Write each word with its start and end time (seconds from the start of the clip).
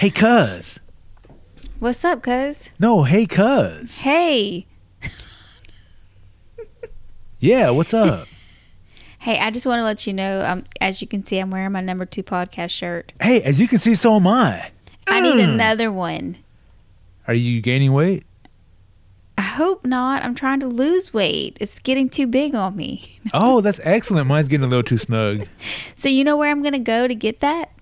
Hey, 0.00 0.08
cuz. 0.10 0.78
What's 1.78 2.02
up, 2.06 2.22
cuz? 2.22 2.70
No, 2.78 3.02
hey, 3.04 3.26
cuz. 3.26 3.96
Hey. 3.98 4.66
Yeah, 7.42 7.70
what's 7.70 7.94
up? 7.94 8.26
Hey, 9.22 9.38
I 9.38 9.50
just 9.50 9.66
want 9.66 9.80
to 9.80 9.84
let 9.84 10.06
you 10.06 10.14
know, 10.14 10.42
um, 10.46 10.64
as 10.80 11.02
you 11.02 11.06
can 11.06 11.26
see, 11.26 11.36
I'm 11.38 11.50
wearing 11.50 11.72
my 11.72 11.82
number 11.82 12.06
two 12.06 12.22
podcast 12.22 12.70
shirt. 12.70 13.12
hey, 13.20 13.42
as 13.42 13.60
you 13.60 13.68
can 13.68 13.78
see, 13.78 13.94
so 13.94 14.16
am 14.16 14.26
I. 14.26 14.70
I 15.06 15.20
need 15.20 15.34
Mm. 15.34 15.52
another 15.52 15.92
one. 15.92 16.38
Are 17.28 17.34
you 17.34 17.60
gaining 17.60 17.92
weight? 17.92 18.24
I 19.36 19.42
hope 19.42 19.84
not. 19.84 20.24
I'm 20.24 20.34
trying 20.34 20.60
to 20.60 20.66
lose 20.66 21.12
weight. 21.12 21.58
It's 21.60 21.78
getting 21.80 22.08
too 22.08 22.26
big 22.26 22.54
on 22.54 22.74
me. 22.76 23.18
Oh, 23.34 23.60
that's 23.60 23.78
excellent. 23.84 24.26
Mine's 24.26 24.48
getting 24.48 24.64
a 24.64 24.68
little 24.68 24.82
too 24.82 24.96
snug. 24.98 25.46
So 25.96 26.08
you 26.08 26.24
know 26.24 26.38
where 26.38 26.50
I'm 26.50 26.62
going 26.62 26.72
to 26.72 26.78
go 26.78 27.06
to 27.06 27.14
get 27.14 27.40
that? 27.40 27.72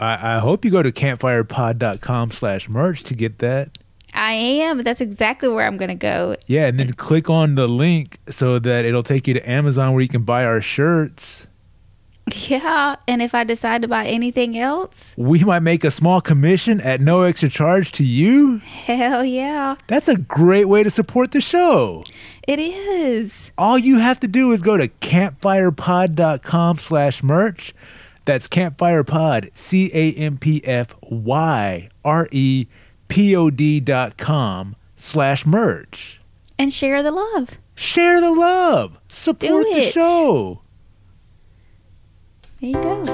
I, 0.00 0.36
I 0.36 0.38
hope 0.40 0.64
you 0.64 0.70
go 0.72 0.82
to 0.82 0.90
campfirepod.com 0.90 2.32
slash 2.32 2.68
merch 2.68 3.04
to 3.04 3.14
get 3.14 3.38
that. 3.38 3.78
I 4.12 4.32
am, 4.32 4.82
that's 4.82 5.00
exactly 5.00 5.48
where 5.48 5.66
I'm 5.66 5.76
going 5.76 5.90
to 5.90 5.94
go. 5.94 6.34
Yeah, 6.48 6.66
and 6.66 6.80
then 6.80 6.94
click 6.94 7.30
on 7.30 7.54
the 7.54 7.68
link 7.68 8.18
so 8.28 8.58
that 8.58 8.84
it'll 8.84 9.04
take 9.04 9.28
you 9.28 9.34
to 9.34 9.48
Amazon 9.48 9.92
where 9.92 10.02
you 10.02 10.08
can 10.08 10.22
buy 10.22 10.44
our 10.44 10.60
shirts. 10.60 11.46
Yeah, 12.48 12.96
and 13.08 13.22
if 13.22 13.34
I 13.34 13.44
decide 13.44 13.82
to 13.82 13.88
buy 13.88 14.06
anything 14.06 14.56
else, 14.58 15.14
We 15.16 15.42
might 15.44 15.60
make 15.60 15.84
a 15.84 15.90
small 15.90 16.20
commission 16.20 16.80
at 16.80 17.00
no 17.00 17.22
extra 17.22 17.48
charge 17.48 17.92
to 17.92 18.04
you. 18.04 18.58
hell 18.58 19.24
yeah, 19.24 19.76
That's 19.86 20.08
a 20.08 20.16
great 20.16 20.66
way 20.66 20.82
to 20.82 20.90
support 20.90 21.30
the 21.32 21.40
show. 21.40 22.04
it 22.48 22.58
is. 22.58 23.50
All 23.58 23.78
you 23.78 23.98
have 23.98 24.18
to 24.20 24.28
do 24.28 24.50
is 24.52 24.60
go 24.62 24.76
to 24.76 24.88
campfirepod.com 24.88 26.78
slash 26.78 27.22
merch. 27.22 27.74
That's 28.30 28.46
campfirepod, 28.46 29.50
C 29.54 29.90
A 29.92 30.12
M 30.12 30.38
P 30.38 30.64
F 30.64 30.94
Y 31.02 31.88
R 32.04 32.28
E 32.30 32.68
P 33.08 33.34
O 33.34 33.50
D 33.50 33.80
dot 33.80 34.18
com 34.18 34.76
slash 34.96 35.44
merch. 35.44 36.20
And 36.56 36.72
share 36.72 37.02
the 37.02 37.10
love. 37.10 37.58
Share 37.74 38.20
the 38.20 38.30
love. 38.30 38.98
Support 39.08 39.64
the 39.72 39.90
show. 39.90 40.62
There 42.60 42.70
you 42.70 42.74
go. 42.74 43.04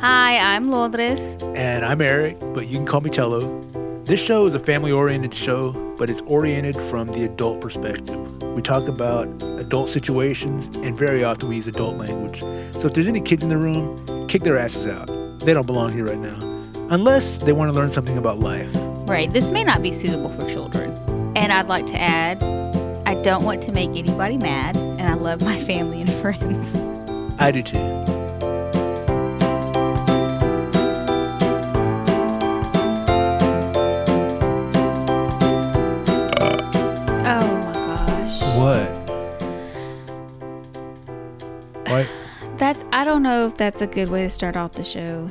Hi, 0.00 0.38
I'm 0.38 0.70
Lourdes. 0.70 1.20
And 1.54 1.84
I'm 1.84 2.00
Eric, 2.00 2.40
but 2.54 2.68
you 2.68 2.78
can 2.78 2.86
call 2.86 3.02
me 3.02 3.10
Tello. 3.10 3.60
This 4.04 4.20
show 4.20 4.46
is 4.46 4.54
a 4.54 4.58
family 4.58 4.90
oriented 4.90 5.34
show, 5.34 5.72
but 5.98 6.08
it's 6.08 6.22
oriented 6.22 6.76
from 6.88 7.08
the 7.08 7.26
adult 7.26 7.60
perspective. 7.60 8.18
We 8.54 8.62
talk 8.62 8.86
about 8.86 9.26
adult 9.58 9.88
situations, 9.88 10.68
and 10.76 10.96
very 10.96 11.24
often 11.24 11.48
we 11.48 11.56
use 11.56 11.66
adult 11.66 11.96
language. 11.96 12.40
So 12.40 12.86
if 12.86 12.94
there's 12.94 13.08
any 13.08 13.20
kids 13.20 13.42
in 13.42 13.48
the 13.48 13.56
room, 13.56 14.28
kick 14.28 14.42
their 14.42 14.56
asses 14.56 14.86
out. 14.86 15.08
They 15.40 15.52
don't 15.52 15.66
belong 15.66 15.92
here 15.92 16.04
right 16.04 16.18
now. 16.18 16.38
Unless 16.90 17.38
they 17.38 17.52
want 17.52 17.72
to 17.72 17.78
learn 17.78 17.90
something 17.90 18.16
about 18.16 18.38
life. 18.38 18.70
Right, 19.08 19.28
this 19.32 19.50
may 19.50 19.64
not 19.64 19.82
be 19.82 19.90
suitable 19.90 20.28
for 20.28 20.48
children. 20.48 20.92
And 21.36 21.52
I'd 21.52 21.66
like 21.66 21.86
to 21.86 22.00
add, 22.00 22.44
I 23.06 23.20
don't 23.22 23.44
want 23.44 23.60
to 23.64 23.72
make 23.72 23.90
anybody 23.90 24.38
mad, 24.38 24.76
and 24.76 25.02
I 25.02 25.14
love 25.14 25.42
my 25.42 25.58
family 25.64 26.00
and 26.00 26.12
friends. 26.20 26.76
I 27.40 27.50
do 27.50 27.62
too. 27.62 28.13
Don't 43.14 43.22
know 43.22 43.46
if 43.46 43.56
that's 43.56 43.80
a 43.80 43.86
good 43.86 44.08
way 44.08 44.24
to 44.24 44.28
start 44.30 44.56
off 44.56 44.72
the 44.72 44.82
show. 44.82 45.30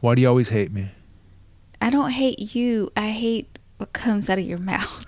why 0.00 0.14
do 0.14 0.22
you 0.22 0.28
always 0.28 0.48
hate 0.48 0.72
me? 0.72 0.90
I 1.78 1.90
don't 1.90 2.08
hate 2.10 2.54
you, 2.54 2.90
I 2.96 3.08
hate 3.08 3.58
what 3.76 3.92
comes 3.92 4.30
out 4.30 4.38
of 4.38 4.46
your 4.46 4.56
mouth 4.72 5.04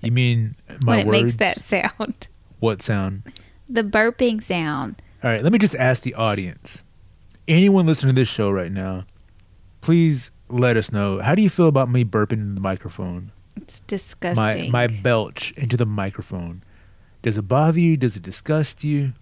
You 0.00 0.10
mean 0.10 0.56
my 0.86 0.96
when 0.96 0.98
it 1.00 1.06
words? 1.06 1.22
makes 1.24 1.36
that 1.36 1.60
sound. 1.60 2.28
What 2.60 2.80
sound? 2.80 3.24
The 3.68 3.82
burping 3.82 4.42
sound. 4.42 5.02
All 5.22 5.28
right, 5.30 5.42
let 5.42 5.52
me 5.52 5.58
just 5.58 5.74
ask 5.74 6.02
the 6.02 6.14
audience. 6.14 6.82
Anyone 7.46 7.84
listening 7.86 8.14
to 8.14 8.20
this 8.22 8.28
show 8.28 8.50
right 8.50 8.72
now, 8.72 9.04
please 9.82 10.30
let 10.48 10.78
us 10.78 10.90
know. 10.90 11.18
How 11.20 11.34
do 11.34 11.42
you 11.42 11.50
feel 11.50 11.68
about 11.68 11.90
me 11.90 12.06
burping 12.06 12.32
in 12.40 12.54
the 12.54 12.60
microphone? 12.62 13.32
It's 13.54 13.80
My 13.80 13.84
disgusting. 13.86 14.70
my 14.70 14.86
belch 14.86 15.52
into 15.58 15.76
the 15.76 15.84
microphone. 15.84 16.62
Does 17.20 17.36
it 17.36 17.42
bother 17.42 17.80
you? 17.80 17.98
Does 17.98 18.16
it 18.16 18.22
disgust 18.22 18.82
you? 18.82 19.12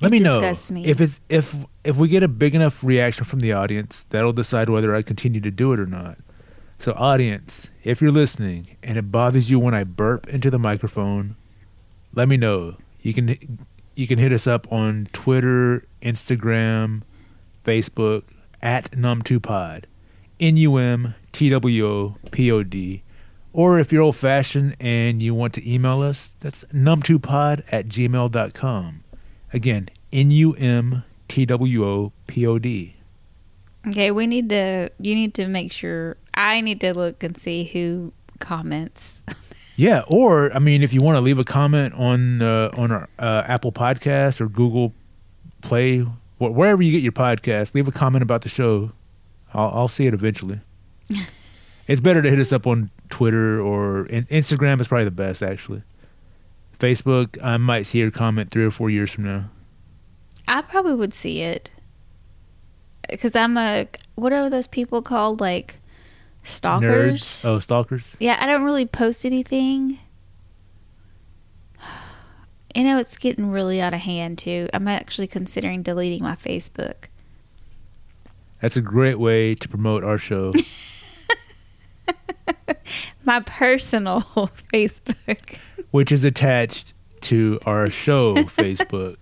Let 0.00 0.08
It 0.08 0.12
me 0.12 0.18
know 0.20 0.40
me. 0.70 0.86
if 0.86 1.00
it's 1.00 1.20
if 1.28 1.54
if 1.84 1.96
we 1.96 2.08
get 2.08 2.22
a 2.22 2.28
big 2.28 2.54
enough 2.54 2.82
reaction 2.82 3.24
from 3.24 3.40
the 3.40 3.52
audience, 3.52 4.06
that'll 4.10 4.32
decide 4.32 4.68
whether 4.70 4.94
I 4.94 5.02
continue 5.02 5.40
to 5.42 5.50
do 5.50 5.72
it 5.72 5.80
or 5.80 5.86
not. 5.86 6.18
So, 6.78 6.92
audience, 6.96 7.68
if 7.84 8.00
you're 8.00 8.10
listening 8.10 8.76
and 8.82 8.96
it 8.96 9.12
bothers 9.12 9.50
you 9.50 9.58
when 9.58 9.74
I 9.74 9.84
burp 9.84 10.26
into 10.28 10.50
the 10.50 10.58
microphone, 10.58 11.36
let 12.14 12.26
me 12.28 12.38
know. 12.38 12.76
You 13.02 13.12
can 13.12 13.36
you 13.94 14.06
can 14.06 14.18
hit 14.18 14.32
us 14.32 14.46
up 14.46 14.70
on 14.72 15.08
Twitter, 15.12 15.84
Instagram, 16.00 17.02
Facebook 17.64 18.22
at 18.62 18.90
num2pod, 18.92 19.84
n 20.38 20.56
u 20.56 20.78
m 20.78 21.14
t 21.32 21.50
w 21.50 21.86
o 21.86 22.16
p 22.30 22.50
o 22.50 22.62
d, 22.62 23.02
or 23.52 23.78
if 23.78 23.92
you're 23.92 24.02
old 24.02 24.16
fashioned 24.16 24.74
and 24.80 25.22
you 25.22 25.34
want 25.34 25.52
to 25.54 25.70
email 25.70 26.00
us, 26.00 26.30
that's 26.40 26.64
num2pod 26.72 27.62
at 27.70 27.88
gmail.com. 27.88 29.04
Again, 29.52 29.88
n 30.12 30.30
u 30.30 30.54
m 30.54 31.02
t 31.28 31.44
w 31.46 31.84
o 31.84 32.12
p 32.26 32.46
o 32.46 32.58
d. 32.58 32.94
okay, 33.88 34.10
we 34.10 34.26
need 34.26 34.48
to, 34.50 34.90
you 35.00 35.14
need 35.14 35.34
to 35.34 35.46
make 35.46 35.72
sure, 35.72 36.16
I 36.34 36.60
need 36.60 36.80
to 36.82 36.92
look 36.94 37.22
and 37.22 37.36
see 37.38 37.64
who 37.64 38.12
comments. 38.38 39.22
Yeah, 39.76 40.02
or 40.08 40.52
I 40.54 40.58
mean, 40.58 40.82
if 40.82 40.92
you 40.92 41.00
want 41.00 41.16
to 41.16 41.22
leave 41.22 41.38
a 41.38 41.44
comment 41.44 41.94
on 41.94 42.42
uh, 42.42 42.68
on 42.76 42.90
our 42.92 43.08
uh, 43.18 43.44
Apple 43.48 43.72
Podcast 43.72 44.38
or 44.38 44.46
Google 44.46 44.92
Play, 45.62 46.00
wh- 46.00 46.52
wherever 46.52 46.82
you 46.82 46.92
get 46.92 47.02
your 47.02 47.12
podcast, 47.12 47.72
leave 47.74 47.88
a 47.88 47.92
comment 47.92 48.22
about 48.22 48.42
the 48.42 48.50
show. 48.50 48.92
I'll, 49.54 49.70
I'll 49.74 49.88
see 49.88 50.06
it 50.06 50.12
eventually. 50.12 50.60
it's 51.88 52.02
better 52.02 52.20
to 52.20 52.28
hit 52.28 52.38
us 52.38 52.52
up 52.52 52.66
on 52.66 52.90
Twitter 53.08 53.58
or 53.58 54.04
in- 54.06 54.26
Instagram 54.26 54.82
is 54.82 54.88
probably 54.88 55.04
the 55.06 55.10
best 55.12 55.42
actually. 55.42 55.82
Facebook, 56.80 57.42
I 57.42 57.56
might 57.58 57.86
see 57.86 57.98
your 57.98 58.10
comment 58.10 58.50
three 58.50 58.64
or 58.64 58.70
four 58.70 58.90
years 58.90 59.10
from 59.10 59.24
now. 59.24 59.50
I 60.48 60.62
probably 60.62 60.94
would 60.94 61.14
see 61.14 61.42
it. 61.42 61.70
Because 63.08 63.36
I'm 63.36 63.56
a, 63.56 63.86
what 64.16 64.32
are 64.32 64.50
those 64.50 64.66
people 64.66 65.02
called? 65.02 65.40
Like 65.40 65.78
stalkers? 66.42 67.20
Nerds, 67.20 67.44
oh 67.48 67.60
stalkers. 67.60 68.16
Yeah, 68.18 68.38
I 68.40 68.46
don't 68.46 68.64
really 68.64 68.86
post 68.86 69.24
anything. 69.24 69.98
You 72.72 72.84
know, 72.84 72.98
it's 72.98 73.16
getting 73.16 73.50
really 73.50 73.80
out 73.80 73.94
of 73.94 73.98
hand 73.98 74.38
too. 74.38 74.68
I'm 74.72 74.86
actually 74.86 75.26
considering 75.26 75.82
deleting 75.82 76.22
my 76.22 76.36
Facebook. 76.36 77.06
That's 78.60 78.76
a 78.76 78.80
great 78.80 79.18
way 79.18 79.56
to 79.56 79.68
promote 79.68 80.04
our 80.04 80.18
show. 80.18 80.52
My 83.24 83.40
personal 83.40 84.20
Facebook. 84.72 85.58
Which 85.90 86.12
is 86.12 86.24
attached 86.24 86.92
to 87.22 87.58
our 87.66 87.90
show 87.90 88.34
Facebook. 88.44 89.16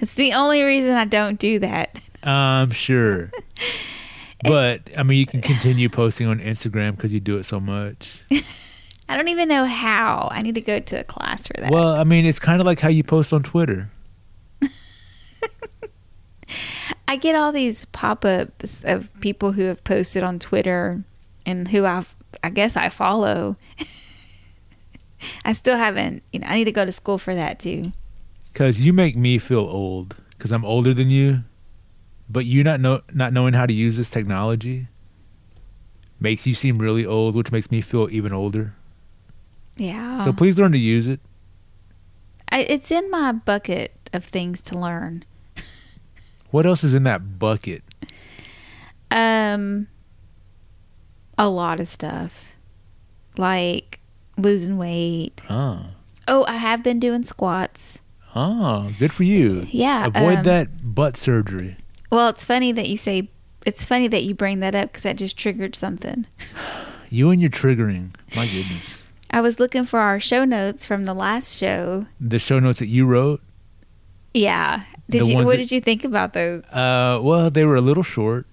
That's 0.00 0.14
the 0.14 0.32
only 0.32 0.62
reason 0.62 0.90
I 0.90 1.04
don't 1.04 1.38
do 1.38 1.58
that. 1.60 1.98
I'm 2.22 2.70
sure. 2.70 3.30
But 4.44 4.82
I 4.96 5.02
mean, 5.02 5.18
you 5.18 5.26
can 5.26 5.42
continue 5.42 5.88
posting 5.88 6.28
on 6.28 6.38
Instagram 6.38 6.92
because 6.92 7.12
you 7.12 7.18
do 7.18 7.38
it 7.38 7.44
so 7.44 7.58
much. 7.58 8.20
I 9.08 9.16
don't 9.16 9.28
even 9.28 9.48
know 9.48 9.64
how. 9.64 10.28
I 10.30 10.42
need 10.42 10.54
to 10.54 10.60
go 10.60 10.78
to 10.78 11.00
a 11.00 11.04
class 11.04 11.46
for 11.46 11.54
that. 11.60 11.72
Well, 11.72 11.98
I 11.98 12.04
mean, 12.04 12.24
it's 12.26 12.38
kind 12.38 12.60
of 12.60 12.66
like 12.66 12.78
how 12.78 12.88
you 12.88 13.02
post 13.02 13.32
on 13.32 13.42
Twitter. 13.42 13.90
I 17.08 17.16
get 17.16 17.34
all 17.36 17.52
these 17.52 17.86
pop-ups 17.86 18.82
of 18.84 19.08
people 19.20 19.52
who 19.52 19.62
have 19.62 19.82
posted 19.82 20.22
on 20.22 20.38
Twitter 20.38 21.02
and 21.46 21.68
who 21.68 21.84
I 21.84 22.04
I 22.42 22.50
guess 22.50 22.76
I 22.76 22.90
follow. 22.90 23.56
I 25.44 25.52
still 25.52 25.76
haven't, 25.76 26.22
you 26.32 26.40
know, 26.40 26.46
I 26.46 26.54
need 26.56 26.64
to 26.64 26.72
go 26.72 26.84
to 26.84 26.92
school 26.92 27.18
for 27.18 27.34
that 27.34 27.58
too. 27.58 27.92
Because 28.52 28.80
you 28.80 28.92
make 28.92 29.16
me 29.16 29.38
feel 29.38 29.60
old 29.60 30.16
because 30.30 30.52
I'm 30.52 30.64
older 30.64 30.94
than 30.94 31.10
you, 31.10 31.44
but 32.28 32.46
you 32.46 32.62
not 32.64 32.80
know 32.80 33.02
not 33.12 33.32
knowing 33.32 33.54
how 33.54 33.66
to 33.66 33.72
use 33.72 33.96
this 33.96 34.10
technology 34.10 34.88
makes 36.20 36.46
you 36.46 36.54
seem 36.54 36.78
really 36.78 37.06
old, 37.06 37.34
which 37.34 37.52
makes 37.52 37.70
me 37.70 37.80
feel 37.80 38.08
even 38.10 38.32
older. 38.32 38.74
Yeah. 39.76 40.24
So 40.24 40.32
please 40.32 40.58
learn 40.58 40.72
to 40.72 40.78
use 40.78 41.06
it. 41.06 41.20
I, 42.50 42.60
it's 42.60 42.90
in 42.90 43.10
my 43.10 43.32
bucket 43.32 44.10
of 44.12 44.24
things 44.24 44.60
to 44.62 44.78
learn. 44.78 45.24
What 46.50 46.64
else 46.64 46.82
is 46.82 46.94
in 46.94 47.02
that 47.02 47.38
bucket? 47.38 47.82
Um 49.10 49.88
a 51.36 51.48
lot 51.48 51.78
of 51.78 51.88
stuff. 51.88 52.56
Like 53.36 53.97
losing 54.38 54.78
weight. 54.78 55.42
Oh, 55.50 55.86
Oh, 56.30 56.44
I 56.46 56.56
have 56.56 56.82
been 56.82 57.00
doing 57.00 57.22
squats. 57.24 57.98
oh, 58.34 58.90
good 58.98 59.12
for 59.12 59.24
you. 59.24 59.66
Yeah. 59.70 60.06
Avoid 60.06 60.38
um, 60.38 60.42
that 60.44 60.94
butt 60.94 61.16
surgery. 61.16 61.76
Well, 62.10 62.28
it's 62.28 62.44
funny 62.44 62.72
that 62.72 62.88
you 62.88 62.96
say. 62.96 63.30
It's 63.66 63.84
funny 63.84 64.08
that 64.08 64.22
you 64.22 64.34
bring 64.34 64.60
that 64.60 64.74
up 64.74 64.90
because 64.92 65.02
that 65.02 65.16
just 65.16 65.36
triggered 65.36 65.74
something. 65.76 66.26
You 67.10 67.30
and 67.30 67.40
your 67.40 67.48
triggering. 67.48 68.10
My 68.36 68.46
goodness. 68.46 68.98
I 69.30 69.40
was 69.40 69.58
looking 69.58 69.86
for 69.86 69.98
our 69.98 70.20
show 70.20 70.44
notes 70.44 70.84
from 70.84 71.06
the 71.06 71.14
last 71.14 71.56
show. 71.58 72.04
The 72.20 72.38
show 72.38 72.58
notes 72.58 72.80
that 72.80 72.88
you 72.88 73.06
wrote. 73.06 73.40
Yeah. 74.34 74.82
Did 75.08 75.22
The 75.22 75.28
you? 75.28 75.36
What 75.36 75.46
that- 75.52 75.56
did 75.56 75.72
you 75.72 75.80
think 75.80 76.04
about 76.04 76.34
those? 76.34 76.64
Uh, 76.64 77.18
well, 77.22 77.48
they 77.50 77.64
were 77.64 77.76
a 77.76 77.80
little 77.80 78.02
short. 78.02 78.44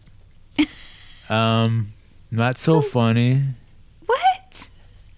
um, 1.29 1.89
not 2.31 2.57
so 2.57 2.81
funny. 2.81 3.43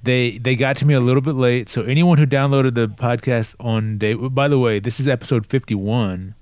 They 0.07 0.37
they 0.37 0.55
got 0.55 0.77
to 0.77 0.85
me 0.85 0.93
a 0.93 0.99
little 1.01 1.21
bit 1.21 1.35
late. 1.35 1.67
So 1.69 1.81
anyone 1.83 2.17
who 2.17 2.25
downloaded 2.25 2.75
the 2.75 2.87
podcast 2.87 3.55
on 3.59 3.97
day. 3.97 4.13
By 4.13 4.47
the 4.47 4.57
way, 4.57 4.79
this 4.79 4.99
is 5.01 5.07
episode 5.07 5.45
fifty 5.45 5.75
one. 5.75 6.33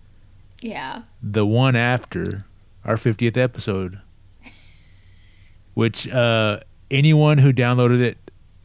Yeah. 0.62 1.04
the 1.22 1.46
one 1.46 1.76
after 1.76 2.40
our 2.86 2.96
50th 2.96 3.38
episode 3.38 4.00
which 5.76 6.08
uh 6.08 6.60
anyone 6.90 7.38
who 7.38 7.52
downloaded 7.54 8.02
it 8.02 8.18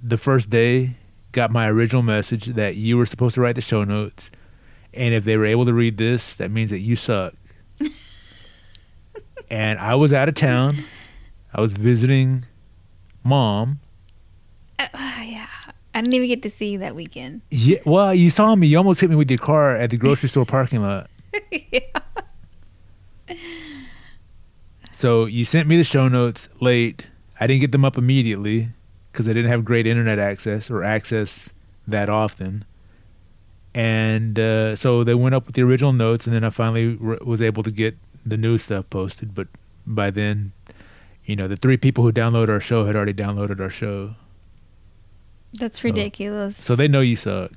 the 0.03 0.17
first 0.17 0.49
day 0.49 0.97
got 1.33 1.51
my 1.51 1.69
original 1.69 2.03
message 2.03 2.47
that 2.47 2.77
you 2.77 2.97
were 2.97 3.05
supposed 3.05 3.35
to 3.35 3.41
write 3.43 3.57
the 3.57 3.61
show 3.61 3.85
notes 3.85 4.31
and 4.95 5.13
if 5.13 5.25
they 5.25 5.37
were 5.37 5.45
able 5.45 5.67
to 5.67 5.75
read 5.75 5.99
this 5.99 6.35
that 6.35 6.51
means 6.51 6.71
that 6.71 6.79
you 6.81 6.97
suck 6.97 7.35
and 9.51 9.79
i 9.79 9.95
was 9.95 10.13
out 10.13 10.29
of 10.29 10.35
town 10.35 10.85
i 11.53 11.61
was 11.61 11.75
visiting 11.75 12.45
mom 13.25 13.79
Uh, 14.81 14.89
yeah. 15.25 15.47
I 15.95 16.01
didn't 16.01 16.15
even 16.15 16.29
get 16.29 16.43
to 16.43 16.51
see 16.51 16.69
you 16.71 16.79
that 16.79 16.95
weekend. 16.95 17.43
yeah 17.51 17.79
well 17.85 18.15
you 18.15 18.31
saw 18.31 18.55
me 18.55 18.67
you 18.69 18.77
almost 18.79 19.01
hit 19.01 19.11
me 19.11 19.17
with 19.17 19.29
your 19.31 19.39
car 19.39 19.75
at 19.75 19.91
the 19.91 19.97
grocery 19.97 20.29
store 20.29 20.47
parking 20.47 20.83
lot 20.83 21.11
yeah. 21.51 21.81
So 24.93 25.25
you 25.25 25.45
sent 25.45 25.67
me 25.67 25.77
the 25.77 25.85
show 25.85 26.09
notes 26.09 26.49
late. 26.61 27.07
I 27.41 27.47
didn't 27.47 27.61
get 27.61 27.73
them 27.73 27.85
up 27.85 27.97
immediately 27.97 28.69
because 29.13 29.29
I 29.29 29.33
didn't 29.33 29.51
have 29.51 29.65
great 29.65 29.87
internet 29.87 30.19
access 30.19 30.69
or 30.71 30.83
access 30.85 31.49
that 31.87 32.09
often. 32.11 32.65
And 33.75 34.39
uh, 34.39 34.77
so 34.77 35.05
they 35.05 35.15
went 35.15 35.35
up 35.35 35.47
with 35.47 35.55
the 35.55 35.63
original 35.63 35.93
notes, 35.93 36.27
and 36.27 36.35
then 36.35 36.45
I 36.45 36.51
finally 36.51 36.99
r- 37.03 37.19
was 37.25 37.41
able 37.41 37.63
to 37.63 37.71
get 37.71 37.97
the 38.27 38.37
new 38.37 38.59
stuff 38.59 38.91
posted. 38.91 39.35
But 39.35 39.47
by 39.87 40.11
then, 40.11 40.53
you 41.25 41.37
know, 41.37 41.49
the 41.49 41.57
three 41.57 41.77
people 41.77 42.03
who 42.05 42.13
downloaded 42.13 42.49
our 42.51 42.61
show 42.61 42.85
had 42.85 42.97
already 42.97 43.15
downloaded 43.15 43.61
our 43.61 43.71
show, 43.71 44.17
That's 45.55 45.83
ridiculous. 45.85 46.57
so 46.57 46.77
they 46.77 46.89
know 46.89 47.01
you 47.01 47.17
suck. 47.17 47.53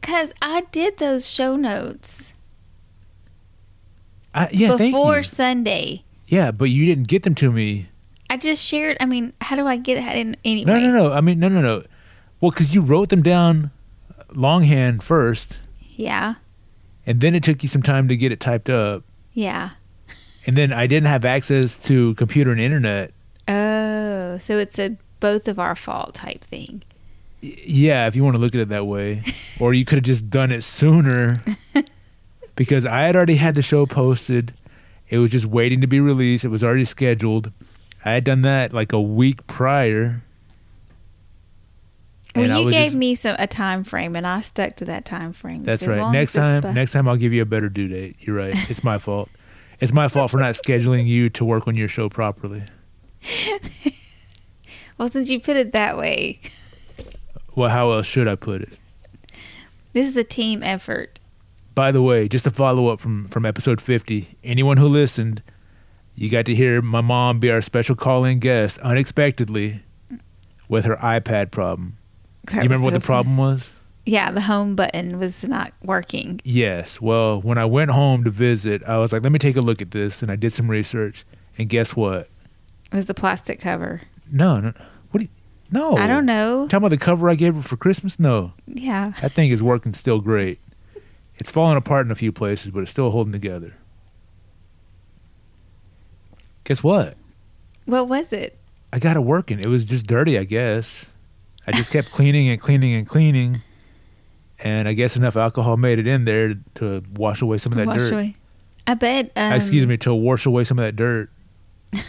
Because 0.00 0.32
I 0.42 0.62
did 0.72 0.98
those 0.98 1.26
show 1.26 1.56
notes 1.56 2.32
I, 4.34 4.48
yeah, 4.52 4.76
thank 4.76 4.92
before. 4.92 5.22
Sunday. 5.22 6.04
Yeah, 6.26 6.50
but 6.50 6.64
you 6.66 6.86
didn't 6.86 7.06
get 7.08 7.22
them 7.22 7.34
to 7.36 7.52
me. 7.52 7.88
I 8.28 8.36
just 8.36 8.64
shared. 8.64 8.96
I 9.00 9.06
mean, 9.06 9.32
how 9.40 9.54
do 9.56 9.66
I 9.66 9.76
get 9.76 9.98
it 9.98 10.16
in 10.16 10.36
anyway? 10.44 10.72
No, 10.72 10.78
no, 10.80 10.92
no. 11.08 11.12
I 11.12 11.20
mean, 11.20 11.38
no, 11.38 11.48
no, 11.48 11.60
no. 11.60 11.84
Well, 12.40 12.50
because 12.50 12.74
you 12.74 12.80
wrote 12.80 13.10
them 13.10 13.22
down 13.22 13.70
uh, 14.18 14.24
longhand 14.32 15.02
first. 15.04 15.58
Yeah. 15.96 16.34
and 17.06 17.20
then 17.20 17.34
it 17.34 17.44
took 17.44 17.62
you 17.62 17.68
some 17.68 17.82
time 17.82 18.08
to 18.08 18.16
get 18.16 18.32
it 18.32 18.40
typed 18.40 18.68
up 18.68 19.04
Yeah. 19.32 19.70
and 20.44 20.56
then 20.58 20.72
i 20.72 20.88
didn't 20.88 21.06
have 21.06 21.24
access 21.24 21.76
to 21.84 22.14
computer 22.16 22.50
and 22.50 22.60
internet 22.60 23.12
Oh, 23.46 24.38
so 24.38 24.58
it's 24.58 24.76
a 24.80 24.96
both 25.24 25.48
of 25.48 25.58
our 25.58 25.74
fault 25.74 26.14
type 26.14 26.42
thing. 26.44 26.82
Yeah 27.40 28.06
if 28.06 28.14
you 28.16 28.22
want 28.24 28.36
to 28.36 28.40
look 28.40 28.54
at 28.54 28.60
it 28.60 28.68
that 28.68 28.86
way. 28.86 29.22
Or 29.60 29.72
you 29.72 29.84
could 29.84 29.96
have 29.98 30.04
just 30.04 30.28
done 30.28 30.50
it 30.52 30.62
sooner. 30.64 31.42
Because 32.56 32.86
i 32.86 33.00
had 33.06 33.16
already 33.16 33.34
had 33.36 33.54
the 33.56 33.62
show 33.62 33.84
posted. 33.86 34.52
It 35.08 35.18
was 35.18 35.30
just 35.32 35.46
waiting 35.46 35.80
to 35.80 35.88
be 35.88 35.98
released. 35.98 36.44
It 36.44 36.48
was 36.48 36.62
already 36.62 36.84
scheduled. 36.84 37.50
I 38.04 38.12
had 38.12 38.22
done 38.24 38.42
that 38.42 38.72
like 38.72 38.92
a 38.92 39.00
week 39.00 39.44
prior. 39.48 40.22
Well, 42.36 42.62
you 42.64 42.70
gave 42.70 42.86
just- 42.92 42.96
me 42.96 43.14
some 43.16 43.34
a 43.38 43.46
time 43.48 43.82
frame, 43.84 44.14
and 44.16 44.24
I 44.26 44.40
stuck 44.40 44.76
to 44.76 44.84
that 44.84 45.04
time 45.04 45.32
frame. 45.32 45.64
that's 45.64 45.82
So 45.82 45.88
right. 45.88 46.12
next 46.12 46.32
time 46.34 46.60
bu- 46.62 46.72
next 46.72 46.92
time 46.92 47.08
i'll 47.08 47.16
give 47.16 47.32
you 47.32 47.42
a 47.42 47.46
better 47.54 47.68
due 47.68 47.88
date. 47.88 48.16
You're 48.20 48.36
right. 48.36 48.54
It's 48.70 48.84
my 48.84 48.98
fault. 49.06 49.28
It's 49.80 49.92
my 49.92 50.06
fault 50.08 50.30
for 50.30 50.38
not 50.38 50.54
scheduling 50.54 51.06
you 51.06 51.30
to 51.30 51.44
work 51.44 51.66
on 51.66 51.74
your 51.74 51.88
show 51.88 52.08
properly 52.08 52.62
Well, 54.98 55.08
since 55.08 55.30
you 55.30 55.40
put 55.40 55.56
it 55.56 55.72
that 55.72 55.96
way, 55.96 56.40
well 57.54 57.70
how 57.70 57.92
else 57.92 58.06
should 58.06 58.26
i 58.26 58.34
put 58.34 58.62
it 58.62 58.78
this 59.94 60.08
is 60.08 60.16
a 60.16 60.24
team 60.24 60.62
effort. 60.64 61.20
By 61.74 61.92
the 61.92 62.02
way, 62.02 62.28
just 62.28 62.46
a 62.46 62.50
follow 62.50 62.88
up 62.88 63.00
from 63.00 63.28
from 63.28 63.46
episode 63.46 63.80
50. 63.80 64.36
Anyone 64.42 64.76
who 64.76 64.86
listened, 64.86 65.40
you 66.16 66.28
got 66.28 66.46
to 66.46 66.54
hear 66.54 66.82
my 66.82 67.00
mom 67.00 67.38
be 67.38 67.50
our 67.50 67.62
special 67.62 67.94
call 67.94 68.24
in 68.24 68.40
guest 68.40 68.78
unexpectedly 68.78 69.82
with 70.68 70.84
her 70.84 70.96
iPad 70.96 71.52
problem. 71.52 71.96
That 72.46 72.56
you 72.56 72.62
remember 72.62 72.84
what 72.84 72.94
the 72.94 73.00
so 73.00 73.06
problem 73.06 73.38
was? 73.38 73.70
Yeah, 74.04 74.32
the 74.32 74.42
home 74.42 74.74
button 74.74 75.18
was 75.18 75.44
not 75.44 75.72
working. 75.82 76.40
Yes. 76.44 77.00
Well, 77.00 77.40
when 77.40 77.56
I 77.56 77.64
went 77.64 77.92
home 77.92 78.24
to 78.24 78.30
visit, 78.30 78.82
I 78.82 78.98
was 78.98 79.12
like, 79.12 79.22
let 79.22 79.32
me 79.32 79.38
take 79.38 79.56
a 79.56 79.62
look 79.62 79.80
at 79.80 79.92
this. 79.92 80.22
And 80.22 80.30
I 80.30 80.36
did 80.36 80.52
some 80.52 80.68
research. 80.68 81.24
And 81.56 81.70
guess 81.70 81.96
what? 81.96 82.28
It 82.92 82.96
was 82.96 83.06
the 83.06 83.14
plastic 83.14 83.60
cover. 83.60 84.02
No, 84.30 84.60
no. 84.60 84.72
What 85.10 85.18
do 85.20 85.24
you. 85.24 85.28
No. 85.70 85.96
I 85.96 86.06
don't 86.06 86.26
know. 86.26 86.66
Talking 86.68 86.78
about 86.78 86.88
the 86.90 86.98
cover 86.98 87.28
I 87.30 87.34
gave 87.34 87.54
her 87.54 87.62
for 87.62 87.76
Christmas? 87.76 88.18
No. 88.20 88.52
Yeah. 88.66 89.12
That 89.20 89.32
thing 89.32 89.50
is 89.50 89.62
working 89.62 89.92
still 89.94 90.20
great. 90.20 90.60
It's 91.36 91.50
falling 91.50 91.76
apart 91.76 92.06
in 92.06 92.12
a 92.12 92.14
few 92.14 92.30
places, 92.32 92.70
but 92.70 92.80
it's 92.80 92.90
still 92.90 93.10
holding 93.10 93.32
together. 93.32 93.74
Guess 96.64 96.82
what? 96.82 97.16
What 97.86 98.08
was 98.08 98.32
it? 98.32 98.58
I 98.92 98.98
got 98.98 99.16
it 99.16 99.20
working. 99.20 99.58
It 99.58 99.66
was 99.66 99.84
just 99.84 100.06
dirty, 100.06 100.38
I 100.38 100.44
guess. 100.44 101.04
I 101.66 101.72
just 101.72 101.90
kept 101.90 102.10
cleaning 102.12 102.48
and 102.48 102.60
cleaning 102.60 102.94
and 102.94 103.06
cleaning. 103.08 103.62
And 104.60 104.86
I 104.88 104.92
guess 104.92 105.16
enough 105.16 105.36
alcohol 105.36 105.76
made 105.76 105.98
it 105.98 106.06
in 106.06 106.24
there 106.24 106.54
to 106.76 107.02
wash 107.16 107.42
away 107.42 107.58
some 107.58 107.72
of 107.72 107.78
that 107.78 107.86
Wash 107.88 107.98
dirt. 107.98 108.12
away. 108.12 108.36
I 108.86 108.94
bet. 108.94 109.32
Um, 109.36 109.52
Excuse 109.52 109.86
me, 109.86 109.96
to 109.98 110.14
wash 110.14 110.46
away 110.46 110.64
some 110.64 110.78
of 110.78 110.84
that 110.84 110.94
dirt. 110.96 111.30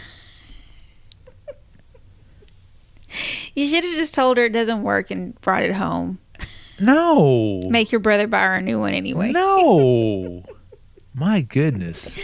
You 3.54 3.66
should 3.66 3.84
have 3.84 3.94
just 3.94 4.14
told 4.14 4.36
her 4.36 4.44
it 4.44 4.52
doesn't 4.52 4.82
work 4.82 5.10
and 5.10 5.40
brought 5.40 5.62
it 5.62 5.72
home. 5.72 6.18
No. 6.80 7.60
Make 7.68 7.90
your 7.90 8.00
brother 8.00 8.26
buy 8.26 8.42
her 8.42 8.54
a 8.54 8.60
new 8.60 8.78
one 8.78 8.92
anyway. 8.92 9.32
No. 9.32 10.44
My 11.14 11.40
goodness. 11.40 12.14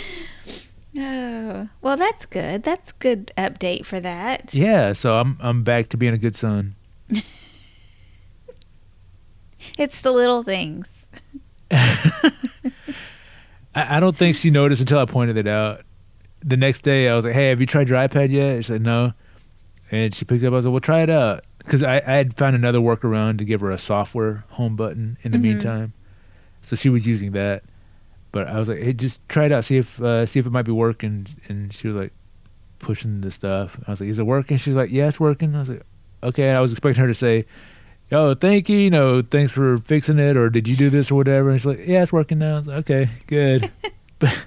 Oh, 0.99 1.69
well, 1.81 1.97
that's 1.97 2.27
good. 2.27 2.63
That's 2.63 2.93
good 2.93 3.33
update 3.39 3.87
for 3.87 3.99
that. 4.01 4.53
Yeah, 4.53 4.93
so 4.93 5.19
I'm 5.19 5.39
I'm 5.41 5.63
back 5.65 5.89
to 5.91 5.97
being 5.97 6.13
a 6.13 6.19
good 6.19 6.37
son. 6.37 6.75
It's 9.79 10.03
the 10.03 10.11
little 10.11 10.43
things. 10.43 11.07
I, 11.71 12.33
I 13.75 14.01
don't 14.01 14.17
think 14.17 14.37
she 14.37 14.51
noticed 14.51 14.81
until 14.81 14.99
I 14.99 15.07
pointed 15.07 15.37
it 15.37 15.47
out. 15.47 15.83
The 16.45 16.57
next 16.57 16.81
day, 16.83 17.09
I 17.09 17.15
was 17.15 17.25
like, 17.25 17.35
"Hey, 17.35 17.49
have 17.49 17.61
you 17.61 17.67
tried 17.67 17.89
your 17.89 17.97
iPad 17.97 18.31
yet?" 18.31 18.65
She 18.65 18.69
said, 18.73 18.83
"No," 18.83 19.13
and 19.93 20.13
she 20.13 20.25
picked 20.25 20.43
it 20.43 20.47
up. 20.49 20.53
I 20.55 20.57
was 20.57 20.65
like, 20.65 20.73
"Well, 20.73 20.81
try 20.81 21.03
it 21.03 21.11
out," 21.11 21.45
because 21.59 21.85
I, 21.85 21.99
I 21.99 22.15
had 22.17 22.37
found 22.37 22.57
another 22.57 22.81
workaround 22.81 23.39
to 23.39 23.45
give 23.45 23.61
her 23.61 23.71
a 23.71 23.79
software 23.79 24.43
home 24.51 24.75
button 24.75 25.17
in 25.23 25.31
the 25.31 25.39
Mhm. 25.39 25.43
meantime. 25.43 25.93
So 26.63 26.75
she 26.75 26.89
was 26.89 27.07
using 27.07 27.33
that, 27.33 27.63
but 28.33 28.49
I 28.49 28.59
was 28.59 28.69
like, 28.69 28.79
"Hey, 28.79 28.93
just 28.95 29.21
try 29.29 29.45
it 29.47 29.53
out, 29.53 29.65
see 29.65 29.77
if 29.77 30.01
uh, 30.03 30.27
see 30.27 30.41
if 30.41 30.47
it 30.47 30.51
might 30.51 30.63
be 30.65 30.73
working." 30.73 31.27
And 31.49 31.73
she 31.73 31.87
was 31.87 31.97
like, 31.97 32.13
pushing 32.81 33.21
the 33.21 33.31
stuff. 33.31 33.79
I 33.87 33.91
was 33.93 34.01
like, 34.01 34.09
"Is 34.11 34.19
it 34.19 34.27
working?" 34.27 34.57
She's 34.57 34.75
like, 34.75 34.91
"Yeah, 34.91 35.07
it's 35.07 35.21
working." 35.21 35.55
I 35.55 35.61
was 35.61 35.69
like, 35.69 35.83
"Okay." 36.25 36.49
And 36.49 36.57
I 36.57 36.61
was 36.61 36.73
expecting 36.73 37.01
her 37.03 37.09
to 37.09 37.15
say, 37.15 37.45
"Oh, 38.11 38.35
thank 38.35 38.69
you, 38.69 38.77
you 38.79 38.91
know, 38.91 39.23
thanks 39.23 39.53
for 39.53 39.79
fixing 39.79 40.19
it," 40.19 40.37
or 40.37 40.49
"Did 40.51 40.67
you 40.69 40.77
do 40.77 40.89
this 40.91 41.11
or 41.11 41.15
whatever?" 41.17 41.51
And 41.51 41.61
she's 41.61 41.67
like, 41.67 41.87
"Yeah, 41.87 42.03
it's 42.03 42.13
working 42.13 42.39
now." 42.39 42.61
Like, 42.61 42.79
okay, 42.91 43.11
good. 43.27 43.71
but 44.19 44.47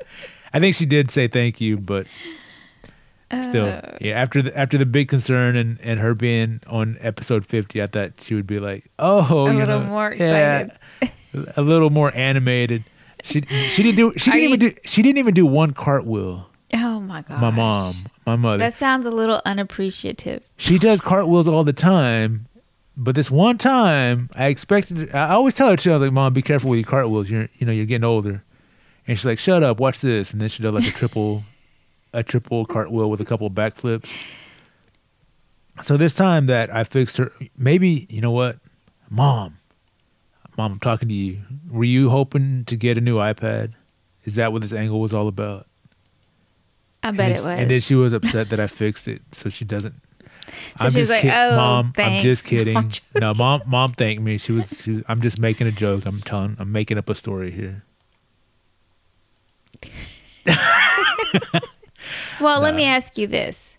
I 0.54 0.60
think 0.60 0.74
she 0.76 0.86
did 0.86 1.10
say 1.10 1.28
thank 1.28 1.60
you, 1.60 1.76
but 1.76 2.06
still, 3.30 3.66
Uh, 3.66 3.80
yeah. 4.00 4.14
After 4.20 4.40
the 4.42 4.56
after 4.56 4.78
the 4.78 4.86
big 4.86 5.08
concern 5.08 5.56
and 5.56 5.78
and 5.82 5.98
her 6.00 6.14
being 6.14 6.60
on 6.66 6.96
episode 7.00 7.44
fifty, 7.46 7.82
I 7.82 7.86
thought 7.86 8.20
she 8.20 8.34
would 8.34 8.46
be 8.46 8.58
like, 8.60 8.90
"Oh, 8.98 9.46
A 9.46 9.52
you 9.52 9.58
little 9.58 9.80
know, 9.80 9.86
more 9.86 10.14
yeah, 10.14 10.68
a 11.56 11.62
little 11.62 11.90
more 11.90 12.14
animated." 12.14 12.84
She 13.24 13.42
she 13.42 13.82
didn't 13.82 13.96
do 13.96 14.12
she 14.16 14.30
Are 14.30 14.34
didn't 14.34 14.48
even 14.48 14.60
do 14.60 14.72
she 14.84 15.02
didn't 15.02 15.18
even 15.18 15.34
do 15.34 15.44
one 15.46 15.72
cartwheel. 15.72 16.48
oh 16.74 17.00
my 17.00 17.22
god. 17.22 17.40
My 17.40 17.50
mom, 17.50 17.94
my 18.26 18.36
mother. 18.36 18.58
That 18.58 18.74
sounds 18.74 19.04
a 19.06 19.10
little 19.10 19.42
unappreciative. 19.44 20.42
she 20.56 20.78
does 20.78 21.00
cartwheels 21.00 21.48
all 21.48 21.64
the 21.64 21.72
time, 21.72 22.46
but 22.96 23.16
this 23.16 23.30
one 23.30 23.58
time 23.58 24.30
I 24.36 24.46
expected. 24.46 25.12
I 25.12 25.30
always 25.30 25.54
tell 25.56 25.68
her 25.70 25.76
too. 25.76 25.90
I 25.90 25.94
was 25.94 26.02
like, 26.02 26.12
"Mom, 26.12 26.32
be 26.32 26.42
careful 26.42 26.70
with 26.70 26.78
your 26.78 26.86
cartwheels. 26.88 27.28
You're 27.28 27.48
you 27.58 27.66
know 27.66 27.72
you're 27.72 27.86
getting 27.86 28.04
older." 28.04 28.44
And 29.08 29.18
she's 29.18 29.24
like, 29.24 29.38
"Shut 29.40 29.62
up, 29.64 29.80
watch 29.80 30.00
this." 30.00 30.32
And 30.32 30.40
then 30.40 30.48
she 30.48 30.62
does 30.62 30.74
like 30.74 30.86
a 30.86 30.92
triple, 30.92 31.42
a 32.16 32.22
triple 32.22 32.64
cartwheel 32.66 33.10
with 33.10 33.20
a 33.20 33.24
couple 33.24 33.46
of 33.46 33.52
backflips. 33.52 34.08
So 35.82 35.96
this 35.96 36.14
time 36.14 36.46
that 36.46 36.74
I 36.74 36.84
fixed 36.84 37.18
her, 37.18 37.30
maybe 37.56 38.06
you 38.08 38.20
know 38.20 38.30
what, 38.30 38.58
Mom, 39.10 39.58
Mom, 40.56 40.72
I'm 40.72 40.78
talking 40.80 41.08
to 41.08 41.14
you. 41.14 41.42
Were 41.70 41.84
you 41.84 42.08
hoping 42.10 42.64
to 42.64 42.76
get 42.76 42.96
a 42.96 43.00
new 43.00 43.16
iPad? 43.16 43.72
Is 44.24 44.36
that 44.36 44.52
what 44.52 44.62
this 44.62 44.72
angle 44.72 45.00
was 45.00 45.12
all 45.12 45.28
about? 45.28 45.66
I 47.02 47.10
bet 47.10 47.30
it 47.30 47.44
was. 47.44 47.60
And 47.60 47.70
then 47.70 47.80
she 47.80 47.94
was 47.94 48.12
upset 48.12 48.48
that 48.48 48.58
I 48.58 48.66
fixed 48.66 49.06
it, 49.06 49.22
so 49.32 49.48
she 49.50 49.64
doesn't. 49.64 49.94
So 50.78 50.90
she 50.90 51.00
was 51.00 51.10
like, 51.10 51.22
kid- 51.22 51.32
"Oh, 51.34 51.56
mom, 51.56 51.92
I'm 51.96 52.22
just 52.22 52.44
kidding." 52.50 52.76
I'm 52.76 52.90
no, 53.16 53.34
mom, 53.34 53.62
mom 53.66 53.92
thanked 53.94 54.22
me. 54.22 54.38
She 54.38 54.52
was, 54.52 54.80
she 54.84 54.92
was. 54.92 55.02
I'm 55.08 55.20
just 55.20 55.40
making 55.40 55.66
a 55.66 55.72
joke. 55.72 56.06
I'm 56.06 56.20
telling. 56.20 56.54
I'm 56.60 56.70
making 56.70 56.98
up 56.98 57.08
a 57.08 57.16
story 57.16 57.50
here. 57.50 57.82
well, 62.40 62.60
let 62.60 62.74
me 62.74 62.84
ask 62.84 63.16
you 63.18 63.26
this. 63.26 63.78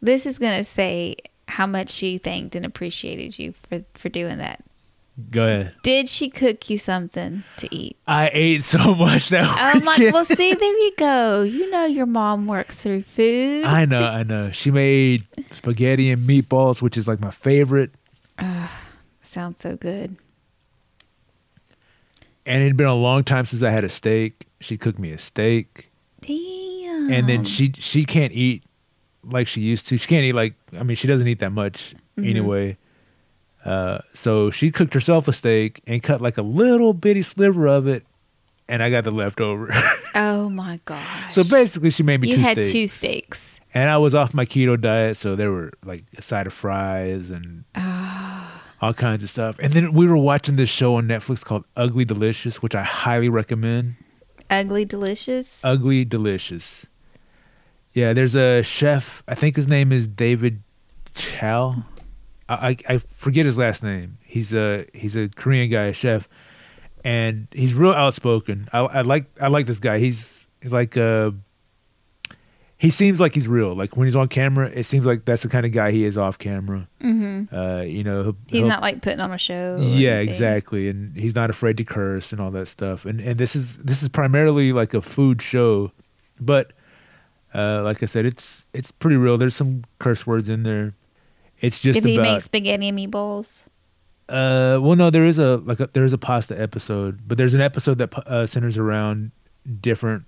This 0.00 0.26
is 0.26 0.38
going 0.38 0.58
to 0.58 0.64
say 0.64 1.16
how 1.48 1.66
much 1.66 1.90
she 1.90 2.18
thanked 2.18 2.54
and 2.56 2.64
appreciated 2.66 3.38
you 3.38 3.54
for, 3.68 3.84
for 3.94 4.08
doing 4.08 4.38
that. 4.38 4.62
Go 5.30 5.44
ahead. 5.44 5.74
Did 5.84 6.08
she 6.08 6.28
cook 6.28 6.68
you 6.68 6.76
something 6.76 7.44
to 7.58 7.72
eat? 7.74 7.96
I 8.06 8.30
ate 8.32 8.64
so 8.64 8.94
much 8.96 9.28
that 9.28 9.44
Oh 9.46 9.80
my! 9.80 9.92
weekend. 9.92 10.12
Well, 10.12 10.24
see, 10.24 10.52
there 10.54 10.78
you 10.78 10.92
go. 10.98 11.42
You 11.42 11.70
know 11.70 11.84
your 11.84 12.06
mom 12.06 12.46
works 12.46 12.76
through 12.76 13.02
food. 13.02 13.64
I 13.64 13.84
know, 13.84 14.00
I 14.00 14.24
know. 14.24 14.50
She 14.50 14.70
made 14.72 15.24
spaghetti 15.52 16.10
and 16.10 16.28
meatballs, 16.28 16.82
which 16.82 16.96
is 16.96 17.06
like 17.06 17.20
my 17.20 17.30
favorite. 17.30 17.92
Sounds 19.22 19.58
so 19.58 19.76
good. 19.76 20.16
And 22.46 22.62
it 22.62 22.66
had 22.66 22.76
been 22.76 22.86
a 22.86 22.94
long 22.94 23.24
time 23.24 23.46
since 23.46 23.62
I 23.62 23.70
had 23.70 23.84
a 23.84 23.88
steak. 23.88 24.46
She 24.60 24.76
cooked 24.76 24.98
me 24.98 25.12
a 25.12 25.18
steak, 25.18 25.90
Damn. 26.20 26.63
And 27.10 27.28
then 27.28 27.44
she 27.44 27.72
she 27.78 28.04
can't 28.04 28.32
eat 28.32 28.62
like 29.22 29.46
she 29.48 29.60
used 29.60 29.86
to. 29.88 29.96
She 29.98 30.06
can't 30.06 30.24
eat 30.24 30.32
like 30.34 30.54
I 30.78 30.82
mean 30.82 30.96
she 30.96 31.06
doesn't 31.08 31.26
eat 31.28 31.38
that 31.40 31.52
much 31.52 31.94
Mm-hmm. 32.18 32.30
anyway. 32.30 32.76
Uh, 33.64 33.98
so 34.12 34.50
she 34.50 34.70
cooked 34.70 34.94
herself 34.94 35.26
a 35.26 35.32
steak 35.32 35.80
and 35.86 36.00
cut 36.02 36.20
like 36.20 36.38
a 36.38 36.42
little 36.42 36.92
bitty 36.92 37.22
sliver 37.22 37.66
of 37.66 37.88
it, 37.88 38.04
and 38.68 38.82
I 38.82 38.90
got 38.90 39.04
the 39.04 39.10
leftover. 39.10 39.72
Oh 40.16 40.48
my 40.48 40.78
gosh. 40.84 41.34
so 41.34 41.42
basically, 41.42 41.90
she 41.90 42.04
made 42.04 42.20
me 42.20 42.28
you 42.28 42.36
two 42.36 42.40
had 42.40 42.52
steaks. 42.58 42.70
two 42.70 42.86
steaks. 42.86 43.58
and 43.74 43.90
I 43.90 43.96
was 43.98 44.14
off 44.14 44.32
my 44.32 44.46
keto 44.46 44.80
diet, 44.80 45.16
so 45.16 45.34
there 45.34 45.50
were 45.50 45.72
like 45.84 46.04
a 46.16 46.22
side 46.22 46.46
of 46.46 46.52
fries 46.52 47.30
and 47.30 47.64
Ah. 47.74 48.62
all 48.80 48.94
kinds 48.94 49.24
of 49.24 49.30
stuff. 49.30 49.56
And 49.58 49.72
then 49.72 49.92
we 49.92 50.06
were 50.06 50.16
watching 50.16 50.54
this 50.54 50.68
show 50.70 50.94
on 50.94 51.08
Netflix 51.08 51.42
called 51.44 51.64
Ugly 51.76 52.04
Delicious, 52.04 52.62
which 52.62 52.76
I 52.76 52.84
highly 52.84 53.28
recommend. 53.28 53.96
Ugly 54.48 54.84
delicious. 54.84 55.60
Ugly 55.64 56.04
Delicious. 56.04 56.86
Yeah, 57.94 58.12
there's 58.12 58.34
a 58.36 58.62
chef. 58.62 59.22
I 59.28 59.34
think 59.34 59.56
his 59.56 59.66
name 59.68 59.92
is 59.92 60.06
David 60.06 60.62
Chow. 61.14 61.84
I, 62.48 62.76
I 62.88 62.94
I 62.94 62.98
forget 63.16 63.46
his 63.46 63.56
last 63.56 63.82
name. 63.82 64.18
He's 64.24 64.52
a 64.52 64.84
he's 64.92 65.16
a 65.16 65.28
Korean 65.28 65.70
guy, 65.70 65.84
a 65.84 65.92
chef, 65.92 66.28
and 67.04 67.46
he's 67.52 67.72
real 67.72 67.92
outspoken. 67.92 68.68
I, 68.72 68.80
I 68.80 69.00
like 69.02 69.26
I 69.40 69.48
like 69.48 69.66
this 69.66 69.78
guy. 69.78 69.98
He's 69.98 70.46
he's 70.60 70.72
like 70.72 70.96
uh 70.96 71.30
he 72.76 72.90
seems 72.90 73.18
like 73.20 73.34
he's 73.34 73.48
real. 73.48 73.74
Like 73.74 73.96
when 73.96 74.06
he's 74.06 74.16
on 74.16 74.28
camera, 74.28 74.68
it 74.68 74.84
seems 74.84 75.04
like 75.06 75.24
that's 75.24 75.42
the 75.42 75.48
kind 75.48 75.64
of 75.64 75.72
guy 75.72 75.90
he 75.92 76.04
is 76.04 76.18
off 76.18 76.36
camera. 76.38 76.86
mm-hmm. 77.00 77.54
Uh, 77.54 77.80
you 77.82 78.02
know, 78.04 78.22
he'll- 78.24 78.36
He's 78.48 78.58
he'll- 78.58 78.68
not 78.68 78.82
like 78.82 79.00
putting 79.00 79.20
on 79.20 79.32
a 79.32 79.38
show. 79.38 79.76
yeah, 79.78 80.18
exactly. 80.18 80.88
And 80.88 81.16
he's 81.16 81.34
not 81.34 81.48
afraid 81.48 81.76
to 81.78 81.84
curse 81.84 82.32
and 82.32 82.40
all 82.40 82.50
that 82.50 82.66
stuff. 82.68 83.04
And 83.06 83.20
and 83.20 83.38
this 83.38 83.54
is 83.56 83.76
this 83.78 84.02
is 84.02 84.08
primarily 84.08 84.72
like 84.72 84.92
a 84.92 85.00
food 85.00 85.40
show, 85.40 85.92
but 86.40 86.72
uh, 87.54 87.82
like 87.82 88.02
I 88.02 88.06
said, 88.06 88.26
it's 88.26 88.64
it's 88.74 88.90
pretty 88.90 89.16
real. 89.16 89.38
There's 89.38 89.54
some 89.56 89.84
curse 89.98 90.26
words 90.26 90.48
in 90.48 90.62
there. 90.64 90.94
It's 91.60 91.80
just 91.80 92.00
Did 92.02 92.08
he 92.08 92.16
about 92.16 92.34
make 92.34 92.42
spaghetti 92.42 92.88
and 92.88 92.98
meatballs? 92.98 93.62
uh 94.26 94.78
well 94.80 94.96
no 94.96 95.10
there 95.10 95.26
is 95.26 95.38
a 95.38 95.58
like 95.58 95.80
a, 95.80 95.86
there 95.92 96.04
is 96.04 96.12
a 96.14 96.18
pasta 96.18 96.58
episode, 96.60 97.20
but 97.28 97.36
there's 97.38 97.52
an 97.54 97.60
episode 97.60 97.98
that 97.98 98.12
uh, 98.26 98.46
centers 98.46 98.78
around 98.78 99.30
different. 99.80 100.24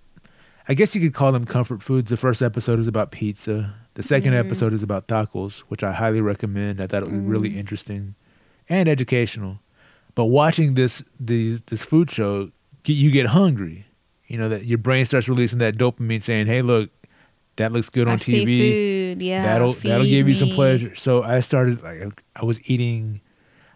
I 0.68 0.75
guess 0.75 0.95
you 0.95 1.00
could 1.00 1.14
call 1.14 1.33
them 1.33 1.45
comfort 1.47 1.83
foods. 1.83 2.11
The 2.11 2.16
first 2.16 2.42
episode 2.42 2.78
is 2.78 2.88
about 2.88 3.11
pizza. 3.11 3.73
The 3.95 4.02
second 4.02 4.33
Mm. 4.35 4.45
episode 4.45 4.73
is 4.75 4.83
about 4.83 5.06
tacos, 5.09 5.61
which 5.68 5.83
I 5.83 5.92
highly 5.92 6.21
recommend. 6.21 6.80
I 6.80 6.87
thought 6.87 7.04
it 7.04 7.09
was 7.09 7.18
really 7.21 7.50
Mm. 7.50 7.56
interesting 7.56 8.14
and 8.68 8.88
educational. 8.88 9.61
But 10.14 10.26
watching 10.26 10.75
this 10.75 11.02
these 11.18 11.62
this 11.62 11.83
food 11.83 12.11
show, 12.11 12.50
you 12.85 13.11
get 13.11 13.26
hungry. 13.26 13.87
You 14.26 14.37
know 14.38 14.49
that 14.50 14.64
your 14.66 14.78
brain 14.78 15.06
starts 15.06 15.28
releasing 15.28 15.59
that 15.61 15.78
dopamine, 15.78 16.23
saying, 16.23 16.47
"Hey, 16.49 16.61
look, 16.61 16.90
that 17.57 17.73
looks 17.73 17.89
good 17.89 18.09
on 18.09 18.15
I 18.15 18.17
TV. 18.19 18.45
food. 19.15 19.23
Yeah, 19.23 19.43
that'll 19.43 19.73
that'll 19.73 20.07
give 20.07 20.29
you 20.29 20.35
some 20.35 20.51
pleasure." 20.51 20.95
So 20.97 21.23
I 21.23 21.41
started 21.41 21.83
like 21.83 22.23
I 22.35 22.45
was 22.45 22.61
eating, 22.69 23.21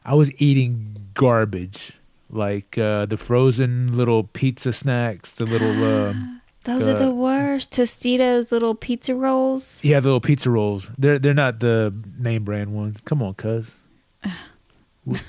I 0.05 0.15
was 0.15 0.31
eating 0.41 0.97
garbage, 1.15 1.93
like 2.31 2.79
uh, 2.79 3.07
the 3.07 3.17
frozen 3.17 3.97
little 3.97 4.25
pizza 4.25 4.73
snacks, 4.73 5.33
the 5.33 5.47
little 5.47 5.85
um, 6.09 6.41
Those 6.65 6.87
uh, 6.87 6.95
are 6.95 6.99
the 6.99 7.11
worst. 7.13 7.73
Totino's 7.73 8.53
little 8.53 8.75
pizza 8.75 9.15
rolls. 9.15 9.81
yeah, 9.83 10.01
the 10.01 10.09
little 10.09 10.21
pizza 10.21 10.51
rolls. 10.51 10.91
They're 10.99 11.19
they're 11.19 11.35
not 11.35 11.61
the 11.61 11.93
name 12.19 12.45
brand 12.45 12.75
ones. 12.75 13.01
Come 13.05 13.23
on, 13.23 13.35
cuz. 13.35 13.75
we're, 15.05 15.21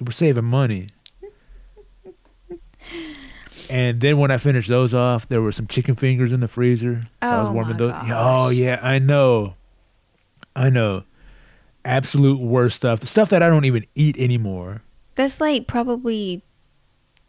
we're 0.00 0.12
saving 0.12 0.44
money. 0.44 0.88
And 3.70 4.00
then 4.00 4.18
when 4.18 4.30
I 4.30 4.38
finished 4.38 4.68
those 4.68 4.94
off, 4.94 5.28
there 5.28 5.42
were 5.42 5.52
some 5.52 5.66
chicken 5.66 5.94
fingers 5.94 6.32
in 6.32 6.40
the 6.40 6.48
freezer. 6.48 7.00
So 7.02 7.08
I 7.22 7.38
was 7.42 7.48
Oh, 7.48 7.52
warming 7.52 7.76
those. 7.76 7.92
gosh. 7.92 8.10
Oh 8.12 8.48
yeah, 8.50 8.78
I 8.82 8.98
know. 8.98 9.54
I 10.56 10.70
know. 10.70 11.04
Absolute 11.84 12.40
worst 12.40 12.76
stuff. 12.76 13.00
The 13.00 13.06
stuff 13.06 13.30
that 13.30 13.42
I 13.42 13.48
don't 13.50 13.64
even 13.64 13.86
eat 13.94 14.18
anymore. 14.18 14.82
That's 15.14 15.40
like 15.40 15.66
probably 15.66 16.42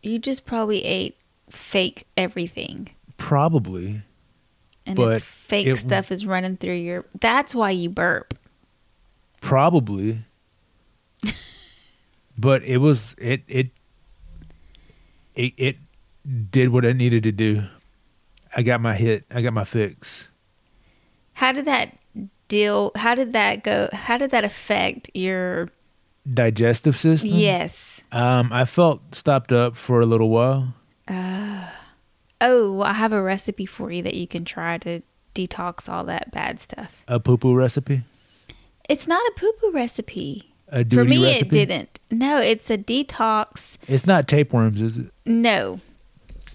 you 0.01 0.19
just 0.19 0.45
probably 0.45 0.83
ate 0.85 1.17
fake 1.49 2.05
everything. 2.15 2.89
Probably. 3.17 4.01
And 4.85 4.95
But 4.95 5.15
it's 5.17 5.25
fake 5.25 5.67
it- 5.67 5.77
stuff 5.77 6.11
is 6.11 6.25
running 6.25 6.57
through 6.57 6.75
your 6.75 7.05
that's 7.19 7.53
why 7.53 7.71
you 7.71 7.89
burp. 7.89 8.33
Probably. 9.41 10.19
but 12.37 12.63
it 12.63 12.77
was 12.77 13.15
it 13.17 13.43
it 13.47 13.69
it 15.35 15.53
it 15.57 15.77
did 16.51 16.69
what 16.69 16.85
it 16.85 16.95
needed 16.95 17.23
to 17.23 17.31
do. 17.31 17.63
I 18.55 18.61
got 18.63 18.81
my 18.81 18.95
hit. 18.95 19.25
I 19.31 19.41
got 19.41 19.53
my 19.53 19.63
fix. 19.63 20.25
How 21.33 21.51
did 21.51 21.65
that 21.65 21.95
deal 22.47 22.91
how 22.95 23.13
did 23.13 23.31
that 23.33 23.63
go 23.63 23.87
how 23.93 24.17
did 24.17 24.31
that 24.31 24.43
affect 24.43 25.07
your 25.13 25.69
Digestive 26.31 26.97
system. 26.99 27.29
yes. 27.29 28.01
Um, 28.11 28.51
I 28.51 28.65
felt 28.65 29.13
stopped 29.15 29.51
up 29.51 29.75
for 29.77 30.01
a 30.01 30.05
little 30.05 30.29
while. 30.29 30.73
Oh, 32.41 32.81
I 32.81 32.93
have 32.93 33.13
a 33.13 33.21
recipe 33.21 33.65
for 33.65 33.91
you 33.91 34.01
that 34.03 34.15
you 34.15 34.27
can 34.27 34.45
try 34.45 34.77
to 34.79 35.01
detox 35.35 35.89
all 35.89 36.03
that 36.05 36.31
bad 36.31 36.59
stuff. 36.59 37.03
A 37.07 37.19
poo 37.19 37.37
poo 37.37 37.53
recipe. 37.55 38.01
It's 38.89 39.07
not 39.07 39.21
a 39.27 39.31
poo 39.39 39.51
poo 39.59 39.71
recipe. 39.71 40.53
A 40.71 40.85
For 40.85 41.03
me, 41.03 41.23
recipe? 41.23 41.47
it 41.47 41.51
didn't. 41.67 41.99
No, 42.11 42.39
it's 42.39 42.69
a 42.69 42.77
detox. 42.77 43.77
It's 43.87 44.05
not 44.05 44.27
tapeworms, 44.27 44.79
is 44.81 44.97
it? 44.97 45.07
No, 45.25 45.79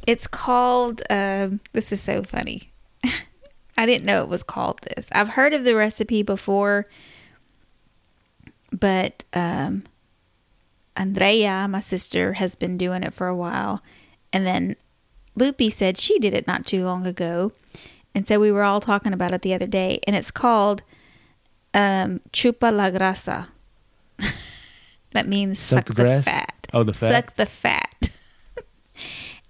it's 0.06 0.26
called. 0.26 1.02
Um, 1.10 1.60
this 1.72 1.92
is 1.92 2.00
so 2.00 2.22
funny. 2.22 2.72
I 3.76 3.86
didn't 3.86 4.04
know 4.04 4.22
it 4.22 4.28
was 4.28 4.42
called 4.42 4.80
this. 4.82 5.08
I've 5.12 5.30
heard 5.30 5.52
of 5.52 5.64
the 5.64 5.74
recipe 5.74 6.22
before, 6.22 6.86
but 8.70 9.24
um, 9.32 9.84
Andrea, 10.96 11.66
my 11.68 11.80
sister, 11.80 12.34
has 12.34 12.54
been 12.54 12.78
doing 12.78 13.02
it 13.02 13.14
for 13.14 13.26
a 13.26 13.36
while, 13.36 13.82
and 14.32 14.46
then 14.46 14.76
Lupe 15.34 15.72
said 15.72 15.98
she 15.98 16.18
did 16.18 16.34
it 16.34 16.46
not 16.46 16.66
too 16.66 16.84
long 16.84 17.06
ago, 17.06 17.52
and 18.14 18.26
so 18.26 18.38
we 18.38 18.52
were 18.52 18.62
all 18.62 18.80
talking 18.80 19.12
about 19.12 19.32
it 19.32 19.42
the 19.42 19.54
other 19.54 19.66
day, 19.66 20.00
and 20.06 20.14
it's 20.14 20.30
called 20.30 20.82
um, 21.74 22.20
chupa 22.32 22.72
la 22.72 22.90
grasa. 22.90 23.48
that 25.12 25.26
means 25.26 25.58
Suck 25.58 25.88
suck, 25.88 25.96
the 25.96 26.02
the, 26.02 26.22
fat. 26.22 26.68
Oh, 26.72 26.84
the 26.84 26.94
fat? 26.94 27.10
Suck 27.10 27.36
the 27.36 27.46
fat. 27.46 27.83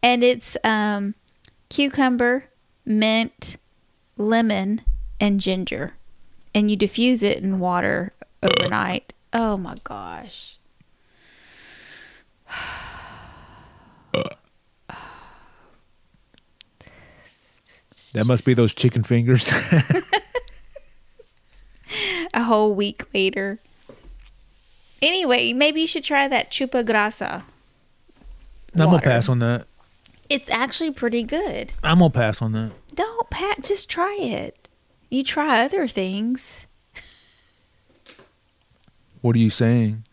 And 0.04 0.22
it's 0.22 0.56
um, 0.62 1.14
cucumber, 1.70 2.44
mint, 2.84 3.56
lemon, 4.18 4.82
and 5.18 5.40
ginger. 5.40 5.94
And 6.54 6.70
you 6.70 6.76
diffuse 6.76 7.22
it 7.22 7.38
in 7.38 7.58
water 7.58 8.12
overnight. 8.42 9.14
Oh 9.32 9.56
my 9.56 9.78
gosh. 9.82 10.58
That 18.12 18.26
must 18.26 18.44
be 18.44 18.52
those 18.52 18.74
chicken 18.74 19.02
fingers. 19.04 19.50
A 22.34 22.42
whole 22.42 22.74
week 22.74 23.04
later. 23.14 23.58
Anyway, 25.00 25.54
maybe 25.54 25.80
you 25.80 25.86
should 25.86 26.04
try 26.04 26.28
that 26.28 26.50
chupa 26.50 26.84
grasa. 26.84 27.42
I'm 28.74 28.90
gonna 28.90 29.00
pass 29.00 29.28
on 29.30 29.38
that. 29.38 29.66
It's 30.28 30.50
actually 30.50 30.90
pretty 30.90 31.22
good. 31.22 31.72
I'm 31.82 31.98
gonna 31.98 32.10
pass 32.10 32.40
on 32.40 32.52
that. 32.52 32.72
Don't 32.94 33.30
pat 33.30 33.62
just 33.62 33.88
try 33.88 34.16
it. 34.18 34.68
You 35.10 35.22
try 35.22 35.64
other 35.64 35.86
things. 35.86 36.66
What 39.20 39.36
are 39.36 39.40
you 39.40 39.50
saying? 39.50 40.04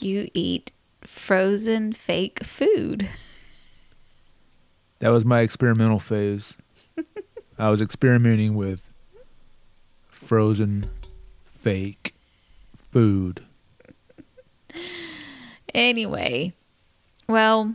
You 0.00 0.28
eat 0.34 0.72
frozen 1.02 1.92
fake 1.92 2.44
food. 2.44 3.08
That 5.00 5.08
was 5.08 5.24
my 5.24 5.40
experimental 5.40 5.98
phase. 5.98 6.52
I 7.58 7.70
was 7.70 7.80
experimenting 7.80 8.54
with 8.54 8.82
frozen 10.10 10.90
fake 11.58 12.14
food. 12.92 13.42
Anyway, 15.72 16.52
well, 17.28 17.74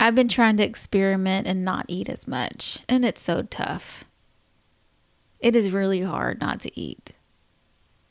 I've 0.00 0.14
been 0.14 0.28
trying 0.28 0.56
to 0.58 0.64
experiment 0.64 1.46
and 1.46 1.64
not 1.64 1.86
eat 1.88 2.08
as 2.08 2.26
much, 2.26 2.80
and 2.88 3.04
it's 3.04 3.22
so 3.22 3.42
tough. 3.42 4.04
It 5.40 5.54
is 5.54 5.70
really 5.70 6.00
hard 6.02 6.40
not 6.40 6.60
to 6.60 6.80
eat. 6.80 7.12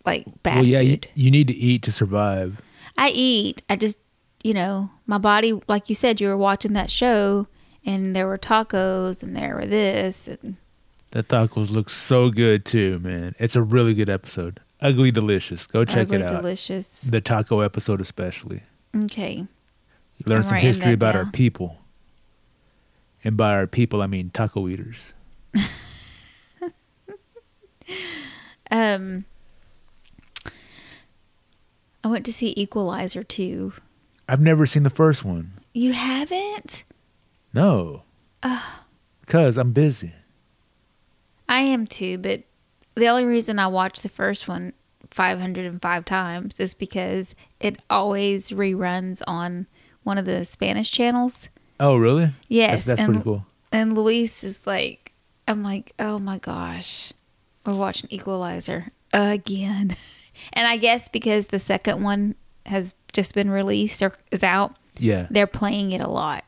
Like 0.05 0.25
bad 0.43 0.57
well, 0.57 0.65
yeah, 0.65 0.81
you, 0.81 0.99
you 1.15 1.31
need 1.31 1.47
to 1.47 1.53
eat 1.53 1.81
to 1.83 1.91
survive. 1.91 2.61
I 2.97 3.09
eat. 3.09 3.63
I 3.69 3.75
just, 3.75 3.97
you 4.43 4.53
know, 4.53 4.91
my 5.07 5.17
body, 5.17 5.59
like 5.67 5.87
you 5.89 5.95
said, 5.95 6.19
you 6.19 6.27
were 6.27 6.37
watching 6.37 6.73
that 6.73 6.91
show 6.91 7.47
and 7.85 8.15
there 8.15 8.27
were 8.27 8.37
tacos 8.37 9.23
and 9.23 9.35
there 9.35 9.55
were 9.55 9.65
this. 9.65 10.27
And 10.27 10.57
The 11.11 11.23
tacos 11.23 11.69
look 11.71 11.89
so 11.89 12.29
good 12.29 12.65
too, 12.65 12.99
man. 12.99 13.33
It's 13.39 13.55
a 13.55 13.61
really 13.61 13.93
good 13.93 14.09
episode. 14.09 14.59
Ugly 14.81 15.11
Delicious. 15.11 15.65
Go 15.65 15.85
check 15.85 15.99
ugly 16.09 16.17
it 16.17 16.23
out. 16.23 16.41
delicious. 16.41 17.01
The 17.01 17.21
taco 17.21 17.61
episode, 17.61 18.01
especially. 18.01 18.61
Okay. 18.95 19.47
You 20.17 20.25
learn 20.27 20.43
I'm 20.43 20.47
some 20.49 20.57
history 20.57 20.93
about 20.93 21.15
our 21.15 21.25
people. 21.25 21.77
And 23.23 23.37
by 23.37 23.53
our 23.53 23.67
people, 23.67 24.01
I 24.01 24.07
mean 24.07 24.29
taco 24.29 24.67
eaters. 24.67 25.13
Um, 28.73 29.25
I 32.03 32.07
went 32.07 32.25
to 32.25 32.33
see 32.33 32.55
Equalizer 32.57 33.23
2. 33.23 33.71
I've 34.27 34.41
never 34.41 34.65
seen 34.65 34.81
the 34.81 34.89
first 34.89 35.23
one. 35.23 35.53
You 35.73 35.93
haven't? 35.93 36.83
No. 37.53 38.01
Because 39.21 39.59
I'm 39.59 39.73
busy. 39.73 40.13
I 41.47 41.59
am 41.59 41.85
too, 41.85 42.17
but 42.17 42.41
the 42.95 43.07
only 43.07 43.25
reason 43.25 43.59
I 43.59 43.67
watched 43.67 44.01
the 44.01 44.09
first 44.09 44.47
one 44.47 44.73
505 45.11 46.05
times 46.05 46.59
is 46.59 46.73
because 46.73 47.35
it 47.59 47.79
always 47.91 48.49
reruns 48.49 49.21
on 49.27 49.67
one 50.03 50.17
of 50.17 50.25
the 50.25 50.45
Spanish 50.45 50.91
channels. 50.91 51.49
Oh, 51.79 51.95
really? 51.97 52.31
Yes, 52.47 52.71
That's, 52.71 52.85
that's 52.85 52.99
and, 53.01 53.09
pretty 53.09 53.23
cool. 53.23 53.45
And 53.71 53.95
Luis 53.95 54.43
is 54.43 54.65
like, 54.67 55.11
I'm 55.47 55.63
like, 55.63 55.91
oh 55.99 56.19
my 56.19 56.37
gosh, 56.37 57.11
we're 57.65 57.75
watching 57.75 58.09
Equalizer 58.11 58.91
again. 59.11 59.95
and 60.53 60.67
I 60.67 60.77
guess 60.77 61.09
because 61.09 61.47
the 61.47 61.59
second 61.59 62.03
one 62.03 62.35
has 62.65 62.93
just 63.11 63.33
been 63.33 63.49
released 63.49 64.01
or 64.01 64.13
is 64.31 64.43
out, 64.43 64.75
Yeah. 64.97 65.27
they're 65.29 65.47
playing 65.47 65.91
it 65.91 66.01
a 66.01 66.09
lot. 66.09 66.43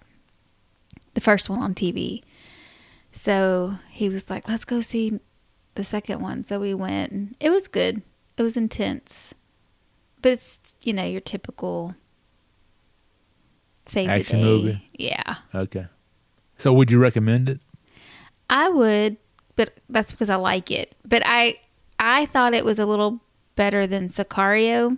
The 1.14 1.22
first 1.22 1.50
one 1.50 1.60
on 1.60 1.74
TV. 1.74 2.22
So 3.12 3.76
he 3.90 4.10
was 4.10 4.30
like, 4.30 4.48
let's 4.48 4.66
go 4.66 4.82
see 4.82 5.20
the 5.76 5.84
second 5.84 6.20
one. 6.22 6.44
So 6.44 6.60
we 6.60 6.74
went. 6.74 7.12
And 7.12 7.36
it 7.40 7.50
was 7.50 7.68
good. 7.68 8.02
It 8.38 8.42
was 8.42 8.58
intense. 8.58 9.34
But 10.22 10.34
it's, 10.34 10.74
you 10.84 10.94
know, 10.94 11.06
your 11.06 11.22
typical 11.22 11.96
save 13.88 14.10
Action 14.10 14.42
movie. 14.42 14.82
Yeah. 14.94 15.36
Okay. 15.54 15.86
So 16.58 16.74
would 16.74 16.92
you 16.92 17.00
recommend 17.00 17.50
it? 17.50 17.62
I 18.50 18.70
would, 18.70 19.18
but 19.56 19.80
that's 19.90 20.12
because 20.12 20.30
I 20.30 20.36
like 20.36 20.72
it. 20.72 20.96
But 21.06 21.24
I 21.26 21.56
I 22.00 22.26
thought 22.28 22.54
it 22.54 22.66
was 22.66 22.80
a 22.80 22.86
little 22.86 23.22
better 23.56 23.88
than 23.88 24.08
Sicario, 24.10 24.98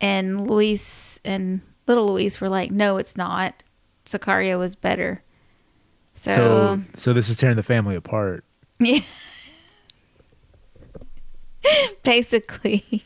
and 0.00 0.48
Luis 0.50 1.18
and 1.24 1.60
little 1.86 2.12
Luis 2.12 2.40
were 2.40 2.48
like, 2.48 2.70
"No, 2.70 2.96
it's 2.96 3.16
not. 3.16 3.62
Sicario 4.04 4.58
was 4.58 4.76
better." 4.76 5.22
So, 6.14 6.34
So, 6.34 6.80
so 6.98 7.12
this 7.12 7.28
is 7.28 7.36
tearing 7.36 7.56
the 7.56 7.62
family 7.62 7.96
apart. 7.96 8.44
yeah, 8.78 9.00
basically, 12.02 13.04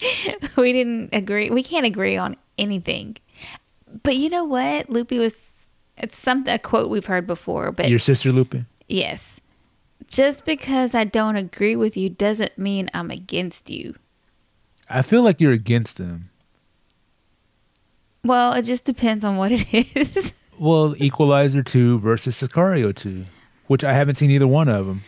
we 0.56 0.72
didn't 0.72 1.10
agree. 1.12 1.50
We 1.50 1.62
can't 1.62 1.86
agree 1.86 2.16
on 2.16 2.36
anything. 2.58 3.16
But 4.02 4.16
you 4.16 4.28
know 4.28 4.44
what? 4.44 4.88
Lupe 4.90 5.12
was. 5.12 5.52
It's 5.96 6.16
something 6.18 6.52
a 6.52 6.58
quote 6.58 6.88
we've 6.88 7.06
heard 7.06 7.26
before, 7.26 7.72
but 7.72 7.90
Your 7.90 7.98
sister 7.98 8.32
Lupe? 8.32 8.54
Yes. 8.88 9.38
Just 10.08 10.44
because 10.44 10.94
I 10.94 11.04
don't 11.04 11.36
agree 11.36 11.76
with 11.76 11.96
you 11.96 12.08
doesn't 12.08 12.56
mean 12.58 12.90
I'm 12.94 13.10
against 13.10 13.70
you. 13.70 13.94
I 14.88 15.02
feel 15.02 15.22
like 15.22 15.40
you're 15.40 15.52
against 15.52 15.98
him. 15.98 16.30
Well, 18.24 18.52
it 18.54 18.62
just 18.62 18.84
depends 18.84 19.24
on 19.24 19.36
what 19.36 19.52
it 19.52 19.66
is. 19.96 20.32
Well, 20.58 20.94
Equalizer 20.98 21.62
2 21.62 22.00
versus 22.00 22.40
Sicario 22.40 22.94
2, 22.94 23.24
which 23.66 23.84
I 23.84 23.92
haven't 23.94 24.16
seen 24.16 24.30
either 24.30 24.46
one 24.46 24.68
of 24.68 24.86
them. 24.86 25.02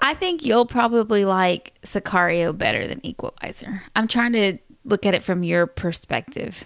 I 0.00 0.14
think 0.14 0.44
you'll 0.44 0.66
probably 0.66 1.24
like 1.24 1.72
Sicario 1.82 2.56
better 2.56 2.86
than 2.86 3.04
Equalizer. 3.04 3.82
I'm 3.96 4.08
trying 4.08 4.32
to 4.32 4.58
look 4.84 5.06
at 5.06 5.14
it 5.14 5.22
from 5.22 5.44
your 5.44 5.66
perspective. 5.66 6.64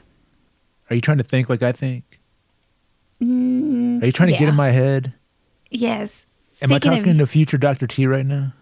Are 0.91 0.95
you 0.95 1.01
trying 1.01 1.19
to 1.19 1.25
think 1.25 1.49
like 1.49 1.63
I 1.63 1.73
think? 1.73 2.21
Mm, 3.21 4.03
Are 4.03 4.07
you 4.07 4.13
trying 4.13 4.31
to 4.33 4.39
get 4.39 4.49
in 4.49 4.55
my 4.55 4.71
head? 4.71 5.15
Yes. 5.71 6.27
Am 6.63 6.73
I 6.73 6.79
talking 6.79 7.11
of, 7.13 7.19
to 7.19 7.27
future 7.27 7.59
Dr. 7.59 7.87
T 7.87 8.07
right 8.07 8.27
now? 8.27 8.53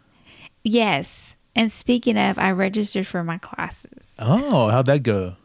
yes. 0.63 1.35
And 1.57 1.71
speaking 1.71 2.19
of, 2.19 2.37
I 2.37 2.51
registered 2.51 3.07
for 3.07 3.23
my 3.23 3.39
classes. 3.39 4.17
Oh, 4.19 4.71
how'd 4.71 4.87
that 4.87 5.05
go? 5.05 5.37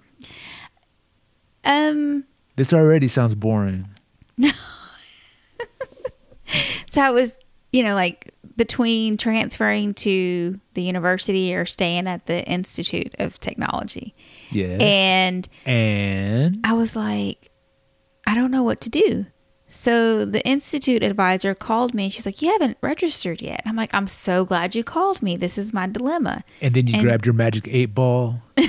Um, 1.64 2.24
This 2.56 2.74
already 2.74 3.08
sounds 3.08 3.36
boring. 3.36 3.88
No. 4.36 4.50
so 6.90 7.02
I 7.02 7.12
was, 7.12 7.38
you 7.72 7.84
know, 7.84 7.94
like 7.94 8.29
between 8.60 9.16
transferring 9.16 9.94
to 9.94 10.60
the 10.74 10.82
university 10.84 11.56
or 11.56 11.66
staying 11.66 12.08
at 12.08 12.26
the 12.26 12.44
Institute 12.46 13.16
of 13.18 13.40
Technology. 13.40 14.14
Yes. 14.52 14.82
And 14.82 15.48
and 15.66 16.60
I 16.66 16.74
was 16.74 16.94
like, 16.94 17.50
I 18.28 18.36
don't 18.36 18.52
know 18.52 18.64
what 18.64 18.82
to 18.82 18.90
do. 18.90 19.26
So 19.70 20.26
the 20.26 20.46
institute 20.46 21.04
advisor 21.04 21.56
called 21.56 21.94
me 21.94 22.06
and 22.06 22.14
she's 22.14 22.26
like, 22.26 22.42
You 22.42 22.52
haven't 22.52 22.78
registered 22.82 23.42
yet. 23.42 23.62
I'm 23.66 23.78
like, 23.78 23.94
I'm 23.94 24.08
so 24.08 24.44
glad 24.44 24.76
you 24.76 24.84
called 24.84 25.22
me. 25.22 25.38
This 25.38 25.58
is 25.58 25.72
my 25.72 25.88
dilemma. 25.88 26.44
and 26.60 26.74
then 26.74 26.86
you 26.86 26.96
and- 26.96 27.04
grabbed 27.04 27.26
your 27.26 27.34
magic 27.34 27.66
eight 27.70 27.96
ball. 27.96 28.42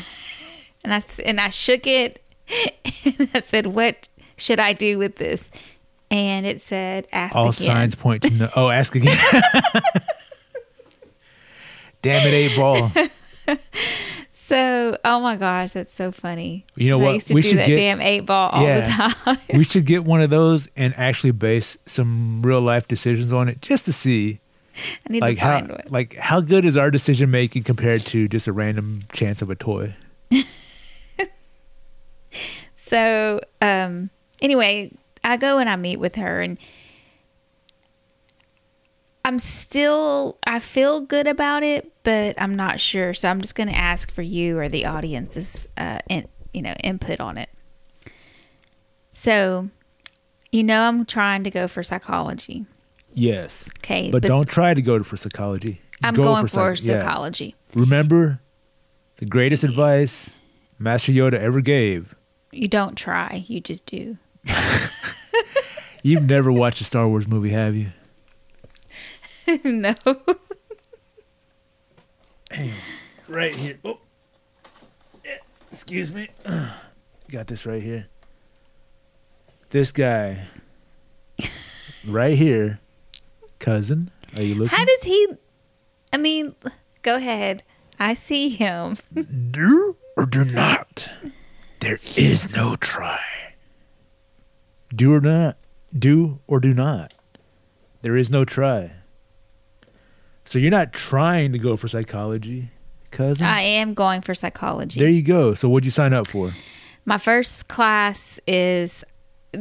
And 0.83 0.95
I, 0.95 1.03
and 1.27 1.39
I 1.39 1.51
shook 1.51 1.87
it 1.87 2.25
and 3.05 3.29
I 3.35 3.43
said, 3.43 3.67
What 3.67 4.09
should 4.39 4.59
I 4.59 4.73
do 4.73 4.97
with 4.99 5.17
this? 5.17 5.51
And 6.11 6.45
it 6.47 6.61
said, 6.61 7.07
Ask 7.13 7.37
All 7.37 7.51
again. 7.51 7.67
signs 7.67 7.95
point 7.95 8.23
to 8.25 8.31
no. 8.31 8.51
Oh, 8.57 8.69
ask 8.69 8.95
again. 8.97 9.17
Damn 12.03 12.27
it, 12.27 12.33
eight 12.33 12.57
ball. 12.57 12.93
So, 14.33 14.99
oh 15.05 15.21
my 15.21 15.37
gosh, 15.37 15.71
that's 15.75 15.95
so 15.95 16.11
funny. 16.11 16.67
You 16.75 16.89
know 16.89 16.97
'Cause 16.99 17.03
I 17.03 17.07
what? 17.07 17.15
used 17.15 17.27
to 17.29 17.35
We 17.35 17.41
do 17.43 17.49
should 17.51 17.59
that 17.59 17.67
get- 17.69 17.77
damn 17.77 18.01
eight 18.01 18.27
ball 18.27 18.49
all 18.51 18.65
Yeah. 18.65 18.81
the 18.81 19.15
time. 19.15 19.39
we 19.55 19.63
should 19.71 19.85
get 19.87 20.03
one 20.05 20.21
of 20.21 20.31
those 20.31 20.67
and 20.75 20.93
actually 20.97 21.31
base 21.31 21.77
some 21.87 22.43
real 22.43 22.61
life 22.61 22.89
decisions 22.89 23.33
on 23.33 23.49
it, 23.49 23.61
just 23.63 23.85
to 23.85 23.93
see 23.93 24.41
I 25.09 25.13
need 25.13 25.21
like 25.23 25.37
to 25.37 25.41
how 25.45 25.53
find 25.61 25.69
one. 25.71 25.83
like 25.89 26.17
how 26.17 26.41
good 26.41 26.65
is 26.65 26.77
our 26.77 26.91
decision 26.91 27.31
making 27.31 27.63
compared 27.63 28.01
to 28.07 28.27
just 28.27 28.49
a 28.49 28.53
random 28.53 29.05
chance 29.13 29.41
of 29.41 29.51
a 29.51 29.55
toy. 29.55 29.95
So, 32.75 33.41
um, 33.63 34.11
anyway, 34.43 34.91
I 35.31 35.37
go 35.37 35.59
and 35.59 35.69
I 35.69 35.77
meet 35.77 35.99
with 35.99 36.17
her, 36.17 36.41
and 36.41 36.59
I'm 39.25 39.39
still, 39.39 40.39
I 40.47 40.61
feel 40.61 41.01
good 41.01 41.27
about 41.27 41.63
it, 41.63 41.93
but 42.03 42.41
I'm 42.41 42.57
not 42.57 42.81
sure. 42.81 43.15
So 43.15 43.29
I'm 43.29 43.41
just 43.41 43.55
going 43.55 43.69
to 43.69 43.77
ask 43.77 44.11
for 44.11 44.23
you 44.23 44.59
or 44.59 44.69
the 44.69 44.87
audience's, 44.87 45.69
uh, 45.77 45.99
in, 46.09 46.27
you 46.53 46.63
know, 46.63 46.73
input 46.83 47.21
on 47.21 47.39
it. 47.39 47.49
So, 49.13 49.69
you 50.51 50.65
know, 50.65 50.83
I'm 50.83 51.05
trying 51.05 51.45
to 51.45 51.51
go 51.51 51.69
for 51.69 51.83
psychology. 51.83 52.67
Yes, 53.13 53.69
Okay, 53.81 54.11
but, 54.11 54.23
don't 54.23 54.49
try 54.49 54.73
to 54.73 54.81
go 54.81 55.03
for 55.03 55.17
psychology. 55.17 55.81
I'm 56.03 56.15
Go 56.15 56.23
going 56.23 56.47
for, 56.47 56.75
psych- 56.77 56.89
yeah. 56.89 57.01
psychology. 57.01 57.55
Remember, 57.75 58.41
the 59.19 59.27
greatest 59.27 59.65
advice 59.65 60.31
Master 60.79 61.13
Yoda 61.13 61.35
ever 61.35 61.61
gave. 61.61 62.15
You 62.53 62.69
don't 62.69 62.97
try, 62.97 63.45
you 63.47 63.61
just 63.61 63.85
do. 63.85 64.17
You've 66.03 66.29
never 66.29 66.51
watched 66.51 66.81
a 66.81 66.85
Star 66.85 67.07
Wars 67.09 67.29
movie, 67.29 67.51
have 67.51 67.77
you? 67.77 67.89
no. 69.65 69.95
Right 73.29 73.55
here. 73.55 73.79
Oh. 73.85 73.99
Eh, 75.25 75.37
Excuse 75.71 76.13
me. 76.13 76.29
Got 77.31 77.47
this 77.47 77.65
right 77.67 77.83
here. 77.83 78.09
This 79.71 79.93
guy. 79.93 80.47
right 82.07 82.37
here. 82.37 82.81
Cousin. 83.59 84.11
Are 84.37 84.43
you 84.43 84.55
looking? 84.57 84.77
How 84.77 84.85
does 84.85 85.03
he? 85.03 85.29
I 86.13 86.17
mean, 86.17 86.55
go 87.03 87.17
ahead. 87.17 87.63
I 87.99 88.15
see 88.15 88.49
him. 88.49 88.97
do 89.51 89.97
or 90.17 90.27
do 90.27 90.45
not. 90.45 91.09
There 91.81 92.01
is 92.17 92.55
no 92.55 92.77
try. 92.77 93.21
Do 94.95 95.15
or 95.15 95.21
not. 95.21 95.57
Do 95.97 96.41
or 96.47 96.61
do 96.61 96.75
not. 96.75 97.15
There 98.03 98.17
is 98.17 98.31
no 98.31 98.45
try. 98.45 98.93
So 100.45 100.59
you're 100.59 100.71
not 100.71 100.93
trying 100.93 101.53
to 101.53 101.59
go 101.59 101.77
for 101.77 101.87
psychology, 101.87 102.71
cousin. 103.11 103.47
I 103.47 103.61
am 103.61 103.95
going 103.95 104.21
for 104.21 104.35
psychology. 104.35 104.99
there 104.99 105.09
you 105.09 105.23
go. 105.23 105.55
So 105.55 105.69
what'd 105.69 105.85
you 105.85 105.91
sign 105.91 106.13
up 106.13 106.27
for? 106.27 106.53
My 107.05 107.19
first 107.19 107.69
class 107.69 108.41
is 108.47 109.05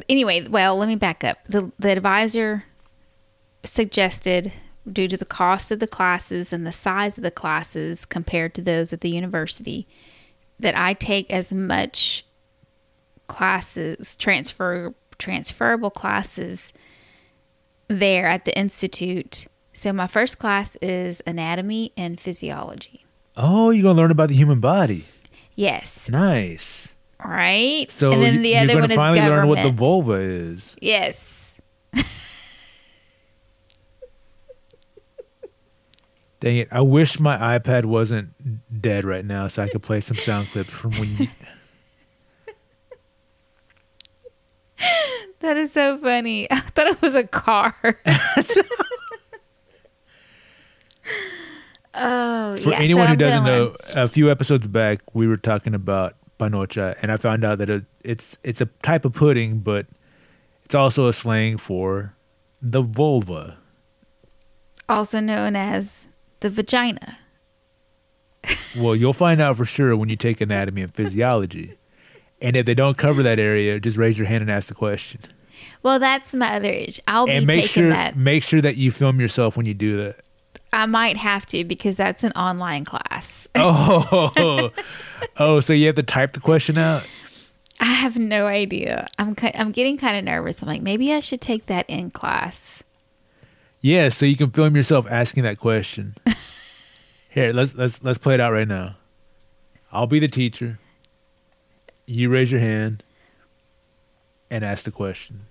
anyway. 0.08 0.48
Well, 0.48 0.78
let 0.78 0.88
me 0.88 0.96
back 0.96 1.24
up. 1.24 1.38
the 1.46 1.72
The 1.80 1.92
advisor 1.92 2.63
suggested, 3.63 4.52
due 4.92 5.08
to 5.08 5.18
the 5.18 5.26
cost 5.26 5.72
of 5.72 5.80
the 5.80 5.88
classes 5.88 6.52
and 6.52 6.65
the 6.65 6.72
size 6.72 7.18
of 7.18 7.24
the 7.24 7.32
classes 7.32 8.06
compared 8.06 8.54
to 8.56 8.62
those 8.62 8.94
at 8.94 9.02
the 9.02 9.10
university, 9.10 9.88
that 10.60 10.78
I 10.78 10.94
take 10.94 11.32
as 11.32 11.54
much 11.54 12.26
classes 13.28 14.15
transfer 14.15 14.94
transferable 15.19 15.91
classes 15.91 16.73
there 17.88 18.27
at 18.27 18.45
the 18.45 18.58
institute. 18.58 19.45
So 19.73 19.93
my 19.93 20.08
first 20.08 20.39
class 20.39 20.75
is 20.82 21.21
anatomy 21.27 21.91
and 21.95 22.19
physiology. 22.19 23.05
Oh, 23.38 23.69
you're 23.69 23.84
gonna 23.84 23.97
learn 23.99 24.12
about 24.12 24.29
the 24.29 24.36
human 24.36 24.60
body. 24.60 25.05
Yes, 25.55 26.10
Nice. 26.10 26.88
right. 27.23 27.91
So 27.91 28.12
and 28.12 28.21
then 28.23 28.36
you- 28.36 28.41
the 28.41 28.58
other 28.58 28.75
one 28.79 28.89
is 28.91 28.95
finally 28.95 29.19
learn 29.27 29.47
what 29.47 29.62
the 29.63 29.71
vulva 29.71 30.13
is. 30.13 30.75
yes. 30.82 31.58
Dang 36.39 36.55
it! 36.58 36.69
I 36.71 36.79
wish 36.82 37.19
my 37.19 37.60
iPad 37.60 37.84
wasn't 37.86 38.29
dead 38.82 39.03
right 39.03 39.25
now, 39.25 39.47
so 39.47 39.62
I 39.62 39.67
could 39.67 39.84
play 39.84 39.99
some 39.99 40.15
sound 40.17 40.47
clips 40.51 40.69
from 40.69 40.91
when 40.91 41.17
you. 41.17 41.27
That 45.42 45.56
is 45.56 45.72
so 45.72 45.98
funny. 45.98 46.48
I 46.52 46.60
thought 46.60 46.88
it 46.88 47.02
was 47.02 47.15
a 47.15 47.24
car. 47.24 47.74
oh, 51.94 52.58
For 52.58 52.70
yeah. 52.70 52.78
anyone 52.80 53.06
so 53.08 53.12
who 53.12 53.15
doesn't 53.18 53.46
know, 53.46 53.76
learn- 53.88 53.98
a 53.98 54.08
few 54.08 54.30
episodes 54.30 54.68
back 54.68 55.00
we 55.13 55.28
were 55.28 55.38
talking 55.38 55.74
about 55.74 56.15
panocha, 56.39 56.96
and 57.02 57.12
I 57.12 57.18
found 57.18 57.44
out 57.44 57.58
that 57.60 57.70
it, 57.70 57.86
it's 58.04 58.38
it's 58.44 58.62
a 58.62 58.65
type 58.84 59.06
of 59.06 59.13
pudding, 59.13 59.60
but 59.60 59.88
it's 60.65 60.76
also 60.76 61.08
a 61.08 61.13
slang 61.13 61.58
for 61.58 62.13
the 62.62 62.82
vulva. 62.82 63.58
also 64.88 65.20
known 65.20 65.56
as 65.56 66.08
the 66.42 66.50
vagina. 66.50 67.18
Well, 68.78 68.96
you'll 68.96 69.13
find 69.13 69.42
out 69.42 69.58
for 69.58 69.65
sure 69.65 69.96
when 69.98 70.10
you 70.10 70.15
take 70.15 70.42
anatomy 70.42 70.82
and 70.82 70.94
physiology. 70.94 71.78
And 72.41 72.56
if 72.56 72.65
they 72.65 72.73
don't 72.73 72.97
cover 72.97 73.21
that 73.23 73.39
area, 73.39 73.80
just 73.80 73.97
raise 73.97 74.17
your 74.17 74.28
hand 74.28 74.41
and 74.41 74.52
ask 74.52 74.67
the 74.67 74.75
question. 74.75 75.21
Well, 75.84 75.99
that's 75.99 76.34
my 76.34 76.56
other 76.56 76.71
issue. 76.71 77.02
I'll 77.08 77.25
be 77.25 77.34
and 77.34 77.47
make 77.47 77.65
taking 77.65 77.84
sure 77.84 77.89
that. 77.89 78.17
make 78.17 78.43
sure 78.43 78.62
that 78.62 78.78
you 78.78 78.91
film 78.91 79.19
yourself 79.19 79.58
when 79.58 79.65
you 79.65 79.73
do 79.73 79.97
that. 80.04 80.17
I 80.71 80.86
might 80.86 81.17
have 81.17 81.45
to 81.47 81.63
because 81.63 81.97
that's 81.97 82.23
an 82.23 82.32
online 82.34 82.86
class. 82.86 83.47
Oh, 83.56 84.71
oh, 85.38 85.60
so 85.60 85.73
you 85.73 85.88
have 85.88 85.95
to 85.95 86.04
type 86.04 86.34
the 86.34 86.39
question 86.39 86.78
out. 86.78 87.04
I 87.80 87.86
have 87.86 88.17
no 88.17 88.45
idea. 88.45 89.08
I'm 89.17 89.36
I'm 89.56 89.71
getting 89.71 89.97
kind 89.97 90.17
of 90.17 90.23
nervous. 90.23 90.62
I'm 90.62 90.67
like, 90.67 90.82
maybe 90.82 91.13
I 91.13 91.19
should 91.19 91.41
take 91.41 91.65
that 91.65 91.89
in 91.89 92.12
class. 92.12 92.84
Yeah, 93.82 94.10
so 94.10 94.25
you 94.25 94.36
can 94.36 94.52
film 94.52 94.75
yourself 94.75 95.08
asking 95.10 95.43
that 95.43 95.60
question. 95.60 96.15
Here, 97.30 97.52
let's 97.52 97.73
let's 97.75 98.04
let's 98.04 98.17
play 98.17 98.34
it 98.34 98.39
out 98.39 98.54
right 98.54 98.67
now. 98.67 98.97
I'll 99.91 100.08
be 100.08 100.19
the 100.19 100.28
teacher. 100.28 100.80
You 102.10 102.30
raise 102.30 102.52
your 102.52 102.60
hand 102.60 103.04
and 104.50 104.63
ask 104.63 104.84
the 104.86 104.91
question. 104.91 105.45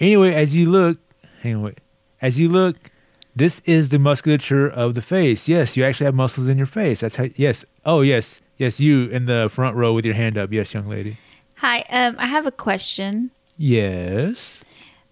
anyway, 0.00 0.34
as 0.34 0.54
you 0.54 0.70
look, 0.70 0.98
hang 1.40 1.56
on, 1.56 1.62
wait. 1.62 1.78
As 2.20 2.38
you 2.38 2.48
look, 2.48 2.90
this 3.34 3.60
is 3.64 3.88
the 3.88 3.98
musculature 3.98 4.68
of 4.68 4.94
the 4.94 5.02
face. 5.02 5.48
Yes, 5.48 5.76
you 5.76 5.84
actually 5.84 6.06
have 6.06 6.14
muscles 6.14 6.46
in 6.46 6.56
your 6.58 6.66
face. 6.66 7.00
That's 7.00 7.16
how. 7.16 7.28
Yes. 7.36 7.64
Oh, 7.84 8.02
yes, 8.02 8.40
yes. 8.58 8.78
You 8.80 9.08
in 9.08 9.26
the 9.26 9.48
front 9.50 9.76
row 9.76 9.92
with 9.92 10.04
your 10.04 10.14
hand 10.14 10.38
up. 10.38 10.52
Yes, 10.52 10.72
young 10.72 10.88
lady. 10.88 11.16
Hi, 11.56 11.84
um, 11.88 12.16
I 12.18 12.26
have 12.26 12.46
a 12.46 12.52
question. 12.52 13.30
Yes. 13.56 14.60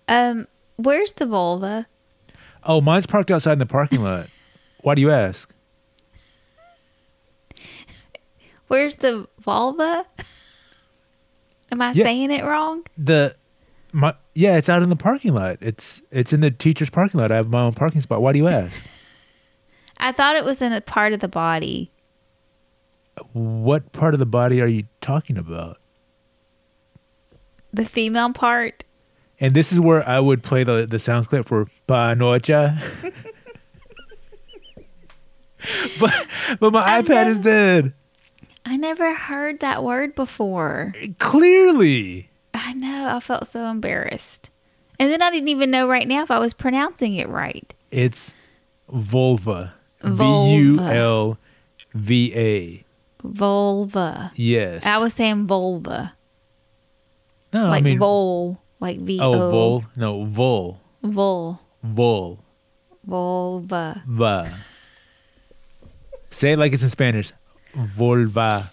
Um, 0.08 0.46
where's 0.76 1.12
the 1.12 1.26
vulva? 1.26 1.86
Oh, 2.64 2.80
mine's 2.80 3.06
parked 3.06 3.30
outside 3.30 3.54
in 3.54 3.58
the 3.58 3.66
parking 3.66 4.02
lot. 4.02 4.28
Why 4.82 4.94
do 4.94 5.00
you 5.00 5.10
ask? 5.10 5.51
Where's 8.72 8.96
the 8.96 9.28
vulva? 9.38 10.06
Am 11.70 11.82
I 11.82 11.92
Yeah. 11.92 12.04
saying 12.04 12.30
it 12.30 12.42
wrong? 12.42 12.84
The 12.96 13.36
my 13.92 14.14
yeah, 14.34 14.56
it's 14.56 14.70
out 14.70 14.82
in 14.82 14.88
the 14.88 14.96
parking 14.96 15.34
lot. 15.34 15.58
It's 15.60 16.00
it's 16.10 16.32
in 16.32 16.40
the 16.40 16.50
teacher's 16.50 16.88
parking 16.88 17.20
lot. 17.20 17.30
I 17.30 17.36
have 17.36 17.50
my 17.50 17.60
own 17.60 17.74
parking 17.74 18.00
spot. 18.00 18.22
Why 18.22 18.32
do 18.32 18.38
you 18.38 18.48
ask? 18.48 18.74
I 19.98 20.10
thought 20.10 20.36
it 20.36 20.44
was 20.46 20.62
in 20.62 20.72
a 20.72 20.80
part 20.80 21.12
of 21.12 21.20
the 21.20 21.28
body. 21.28 21.90
What 23.34 23.92
part 23.92 24.14
of 24.14 24.20
the 24.20 24.24
body 24.24 24.62
are 24.62 24.66
you 24.66 24.84
talking 25.02 25.36
about? 25.36 25.76
The 27.74 27.84
female 27.84 28.32
part. 28.32 28.84
And 29.38 29.52
this 29.52 29.70
is 29.70 29.80
where 29.80 30.08
I 30.08 30.18
would 30.18 30.42
play 30.42 30.64
the 30.64 30.86
the 30.86 30.98
sound 30.98 31.28
clip 31.28 31.46
for 31.46 31.66
Panocha. 31.86 32.80
but 36.00 36.26
but 36.58 36.72
my 36.72 37.02
iPad 37.02 37.26
is 37.26 37.38
dead. 37.38 37.92
I 38.64 38.76
never 38.76 39.14
heard 39.14 39.60
that 39.60 39.82
word 39.82 40.14
before. 40.14 40.94
Clearly. 41.18 42.30
I 42.54 42.74
know. 42.74 43.08
I 43.08 43.20
felt 43.20 43.48
so 43.48 43.66
embarrassed. 43.66 44.50
And 44.98 45.10
then 45.10 45.20
I 45.22 45.30
didn't 45.30 45.48
even 45.48 45.70
know 45.70 45.88
right 45.88 46.06
now 46.06 46.22
if 46.22 46.30
I 46.30 46.38
was 46.38 46.54
pronouncing 46.54 47.14
it 47.14 47.28
right. 47.28 47.74
It's 47.90 48.32
vulva. 48.88 49.74
Vulva. 50.00 50.50
U 50.50 50.80
L 50.80 51.38
V 51.94 52.32
A. 52.36 52.84
Vulva. 53.26 54.32
Yes. 54.36 54.84
I 54.84 54.98
was 54.98 55.12
saying 55.14 55.46
vulva. 55.46 56.14
no, 57.52 57.68
like 57.68 57.82
I 57.82 57.84
mean 57.84 57.98
vol. 57.98 58.60
Like 58.80 58.98
V 59.00 59.20
O. 59.20 59.32
Oh, 59.32 59.50
vol. 59.50 59.84
No, 59.96 60.24
vol. 60.24 60.80
Vol. 61.02 61.60
Vol. 61.82 62.38
Vulva. 63.04 64.02
Va. 64.06 64.52
Say 66.30 66.52
it 66.52 66.58
like 66.58 66.72
it's 66.72 66.82
in 66.82 66.90
Spanish. 66.90 67.32
Volva. 67.74 68.70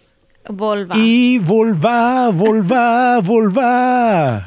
Vulva. 0.50 0.96
Y 0.96 1.38
volva, 1.38 2.32
volva, 2.34 3.22
volva. 3.22 4.46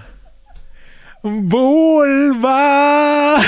Volva. 1.22 3.38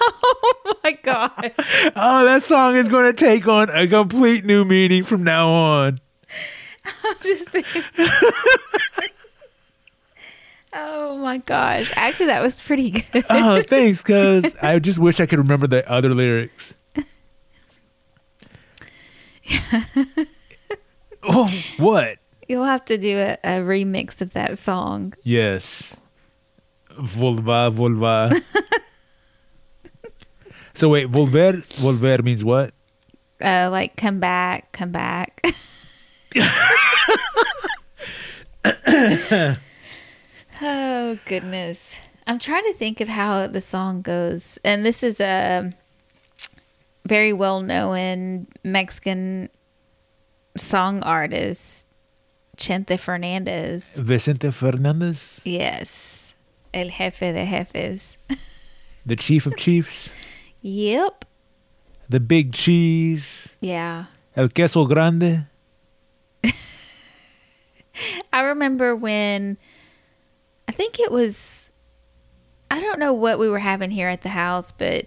oh 0.00 0.74
my 0.82 0.98
god. 1.02 1.52
Oh, 1.94 2.24
that 2.24 2.42
song 2.42 2.76
is 2.76 2.88
going 2.88 3.04
to 3.04 3.12
take 3.12 3.46
on 3.46 3.68
a 3.70 3.86
complete 3.86 4.44
new 4.44 4.64
meaning 4.64 5.04
from 5.04 5.22
now 5.22 5.48
on. 5.48 5.98
I'm 7.04 7.16
just 7.22 7.48
thinking. 7.50 7.82
oh 10.72 11.18
my 11.18 11.38
gosh. 11.38 11.92
Actually, 11.94 12.26
that 12.26 12.42
was 12.42 12.60
pretty 12.60 12.90
good. 12.90 13.24
Oh, 13.28 13.62
thanks, 13.62 14.02
cuz 14.02 14.54
I 14.62 14.78
just 14.78 14.98
wish 14.98 15.20
I 15.20 15.26
could 15.26 15.38
remember 15.38 15.66
the 15.66 15.88
other 15.88 16.14
lyrics. 16.14 16.72
oh, 21.22 21.52
what? 21.78 22.18
You'll 22.48 22.64
have 22.64 22.84
to 22.86 22.98
do 22.98 23.18
a, 23.18 23.38
a 23.44 23.60
remix 23.60 24.20
of 24.20 24.32
that 24.32 24.58
song. 24.58 25.14
Yes. 25.22 25.92
Volva, 26.90 27.72
volva. 27.72 28.42
so 30.74 30.88
wait, 30.90 31.10
volver, 31.10 31.64
volver 31.76 32.22
means 32.22 32.44
what? 32.44 32.74
Uh, 33.40 33.68
like, 33.70 33.96
come 33.96 34.20
back, 34.20 34.70
come 34.72 34.92
back. 34.92 35.42
oh, 40.62 41.18
goodness. 41.24 41.96
I'm 42.26 42.38
trying 42.38 42.64
to 42.64 42.74
think 42.74 43.00
of 43.00 43.08
how 43.08 43.46
the 43.48 43.60
song 43.60 44.02
goes. 44.02 44.58
And 44.64 44.86
this 44.86 45.02
is 45.02 45.20
a 45.20 45.72
very 47.06 47.32
well 47.32 47.60
known 47.60 48.46
Mexican 48.64 49.48
song 50.56 51.02
artist, 51.02 51.86
Chente 52.56 52.98
Fernandez. 52.98 53.96
Vicente 53.96 54.50
Fernandez, 54.52 55.40
Yes. 55.44 56.34
El 56.74 56.88
jefe 56.90 57.32
de 57.32 57.44
jefes. 57.44 58.16
the 59.06 59.16
chief 59.16 59.46
of 59.46 59.56
chiefs, 59.56 60.08
Yep. 60.62 61.24
the 62.08 62.20
big 62.20 62.52
cheese, 62.52 63.48
Yeah. 63.60 64.06
el 64.36 64.48
queso 64.48 64.86
grande. 64.86 65.46
I 68.32 68.40
remember 68.42 68.96
when 68.96 69.58
I 70.66 70.72
think 70.72 70.98
it 70.98 71.10
was 71.12 71.68
I 72.70 72.80
don't 72.80 72.98
know 72.98 73.12
what 73.12 73.38
we 73.38 73.50
were 73.50 73.58
having 73.58 73.90
here 73.90 74.08
at 74.08 74.22
the 74.22 74.30
house, 74.30 74.72
but 74.72 75.06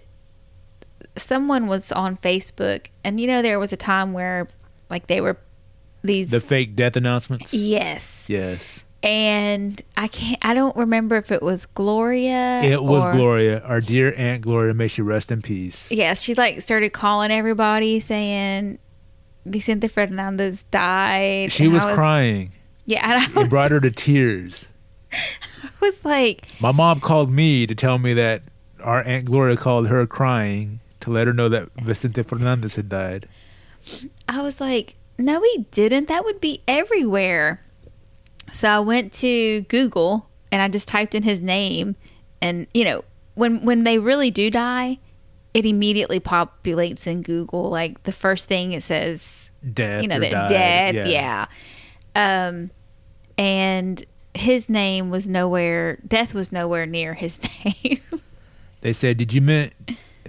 someone 1.16 1.66
was 1.66 1.92
on 1.92 2.16
Facebook 2.18 2.86
and 3.04 3.18
you 3.20 3.26
know 3.26 3.42
there 3.42 3.58
was 3.58 3.72
a 3.72 3.76
time 3.76 4.12
where 4.12 4.48
like 4.90 5.06
they 5.06 5.20
were 5.20 5.36
these 6.02 6.30
The 6.30 6.40
fake 6.40 6.76
death 6.76 6.94
announcements. 6.96 7.52
yes, 7.52 8.26
Yes. 8.28 8.80
and 9.02 9.80
I 9.96 10.08
can't. 10.08 10.38
I 10.42 10.54
don't 10.54 10.76
remember 10.76 11.16
if 11.16 11.32
it 11.32 11.42
was 11.42 11.66
Gloria. 11.66 12.62
It 12.62 12.82
was 12.82 13.02
or- 13.02 13.12
Gloria, 13.12 13.60
our 13.60 13.80
dear 13.80 14.14
Aunt 14.16 14.42
Gloria. 14.42 14.74
May 14.74 14.88
she 14.88 15.02
rest 15.02 15.32
in 15.32 15.42
peace. 15.42 15.90
Yeah, 15.90 16.14
she 16.14 16.34
like 16.34 16.60
started 16.62 16.90
calling 16.92 17.30
everybody 17.32 17.98
saying 18.00 18.78
Vicente 19.44 19.88
Fernandez 19.88 20.64
died. 20.70 21.52
She 21.52 21.64
and 21.64 21.74
was, 21.74 21.84
crying. 21.84 22.52
Yeah, 22.84 23.08
and 23.10 23.20
I 23.20 23.24
It 23.24 23.34
was, 23.34 23.48
brought 23.48 23.70
her 23.72 23.80
to 23.80 23.90
tears. 24.06 24.66
I 25.12 25.68
was 25.80 26.04
like, 26.04 26.46
My 26.60 26.72
mom 26.72 27.00
called 27.00 27.30
me 27.32 27.66
to 27.66 27.74
tell 27.74 27.98
me 27.98 28.12
that 28.14 28.42
our 28.82 29.02
Aunt 29.02 29.24
Gloria 29.24 29.56
called 29.56 29.88
her 29.88 30.06
crying 30.06 30.80
to 31.06 31.12
let 31.12 31.28
her 31.28 31.32
know 31.32 31.48
that 31.48 31.68
Vicente 31.80 32.20
Fernandez 32.24 32.74
had 32.74 32.88
died. 32.88 33.28
I 34.28 34.42
was 34.42 34.60
like, 34.60 34.96
no, 35.16 35.40
he 35.40 35.66
didn't. 35.70 36.08
That 36.08 36.24
would 36.24 36.40
be 36.40 36.62
everywhere. 36.66 37.62
So 38.52 38.68
I 38.68 38.80
went 38.80 39.12
to 39.14 39.62
Google 39.62 40.28
and 40.50 40.60
I 40.60 40.66
just 40.66 40.88
typed 40.88 41.14
in 41.14 41.22
his 41.22 41.40
name, 41.40 41.94
and 42.42 42.66
you 42.74 42.84
know, 42.84 43.04
when 43.34 43.64
when 43.64 43.84
they 43.84 43.98
really 43.98 44.30
do 44.32 44.50
die, 44.50 44.98
it 45.54 45.64
immediately 45.64 46.18
populates 46.18 47.06
in 47.06 47.22
Google. 47.22 47.70
Like 47.70 48.02
the 48.02 48.12
first 48.12 48.48
thing 48.48 48.72
it 48.72 48.82
says, 48.82 49.50
Death. 49.72 50.02
you 50.02 50.08
know, 50.08 50.18
they're 50.18 50.30
died. 50.30 50.48
dead. 50.48 51.08
Yeah. 51.08 51.46
Um, 52.16 52.70
and 53.38 54.04
his 54.34 54.68
name 54.68 55.10
was 55.10 55.28
nowhere. 55.28 55.98
Death 56.06 56.34
was 56.34 56.50
nowhere 56.50 56.84
near 56.86 57.14
his 57.14 57.38
name. 57.64 58.00
They 58.80 58.92
said, 58.92 59.18
"Did 59.18 59.32
you 59.32 59.40
mean 59.40 59.70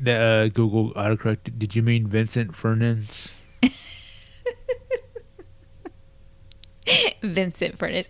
the 0.03 0.13
uh, 0.15 0.47
Google 0.49 0.93
autocorrect? 0.93 1.57
Did 1.57 1.75
you 1.75 1.81
mean 1.83 2.07
Vincent 2.07 2.55
Fernandez?" 2.55 3.29
Vincent 7.21 7.77
Furness. 7.77 8.07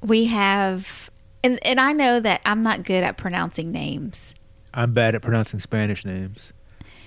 We 0.00 0.24
have, 0.26 1.10
and 1.44 1.58
and 1.66 1.78
I 1.80 1.92
know 1.92 2.18
that 2.20 2.40
I'm 2.44 2.62
not 2.62 2.82
good 2.84 3.04
at 3.04 3.16
pronouncing 3.16 3.70
names. 3.70 4.34
I'm 4.74 4.94
bad 4.94 5.14
at 5.14 5.22
pronouncing 5.22 5.60
Spanish 5.60 6.04
names, 6.04 6.52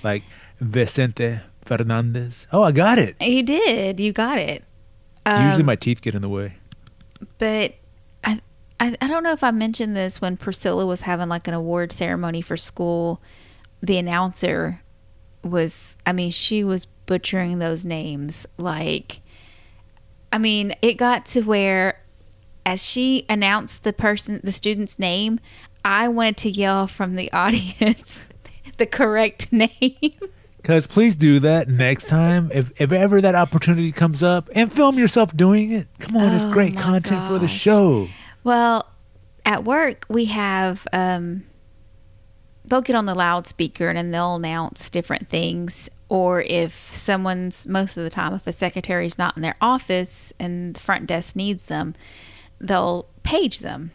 like 0.04 0.24
Vicente 0.60 1.40
Fernandez. 1.66 2.46
Oh, 2.52 2.62
I 2.62 2.72
got 2.72 3.00
it. 3.00 3.16
You 3.20 3.42
did, 3.44 4.00
you 4.00 4.14
got 4.14 4.38
it. 4.38 4.64
Usually, 5.28 5.62
Um, 5.62 5.66
my 5.66 5.76
teeth 5.76 6.02
get 6.04 6.14
in 6.14 6.22
the 6.22 6.30
way. 6.30 6.54
but 7.40 7.74
I, 8.80 8.96
I 9.02 9.08
don't 9.08 9.24
know 9.24 9.32
if 9.32 9.44
I 9.44 9.52
mentioned 9.52 9.96
this 9.96 10.22
when 10.22 10.38
Priscilla 10.38 10.86
was 10.86 11.02
having 11.02 11.30
like 11.30 11.48
an 11.48 11.54
award 11.54 11.92
ceremony 11.92 12.42
for 12.42 12.58
school. 12.58 13.22
The 13.82 13.98
announcer 13.98 14.82
was, 15.44 15.96
I 16.06 16.14
mean, 16.14 16.32
she 16.32 16.64
was 16.64 16.86
butchering 16.86 17.60
those 17.60 17.86
names. 17.86 18.46
Like, 18.58 19.22
I 20.32 20.38
mean, 20.38 20.76
it 20.82 20.96
got 20.96 21.26
to 21.28 21.42
where 21.42 22.02
as 22.66 22.84
she 22.84 23.26
announced 23.30 23.84
the 23.84 23.94
person, 23.94 24.42
the 24.44 24.52
student's 24.52 24.98
name, 24.98 25.40
I 25.84 26.08
wanted 26.08 26.38
to 26.38 26.50
yell 26.50 26.88
from 26.88 27.16
the 27.16 27.32
audience 27.34 28.28
the 28.78 28.86
correct 28.86 29.54
name. 29.54 30.20
Because 30.58 30.88
please 30.88 31.16
do 31.16 31.40
that 31.42 31.68
next 31.68 32.08
time. 32.08 32.50
If 32.52 32.72
if 32.82 32.92
ever 32.92 33.22
that 33.22 33.36
opportunity 33.36 33.92
comes 33.92 34.24
up, 34.24 34.50
and 34.56 34.74
film 34.74 34.98
yourself 34.98 35.36
doing 35.38 35.72
it. 35.72 35.88
Come 36.00 36.18
on, 36.18 36.34
it's 36.34 36.44
Oh, 36.44 36.52
great 36.52 36.74
my 36.74 36.82
content 36.82 37.28
for 37.30 37.38
the 37.38 37.48
show. 37.48 38.08
Well, 38.46 38.90
at 39.44 39.64
work 39.64 40.06
we 40.08 40.26
have 40.26 40.88
um 40.94 41.44
they'll 42.64 42.82
get 42.82 42.96
on 42.96 43.06
the 43.06 43.14
loudspeaker 43.14 43.90
and 43.90 43.98
then 43.98 44.12
they'll 44.12 44.36
announce 44.36 44.90
different 44.90 45.30
things 45.30 45.90
or 46.10 46.42
if 46.42 46.74
someone's 46.96 47.68
most 47.68 47.98
of 47.98 48.04
the 48.04 48.10
time 48.10 48.34
if 48.34 48.48
a 48.48 48.52
secretary's 48.52 49.18
not 49.18 49.36
in 49.36 49.42
their 49.42 49.56
office 49.60 50.32
and 50.40 50.76
the 50.76 50.80
front 50.80 51.08
desk 51.08 51.36
needs 51.36 51.66
them, 51.66 51.96
they'll 52.60 53.08
page 53.24 53.60
them. 53.60 53.92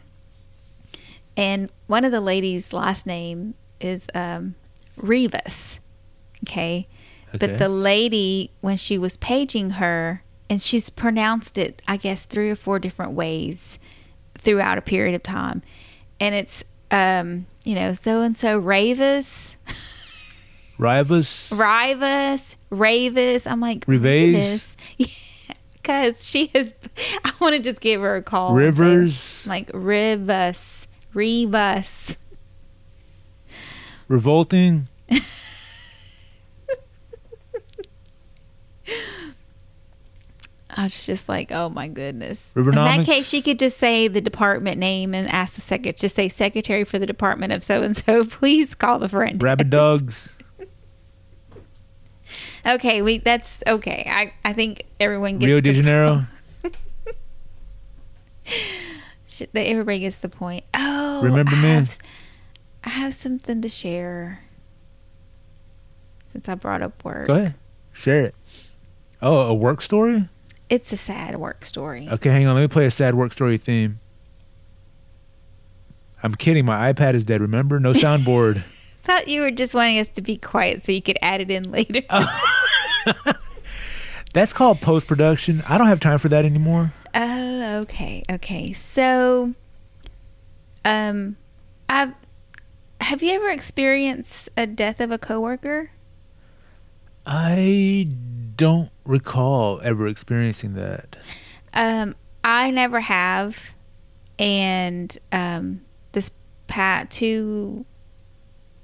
And 1.37 1.69
one 1.87 2.03
of 2.05 2.11
the 2.11 2.21
ladies' 2.21 2.73
last 2.73 3.07
name 3.07 3.55
is 3.79 4.07
um 4.13 4.55
Rivas. 4.97 5.79
Okay? 6.43 6.87
Okay. 7.29 7.37
But 7.37 7.57
the 7.57 7.69
lady, 7.69 8.51
when 8.59 8.75
she 8.75 8.97
was 8.97 9.15
paging 9.17 9.71
her, 9.71 10.23
and 10.49 10.61
she's 10.61 10.89
pronounced 10.89 11.57
it, 11.57 11.81
I 11.87 11.95
guess, 11.95 12.25
three 12.25 12.49
or 12.49 12.57
four 12.57 12.77
different 12.77 13.13
ways 13.13 13.79
throughout 14.41 14.77
a 14.77 14.81
period 14.81 15.15
of 15.15 15.23
time. 15.23 15.61
And 16.19 16.35
it's, 16.35 16.63
um, 16.91 17.45
you 17.63 17.75
know, 17.75 17.93
so 17.93 18.21
and 18.21 18.35
so 18.35 18.61
Ravis, 18.61 19.55
Rivas. 20.77 21.49
Rivas, 21.51 22.55
Ravis. 22.71 23.49
I'm 23.49 23.59
like, 23.59 23.85
Rives? 23.87 24.03
Ravis? 24.03 24.75
Yeah, 25.47 25.55
because 25.73 26.27
she 26.27 26.47
has, 26.53 26.73
I 27.23 27.33
want 27.39 27.55
to 27.55 27.59
just 27.59 27.81
give 27.81 28.01
her 28.01 28.15
a 28.15 28.21
call. 28.21 28.57
and 28.57 28.59
say, 28.59 28.65
Rivers. 28.83 29.47
Like, 29.47 29.69
Rivas, 29.73 30.87
Rivas. 31.13 32.17
Revolting. 34.07 34.87
I 40.77 40.83
was 40.83 41.05
just 41.05 41.29
like, 41.29 41.51
oh 41.51 41.69
my 41.69 41.87
goodness. 41.87 42.51
In 42.55 42.71
that 42.71 43.05
case, 43.05 43.27
she 43.27 43.41
could 43.41 43.59
just 43.59 43.77
say 43.77 44.07
the 44.07 44.21
department 44.21 44.79
name 44.79 45.13
and 45.13 45.27
ask 45.27 45.55
the 45.55 45.61
secretary, 45.61 45.93
just 45.93 46.15
say 46.15 46.29
secretary 46.29 46.83
for 46.83 46.99
the 46.99 47.05
department 47.05 47.53
of 47.53 47.63
so 47.63 47.81
and 47.83 47.95
so. 47.95 48.23
Please 48.23 48.75
call 48.75 48.99
the 48.99 49.09
friend. 49.09 49.41
Rabbit 49.41 49.69
dogs. 49.69 50.33
Okay, 52.65 53.01
we 53.01 53.17
that's 53.17 53.59
okay. 53.67 54.05
I 54.07 54.33
I 54.47 54.53
think 54.53 54.85
everyone 54.99 55.39
gets 55.39 55.47
Rio 55.47 55.55
the 55.57 55.61
de 55.61 55.73
Janeiro. 55.73 56.25
Everybody 59.55 59.99
gets 59.99 60.19
the 60.19 60.29
point. 60.29 60.63
Oh, 60.73 61.21
Remember 61.23 61.51
I 61.55 61.61
me? 61.61 61.67
Have, 61.69 61.97
I 62.83 62.89
have 62.89 63.13
something 63.15 63.61
to 63.61 63.69
share. 63.69 64.41
Since 66.27 66.47
I 66.47 66.55
brought 66.55 66.81
up 66.81 67.03
work, 67.03 67.27
Go 67.27 67.33
ahead. 67.33 67.55
Share 67.91 68.25
it. 68.25 68.35
Oh, 69.21 69.39
a 69.41 69.53
work 69.53 69.81
story? 69.81 70.29
It's 70.71 70.91
a 70.93 70.97
sad 70.97 71.35
work 71.35 71.65
story. 71.65 72.07
Okay, 72.09 72.29
hang 72.29 72.47
on. 72.47 72.55
Let 72.55 72.61
me 72.61 72.67
play 72.69 72.85
a 72.85 72.91
sad 72.91 73.13
work 73.13 73.33
story 73.33 73.57
theme. 73.57 73.99
I'm 76.23 76.33
kidding. 76.33 76.65
My 76.65 76.93
iPad 76.93 77.13
is 77.13 77.25
dead. 77.25 77.41
Remember? 77.41 77.77
No 77.79 77.91
soundboard. 77.91 78.63
Thought 79.03 79.27
you 79.27 79.41
were 79.41 79.51
just 79.51 79.75
wanting 79.75 79.99
us 79.99 80.07
to 80.09 80.21
be 80.21 80.37
quiet 80.37 80.81
so 80.81 80.93
you 80.93 81.01
could 81.01 81.17
add 81.21 81.41
it 81.41 81.51
in 81.51 81.69
later. 81.71 82.03
That's 84.33 84.53
called 84.53 84.79
post 84.79 85.07
production. 85.07 85.61
I 85.67 85.77
don't 85.77 85.87
have 85.87 85.99
time 85.99 86.19
for 86.19 86.29
that 86.29 86.45
anymore. 86.45 86.93
Oh, 87.13 87.79
okay, 87.79 88.23
okay. 88.29 88.71
So, 88.71 89.53
um, 90.85 91.35
I've 91.89 92.13
have 93.01 93.21
you 93.21 93.33
ever 93.33 93.49
experienced 93.49 94.47
a 94.55 94.65
death 94.67 95.01
of 95.01 95.11
a 95.11 95.17
coworker? 95.17 95.91
I 97.25 98.07
don't 98.61 98.91
recall 99.05 99.81
ever 99.83 100.07
experiencing 100.07 100.75
that. 100.75 101.15
Um, 101.73 102.15
I 102.43 102.69
never 102.69 102.99
have, 102.99 103.73
and 104.37 105.17
um, 105.31 105.81
this 106.11 106.29
pat 106.67 107.09
two, 107.09 107.87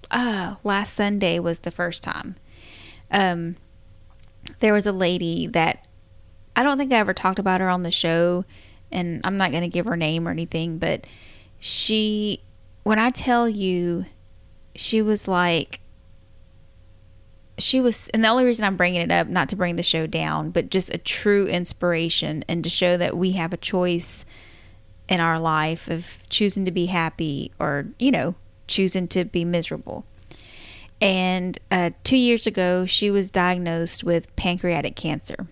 uh, 0.09 0.55
last 0.63 0.95
Sunday 0.95 1.37
was 1.37 1.59
the 1.59 1.69
first 1.69 2.01
time. 2.01 2.37
Um, 3.11 3.55
there 4.61 4.73
was 4.73 4.87
a 4.87 4.91
lady 4.91 5.45
that 5.45 5.85
I 6.55 6.63
don't 6.63 6.79
think 6.79 6.91
I 6.91 6.97
ever 6.97 7.13
talked 7.13 7.37
about 7.37 7.61
her 7.61 7.69
on 7.69 7.83
the 7.83 7.91
show, 7.91 8.45
and 8.91 9.21
I'm 9.23 9.37
not 9.37 9.51
going 9.51 9.61
to 9.61 9.69
give 9.69 9.85
her 9.85 9.95
name 9.95 10.27
or 10.27 10.31
anything, 10.31 10.79
but 10.79 11.05
she, 11.59 12.41
when 12.81 12.97
I 12.97 13.11
tell 13.11 13.47
you, 13.47 14.05
she 14.73 15.03
was 15.03 15.27
like, 15.27 15.81
she 17.58 17.82
was, 17.82 18.08
and 18.10 18.24
the 18.24 18.28
only 18.28 18.46
reason 18.46 18.65
I'm 18.65 18.78
bringing 18.78 19.02
it 19.02 19.12
up, 19.12 19.28
not 19.28 19.50
to 19.50 19.56
bring 19.56 19.76
the 19.76 19.84
show 19.84 20.08
down, 20.08 20.52
but 20.52 20.70
just 20.70 20.93
a 20.93 20.98
true 20.98 21.48
inspiration 21.48 22.43
and 22.48 22.63
to 22.63 22.70
show 22.70 22.98
that 22.98 23.17
we 23.17 23.32
have 23.32 23.54
a 23.54 23.58
choice 23.58 24.26
in 25.10 25.20
our 25.20 25.39
life 25.39 25.89
of 25.89 26.17
choosing 26.30 26.65
to 26.65 26.72
be 26.72 26.88
happy 26.88 27.52
or, 27.60 27.88
you 27.98 28.12
know, 28.12 28.36
choosing 28.67 29.08
to 29.08 29.26
be 29.26 29.46
miserable. 29.46 30.06
And 31.00 31.58
uh, 31.72 31.91
two 32.04 32.17
years 32.17 32.48
ago, 32.48 32.86
she 32.86 33.10
was 33.12 33.32
diagnosed 33.32 34.04
with 34.04 34.36
pancreatic 34.36 34.96
cancer. 34.96 35.48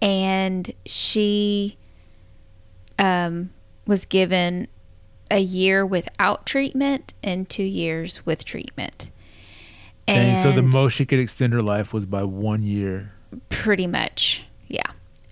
And 0.00 0.72
she 0.84 1.78
um, 2.98 3.50
was 3.86 4.04
given 4.04 4.66
a 5.30 5.38
year 5.38 5.86
without 5.86 6.44
treatment 6.44 7.14
and 7.22 7.48
two 7.48 7.62
years 7.62 8.26
with 8.26 8.44
treatment. 8.44 9.08
Dang, 10.06 10.36
so 10.42 10.52
the 10.52 10.62
most 10.62 10.94
she 10.94 11.06
could 11.06 11.18
extend 11.20 11.52
her 11.52 11.62
life 11.62 11.92
was 11.92 12.06
by 12.06 12.22
one 12.22 12.62
year. 12.62 13.12
Pretty 13.48 13.86
much, 13.86 14.44
yeah. 14.68 14.82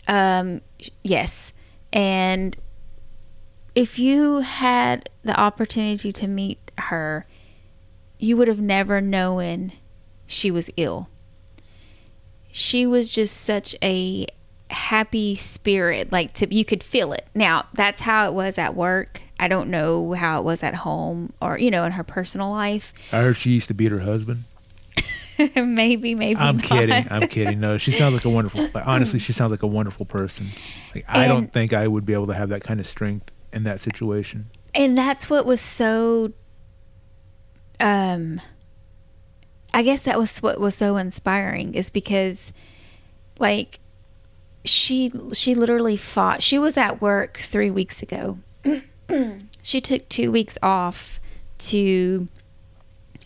Um, 0.08 0.60
yes, 1.02 1.52
and 1.92 2.56
if 3.74 3.98
you 3.98 4.38
had 4.40 5.08
the 5.22 5.38
opportunity 5.38 6.12
to 6.12 6.26
meet 6.26 6.58
her, 6.78 7.26
you 8.18 8.36
would 8.36 8.48
have 8.48 8.60
never 8.60 9.00
known 9.00 9.72
she 10.26 10.50
was 10.50 10.70
ill. 10.76 11.08
she 12.52 12.86
was 12.86 13.10
just 13.10 13.36
such 13.36 13.74
a 13.82 14.26
happy 14.70 15.36
spirit. 15.36 16.10
Like 16.12 16.32
to, 16.34 16.52
you 16.54 16.64
could 16.64 16.82
feel 16.82 17.12
it. 17.12 17.26
Now 17.34 17.66
that's 17.74 18.02
how 18.02 18.28
it 18.28 18.34
was 18.34 18.58
at 18.58 18.74
work. 18.74 19.20
I 19.38 19.48
don't 19.48 19.70
know 19.70 20.12
how 20.12 20.38
it 20.40 20.44
was 20.44 20.62
at 20.62 20.74
home 20.74 21.32
or 21.40 21.58
you 21.58 21.70
know 21.70 21.84
in 21.84 21.92
her 21.92 22.04
personal 22.04 22.50
life. 22.50 22.92
I 23.12 23.22
heard 23.22 23.36
she 23.36 23.50
used 23.50 23.68
to 23.68 23.74
beat 23.74 23.92
her 23.92 24.00
husband. 24.00 24.44
maybe, 25.56 26.14
maybe. 26.14 26.38
I'm 26.40 26.56
not. 26.56 26.64
kidding. 26.64 27.06
I'm 27.10 27.28
kidding. 27.28 27.60
No, 27.60 27.78
she 27.78 27.92
sounds 27.92 28.14
like 28.14 28.24
a 28.24 28.30
wonderful. 28.30 28.68
Like, 28.74 28.86
honestly, 28.86 29.18
she 29.18 29.32
sounds 29.32 29.50
like 29.50 29.62
a 29.62 29.66
wonderful 29.66 30.06
person. 30.06 30.48
Like 30.94 31.04
I 31.08 31.26
don't 31.28 31.52
think 31.52 31.72
I 31.72 31.86
would 31.88 32.04
be 32.04 32.12
able 32.12 32.26
to 32.28 32.34
have 32.34 32.48
that 32.50 32.62
kind 32.62 32.80
of 32.80 32.86
strength 32.86 33.30
in 33.52 33.64
that 33.64 33.80
situation. 33.80 34.50
and 34.74 34.96
that's 34.96 35.28
what 35.28 35.44
was 35.44 35.60
so 35.60 36.32
um 37.80 38.40
i 39.74 39.82
guess 39.82 40.02
that 40.02 40.16
was 40.18 40.38
what 40.38 40.60
was 40.60 40.74
so 40.76 40.96
inspiring 40.96 41.74
is 41.74 41.90
because 41.90 42.52
like 43.40 43.80
she 44.64 45.10
she 45.32 45.54
literally 45.54 45.96
fought 45.96 46.42
she 46.42 46.58
was 46.58 46.76
at 46.76 47.00
work 47.02 47.38
three 47.38 47.70
weeks 47.72 48.02
ago 48.02 48.38
she 49.62 49.80
took 49.80 50.08
two 50.08 50.30
weeks 50.30 50.56
off 50.62 51.18
to 51.58 52.28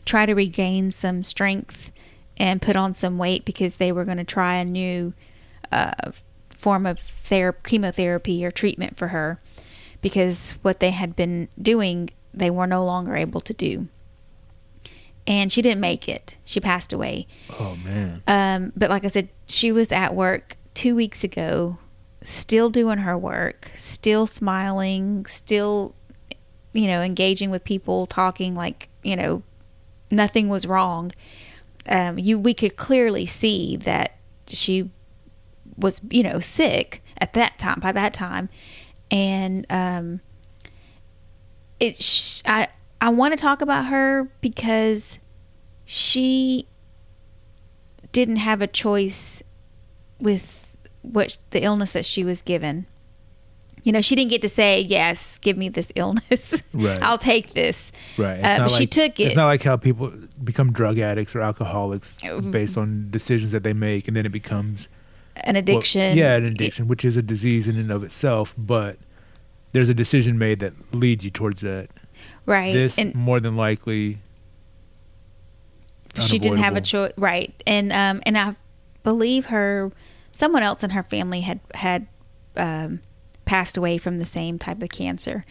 try 0.06 0.24
to 0.24 0.34
regain 0.34 0.90
some 0.90 1.22
strength 1.24 1.90
and 2.36 2.60
put 2.62 2.76
on 2.76 2.94
some 2.94 3.18
weight 3.18 3.44
because 3.44 3.76
they 3.76 3.92
were 3.92 4.04
going 4.04 4.16
to 4.18 4.24
try 4.24 4.56
a 4.56 4.64
new 4.64 5.12
uh, 5.70 6.10
form 6.50 6.86
of 6.86 6.98
ther- 6.98 7.52
chemotherapy 7.64 8.44
or 8.44 8.50
treatment 8.50 8.96
for 8.96 9.08
her 9.08 9.40
because 10.00 10.52
what 10.62 10.80
they 10.80 10.90
had 10.90 11.14
been 11.16 11.48
doing 11.60 12.10
they 12.32 12.50
were 12.50 12.66
no 12.66 12.84
longer 12.84 13.14
able 13.14 13.40
to 13.40 13.52
do. 13.54 13.86
And 15.26 15.50
she 15.52 15.62
didn't 15.62 15.80
make 15.80 16.08
it. 16.08 16.36
She 16.44 16.60
passed 16.60 16.92
away. 16.92 17.26
Oh 17.58 17.76
man. 17.76 18.22
um, 18.26 18.72
but 18.76 18.90
like 18.90 19.04
i 19.04 19.08
said 19.08 19.28
she 19.46 19.70
was 19.72 19.92
at 19.92 20.14
work 20.14 20.56
two 20.74 20.94
weeks 20.96 21.22
ago 21.24 21.78
still 22.22 22.70
doing 22.70 22.98
her 22.98 23.16
work 23.16 23.70
still 23.76 24.26
smiling 24.26 25.24
still 25.26 25.94
you 26.72 26.86
know 26.86 27.02
engaging 27.02 27.50
with 27.50 27.62
people 27.64 28.06
talking 28.06 28.54
like 28.54 28.88
you 29.02 29.14
know 29.14 29.42
nothing 30.10 30.48
was 30.48 30.66
wrong 30.66 31.12
um, 31.88 32.18
you 32.18 32.38
we 32.38 32.54
could 32.54 32.76
clearly 32.76 33.26
see 33.26 33.76
that 33.76 34.16
she 34.46 34.90
was 35.76 36.00
you 36.10 36.22
know 36.22 36.40
sick 36.40 37.02
at 37.18 37.32
that 37.34 37.58
time 37.58 37.80
by 37.80 37.92
that 37.92 38.14
time. 38.14 38.48
And 39.10 39.66
um 39.70 40.20
it 41.80 42.02
sh- 42.02 42.42
i 42.46 42.68
i 43.00 43.08
want 43.08 43.32
to 43.32 43.36
talk 43.36 43.60
about 43.60 43.86
her 43.86 44.30
because 44.40 45.18
she 45.84 46.66
didn't 48.12 48.36
have 48.36 48.62
a 48.62 48.66
choice 48.66 49.42
with 50.20 50.74
what 51.02 51.36
the 51.50 51.62
illness 51.62 51.92
that 51.92 52.04
she 52.04 52.24
was 52.24 52.40
given 52.40 52.86
you 53.84 53.92
know 53.92 54.00
she 54.00 54.16
didn't 54.16 54.30
get 54.30 54.42
to 54.42 54.48
say 54.48 54.80
yes 54.80 55.38
give 55.38 55.56
me 55.56 55.68
this 55.68 55.92
illness 55.94 56.60
Right. 56.72 57.00
i'll 57.02 57.18
take 57.18 57.54
this 57.54 57.92
Right. 58.18 58.40
Uh, 58.40 58.58
but 58.60 58.68
she 58.70 58.86
took 58.86 59.20
it 59.20 59.24
It's 59.26 59.36
not 59.36 59.46
like 59.46 59.62
how 59.62 59.76
people 59.76 60.12
become 60.42 60.72
drug 60.72 60.98
addicts 60.98 61.34
or 61.36 61.40
alcoholics 61.40 62.10
Mm-hmm. 62.20 62.50
based 62.50 62.76
on 62.76 63.08
decisions 63.10 63.52
that 63.52 63.62
they 63.62 63.72
make, 63.74 64.08
and 64.08 64.16
then 64.16 64.26
it 64.26 64.32
becomes 64.32 64.88
an 65.36 65.54
well, 65.54 65.60
addiction 65.62 66.16
yeah, 66.16 66.34
an 66.36 66.44
addiction, 66.46 66.88
which 66.88 67.04
is 67.04 67.16
a 67.16 67.22
disease 67.22 67.66
in 67.68 67.76
and 67.76 67.90
of 67.90 68.02
itself. 68.04 68.54
But 68.56 68.96
there's 69.72 69.88
a 69.88 69.94
decision 69.94 70.38
made 70.38 70.60
that 70.60 70.72
leads 70.94 71.24
you 71.24 71.30
towards 71.30 71.60
that. 71.60 71.88
right 72.46 72.72
This 72.72 72.96
and 72.98 73.14
more 73.14 73.38
than 73.40 73.56
likely. 73.56 74.18
she 76.20 76.38
didn't 76.38 76.58
have 76.58 76.76
a 76.76 76.80
choice 76.80 77.12
right 77.16 77.52
and 77.66 77.92
um 77.92 78.22
and 78.24 78.38
i 78.38 78.54
believe 79.02 79.46
her 79.46 79.90
someone 80.32 80.62
else 80.62 80.82
in 80.84 80.90
her 80.90 81.02
family 81.02 81.40
had 81.40 81.60
had 81.74 82.06
um 82.56 83.00
passed 83.44 83.76
away 83.76 83.98
from 83.98 84.18
the 84.18 84.26
same 84.26 84.58
type 84.58 84.82
of 84.82 84.88
cancer. 84.88 85.44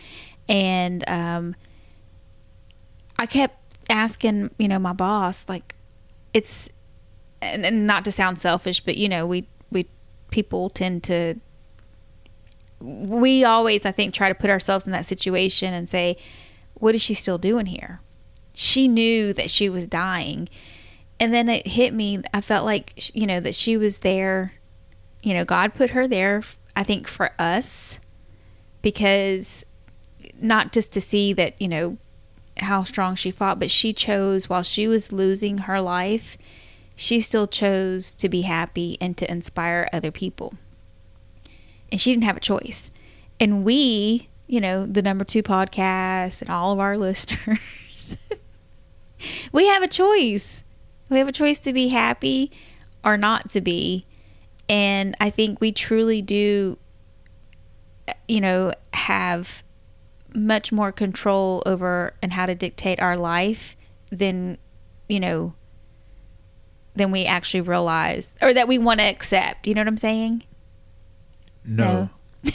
And 0.49 1.03
um 1.07 1.55
i 3.17 3.25
kept 3.25 3.77
asking 3.89 4.49
you 4.57 4.67
know 4.67 4.79
my 4.79 4.91
boss 4.91 5.45
like 5.47 5.75
it's 6.33 6.67
and, 7.41 7.65
and 7.65 7.85
not 7.85 8.03
to 8.03 8.11
sound 8.11 8.39
selfish 8.39 8.81
but 8.81 8.97
you 8.97 9.07
know 9.07 9.25
we 9.25 9.47
we 9.71 9.87
people 10.31 10.69
tend 10.69 11.03
to 11.03 11.35
we 12.81 13.45
always 13.45 13.85
i 13.85 13.91
think 13.91 14.13
try 14.13 14.27
to 14.27 14.35
put 14.35 14.49
ourselves 14.49 14.85
in 14.85 14.91
that 14.91 15.05
situation 15.05 15.73
and 15.73 15.87
say 15.87 16.17
what 16.83 16.95
is 16.95 17.01
she 17.01 17.13
still 17.13 17.37
doing 17.37 17.67
here? 17.67 18.01
She 18.53 18.89
knew 18.89 19.31
that 19.31 19.49
she 19.49 19.69
was 19.69 19.85
dying. 19.85 20.49
And 21.17 21.33
then 21.33 21.47
it 21.47 21.65
hit 21.65 21.93
me 21.93 22.21
i 22.33 22.41
felt 22.41 22.65
like 22.65 23.15
you 23.15 23.25
know 23.25 23.39
that 23.39 23.55
she 23.55 23.77
was 23.77 23.99
there. 23.99 24.53
You 25.21 25.33
know 25.33 25.45
god 25.45 25.73
put 25.73 25.91
her 25.91 26.07
there 26.07 26.43
i 26.75 26.83
think 26.83 27.07
for 27.07 27.31
us 27.39 27.99
because 28.81 29.63
not 30.39 30.71
just 30.71 30.91
to 30.91 31.01
see 31.01 31.33
that 31.33 31.59
you 31.61 31.67
know 31.67 31.97
how 32.57 32.83
strong 32.83 33.15
she 33.15 33.31
fought 33.31 33.59
but 33.59 33.71
she 33.71 33.93
chose 33.93 34.49
while 34.49 34.63
she 34.63 34.87
was 34.87 35.11
losing 35.11 35.59
her 35.59 35.81
life 35.81 36.37
she 36.95 37.19
still 37.19 37.47
chose 37.47 38.13
to 38.13 38.29
be 38.29 38.41
happy 38.41 38.97
and 39.01 39.17
to 39.17 39.29
inspire 39.31 39.89
other 39.91 40.11
people 40.11 40.53
and 41.91 41.99
she 41.99 42.11
didn't 42.11 42.23
have 42.25 42.37
a 42.37 42.41
choice 42.41 42.91
and 43.39 43.63
we 43.63 44.29
you 44.47 44.61
know 44.61 44.85
the 44.85 45.01
number 45.01 45.25
two 45.25 45.41
podcast 45.41 46.41
and 46.41 46.49
all 46.49 46.71
of 46.71 46.79
our 46.79 46.97
listeners 46.97 47.59
we 49.51 49.67
have 49.67 49.83
a 49.83 49.87
choice. 49.87 50.63
We 51.09 51.17
have 51.19 51.27
a 51.27 51.33
choice 51.33 51.59
to 51.59 51.73
be 51.73 51.89
happy 51.89 52.51
or 53.03 53.17
not 53.17 53.49
to 53.49 53.61
be. 53.61 54.05
And 54.69 55.15
I 55.19 55.29
think 55.29 55.59
we 55.61 55.71
truly 55.71 56.21
do, 56.21 56.77
you 58.27 58.41
know, 58.41 58.73
have 58.93 59.63
much 60.33 60.71
more 60.71 60.91
control 60.91 61.61
over 61.65 62.13
and 62.21 62.33
how 62.33 62.45
to 62.45 62.55
dictate 62.55 62.99
our 62.99 63.15
life 63.17 63.75
than, 64.11 64.57
you 65.07 65.19
know, 65.19 65.53
than 66.95 67.11
we 67.11 67.25
actually 67.25 67.61
realize 67.61 68.29
or 68.41 68.53
that 68.53 68.67
we 68.67 68.77
want 68.77 68.99
to 68.99 69.05
accept. 69.05 69.67
You 69.67 69.73
know 69.75 69.81
what 69.81 69.87
I'm 69.87 69.97
saying? 69.97 70.43
No. 71.65 72.09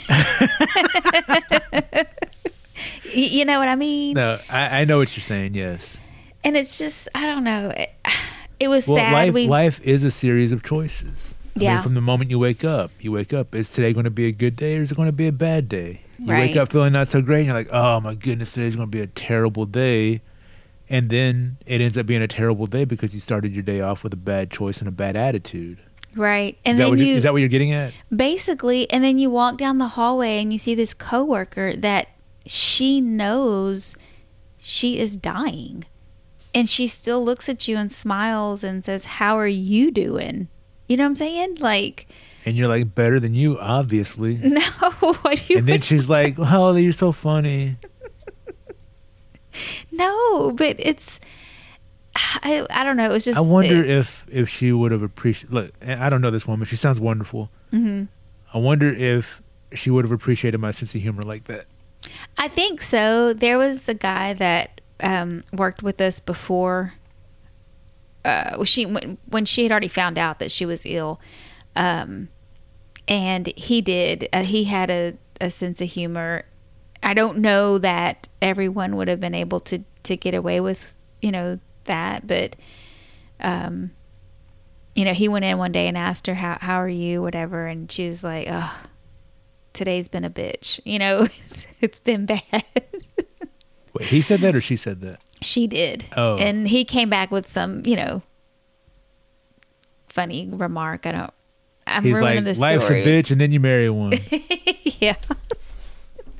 Y- 3.05 3.11
you 3.31 3.43
know 3.45 3.59
what 3.59 3.67
I 3.67 3.75
mean? 3.75 4.13
No, 4.13 4.39
I, 4.49 4.81
I 4.81 4.85
know 4.85 4.97
what 4.99 5.15
you're 5.17 5.23
saying. 5.23 5.55
Yes. 5.55 5.97
And 6.43 6.55
it's 6.55 6.77
just, 6.77 7.09
I 7.15 7.25
don't 7.25 7.43
know. 7.43 7.73
It, 7.75 7.89
it 8.59 8.67
was 8.67 8.87
Well, 8.87 8.97
sad. 8.97 9.13
life 9.13 9.33
we 9.33 9.47
life 9.47 9.81
is 9.81 10.03
a 10.03 10.11
series 10.11 10.51
of 10.51 10.63
choices. 10.63 11.33
I 11.61 11.65
mean, 11.65 11.75
Yeah. 11.75 11.81
from 11.81 11.93
the 11.93 12.01
moment 12.01 12.29
you 12.31 12.39
wake 12.39 12.63
up, 12.63 12.91
you 12.99 13.11
wake 13.11 13.33
up. 13.33 13.53
Is 13.55 13.69
today 13.69 13.93
going 13.93 14.05
to 14.05 14.09
be 14.09 14.25
a 14.27 14.31
good 14.31 14.55
day 14.55 14.77
or 14.77 14.81
is 14.81 14.91
it 14.91 14.95
going 14.95 15.07
to 15.07 15.11
be 15.13 15.27
a 15.27 15.31
bad 15.31 15.67
day? 15.69 16.01
You 16.17 16.31
Right. 16.31 16.49
wake 16.49 16.57
up 16.57 16.71
feeling 16.71 16.93
not 16.93 17.07
so 17.07 17.21
great. 17.21 17.39
and 17.39 17.47
You're 17.47 17.55
like, 17.57 17.71
oh 17.71 17.99
my 17.99 18.15
goodness, 18.15 18.53
today's 18.53 18.75
going 18.75 18.87
to 18.87 18.91
be 18.91 19.01
a 19.01 19.07
terrible 19.07 19.65
day, 19.65 20.21
and 20.89 21.09
then 21.09 21.57
it 21.65 21.81
ends 21.81 21.97
up 21.97 22.05
being 22.05 22.21
a 22.21 22.27
terrible 22.27 22.65
day 22.67 22.83
because 22.85 23.13
you 23.13 23.19
started 23.19 23.53
your 23.53 23.63
day 23.63 23.79
off 23.81 24.03
with 24.03 24.13
a 24.13 24.17
bad 24.17 24.49
choice 24.51 24.79
and 24.79 24.87
a 24.87 24.91
bad 24.91 25.15
attitude. 25.15 25.77
right. 26.15 26.57
And 26.65 26.73
is, 26.73 26.77
then 26.79 26.97
you, 26.97 27.15
is 27.15 27.23
that 27.23 27.31
what 27.33 27.39
you're 27.39 27.47
getting 27.49 27.71
at? 27.73 27.93
basically 28.13 28.89
and 28.91 29.03
then 29.03 29.19
you 29.19 29.29
walk 29.29 29.57
down 29.57 29.77
the 29.77 29.89
hallway 29.89 30.41
and 30.41 30.51
you 30.51 30.57
see 30.59 30.73
this 30.75 30.93
coworker 30.93 31.75
that 31.75 32.07
she 32.47 32.99
knows 32.99 33.95
she 34.57 34.97
is 34.97 35.15
dying 35.15 35.85
and 36.53 36.67
she 36.67 36.87
still 36.87 37.23
looks 37.23 37.47
at 37.47 37.67
you 37.67 37.77
and 37.77 37.91
smiles 37.91 38.63
and 38.63 38.83
says 38.83 39.05
how 39.05 39.37
are 39.37 39.47
you 39.47 39.91
doing 39.91 40.47
you 40.89 40.97
know 40.97 41.03
what 41.03 41.09
i'm 41.11 41.15
saying 41.15 41.55
like 41.61 42.07
And 42.45 42.57
you're 42.57 42.67
like, 42.67 42.93
better 42.95 43.19
than 43.19 43.35
you, 43.35 43.57
obviously. 43.59 44.35
no 44.43 44.61
what 45.21 45.37
do 45.37 45.53
you 45.53 45.59
And 45.59 45.67
then 45.67 45.81
she's 45.81 46.09
like, 46.09 46.35
oh, 46.39 46.75
you're 46.75 46.91
so 46.93 47.11
funny. 47.11 47.77
no 49.91 50.51
but 50.51 50.75
it's 50.79 51.19
I, 52.15 52.65
I 52.69 52.83
don't 52.83 52.97
know 52.97 53.05
it 53.05 53.13
was 53.13 53.25
just 53.25 53.37
I 53.37 53.41
wonder 53.41 53.83
it- 53.83 53.89
if 53.89 54.25
if 54.29 54.49
she 54.49 54.71
would 54.71 54.91
have 54.91 55.03
appreciated. 55.03 55.53
Look, 55.53 55.71
I 55.85 56.09
don't 56.09 56.21
know 56.21 56.31
this 56.31 56.45
woman. 56.47 56.65
She 56.67 56.75
sounds 56.75 56.99
wonderful. 56.99 57.49
Mhm. 57.71 58.07
I 58.53 58.57
wonder 58.57 58.89
if 58.89 59.41
she 59.73 59.89
would 59.89 60.03
have 60.05 60.11
appreciated 60.11 60.57
my 60.57 60.71
sense 60.71 60.93
of 60.95 61.01
humor 61.01 61.23
like 61.23 61.45
that. 61.45 61.65
I 62.37 62.47
think 62.47 62.81
so. 62.81 63.33
There 63.33 63.57
was 63.57 63.87
a 63.87 63.93
guy 63.93 64.33
that 64.33 64.81
um, 65.01 65.43
worked 65.53 65.83
with 65.83 66.01
us 66.01 66.19
before. 66.19 66.93
Uh, 68.25 68.63
she 68.65 68.85
when, 68.85 69.17
when 69.27 69.45
she 69.45 69.63
had 69.63 69.71
already 69.71 69.87
found 69.87 70.17
out 70.17 70.39
that 70.39 70.51
she 70.51 70.65
was 70.65 70.85
ill, 70.85 71.19
um, 71.75 72.29
and 73.07 73.47
he 73.55 73.81
did. 73.81 74.27
Uh, 74.33 74.43
he 74.43 74.65
had 74.65 74.89
a, 74.89 75.13
a 75.39 75.49
sense 75.49 75.81
of 75.81 75.89
humor. 75.89 76.43
I 77.01 77.13
don't 77.13 77.37
know 77.37 77.77
that 77.77 78.27
everyone 78.41 78.97
would 78.97 79.07
have 79.07 79.19
been 79.19 79.35
able 79.35 79.59
to 79.61 79.83
to 80.03 80.17
get 80.17 80.33
away 80.33 80.59
with 80.59 80.95
you 81.21 81.31
know 81.31 81.59
that, 81.85 82.27
but 82.27 82.55
um, 83.39 83.91
you 84.95 85.05
know, 85.05 85.13
he 85.13 85.27
went 85.27 85.45
in 85.45 85.57
one 85.57 85.71
day 85.71 85.87
and 85.87 85.97
asked 85.97 86.27
her 86.27 86.33
how 86.33 86.57
how 86.59 86.81
are 86.81 86.89
you, 86.89 87.21
whatever, 87.21 87.67
and 87.67 87.89
she 87.91 88.05
was 88.05 88.23
like, 88.23 88.47
"Oh, 88.49 88.81
today's 89.73 90.07
been 90.07 90.23
a 90.23 90.29
bitch." 90.29 90.79
You 90.83 90.99
know, 90.99 91.27
it's, 91.45 91.67
it's 91.79 91.99
been 91.99 92.25
bad. 92.25 92.41
Wait, 93.93 94.07
he 94.07 94.21
said 94.21 94.41
that 94.41 94.55
or 94.55 94.61
she 94.61 94.75
said 94.75 95.01
that? 95.01 95.21
She 95.41 95.67
did, 95.67 96.05
Oh. 96.15 96.35
and 96.35 96.67
he 96.67 96.83
came 96.85 97.09
back 97.09 97.31
with 97.31 97.47
some, 97.49 97.81
you 97.85 97.95
know, 97.95 98.21
funny 100.07 100.49
remark. 100.51 101.05
I 101.05 101.11
don't. 101.11 101.33
I'm 101.87 102.03
He's 102.03 102.13
ruining 102.13 102.45
like, 102.45 102.55
the 102.55 102.61
life's 102.61 102.85
story. 102.85 103.03
a 103.03 103.05
bitch, 103.05 103.31
and 103.31 103.41
then 103.41 103.51
you 103.51 103.59
marry 103.59 103.89
one. 103.89 104.13
yeah. 104.99 105.15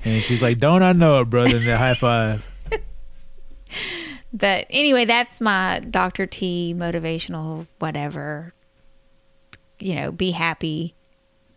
and 0.06 0.22
she's 0.24 0.42
like, 0.42 0.60
don't 0.60 0.84
I 0.84 0.94
know 0.94 1.22
it, 1.22 1.26
brother? 1.26 1.58
And 1.58 1.66
they 1.66 1.76
high 1.76 1.94
five. 1.96 2.46
But 4.32 4.68
anyway, 4.70 5.06
that's 5.06 5.42
my 5.42 5.80
Dr. 5.90 6.28
T 6.28 6.76
motivational 6.78 7.66
whatever. 7.80 8.54
You 9.80 9.96
know, 9.96 10.12
be 10.12 10.32
happy. 10.32 10.94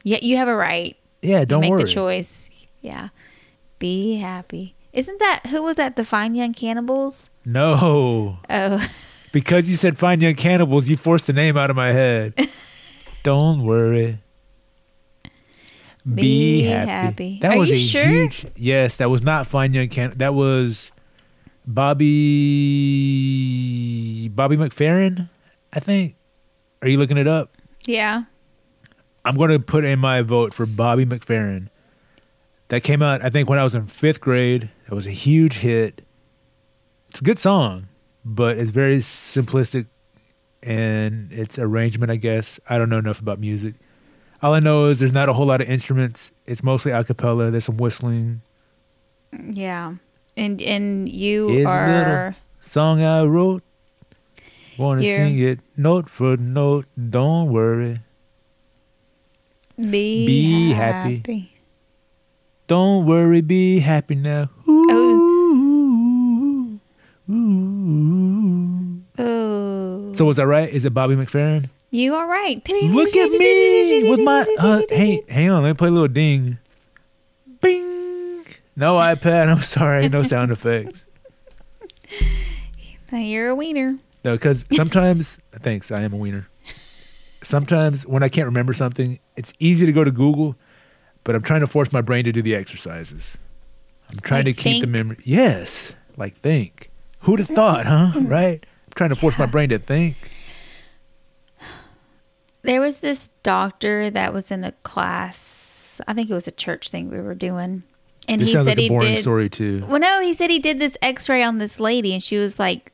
Yeah, 0.05 0.19
you 0.23 0.39
have 0.39 0.49
a 0.49 0.57
right. 0.57 0.97
Yeah, 1.21 1.45
don't 1.45 1.61
make 1.61 1.71
worry. 1.71 1.85
the 1.85 1.89
choice. 1.91 2.49
Yeah. 2.81 3.09
Be 3.79 4.17
happy. 4.17 4.75
Isn't 4.95 5.19
that 5.19 5.49
who 5.49 5.63
was 5.63 5.77
that? 5.77 5.97
The 5.97 6.05
Fine 6.05 6.35
Young 6.35 6.55
Cannibals? 6.55 7.29
No, 7.45 8.39
Oh, 8.49 8.89
because 9.33 9.69
you 9.69 9.77
said 9.77 9.99
fine 9.99 10.21
young 10.21 10.35
cannibals, 10.35 10.89
you 10.89 10.97
forced 10.97 11.27
the 11.27 11.33
name 11.33 11.57
out 11.57 11.71
of 11.71 11.77
my 11.77 11.89
head. 11.93 12.35
don't 13.25 13.65
worry. 13.65 14.19
Be, 16.05 16.15
Be 16.15 16.63
happy. 16.63 16.91
happy. 16.91 17.39
That 17.43 17.53
Are 17.55 17.59
was 17.59 17.71
you 17.71 17.77
a 17.77 17.79
sure? 17.79 18.05
huge. 18.05 18.47
Yes, 18.57 18.97
that 18.97 19.09
was 19.11 19.23
not 19.23 19.47
fine 19.47 19.73
young 19.73 19.89
can. 19.89 20.11
That 20.17 20.35
was 20.35 20.91
Bobby 22.93 24.29
Bobby 24.29 24.57
McFerrin, 24.57 25.29
I 25.73 25.81
think. 25.81 26.17
Are 26.83 26.89
you 26.89 26.99
looking 26.99 27.17
it 27.19 27.27
up? 27.29 27.57
yeah. 27.87 28.25
I'm 29.25 29.37
going 29.37 29.51
to 29.51 29.61
put 29.61 29.85
in 29.85 30.01
my 30.01 30.21
vote 30.23 30.53
for 30.53 30.67
Bobby 30.67 31.07
McFerrin. 31.07 31.69
That 32.69 32.81
came 32.83 33.03
out, 33.03 33.25
I 33.25 33.31
think, 33.31 33.49
when 33.49 33.57
I 33.61 33.63
was 33.63 33.73
in 33.77 33.87
fifth 33.87 34.21
grade. 34.21 34.69
It 34.89 34.93
was 34.93 35.07
a 35.07 35.13
huge 35.13 35.59
hit. 35.59 36.05
It's 37.13 37.21
a 37.21 37.25
good 37.25 37.39
song, 37.39 37.89
but 38.25 38.57
it's 38.57 38.71
very 38.71 39.01
simplistic 39.01 39.85
and 40.63 41.31
its 41.31 41.59
arrangement, 41.59 42.11
I 42.11 42.17
guess. 42.17 42.59
I 42.67 42.79
don't 42.79 42.89
know 42.89 42.97
enough 42.97 43.21
about 43.21 43.39
music. 43.39 43.75
All 44.41 44.55
I 44.55 44.61
know 44.61 44.87
is 44.87 44.99
there's 44.99 45.13
not 45.13 45.29
a 45.29 45.35
whole 45.35 45.45
lot 45.45 45.61
of 45.61 45.69
instruments. 45.69 46.31
It's 46.47 46.63
mostly 46.63 46.91
a 46.91 47.05
cappella. 47.05 47.51
There's 47.51 47.67
some 47.67 47.77
whistling. 47.77 48.41
Yeah. 49.31 49.97
And 50.39 50.63
and 50.63 51.07
you 51.07 51.67
are 51.67 52.35
Song 52.63 53.03
I 53.03 53.25
wrote. 53.25 53.63
Want 54.79 55.03
to 55.03 55.07
You're- 55.07 55.19
sing 55.19 55.39
it 55.39 55.61
note 55.77 56.09
for 56.09 56.39
note. 56.39 56.87
Don't 56.97 57.53
worry. 57.53 58.01
be, 59.77 60.25
Be 60.27 60.73
happy. 60.73 61.17
happy. 61.17 61.49
Don't 62.69 63.05
worry, 63.05 63.43
be 63.43 63.81
happy 63.81 64.15
now. 64.15 64.49
Ooh, 64.67 65.02
ooh. 67.33 69.03
Oh. 69.19 70.13
So 70.15 70.25
was 70.25 70.39
I 70.39 70.45
right? 70.45 70.69
Is 70.69 70.85
it 70.85 70.95
Bobby 70.95 71.15
McFerrin? 71.17 71.69
you 71.91 72.15
are 72.15 72.27
right. 72.27 72.57
Look 72.85 73.15
at 73.17 73.31
me 73.33 74.09
with 74.09 74.21
my. 74.21 74.47
Uh, 74.59 74.83
hey, 74.89 75.23
hang 75.29 75.51
on. 75.51 75.63
Let 75.63 75.69
me 75.71 75.75
play 75.75 75.89
a 75.89 75.91
little 75.91 76.09
ding. 76.09 76.59
Bing. 77.61 78.45
No 78.77 78.95
iPad. 78.97 79.49
I'm 79.49 79.61
sorry. 79.63 80.09
No 80.09 80.23
sound 80.23 80.51
effects. 80.57 81.05
Now 83.11 83.19
you're 83.19 83.49
a 83.51 83.55
wiener. 83.55 83.99
No, 84.25 84.33
because 84.33 84.65
sometimes. 84.73 85.39
thanks. 85.61 85.91
I 85.91 86.03
am 86.03 86.13
a 86.13 86.17
wiener. 86.17 86.49
Sometimes 87.43 88.07
when 88.07 88.23
I 88.23 88.29
can't 88.29 88.47
remember 88.47 88.73
something, 88.73 89.19
it's 89.37 89.53
easy 89.59 89.85
to 89.85 89.93
go 89.93 90.05
to 90.05 90.13
Google, 90.13 90.55
but 91.25 91.35
I'm 91.35 91.43
trying 91.43 91.61
to 91.61 91.67
force 91.67 91.93
my 91.93 92.01
brain 92.01 92.25
to 92.25 92.33
do 92.33 92.41
the 92.41 92.55
exercises. 92.55 93.37
I'm 94.11 94.21
trying 94.21 94.45
Like 94.47 94.57
to 94.57 94.63
keep 94.63 94.81
the 94.81 94.87
think? 94.87 94.97
memory. 94.97 95.17
Yes, 95.25 95.93
like 96.17 96.37
think. 96.37 96.89
Who'd 97.23 97.39
have 97.41 97.49
thought, 97.49 97.87
huh? 97.87 98.13
Right? 98.21 98.65
I'm 98.87 98.93
trying 98.95 99.11
to 99.11 99.17
force 99.17 99.39
my 99.39 99.47
brain 99.47 99.69
to 99.71 99.79
think. 99.79 100.17
There 102.63 102.81
was 102.81 103.01
this 103.01 103.29
doctor 103.43 104.11
that 104.11 104.33
was 104.33 104.51
in 104.51 104.65
a 104.65 104.73
class. 104.83 106.01
I 106.07 106.15
think 106.15 106.31
it 106.31 106.35
was 106.35 106.47
a 106.49 106.53
church 106.53 106.91
thing 106.91 107.11
we 107.11 107.21
were 107.21 107.35
doing, 107.35 107.83
and 108.29 108.41
This 108.41 108.51
he 108.51 108.57
said 108.57 108.67
like 108.67 108.79
a 108.79 108.83
he 108.83 108.99
did. 108.99 109.21
story 109.21 109.49
too. 109.51 109.85
Well, 109.89 109.99
no, 109.99 110.21
he 110.21 110.33
said 110.35 110.49
he 110.51 110.59
did 110.59 110.79
this 110.79 110.97
X-ray 111.03 111.43
on 111.43 111.59
this 111.59 111.81
lady, 111.81 112.13
and 112.13 112.23
she 112.23 112.39
was 112.39 112.59
like 112.59 112.93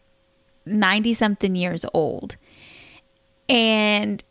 ninety 0.65 1.13
something 1.15 1.55
years 1.55 1.85
old, 1.93 2.37
and 3.49 4.23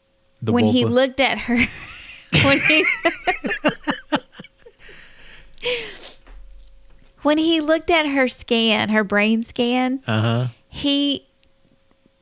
The 0.42 0.52
when 0.52 0.66
he 0.66 0.86
looked 0.86 1.20
at 1.20 1.38
her, 1.40 1.58
when 2.44 2.60
he 2.62 2.86
when 7.24 7.38
he 7.38 7.62
looked 7.62 7.90
at 7.92 8.08
her 8.08 8.28
scan, 8.28 8.90
her 8.90 9.04
brain 9.04 9.44
scan, 9.44 10.02
Uh 10.08 10.22
huh. 10.22 10.48
he 10.68 11.28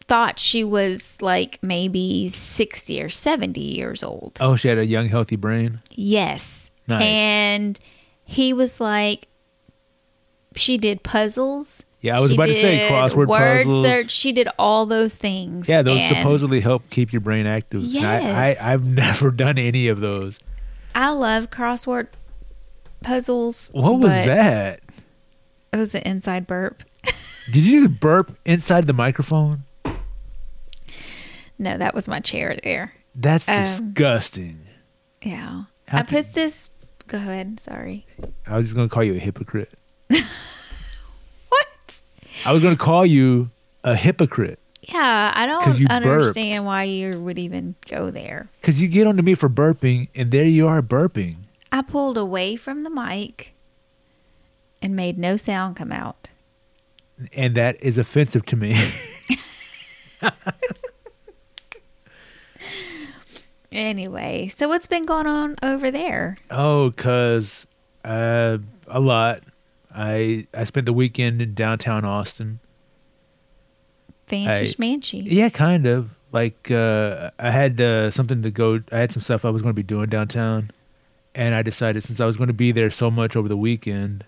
thought 0.08 0.38
she 0.40 0.64
was 0.64 1.18
like 1.22 1.58
maybe 1.64 2.30
60 2.30 3.02
or 3.02 3.10
70 3.10 3.60
years 3.60 4.04
old. 4.04 4.38
Oh, 4.40 4.56
she 4.56 4.68
had 4.68 4.78
a 4.78 4.86
young, 4.86 5.08
healthy 5.10 5.36
brain. 5.36 5.80
Yes. 5.92 6.70
Nice. 6.88 7.02
And 7.02 7.80
he 8.24 8.54
was 8.54 8.80
like, 8.80 9.28
she 10.56 10.78
did 10.78 11.02
puzzles. 11.04 11.84
Yeah, 12.02 12.18
I 12.18 12.20
was 12.20 12.30
She 12.30 12.36
about 12.36 12.46
to 12.48 12.54
say 12.54 12.88
crossword 12.90 13.26
word 13.28 13.66
puzzles. 13.66 13.84
search. 13.86 14.12
She 14.12 14.32
did 14.32 14.48
all 14.60 14.86
those 14.86 15.16
things. 15.16 15.68
Yeah, 15.68 15.82
those 15.82 16.08
supposedly 16.08 16.60
help 16.62 16.88
keep 16.92 17.12
your 17.12 17.20
brain 17.22 17.48
active. 17.48 17.82
Yes. 17.84 18.24
I, 18.24 18.52
I, 18.64 18.74
I've 18.74 18.86
never 18.96 19.32
done 19.32 19.58
any 19.58 19.88
of 19.88 20.00
those. 20.02 20.38
I 20.94 21.10
love 21.10 21.50
crossword 21.50 22.08
puzzles. 23.02 23.70
What 23.74 24.00
was 24.00 24.12
that? 24.12 24.82
It 25.76 25.80
was 25.80 25.94
an 25.94 26.04
inside 26.04 26.48
burp. 26.48 26.84
Did 27.52 27.66
you 27.66 27.90
burp 27.90 28.38
inside 28.46 28.88
the 28.88 28.94
microphone? 28.94 29.64
No, 31.60 31.78
that 31.78 31.94
was 31.94 32.08
my 32.08 32.22
chair 32.22 32.58
there. 32.64 32.94
That's 33.14 33.48
Um, 33.50 33.64
disgusting. 33.64 34.62
Yeah. 35.22 35.64
How 35.88 36.00
I 36.00 36.04
put 36.04 36.34
this. 36.34 36.70
Go 37.08 37.18
ahead. 37.18 37.60
Sorry. 37.60 38.06
I 38.48 38.58
was 38.58 38.68
just 38.68 38.76
going 38.76 38.88
to 38.88 38.94
call 38.94 39.04
you 39.04 39.16
a 39.16 39.20
hypocrite. 39.20 39.74
What? 41.50 42.02
I 42.46 42.52
was 42.54 42.62
going 42.62 42.76
to 42.78 42.82
call 42.82 43.06
you 43.06 43.50
a 43.84 43.96
hypocrite 43.96 44.60
Yeah, 44.82 45.32
I 45.36 45.46
don't 45.46 45.64
burped. 45.66 45.92
understand 45.92 46.66
why 46.66 46.84
you 46.84 47.20
would 47.20 47.38
even 47.40 47.76
go 47.90 48.12
there. 48.12 48.50
because 48.62 48.82
you 48.82 48.88
get 48.88 49.08
onto 49.08 49.24
me 49.24 49.36
for 49.36 49.50
burping, 49.50 50.08
and 50.16 50.32
there 50.32 50.46
you 50.46 50.68
are 50.68 50.82
burping. 50.82 51.36
I 51.72 51.82
pulled 51.82 52.18
away 52.18 52.56
from 52.56 52.84
the 52.84 52.90
mic 52.90 53.54
and 54.86 54.96
made 54.96 55.18
no 55.18 55.36
sound 55.36 55.76
come 55.76 55.92
out. 55.92 56.30
And 57.34 57.56
that 57.56 57.82
is 57.82 57.98
offensive 57.98 58.46
to 58.46 58.56
me. 58.56 58.78
Anyway, 63.72 64.50
so 64.56 64.70
what's 64.70 64.88
been 64.88 65.06
going 65.06 65.28
on 65.28 65.58
over 65.62 65.92
there? 65.92 66.38
oh, 66.50 66.92
because 66.92 67.66
uh, 68.06 68.58
a 68.88 69.02
lot. 69.02 69.44
I 69.94 70.48
I 70.54 70.64
spent 70.64 70.86
the 70.86 70.94
weekend 70.94 71.42
in 71.42 71.54
downtown 71.54 72.06
Austin. 72.06 72.62
Fancy 74.28 74.74
schmancy. 74.74 75.24
Yeah, 75.26 75.50
kind 75.50 75.86
of. 75.86 76.12
Like 76.32 76.72
uh, 76.72 77.32
I 77.38 77.52
had 77.52 77.82
uh, 77.82 78.12
something 78.12 78.42
to 78.44 78.52
go. 78.52 78.80
I 78.94 79.00
had 79.00 79.12
some 79.12 79.22
stuff 79.22 79.44
I 79.44 79.50
was 79.50 79.62
going 79.62 79.72
to 79.74 79.76
be 79.76 79.84
doing 79.84 80.08
downtown, 80.08 80.72
and 81.34 81.54
I 81.54 81.62
decided 81.62 82.04
since 82.04 82.22
I 82.22 82.26
was 82.26 82.38
going 82.38 82.48
to 82.48 82.54
be 82.54 82.72
there 82.72 82.90
so 82.90 83.12
much 83.12 83.36
over 83.36 83.50
the 83.50 83.58
weekend, 83.58 84.24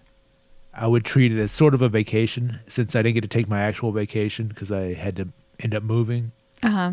I 0.78 0.86
would 0.88 1.03
treat 1.03 1.32
it 1.32 1.39
as 1.41 1.51
sort 1.51 1.73
of 1.73 1.82
a 1.82 1.89
vacation. 1.89 2.59
Since 2.67 2.95
I 2.95 3.01
didn't 3.01 3.15
get 3.15 3.21
to 3.21 3.28
take 3.28 3.47
my 3.49 3.61
actual 3.61 3.91
vacation 3.91 4.47
because 4.47 4.71
I 4.71 4.93
had 4.93 5.15
to 5.17 5.28
end 5.59 5.73
up 5.73 5.82
moving, 5.84 6.32
Uh 6.61 6.69
huh. 6.69 6.91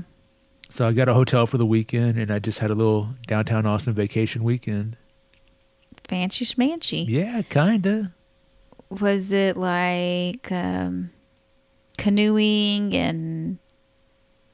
so 0.71 0.89
I 0.89 0.93
got 0.93 1.09
a 1.09 1.15
hotel 1.15 1.47
for 1.47 1.59
the 1.59 1.67
weekend, 1.67 2.19
and 2.19 2.31
I 2.31 2.39
just 2.39 2.61
had 2.61 2.71
a 2.71 2.75
little 2.75 3.11
downtown 3.27 3.67
Austin 3.67 3.93
vacation 3.95 4.43
weekend. 4.43 4.97
Fancy 6.09 6.45
schmancy. 6.45 7.05
Yeah, 7.09 7.43
kinda. 7.43 8.13
Was 8.91 9.33
it 9.33 9.57
like 9.57 10.51
um, 10.53 11.11
canoeing 11.99 12.95
and 12.95 13.59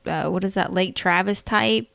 uh, 0.07 0.29
what 0.31 0.45
is 0.45 0.55
that, 0.55 0.73
Lake 0.73 0.95
Travis 0.97 1.43
type? 1.43 1.89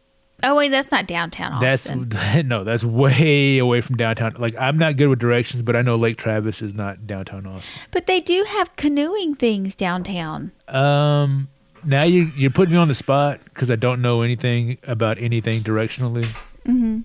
Oh 0.44 0.56
wait, 0.56 0.70
that's 0.70 0.92
not 0.92 1.08
downtown 1.08 1.54
Austin. 1.54 2.10
That's 2.10 2.46
no, 2.46 2.64
that's 2.64 2.84
way 2.84 3.58
away 3.58 3.82
from 3.82 3.96
downtown. 3.96 4.36
Like 4.38 4.56
I'm 4.60 4.78
not 4.78 4.98
good 4.98 5.08
with 5.08 5.20
directions, 5.20 5.62
but 5.62 5.76
I 5.76 5.82
know 5.82 5.96
Lake 5.96 6.18
Travis 6.18 6.62
is 6.62 6.74
not 6.74 7.08
downtown 7.08 7.46
Austin. 7.48 7.74
but 7.92 8.06
they 8.08 8.20
do 8.20 8.44
have 8.44 8.76
canoeing 8.76 9.36
things 9.36 9.76
downtown. 9.76 10.52
Um, 10.68 11.48
now 11.84 12.04
you 12.04 12.32
you're 12.36 12.52
putting 12.52 12.74
me 12.74 12.80
on 12.80 12.88
the 12.88 12.96
spot 12.96 13.40
because 13.46 13.72
I 13.72 13.76
don't 13.76 14.02
know 14.02 14.22
anything 14.22 14.78
about 14.84 15.18
anything 15.20 15.62
directionally. 15.62 16.26
Mm-hmm. 16.66 17.02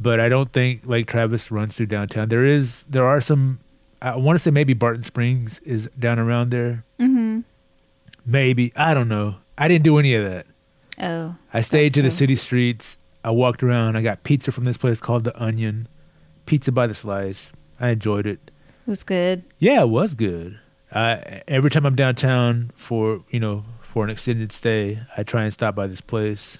But 0.00 0.20
I 0.20 0.28
don't 0.28 0.52
think 0.52 0.82
Lake 0.86 1.08
Travis 1.08 1.50
runs 1.50 1.74
through 1.76 1.86
downtown. 1.86 2.28
There 2.28 2.44
is 2.44 2.84
there 2.88 3.04
are 3.04 3.20
some. 3.20 3.60
I 4.00 4.14
want 4.16 4.36
to 4.36 4.42
say 4.42 4.52
maybe 4.52 4.74
Barton 4.74 5.02
Springs 5.02 5.58
is 5.64 5.88
down 5.98 6.20
around 6.20 6.50
there. 6.50 6.84
Mm-hmm. 7.00 7.40
Maybe 8.24 8.72
I 8.76 8.94
don't 8.94 9.08
know. 9.08 9.36
I 9.56 9.66
didn't 9.66 9.82
do 9.82 9.98
any 9.98 10.14
of 10.14 10.24
that. 10.24 10.46
Oh, 11.00 11.36
I 11.54 11.60
stayed 11.60 11.94
to 11.94 12.02
the 12.02 12.10
so- 12.10 12.16
city 12.18 12.36
streets. 12.36 12.96
I 13.24 13.30
walked 13.30 13.62
around. 13.62 13.96
I 13.96 14.02
got 14.02 14.22
pizza 14.24 14.52
from 14.52 14.64
this 14.64 14.76
place 14.76 15.00
called 15.00 15.24
the 15.24 15.42
Onion, 15.42 15.88
pizza 16.46 16.72
by 16.72 16.86
the 16.86 16.94
slice. 16.94 17.52
I 17.80 17.90
enjoyed 17.90 18.26
it. 18.26 18.50
it 18.86 18.90
was 18.90 19.02
good. 19.02 19.44
Yeah, 19.58 19.82
it 19.82 19.88
was 19.88 20.14
good. 20.14 20.58
I 20.92 21.42
every 21.46 21.70
time 21.70 21.84
I'm 21.84 21.94
downtown 21.96 22.70
for 22.76 23.22
you 23.30 23.38
know 23.40 23.64
for 23.82 24.04
an 24.04 24.10
extended 24.10 24.52
stay, 24.52 25.00
I 25.16 25.22
try 25.24 25.44
and 25.44 25.52
stop 25.52 25.74
by 25.74 25.86
this 25.86 26.00
place. 26.00 26.58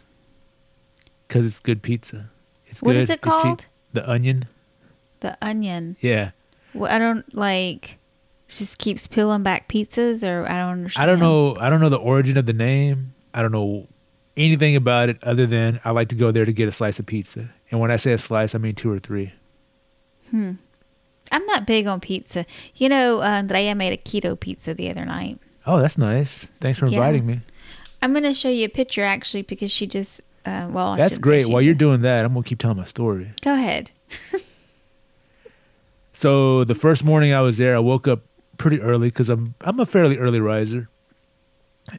because 1.26 1.46
it's 1.46 1.60
good 1.60 1.82
pizza. 1.82 2.30
It's 2.66 2.82
What 2.82 2.92
good. 2.94 3.02
is 3.02 3.10
it 3.10 3.20
called? 3.20 3.66
The 3.92 4.08
Onion. 4.08 4.46
The 5.20 5.36
onion. 5.42 5.96
Yeah. 6.00 6.30
Well, 6.74 6.90
I 6.92 6.98
don't 6.98 7.34
like. 7.34 7.96
Just 8.46 8.78
keeps 8.78 9.06
peeling 9.06 9.42
back 9.42 9.68
pizzas, 9.68 10.22
or 10.22 10.46
I 10.48 10.56
don't 10.58 10.72
understand. 10.72 11.02
I 11.02 11.06
don't 11.06 11.18
know. 11.18 11.56
I 11.60 11.68
don't 11.70 11.80
know 11.80 11.88
the 11.88 11.96
origin 11.96 12.36
of 12.38 12.46
the 12.46 12.52
name. 12.52 13.14
I 13.34 13.42
don't 13.42 13.52
know 13.52 13.86
anything 14.38 14.76
about 14.76 15.08
it 15.08 15.22
other 15.22 15.46
than 15.46 15.80
I 15.84 15.90
like 15.90 16.08
to 16.08 16.14
go 16.14 16.30
there 16.30 16.44
to 16.44 16.52
get 16.52 16.68
a 16.68 16.72
slice 16.72 16.98
of 16.98 17.06
pizza. 17.06 17.50
And 17.70 17.80
when 17.80 17.90
I 17.90 17.96
say 17.96 18.12
a 18.12 18.18
slice, 18.18 18.54
I 18.54 18.58
mean 18.58 18.74
two 18.74 18.90
or 18.90 18.98
three. 18.98 19.32
Hmm. 20.30 20.52
I'm 21.30 21.44
not 21.46 21.66
big 21.66 21.86
on 21.86 22.00
pizza. 22.00 22.46
You 22.74 22.88
know, 22.88 23.18
uh, 23.20 23.24
Andrea 23.24 23.74
made 23.74 23.92
a 23.92 23.96
keto 23.98 24.38
pizza 24.38 24.72
the 24.72 24.88
other 24.90 25.04
night. 25.04 25.38
Oh, 25.66 25.78
that's 25.80 25.98
nice. 25.98 26.46
Thanks 26.60 26.78
for 26.78 26.86
Yeah. 26.86 26.96
inviting 26.98 27.26
me. 27.26 27.40
I'm 28.00 28.12
going 28.12 28.22
to 28.24 28.32
show 28.32 28.48
you 28.48 28.64
a 28.64 28.68
picture 28.70 29.02
actually 29.04 29.42
because 29.42 29.70
she 29.70 29.86
just. 29.86 30.22
Uh, 30.46 30.68
well, 30.70 30.92
I 30.92 30.96
That's 30.96 31.18
great. 31.18 31.46
While 31.48 31.60
you're 31.60 31.74
doing 31.74 32.00
that, 32.02 32.24
I'm 32.24 32.32
gonna 32.32 32.44
keep 32.44 32.58
telling 32.60 32.78
my 32.78 32.84
story. 32.84 33.32
Go 33.42 33.52
ahead. 33.52 33.90
So 36.14 36.64
the 36.64 36.74
first 36.74 37.04
morning 37.04 37.32
I 37.32 37.40
was 37.42 37.58
there, 37.58 37.76
I 37.76 37.78
woke 37.78 38.08
up 38.08 38.20
pretty 38.56 38.80
early 38.80 39.08
because 39.08 39.28
I'm 39.28 39.54
I'm 39.60 39.78
a 39.78 39.86
fairly 39.86 40.16
early 40.18 40.40
riser, 40.40 40.88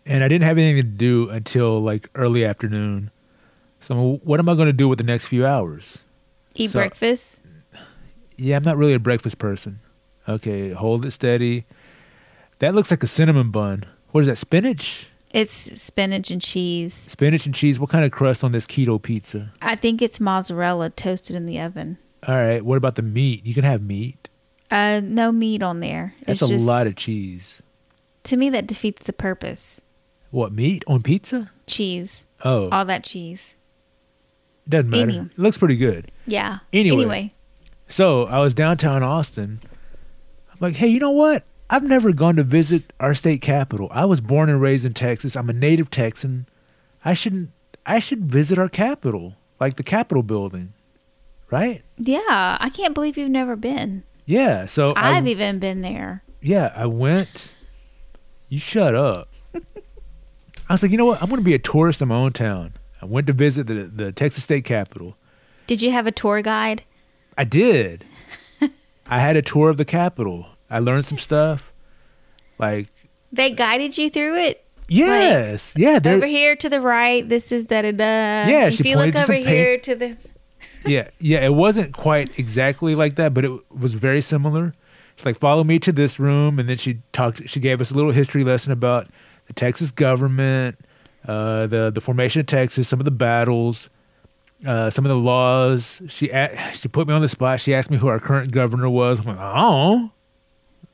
and 0.06 0.24
I 0.24 0.28
didn't 0.28 0.44
have 0.46 0.58
anything 0.58 0.82
to 0.82 0.88
do 0.88 1.30
until 1.30 1.82
like 1.82 2.10
early 2.16 2.46
afternoon. 2.46 3.12
So 3.82 4.20
what 4.24 4.40
am 4.40 4.50
I 4.50 4.56
going 4.56 4.68
to 4.68 4.74
do 4.74 4.88
with 4.88 4.98
the 4.98 5.04
next 5.04 5.26
few 5.26 5.46
hours? 5.46 5.98
Eat 6.56 6.72
So- 6.72 6.80
breakfast. 6.80 7.42
Yeah, 8.38 8.56
I'm 8.56 8.64
not 8.64 8.78
really 8.78 8.94
a 8.94 9.00
breakfast 9.00 9.38
person. 9.38 9.80
Okay, 10.28 10.72
hold 10.72 11.06
it 11.06 11.12
steady. 11.12 11.66
That 12.60 12.74
looks 12.76 12.90
like 12.92 13.04
a 13.04 13.08
cinnamon 13.08 13.52
bun. 13.52 13.84
What 14.12 14.22
is 14.22 14.28
that? 14.28 14.38
Spinach? 14.38 15.08
It's 15.32 15.54
spinach 15.82 16.32
and 16.32 16.42
cheese. 16.42 16.94
Spinach 17.08 17.46
and 17.46 17.54
cheese. 17.54 17.80
What 17.80 17.90
kind 17.90 18.04
of 18.06 18.12
crust 18.12 18.44
on 18.44 18.52
this 18.52 18.66
keto 18.66 19.02
pizza? 19.02 19.52
I 19.62 19.76
think 19.76 20.02
it's 20.02 20.20
mozzarella 20.20 20.90
toasted 20.90 21.36
in 21.36 21.46
the 21.46 21.60
oven. 21.60 21.98
All 22.28 22.36
right. 22.36 22.64
What 22.66 22.78
about 22.78 22.96
the 22.96 23.02
meat? 23.02 23.46
You 23.46 23.54
can 23.54 23.64
have 23.64 23.84
meat. 23.84 24.30
Uh, 24.72 25.02
no 25.04 25.32
meat 25.32 25.62
on 25.62 25.80
there. 25.82 26.16
That's 26.26 26.42
It's 26.42 26.50
a 26.52 26.54
just- 26.56 26.66
lot 26.66 26.88
of 26.88 26.96
cheese. 26.96 27.56
To 28.24 28.38
me, 28.38 28.50
that 28.50 28.68
defeats 28.68 29.04
the 29.04 29.14
purpose. 29.14 29.82
What 30.32 30.52
meat 30.52 30.84
on 30.88 31.02
pizza? 31.02 31.52
Cheese, 31.68 32.28
Oh, 32.44 32.70
all 32.70 32.86
that 32.86 33.04
cheese. 33.04 33.56
doesn't 34.68 34.90
matter. 34.90 35.02
any- 35.04 35.18
It 35.18 35.38
looks 35.40 35.58
pretty 35.58 35.78
good. 35.78 36.12
Yeah. 36.28 36.60
Anyway. 36.72 36.96
Anyway, 36.98 37.34
So 37.88 38.26
I 38.26 38.40
was 38.40 38.54
downtown 38.54 39.02
Austin. 39.02 39.60
I'm 40.52 40.58
like, 40.60 40.76
hey, 40.76 40.88
you 40.88 41.00
know 41.00 41.10
what? 41.12 41.44
I've 41.72 41.84
never 41.84 42.12
gone 42.12 42.36
to 42.36 42.44
visit 42.44 42.92
our 43.00 43.14
state 43.16 43.42
capital. 43.42 43.88
I 43.92 44.06
was 44.06 44.22
born 44.22 44.50
and 44.50 44.62
raised 44.62 44.86
in 44.86 44.94
Texas. 44.94 45.36
I'm 45.36 45.50
a 45.50 45.54
native 45.54 45.90
Texan. 45.90 46.48
I 47.04 47.14
shouldn't. 47.14 47.52
I 47.86 47.98
should 48.00 48.26
visit 48.26 48.60
our 48.60 48.70
capital, 48.70 49.36
like 49.60 49.78
the 49.78 49.84
Capitol 49.84 50.22
building, 50.22 50.74
right? 51.50 51.82
yeah. 51.98 52.58
I 52.60 52.70
can't 52.72 52.94
believe 52.94 53.18
you've 53.18 53.30
never 53.32 53.56
been. 53.56 54.04
Yeah. 54.26 54.66
So 54.68 54.92
I, 54.92 55.18
I've 55.18 55.28
even 55.28 55.58
been 55.60 55.82
there. 55.82 56.24
yeah, 56.42 56.72
I 56.76 56.86
went. 56.86 57.54
You 58.50 58.60
shut 58.60 58.96
up. 58.96 59.30
I 59.56 60.74
was 60.74 60.82
like, 60.84 60.92
you 60.92 60.98
know 60.98 61.06
what? 61.06 61.22
I'm 61.22 61.30
going 61.30 61.40
to 61.40 61.46
be 61.46 61.54
a 61.54 61.60
tourist 61.60 62.02
in 62.02 62.08
my 62.10 62.16
own 62.16 62.32
town. 62.32 62.74
I 63.02 63.06
went 63.06 63.28
to 63.28 63.34
visit 63.34 63.68
the 63.68 63.84
the 63.86 64.12
Texas 64.12 64.44
State 64.44 64.66
Capitol. 64.66 65.16
Did 65.68 65.82
you 65.82 65.92
have 65.92 66.06
a 66.08 66.12
tour 66.12 66.42
guide? 66.42 66.84
I 67.38 67.44
did. 67.44 68.06
I 69.08 69.20
had 69.20 69.36
a 69.36 69.42
tour 69.42 69.70
of 69.70 69.78
the 69.78 69.86
Capitol. 69.86 70.48
I 70.70 70.80
learned 70.80 71.06
some 71.06 71.18
stuff. 71.18 71.72
Like, 72.58 72.90
They 73.32 73.52
guided 73.52 73.98
you 73.98 74.10
through 74.10 74.36
it. 74.36 74.66
yes, 74.88 75.74
yeah, 75.78 76.00
there, 76.00 76.16
over 76.16 76.26
here 76.26 76.56
to 76.58 76.68
the 76.68 76.82
right, 76.82 77.28
this 77.28 77.52
is 77.52 77.68
da 77.68 77.84
da 77.84 77.92
da. 77.92 78.50
Yeah, 78.50 78.68
If 78.68 78.84
you 78.84 78.98
look 78.98 79.16
over 79.16 79.34
here 79.34 79.78
to 79.80 79.96
the. 79.96 80.18
yeah, 80.86 81.08
yeah. 81.20 81.46
It 81.46 81.54
wasn't 81.54 81.94
quite 81.94 82.38
exactly 82.38 82.96
like 82.96 83.16
that, 83.16 83.34
but 83.34 83.46
it 83.46 83.52
was 83.72 83.94
very 83.94 84.22
similar. 84.22 84.74
She's 85.20 85.26
like, 85.26 85.38
"Follow 85.38 85.66
me 85.66 85.80
to 85.80 85.92
this 85.92 86.18
room," 86.18 86.58
and 86.60 86.70
then 86.70 86.78
she 86.78 87.00
talked. 87.12 87.48
She 87.50 87.60
gave 87.60 87.82
us 87.82 87.92
a 87.92 87.94
little 87.94 88.12
history 88.14 88.44
lesson 88.46 88.72
about 88.72 89.08
the 89.48 89.54
Texas 89.54 89.92
government, 89.92 90.80
uh, 91.28 91.68
the 91.68 91.92
the 91.94 92.00
formation 92.00 92.40
of 92.40 92.46
Texas, 92.46 92.88
some 92.88 93.00
of 93.02 93.06
the 93.06 93.12
battles, 93.12 93.90
uh, 94.66 94.90
some 94.90 95.06
of 95.06 95.10
the 95.10 95.18
laws. 95.18 96.02
She 96.08 96.30
a- 96.30 96.72
she 96.74 96.88
put 96.88 97.06
me 97.08 97.14
on 97.14 97.22
the 97.22 97.28
spot. 97.28 97.60
She 97.60 97.74
asked 97.74 97.92
me 97.92 97.98
who 97.98 98.08
our 98.08 98.20
current 98.20 98.52
governor 98.52 98.90
was. 98.90 99.20
I'm 99.20 99.26
like, 99.26 99.38
"Oh, 99.42 100.12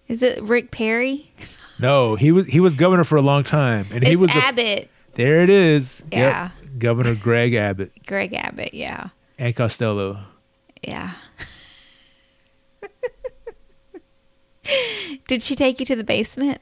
Is 0.08 0.24
it 0.24 0.42
Rick 0.42 0.72
Perry? 0.72 1.32
no, 1.80 2.16
he 2.16 2.32
was 2.32 2.48
he 2.48 2.60
was 2.60 2.76
governor 2.76 3.04
for 3.04 3.16
a 3.18 3.22
long 3.22 3.44
time, 3.44 3.86
and 3.92 4.04
he 4.04 4.14
it's 4.14 4.22
was 4.22 4.32
the- 4.32 4.38
Abbott. 4.44 4.90
there. 5.14 5.44
It 5.44 5.50
is, 5.52 6.02
Yep. 6.12 6.12
Yeah. 6.12 6.50
Governor 6.80 7.14
Greg 7.16 7.54
Abbott 7.54 7.92
Greg 8.08 8.34
Abbott. 8.34 8.74
Yeah. 8.74 9.10
and 9.38 9.56
Costello. 9.56 10.18
Yeah. 10.84 11.12
Did 15.28 15.43
she 15.43 15.55
take 15.55 15.80
you 15.80 15.86
to 15.86 15.95
the 15.95 16.03
basement? 16.03 16.61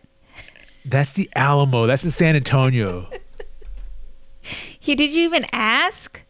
That's 0.86 1.14
the 1.14 1.30
Alamo. 1.36 1.88
That's 1.88 2.04
in 2.04 2.12
San 2.12 2.36
Antonio. 2.36 3.08
You 4.82 4.96
did 4.96 5.14
you 5.14 5.24
even 5.24 5.46
ask? 5.54 6.22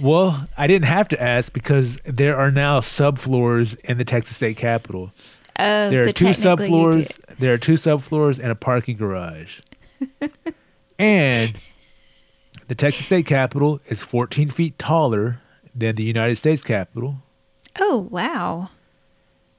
Well, 0.00 0.46
I 0.58 0.66
didn't 0.66 0.86
have 0.86 1.08
to 1.08 1.22
ask 1.22 1.52
because 1.52 1.96
there 2.04 2.36
are 2.36 2.50
now 2.50 2.80
subfloors 2.80 3.78
in 3.80 3.96
the 3.96 4.04
Texas 4.04 4.36
State 4.36 4.58
Capitol. 4.58 5.12
Oh, 5.58 5.88
There 5.88 5.98
so 5.98 6.10
are 6.10 6.12
two 6.12 6.26
subfloors. 6.26 7.18
There 7.38 7.54
are 7.54 7.58
two 7.58 7.74
subfloors 7.74 8.38
and 8.38 8.52
a 8.52 8.54
parking 8.54 8.98
garage. 8.98 9.60
and 10.98 11.56
the 12.68 12.74
Texas 12.74 13.06
State 13.06 13.26
Capitol 13.26 13.80
is 13.86 14.02
14 14.02 14.50
feet 14.50 14.78
taller 14.78 15.40
than 15.74 15.96
the 15.96 16.02
United 16.02 16.36
States 16.36 16.62
Capitol. 16.62 17.22
Oh 17.78 18.08
wow! 18.10 18.70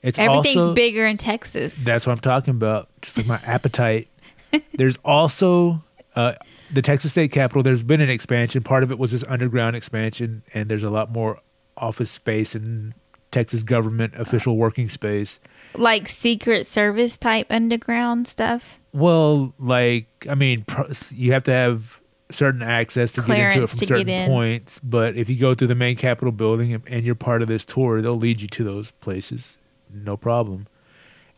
It's 0.02 0.20
Everything's 0.20 0.58
also, 0.58 0.74
bigger 0.74 1.06
in 1.06 1.18
Texas. 1.18 1.76
That's 1.76 2.06
what 2.06 2.14
I'm 2.14 2.20
talking 2.20 2.52
about. 2.52 2.90
Just 3.02 3.18
like 3.18 3.26
my 3.26 3.40
appetite. 3.44 4.08
There's 4.74 4.98
also 5.04 5.84
uh, 6.16 6.34
the 6.72 6.82
Texas 6.82 7.12
State 7.12 7.32
Capitol. 7.32 7.64
There's 7.64 7.84
been 7.84 8.02
an 8.02 8.10
expansion. 8.10 8.64
Part 8.64 8.84
of 8.84 8.92
it 8.92 9.00
was 9.00 9.12
this 9.12 9.24
underground 9.28 9.76
expansion, 9.76 10.44
and 10.54 10.70
there's 10.70 10.84
a 10.84 10.90
lot 10.90 11.12
more 11.12 11.40
office 11.76 12.12
space 12.12 12.56
and 12.56 12.94
Texas 13.32 13.64
government 13.64 14.14
official 14.16 14.58
working 14.58 14.90
space. 14.90 15.40
like 15.76 16.08
Secret 16.08 16.66
Service 16.66 17.18
type 17.18 17.48
underground 17.50 18.28
stuff. 18.28 18.80
Well, 18.94 19.54
like 19.60 20.08
I 20.30 20.36
mean, 20.36 20.66
you 21.14 21.34
have 21.34 21.44
to 21.44 21.52
have 21.52 22.00
certain 22.32 22.62
access 22.62 23.12
to 23.14 23.22
get 23.22 23.40
into 23.40 23.64
it 23.64 23.70
from 23.70 23.80
certain 23.80 24.28
points. 24.28 24.80
But 24.84 25.16
if 25.16 25.30
you 25.30 25.38
go 25.38 25.54
through 25.54 25.68
the 25.68 25.76
main 25.76 25.96
Capitol 25.96 26.32
building 26.32 26.82
and 26.88 27.04
you're 27.04 27.16
part 27.16 27.42
of 27.42 27.48
this 27.48 27.66
tour, 27.66 28.02
they'll 28.02 28.18
lead 28.18 28.42
you 28.42 28.48
to 28.48 28.64
those 28.64 28.92
places, 28.92 29.58
no 29.92 30.18
problem. 30.18 30.68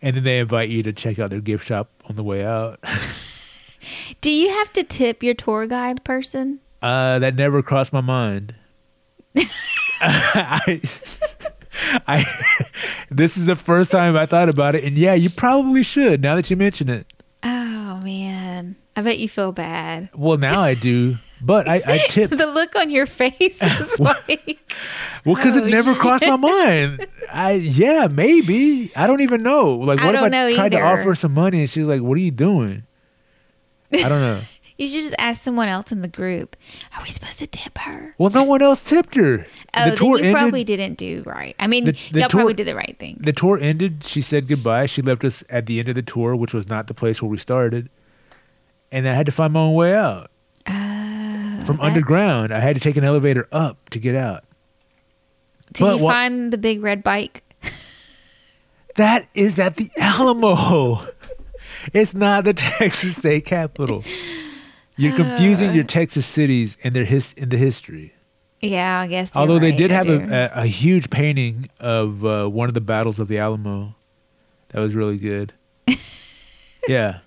And 0.02 0.16
then 0.16 0.24
they 0.24 0.39
invite 0.39 0.70
you 0.70 0.82
to 0.84 0.93
check 0.93 1.20
out 1.20 1.30
their 1.30 1.41
gift 1.41 1.66
shop 1.66 1.89
on 2.10 2.16
the 2.16 2.24
way 2.24 2.43
out. 2.43 2.80
Do 4.22 4.32
you 4.32 4.50
have 4.50 4.72
to 4.74 4.84
tip 4.84 5.24
your 5.24 5.34
tour 5.34 5.68
guide 5.68 6.04
person? 6.04 6.60
Uh, 6.82 7.20
that 7.20 7.36
never 7.36 7.62
crossed 7.62 7.91
my 7.93 8.02
mind. 8.02 8.56
I, 10.02 10.82
I, 12.08 12.26
this 13.10 13.38
is 13.38 13.45
the 13.45 13.56
first 13.56 13.91
time 13.91 14.16
I 14.16 14.26
thought 14.26 14.50
about 14.50 14.76
it, 14.76 14.84
and 14.86 14.97
yeah, 14.97 15.14
you 15.14 15.30
probably 15.30 15.84
should. 15.84 16.22
Now 16.22 16.36
that 16.36 16.50
you 16.50 16.56
mention 16.56 16.89
it, 16.89 17.12
Oh 17.43 18.00
man, 18.04 18.76
I 18.95 19.02
bet 19.02 19.20
you 19.20 19.28
feel 19.30 19.52
bad. 19.52 20.10
well, 20.16 20.38
now 20.38 20.62
I 20.62 20.74
do. 20.74 21.16
But 21.42 21.68
I, 21.70 21.82
I 21.86 21.98
tip 22.10 22.30
the 22.32 22.46
look 22.48 22.76
on 22.76 22.90
your 22.90 23.06
face 23.06 23.62
is 23.80 24.00
like, 24.00 24.60
well 25.26 25.36
because 25.36 25.56
Oh, 25.56 25.64
it 25.64 25.70
never 25.70 25.94
shit. 25.94 26.02
crossed 26.02 26.26
my 26.26 26.36
mind. 26.36 27.08
I 27.32 27.54
yeah, 27.54 28.08
maybe 28.08 28.92
I 28.96 29.08
don't 29.08 29.22
even 29.22 29.42
know. 29.44 29.76
Like, 29.76 30.00
I 30.00 30.06
what 30.06 30.16
if 30.16 30.22
don't 30.22 30.34
I 30.34 30.54
tried 30.54 30.72
to 30.74 30.82
offer 30.82 31.16
some 31.16 31.34
money 31.34 31.62
and 31.62 31.70
she's 31.70 31.86
like, 31.86 32.02
"What 32.02 32.18
are 32.18 32.22
you 32.22 32.32
doing?" 32.32 32.84
I 33.94 34.08
don't 34.10 34.22
know. 34.22 34.42
you 34.78 34.88
should 34.88 35.02
just 35.04 35.16
ask 35.18 35.42
someone 35.42 35.68
else 35.68 35.92
in 35.92 36.02
the 36.02 36.08
group. 36.08 36.56
Are 36.96 37.02
we 37.04 37.10
supposed 37.10 37.40
to 37.40 37.48
tip 37.48 37.78
her? 37.80 38.14
Well, 38.18 38.30
no 38.32 38.44
one 38.44 38.62
else 38.62 38.84
tipped 38.84 39.16
her. 39.16 39.46
Oh, 39.76 39.90
the 39.90 39.96
tour 39.96 40.16
then 40.18 40.24
you 40.26 40.30
ended. 40.30 40.34
probably 40.34 40.64
didn't 40.64 40.98
do 40.98 41.24
right. 41.26 41.56
I 41.60 41.68
mean, 41.68 41.86
The- 41.86 41.92
the 42.12 42.20
y'all 42.20 42.30
tour- 42.30 42.40
probably 42.40 42.54
did 42.54 42.68
the 42.68 42.76
right 42.76 42.96
thing. 43.00 43.18
the 43.20 43.34
tour 43.34 43.58
ended. 43.60 44.04
She 44.06 44.22
said 44.22 44.48
goodbye. 44.48 44.86
She 44.88 45.02
left 45.02 45.24
us 45.24 45.44
at 45.50 45.66
the 45.66 45.80
end 45.80 45.90
of 45.90 45.96
the 45.96 46.02
tour, 46.04 46.36
which 46.36 46.54
was 46.54 46.68
not 46.68 46.88
the 46.88 46.94
place 46.94 47.22
where 47.22 47.30
we 47.30 47.38
started. 47.38 47.90
And 48.92 49.08
I 49.08 49.14
had 49.14 49.26
to 49.28 49.32
find 49.32 49.54
my 49.54 49.60
own 49.60 49.74
way 49.76 49.96
out 49.96 50.32
Uh, 50.66 50.99
from 51.70 51.78
that's- 51.78 51.95
underground. 51.95 52.53
I 52.53 52.59
had 52.59 52.76
to 52.76 52.82
take 52.82 52.97
an 52.97 53.03
elevator 53.03 53.47
up 53.51 53.89
to 53.91 53.99
get 53.99 54.15
out. 54.15 54.43
Did 55.74 55.82
But 55.84 55.97
you 55.99 56.07
find 56.07 56.51
the 56.53 56.57
big 56.57 56.82
red 56.82 57.03
bike? 57.03 57.43
That 58.95 59.28
is 59.34 59.59
at 59.59 59.78
the 59.78 59.89
Alamo. 59.97 61.01
it's 61.93 62.13
not 62.13 62.43
the 62.43 62.53
Texas 62.55 63.15
State 63.17 63.45
Capitol. 63.45 64.03
You're 64.97 65.15
confusing 65.15 65.70
Uh. 65.70 65.74
your 65.74 65.84
Texas 65.86 66.26
cities 66.26 66.76
and 66.84 66.93
their 66.95 67.05
his 67.05 67.34
in 67.34 67.49
the 67.49 67.57
history. 67.57 68.13
Yeah, 68.61 68.99
I 68.99 69.07
guess. 69.07 69.34
Although 69.36 69.59
they 69.59 69.72
did 69.72 69.91
I 69.91 69.95
have 69.95 70.09
a, 70.09 70.51
a, 70.57 70.61
a 70.63 70.65
huge 70.65 71.09
painting 71.09 71.70
of 71.80 72.26
uh, 72.26 72.47
one 72.47 72.67
of 72.67 72.74
the 72.74 72.82
battles 72.82 73.17
of 73.20 73.30
the 73.30 73.38
Alamo. 73.38 73.95
That 74.70 74.82
was 74.82 74.93
really 74.95 75.17
good. 75.17 75.53
yeah. 76.88 77.20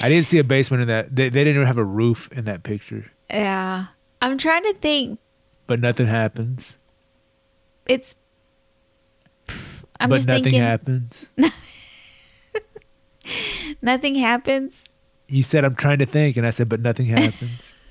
I 0.00 0.08
didn't 0.08 0.26
see 0.26 0.38
a 0.38 0.44
basement 0.44 0.82
in 0.82 0.88
that. 0.88 1.14
They, 1.14 1.28
they 1.28 1.44
didn't 1.44 1.54
even 1.56 1.66
have 1.68 1.78
a 1.78 1.84
roof 1.84 2.28
in 2.32 2.44
that 2.46 2.64
picture. 2.64 3.12
Yeah. 3.30 3.86
I'm 4.20 4.38
trying 4.38 4.64
to 4.64 4.74
think 4.74 5.20
but 5.68 5.80
nothing 5.80 6.06
happens. 6.06 6.76
It's. 7.86 8.16
I'm 10.00 10.08
but 10.08 10.16
just 10.16 10.26
nothing 10.26 10.44
thinking 10.44 10.62
happens. 10.62 11.26
nothing 13.82 14.14
happens. 14.16 14.84
You 15.28 15.42
said 15.42 15.64
I'm 15.64 15.74
trying 15.74 15.98
to 15.98 16.06
think, 16.06 16.38
and 16.38 16.46
I 16.46 16.50
said, 16.50 16.68
but 16.68 16.80
nothing 16.80 17.06
happens. 17.06 17.72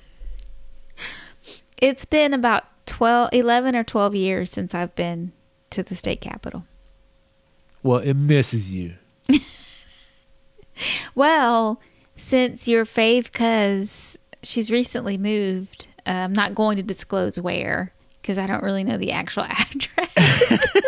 It's 1.80 2.04
been 2.04 2.34
about 2.34 2.64
12, 2.86 3.30
11 3.32 3.76
or 3.76 3.84
12 3.84 4.16
years 4.16 4.50
since 4.50 4.74
I've 4.74 4.96
been 4.96 5.30
to 5.70 5.84
the 5.84 5.94
state 5.94 6.20
capitol. 6.20 6.64
well, 7.84 8.00
it 8.00 8.14
misses 8.14 8.72
you. 8.72 8.94
Well, 11.14 11.80
since 12.16 12.66
your 12.66 12.84
fave 12.84 13.32
cuz 13.32 14.17
she's 14.42 14.70
recently 14.70 15.18
moved, 15.18 15.88
uh, 16.06 16.10
I'm 16.10 16.32
not 16.32 16.54
going 16.54 16.76
to 16.76 16.82
disclose 16.82 17.38
where 17.38 17.92
because 18.20 18.38
I 18.38 18.46
don't 18.46 18.62
really 18.62 18.84
know 18.84 18.98
the 18.98 19.12
actual 19.12 19.44
address. 19.48 20.68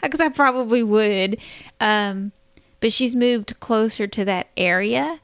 Because 0.00 0.20
I 0.20 0.28
probably 0.28 0.82
would. 0.84 1.38
Um, 1.80 2.30
but 2.78 2.92
she's 2.92 3.16
moved 3.16 3.58
closer 3.60 4.06
to 4.06 4.24
that 4.24 4.48
area. 4.56 5.20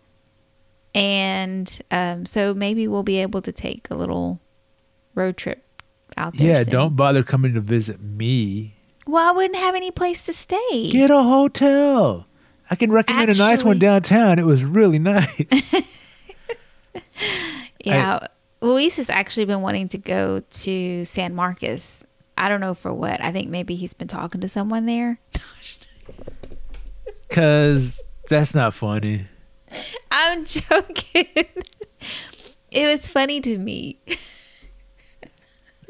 And 0.94 1.80
um, 1.90 2.26
so 2.26 2.54
maybe 2.54 2.88
we'll 2.88 3.02
be 3.04 3.18
able 3.18 3.40
to 3.42 3.52
take 3.52 3.88
a 3.90 3.94
little 3.94 4.40
road 5.14 5.36
trip 5.36 5.64
out 6.16 6.36
there. 6.36 6.46
Yeah, 6.48 6.62
soon. 6.62 6.72
don't 6.72 6.96
bother 6.96 7.22
coming 7.22 7.54
to 7.54 7.60
visit 7.60 8.00
me. 8.00 8.74
Well, 9.06 9.28
I 9.28 9.32
wouldn't 9.32 9.58
have 9.58 9.74
any 9.74 9.90
place 9.90 10.24
to 10.26 10.32
stay. 10.32 10.90
Get 10.90 11.10
a 11.10 11.22
hotel. 11.22 12.26
I 12.70 12.74
can 12.76 12.90
recommend 12.90 13.30
a 13.30 13.34
nice 13.34 13.62
one 13.62 13.78
downtown. 13.78 14.38
It 14.38 14.44
was 14.44 14.64
really 14.64 14.98
nice. 14.98 15.46
Yeah. 17.84 18.26
Luis 18.60 18.96
has 18.96 19.08
actually 19.08 19.44
been 19.46 19.62
wanting 19.62 19.86
to 19.88 19.98
go 19.98 20.40
to 20.40 21.04
San 21.04 21.34
Marcos. 21.34 22.04
I 22.36 22.48
don't 22.48 22.60
know 22.60 22.74
for 22.74 22.92
what. 22.92 23.22
I 23.22 23.30
think 23.30 23.48
maybe 23.48 23.76
he's 23.76 23.94
been 23.94 24.08
talking 24.08 24.40
to 24.40 24.48
someone 24.48 24.84
there. 24.86 25.20
Cause 27.30 28.00
that's 28.28 28.54
not 28.54 28.74
funny. 28.74 29.26
I'm 30.10 30.44
joking. 30.44 31.26
it 32.70 32.86
was 32.86 33.08
funny 33.08 33.40
to 33.42 33.58
me. 33.58 33.98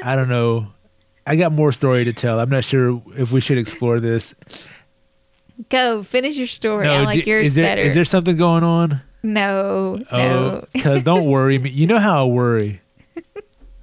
I 0.03 0.15
don't 0.17 0.29
know. 0.29 0.69
I 1.27 1.37
got 1.37 1.53
more 1.53 1.73
story 1.73 2.05
to 2.05 2.13
tell. 2.13 2.39
I'm 2.41 2.51
not 2.51 2.65
sure 2.65 3.03
if 3.17 3.33
we 3.33 3.41
should 3.41 3.59
explore 3.59 4.01
this. 4.01 4.35
Go 5.69 6.03
finish 6.03 6.37
your 6.37 6.47
story. 6.47 6.89
I 6.89 7.03
like 7.03 7.25
d- 7.25 7.31
yours 7.31 7.47
is 7.47 7.55
there, 7.55 7.65
better. 7.65 7.83
Is 7.83 7.95
there 7.95 8.05
something 8.05 8.37
going 8.37 8.63
on? 8.63 9.03
No, 9.23 10.05
Oh, 10.11 10.17
no, 10.17 10.65
because 10.73 11.03
don't 11.03 11.27
worry 11.27 11.59
me. 11.59 11.71
You 11.71 11.87
know 11.87 11.99
how 11.99 12.25
I 12.25 12.29
worry. 12.29 12.81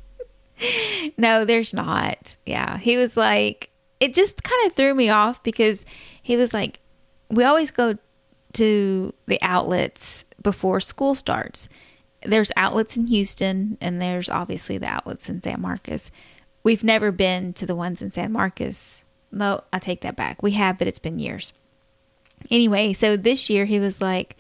no. 1.17 1.45
There's 1.45 1.73
not. 1.73 2.36
Yeah, 2.45 2.77
he 2.77 2.97
was 2.97 3.17
like, 3.17 3.69
it 3.99 4.13
just 4.13 4.43
kind 4.43 4.65
of 4.67 4.73
threw 4.75 4.93
me 4.93 5.09
off 5.09 5.41
because 5.43 5.86
he 6.21 6.36
was 6.38 6.53
like, 6.53 6.79
we 7.29 7.43
always 7.43 7.71
go 7.71 7.97
to 8.53 9.13
the 9.25 9.41
outlets 9.41 10.25
before 10.41 10.79
school 10.79 11.15
starts. 11.15 11.67
There's 12.23 12.51
outlets 12.55 12.97
in 12.97 13.07
Houston, 13.07 13.77
and 13.81 14.01
there's 14.01 14.29
obviously 14.29 14.77
the 14.77 14.88
outlets 14.88 15.29
in 15.29 15.41
San 15.41 15.61
Marcos. 15.61 16.09
We've 16.63 16.83
never 16.83 17.11
been 17.11 17.53
to 17.53 17.65
the 17.65 17.75
ones 17.75 18.01
in 18.01 18.09
San 18.09 18.31
Marcos. 18.31 19.03
No, 19.31 19.61
I 19.71 19.79
take 19.79 20.01
that 20.01 20.15
back. 20.15 20.41
We 20.41 20.51
have, 20.51 20.77
but 20.77 20.88
it's 20.88 20.97
been 20.99 21.19
years. 21.19 21.53
Anyway, 22.49 22.93
so 22.93 23.15
this 23.17 23.49
year 23.49 23.65
he 23.65 23.79
was 23.79 24.01
like, 24.01 24.36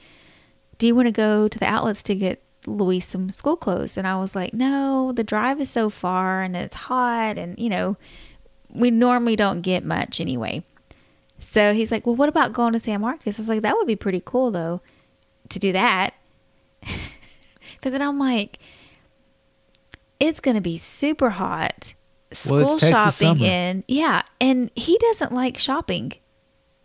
Do 0.77 0.87
you 0.87 0.95
want 0.95 1.07
to 1.07 1.11
go 1.11 1.47
to 1.47 1.59
the 1.59 1.65
outlets 1.65 2.03
to 2.03 2.15
get 2.15 2.41
Louise 2.65 3.05
some 3.05 3.31
school 3.31 3.55
clothes? 3.55 3.97
And 3.97 4.07
I 4.07 4.17
was 4.17 4.35
like, 4.35 4.53
No, 4.53 5.11
the 5.11 5.23
drive 5.23 5.61
is 5.61 5.69
so 5.69 5.89
far 5.89 6.41
and 6.41 6.55
it's 6.55 6.75
hot, 6.75 7.37
and 7.37 7.57
you 7.57 7.69
know, 7.69 7.97
we 8.69 8.91
normally 8.91 9.35
don't 9.35 9.61
get 9.61 9.83
much 9.83 10.19
anyway. 10.19 10.63
So 11.39 11.73
he's 11.73 11.91
like, 11.91 12.05
Well, 12.05 12.15
what 12.15 12.29
about 12.29 12.53
going 12.53 12.73
to 12.73 12.79
San 12.79 13.01
Marcos? 13.01 13.37
I 13.37 13.41
was 13.41 13.49
like, 13.49 13.61
That 13.61 13.75
would 13.75 13.87
be 13.87 13.95
pretty 13.95 14.21
cool 14.23 14.51
though 14.51 14.81
to 15.49 15.59
do 15.59 15.71
that. 15.71 16.13
but 17.81 17.91
then 17.91 18.01
I'm 18.01 18.19
like, 18.19 18.59
It's 20.19 20.39
going 20.39 20.55
to 20.55 20.61
be 20.61 20.77
super 20.77 21.31
hot. 21.31 21.93
School 22.31 22.79
Texas 22.79 23.19
shopping 23.19 23.41
in. 23.41 23.83
Yeah. 23.87 24.23
And 24.41 24.71
he 24.75 24.97
doesn't 24.97 25.31
like 25.31 25.57
shopping. 25.57 26.13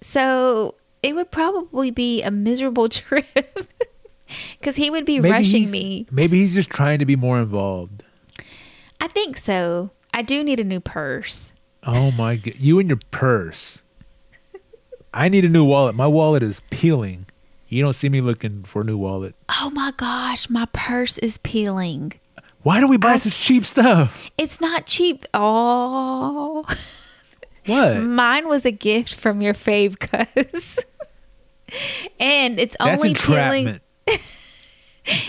So 0.00 0.76
it 1.02 1.14
would 1.14 1.30
probably 1.30 1.90
be 1.90 2.22
a 2.22 2.30
miserable 2.30 2.88
trip 2.90 3.68
because 4.58 4.76
he 4.76 4.90
would 4.90 5.04
be 5.04 5.20
rushing 5.20 5.70
me. 5.70 6.06
Maybe 6.10 6.40
he's 6.40 6.54
just 6.54 6.70
trying 6.70 6.98
to 6.98 7.06
be 7.06 7.16
more 7.16 7.38
involved. 7.38 8.02
I 9.00 9.08
think 9.08 9.36
so. 9.36 9.90
I 10.12 10.22
do 10.22 10.42
need 10.44 10.60
a 10.60 10.64
new 10.64 10.80
purse. 10.80 11.52
Oh 11.84 12.10
my 12.12 12.36
god, 12.36 12.54
you 12.56 12.78
and 12.78 12.88
your 12.88 12.98
purse. 13.10 13.80
I 15.14 15.28
need 15.28 15.44
a 15.44 15.48
new 15.48 15.64
wallet. 15.64 15.94
My 15.94 16.06
wallet 16.06 16.42
is 16.42 16.60
peeling. 16.70 17.26
You 17.68 17.82
don't 17.82 17.94
see 17.94 18.08
me 18.08 18.20
looking 18.20 18.62
for 18.64 18.82
a 18.82 18.84
new 18.84 18.98
wallet. 18.98 19.34
Oh 19.48 19.70
my 19.72 19.92
gosh, 19.96 20.50
my 20.50 20.66
purse 20.72 21.18
is 21.18 21.38
peeling. 21.38 22.12
Why 22.62 22.80
do 22.80 22.86
we 22.88 22.96
buy 22.98 23.12
I 23.12 23.16
such 23.18 23.38
cheap 23.38 23.64
stuff? 23.64 24.18
It's 24.36 24.60
not 24.60 24.86
cheap. 24.86 25.24
Oh, 25.32 26.64
What? 27.66 27.96
mine 28.02 28.48
was 28.48 28.66
a 28.66 28.70
gift 28.70 29.14
from 29.14 29.40
your 29.40 29.54
fave 29.54 29.98
cuz. 29.98 30.78
and 32.20 32.58
it's 32.58 32.76
That's 32.78 33.00
only 33.00 33.14
peeling. 33.14 33.80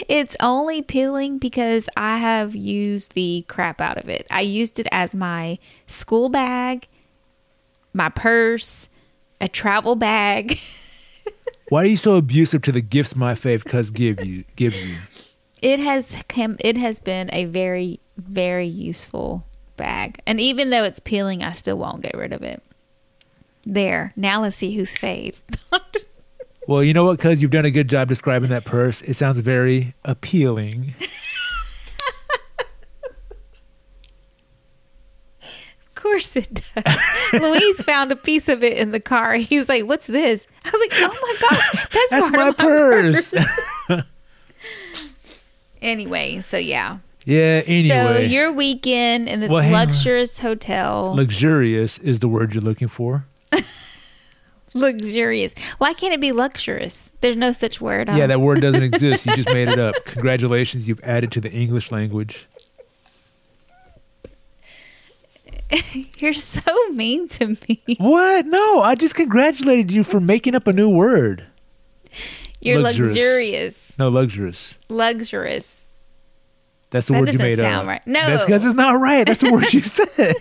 It's 0.08 0.36
only 0.40 0.82
peeling 0.82 1.38
because 1.38 1.90
I 1.96 2.18
have 2.18 2.56
used 2.56 3.14
the 3.14 3.46
crap 3.48 3.82
out 3.82 3.98
of 3.98 4.10
it. 4.10 4.28
I 4.30 4.42
used 4.42 4.80
it 4.80 4.88
as 4.92 5.16
my 5.16 5.60
school 5.88 6.30
bag, 6.30 6.88
my 7.94 8.10
purse, 8.10 8.90
a 9.40 9.48
travel 9.48 9.96
bag. 9.96 10.60
Why 11.70 11.84
are 11.84 11.88
you 11.88 11.98
so 11.98 12.18
abusive 12.18 12.62
to 12.64 12.72
the 12.72 12.82
gifts 12.82 13.16
my 13.16 13.34
fave 13.34 13.64
cuz 13.64 13.92
give 13.92 14.24
you 14.24 14.44
gives 14.56 14.86
you? 14.86 14.98
It 15.62 15.80
has 15.80 16.16
come, 16.28 16.58
it 16.60 16.76
has 16.78 17.00
been 17.00 17.30
a 17.32 17.46
very 17.46 18.02
very 18.18 18.68
useful 18.68 19.46
bag. 19.78 20.22
And 20.28 20.40
even 20.40 20.70
though 20.70 20.84
it's 20.84 21.00
peeling, 21.00 21.44
I 21.44 21.54
still 21.54 21.78
won't 21.78 22.02
get 22.02 22.16
rid 22.16 22.34
of 22.34 22.44
it. 22.44 22.62
There. 23.64 24.12
Now 24.16 24.42
let's 24.42 24.58
see 24.58 24.76
who's 24.76 24.96
fave. 24.98 25.36
Well, 26.72 26.84
you 26.84 26.94
know 26.94 27.04
what, 27.04 27.20
cuz 27.20 27.42
you've 27.42 27.52
done 27.52 27.66
a 27.66 27.72
good 27.72 27.90
job 27.90 28.08
describing 28.08 28.48
that 28.50 28.64
purse. 28.64 29.02
It 29.02 29.16
sounds 29.16 29.36
very 29.38 29.94
appealing. 30.06 30.96
Of 35.42 35.96
course 36.04 36.36
it 36.36 36.62
does. 36.76 36.98
Louise 37.34 37.82
found 37.84 38.12
a 38.12 38.16
piece 38.16 38.50
of 38.50 38.64
it 38.64 38.78
in 38.78 38.92
the 38.92 39.00
car. 39.00 39.36
He's 39.36 39.70
like, 39.70 39.86
"What's 39.86 40.08
this?" 40.08 40.48
I 40.66 40.70
was 40.72 40.82
like, 40.82 40.92
"Oh 40.96 41.20
my 41.22 41.48
gosh, 41.50 41.88
that's, 41.94 42.10
That's 42.10 42.24
part 42.24 42.34
my 42.34 42.48
of 42.50 42.58
my 42.58 42.64
purse. 42.66 43.34
purse." 43.88 44.04
anyway, 45.82 46.42
so 46.42 46.58
yeah. 46.58 46.98
yeah, 47.26 47.62
So 47.62 47.66
anyway. 47.72 48.28
your 48.28 48.52
weekend 48.52 49.30
in 49.30 49.42
this 49.42 49.52
Well, 49.52 49.70
luxurious 49.72 50.40
hotel, 50.40 51.14
Luxurious 51.16 52.00
is 52.00 52.18
the 52.20 52.28
word 52.28 52.56
you're 52.56 52.64
looking 52.64 52.88
for. 52.88 53.26
Luxurious. 54.74 55.54
Why 55.78 55.94
can't 55.94 56.14
it 56.14 56.22
be 56.22 56.32
luxurious? 56.32 57.10
There's 57.22 57.36
no 57.38 57.52
such 57.52 57.80
word. 57.82 58.08
Yeah, 58.10 58.28
that 58.28 58.42
word 58.42 58.62
doesn't 58.62 58.84
exist. 58.92 59.26
You 59.26 59.36
just 59.36 59.54
made 59.54 59.68
it 59.68 59.80
up. 59.80 59.96
Congratulations, 60.06 60.88
you've 60.88 61.02
added 61.04 61.32
to 61.34 61.42
the 61.42 61.52
English 61.52 61.92
language. 61.92 62.48
You're 66.18 66.34
so 66.34 66.62
mean 66.90 67.28
to 67.30 67.48
me. 67.68 67.82
What? 67.98 68.46
No, 68.46 68.82
I 68.82 68.96
just 68.96 69.16
congratulated 69.16 69.92
you 69.92 70.04
for 70.04 70.20
making 70.20 70.54
up 70.56 70.68
a 70.68 70.74
new 70.74 70.90
word. 70.90 71.46
You're 72.62 72.80
Luxurious. 72.80 73.14
luxurious, 73.16 74.00
No, 74.00 74.10
luxurious. 74.10 74.76
luxurious. 74.90 75.86
That's 76.92 77.08
the 77.08 77.14
That 77.14 77.20
word 77.22 77.28
you 77.30 77.32
doesn't 77.38 77.48
made 77.48 77.60
sound 77.60 77.88
up. 77.88 77.88
right. 77.88 78.06
No. 78.06 78.20
that's 78.28 78.44
because 78.44 78.66
it's 78.66 78.76
not 78.76 79.00
right. 79.00 79.26
That's 79.26 79.40
the 79.42 79.52
word 79.52 79.72
you 79.74 79.80
said. 79.82 80.36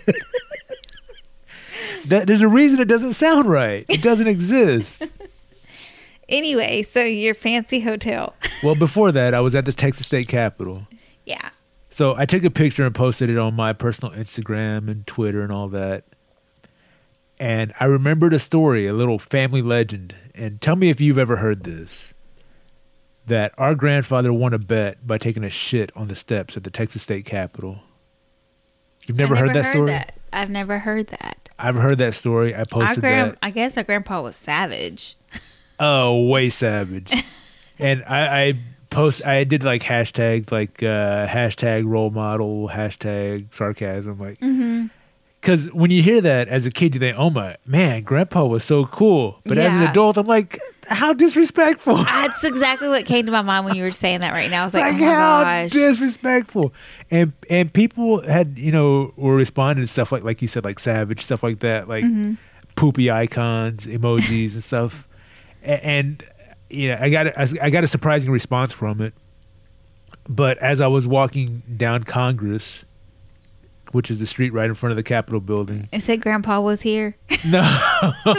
That, 2.07 2.27
there's 2.27 2.43
a 2.43 2.49
reason 2.49 2.81
it 2.81 2.87
doesn't 2.89 3.15
sound 3.15 3.49
right. 3.49 3.85
It 3.89 4.03
doesn't 4.03 4.27
exist. 4.27 5.03
Anyway, 6.29 6.81
so 6.83 7.03
your 7.03 7.35
fancy 7.35 7.81
hotel. 7.81 8.35
Well, 8.63 8.77
before 8.77 9.11
that, 9.11 9.35
I 9.35 9.41
was 9.41 9.55
at 9.57 9.65
the 9.65 9.73
Texas 9.73 10.07
State 10.07 10.29
Capitol. 10.29 10.87
yeah. 11.25 11.51
So 11.91 12.15
I 12.15 12.25
took 12.25 12.45
a 12.45 12.51
picture 12.51 12.85
and 12.87 12.95
posted 12.95 13.29
it 13.31 13.37
on 13.37 13.55
my 13.55 13.73
personal 13.73 14.15
Instagram 14.15 14.89
and 14.89 15.05
Twitter 15.07 15.43
and 15.43 15.51
all 15.51 15.67
that. 15.71 16.05
And 17.39 17.73
I 17.81 17.87
remembered 17.87 18.33
a 18.33 18.39
story, 18.39 18.87
a 18.87 18.93
little 18.93 19.19
family 19.19 19.61
legend. 19.63 20.15
And 20.35 20.61
tell 20.61 20.77
me 20.77 20.89
if 20.91 21.01
you've 21.01 21.19
ever 21.19 21.37
heard 21.39 21.65
this. 21.65 22.13
That 23.27 23.53
our 23.59 23.75
grandfather 23.75 24.33
won 24.33 24.53
a 24.55 24.59
bet 24.59 25.05
by 25.07 25.19
taking 25.19 25.43
a 25.43 25.51
shit 25.51 25.91
on 25.97 26.07
the 26.09 26.15
steps 26.15 26.57
at 26.57 26.63
the 26.63 26.71
Texas 26.71 27.03
State 27.03 27.25
Capitol. 27.25 27.81
You've 29.09 29.17
never, 29.19 29.35
I've 29.35 29.41
heard 29.41 29.57
that 29.57 29.73
story? 29.73 29.87
That. 29.91 30.17
I've 30.33 30.51
never 30.51 30.79
heard 30.79 31.09
that. 31.09 31.40
I've 31.63 31.77
heard 31.77 31.99
that 31.99 32.15
story. 32.15 32.55
I 32.55 32.65
posted 32.65 33.01
grand, 33.01 33.33
that. 33.33 33.39
I 33.43 33.51
guess 33.51 33.77
our 33.77 33.85
grandpa 33.85 34.23
was 34.23 34.37
savage. 34.37 35.17
Oh, 35.83 36.25
way 36.27 36.51
savage. 36.51 37.11
and 37.79 38.05
I, 38.07 38.43
I 38.49 38.55
post. 38.91 39.25
I 39.25 39.45
did 39.45 39.63
like 39.63 39.83
hashtag 39.83 40.53
like 40.53 40.83
uh, 40.83 41.27
hashtag 41.27 41.87
role 41.87 42.11
model, 42.11 42.69
hashtag 42.69 43.55
sarcasm, 43.55 44.19
like 44.19 44.39
Mm-hmm. 44.41 44.89
Because 45.41 45.73
when 45.73 45.91
you 45.91 46.03
hear 46.03 46.21
that 46.21 46.49
as 46.49 46.67
a 46.67 46.71
kid, 46.71 46.95
you 46.95 47.01
think, 47.01 47.17
"Oh 47.19 47.31
my 47.31 47.57
man, 47.67 48.03
Grandpa 48.03 48.45
was 48.45 48.63
so 48.65 48.85
cool," 48.87 49.41
but 49.47 49.57
as 49.59 49.73
an 49.73 49.83
adult, 49.83 50.17
I'm 50.19 50.27
like, 50.27 50.59
"How 50.89 51.13
disrespectful!" 51.13 51.97
That's 52.05 52.45
exactly 52.45 52.89
what 52.89 53.07
came 53.07 53.25
to 53.27 53.33
my 53.33 53.41
mind 53.43 53.65
when 53.65 53.75
you 53.75 53.83
were 53.83 53.91
saying 53.91 54.21
that 54.21 54.33
right 54.33 54.51
now. 54.51 54.63
I 54.63 54.65
was 54.65 54.75
like, 54.75 54.93
like 54.93 55.03
oh 55.03 55.05
how 55.07 55.43
gosh. 55.45 55.71
disrespectful 55.71 56.73
and 57.11 57.33
and 57.49 57.73
people 57.73 58.21
had 58.23 58.59
you 58.59 58.71
know 58.73 59.13
were 59.17 59.35
responding 59.35 59.85
to 59.85 59.91
stuff 59.91 60.13
like 60.13 60.23
like 60.25 60.43
you 60.43 60.49
said 60.49 60.65
like 60.65 60.79
savage 60.79 61.25
stuff 61.25 61.43
like 61.43 61.61
that 61.61 61.89
like 61.89 62.05
Mm-hmm. 62.05 62.35
poopy 62.77 63.11
icons 63.11 63.87
emojis 63.87 64.55
and 64.55 64.63
stuff 64.65 65.09
A- 65.65 65.85
and 65.85 66.23
you 66.69 66.89
know 66.89 66.99
i 67.01 67.11
got 67.11 67.27
a, 67.27 67.59
I 67.65 67.71
got 67.71 67.83
a 67.83 67.89
surprising 67.89 68.31
response 68.31 68.73
from 68.73 69.01
it 69.01 69.13
but 70.29 70.57
as 70.59 70.81
i 70.81 70.87
was 70.87 71.07
walking 71.07 71.63
down 71.77 72.05
congress 72.05 72.85
which 73.93 74.11
is 74.11 74.19
the 74.19 74.27
street 74.27 74.53
right 74.53 74.67
in 74.69 74.75
front 74.75 74.91
of 74.93 74.97
the 74.97 75.03
capitol 75.03 75.41
building 75.41 75.89
It 75.93 76.03
said 76.03 76.21
Grandpa 76.21 76.61
was 76.61 76.83
here. 76.83 77.17
no 77.47 77.61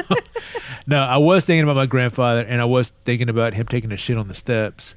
no 0.88 1.00
i 1.00 1.18
was 1.18 1.46
thinking 1.46 1.64
about 1.64 1.76
my 1.76 1.86
grandfather 1.86 2.42
and 2.42 2.62
i 2.62 2.66
was 2.66 2.92
thinking 3.06 3.30
about 3.30 3.54
him 3.54 3.66
taking 3.68 3.92
a 3.92 3.98
shit 3.98 4.18
on 4.18 4.28
the 4.28 4.36
steps 4.36 4.96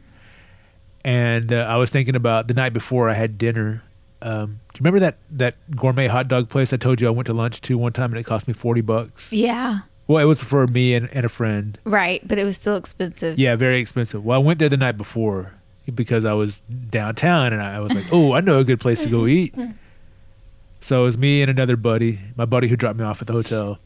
and 1.05 1.53
uh, 1.53 1.57
i 1.69 1.77
was 1.77 1.91
thinking 1.91 2.17
about 2.17 2.49
the 2.49 2.55
night 2.55 2.73
before 2.73 3.09
i 3.09 3.15
had 3.15 3.39
dinner 3.39 3.83
um, 4.23 4.61
do 4.73 4.79
you 4.79 4.81
remember 4.81 5.01
that 5.01 5.19
that 5.31 5.55
gourmet 5.77 6.07
hot 6.07 6.29
dog 6.29 6.49
place 6.49 6.73
i 6.73 6.77
told 6.77 7.01
you 7.01 7.07
i 7.07 7.11
went 7.11 7.27
to 7.27 7.35
lunch 7.35 7.61
to 7.61 7.77
one 7.77 7.93
time 7.93 8.11
and 8.13 8.19
it 8.19 8.25
cost 8.25 8.49
me 8.49 8.55
40 8.55 8.81
bucks 8.81 9.33
Yeah. 9.33 9.81
well 10.07 10.23
it 10.23 10.27
was 10.27 10.43
for 10.43 10.67
me 10.67 10.95
and, 10.95 11.09
and 11.13 11.25
a 11.25 11.29
friend 11.29 11.79
Right. 11.85 12.27
But 12.27 12.39
it 12.39 12.45
was 12.45 12.57
still 12.57 12.77
expensive. 12.77 13.39
yeah 13.39 13.55
very 13.57 13.81
expensive 13.81 14.25
well 14.25 14.41
i 14.41 14.43
went 14.45 14.59
there 14.61 14.69
the 14.71 14.77
night 14.79 14.97
before 14.97 15.53
because 15.95 16.25
i 16.25 16.33
was 16.33 16.61
downtown 16.89 17.53
and 17.53 17.61
i 17.61 17.79
was 17.81 17.93
like 17.93 18.07
oh 18.13 18.33
i 18.33 18.41
know 18.41 18.59
a 18.59 18.65
good 18.65 18.81
place 18.81 19.03
to 19.03 19.11
go 19.11 19.27
eat 19.39 19.55
so 20.85 21.01
it 21.01 21.05
was 21.05 21.17
me 21.17 21.41
and 21.41 21.51
another 21.51 21.77
buddy 21.77 22.19
my 22.37 22.45
buddy 22.45 22.69
who 22.69 22.77
dropped 22.77 22.99
me 22.99 23.05
off 23.05 23.21
at 23.23 23.27
the 23.27 23.33
hotel 23.33 23.79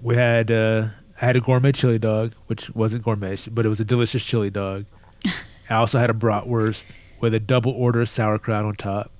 we 0.00 0.16
had 0.16 0.50
uh 0.50 0.88
i 1.20 1.24
had 1.26 1.36
a 1.36 1.40
gourmet 1.40 1.70
chili 1.72 1.98
dog 1.98 2.32
which 2.48 2.68
wasn't 2.70 3.02
gourmet 3.04 3.36
but 3.50 3.64
it 3.64 3.68
was 3.68 3.78
a 3.80 3.84
delicious 3.84 4.24
chili 4.24 4.50
dog 4.50 4.84
i 5.70 5.74
also 5.74 5.98
had 5.98 6.10
a 6.10 6.14
bratwurst 6.14 6.84
with 7.20 7.32
a 7.34 7.40
double 7.40 7.72
order 7.72 8.00
of 8.00 8.08
sauerkraut 8.08 8.64
on 8.64 8.74
top 8.74 9.10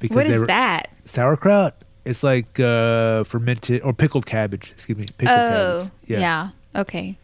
because 0.00 0.16
What 0.16 0.26
they 0.26 0.38
were 0.38 0.46
that? 0.48 0.88
sauerkraut 1.04 1.74
it's 2.04 2.22
like 2.22 2.58
uh 2.58 3.22
fermented 3.24 3.80
or 3.82 3.92
pickled 3.92 4.26
cabbage 4.26 4.72
excuse 4.72 4.98
me 4.98 5.06
pickled 5.18 5.36
Oh, 5.38 5.90
cabbage 6.08 6.20
yeah. 6.20 6.50
Okay. 6.76 7.16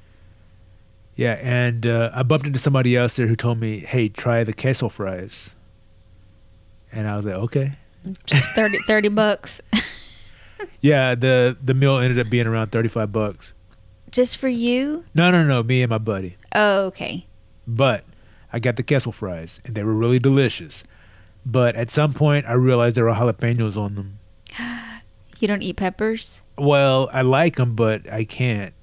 Yeah, 1.17 1.33
and 1.43 1.87
uh, 1.87 2.11
I 2.15 2.23
bumped 2.23 2.47
into 2.47 2.59
somebody 2.61 2.97
else 2.97 3.17
there 3.17 3.27
who 3.27 3.37
told 3.37 3.59
me, 3.61 3.81
"Hey, 3.81 4.09
try 4.09 4.43
the 4.45 4.55
queso 4.55 4.89
fries." 4.89 5.51
And 6.93 7.07
I 7.07 7.17
was 7.17 7.27
like, 7.27 7.35
"Okay." 7.35 7.73
Just 8.27 8.49
30, 8.51 8.79
30 8.87 9.09
bucks. 9.09 9.61
Yeah, 10.81 11.15
the 11.15 11.57
the 11.63 11.75
meal 11.75 11.99
ended 11.99 12.19
up 12.19 12.31
being 12.31 12.47
around 12.47 12.73
thirty 12.73 12.89
five 12.89 13.13
bucks. 13.13 13.53
Just 14.11 14.39
for 14.39 14.49
you? 14.49 15.05
No, 15.15 15.31
no, 15.31 15.45
no, 15.45 15.63
me 15.63 15.83
and 15.83 15.91
my 15.91 15.99
buddy. 15.99 16.37
Oh, 16.55 16.87
okay. 16.87 17.27
But 17.67 18.05
I 18.53 18.59
got 18.59 18.77
the 18.77 18.83
queso 18.83 19.13
fries, 19.13 19.61
and 19.65 19.75
they 19.75 19.85
were 19.85 19.95
really 19.95 20.19
delicious. 20.19 20.83
But 21.47 21.77
at 21.77 21.91
some 21.91 22.13
point, 22.13 22.47
I 22.47 22.53
realized 22.55 22.97
there 22.97 23.05
were 23.05 23.13
jalapenos 23.13 23.77
on 23.77 23.95
them. 23.95 24.19
You 25.39 25.49
don't 25.49 25.63
eat 25.63 25.77
peppers? 25.77 26.43
Well, 26.59 27.09
I 27.15 27.23
like 27.23 27.57
them, 27.57 27.75
but 27.75 28.13
I 28.13 28.25
can't 28.25 28.75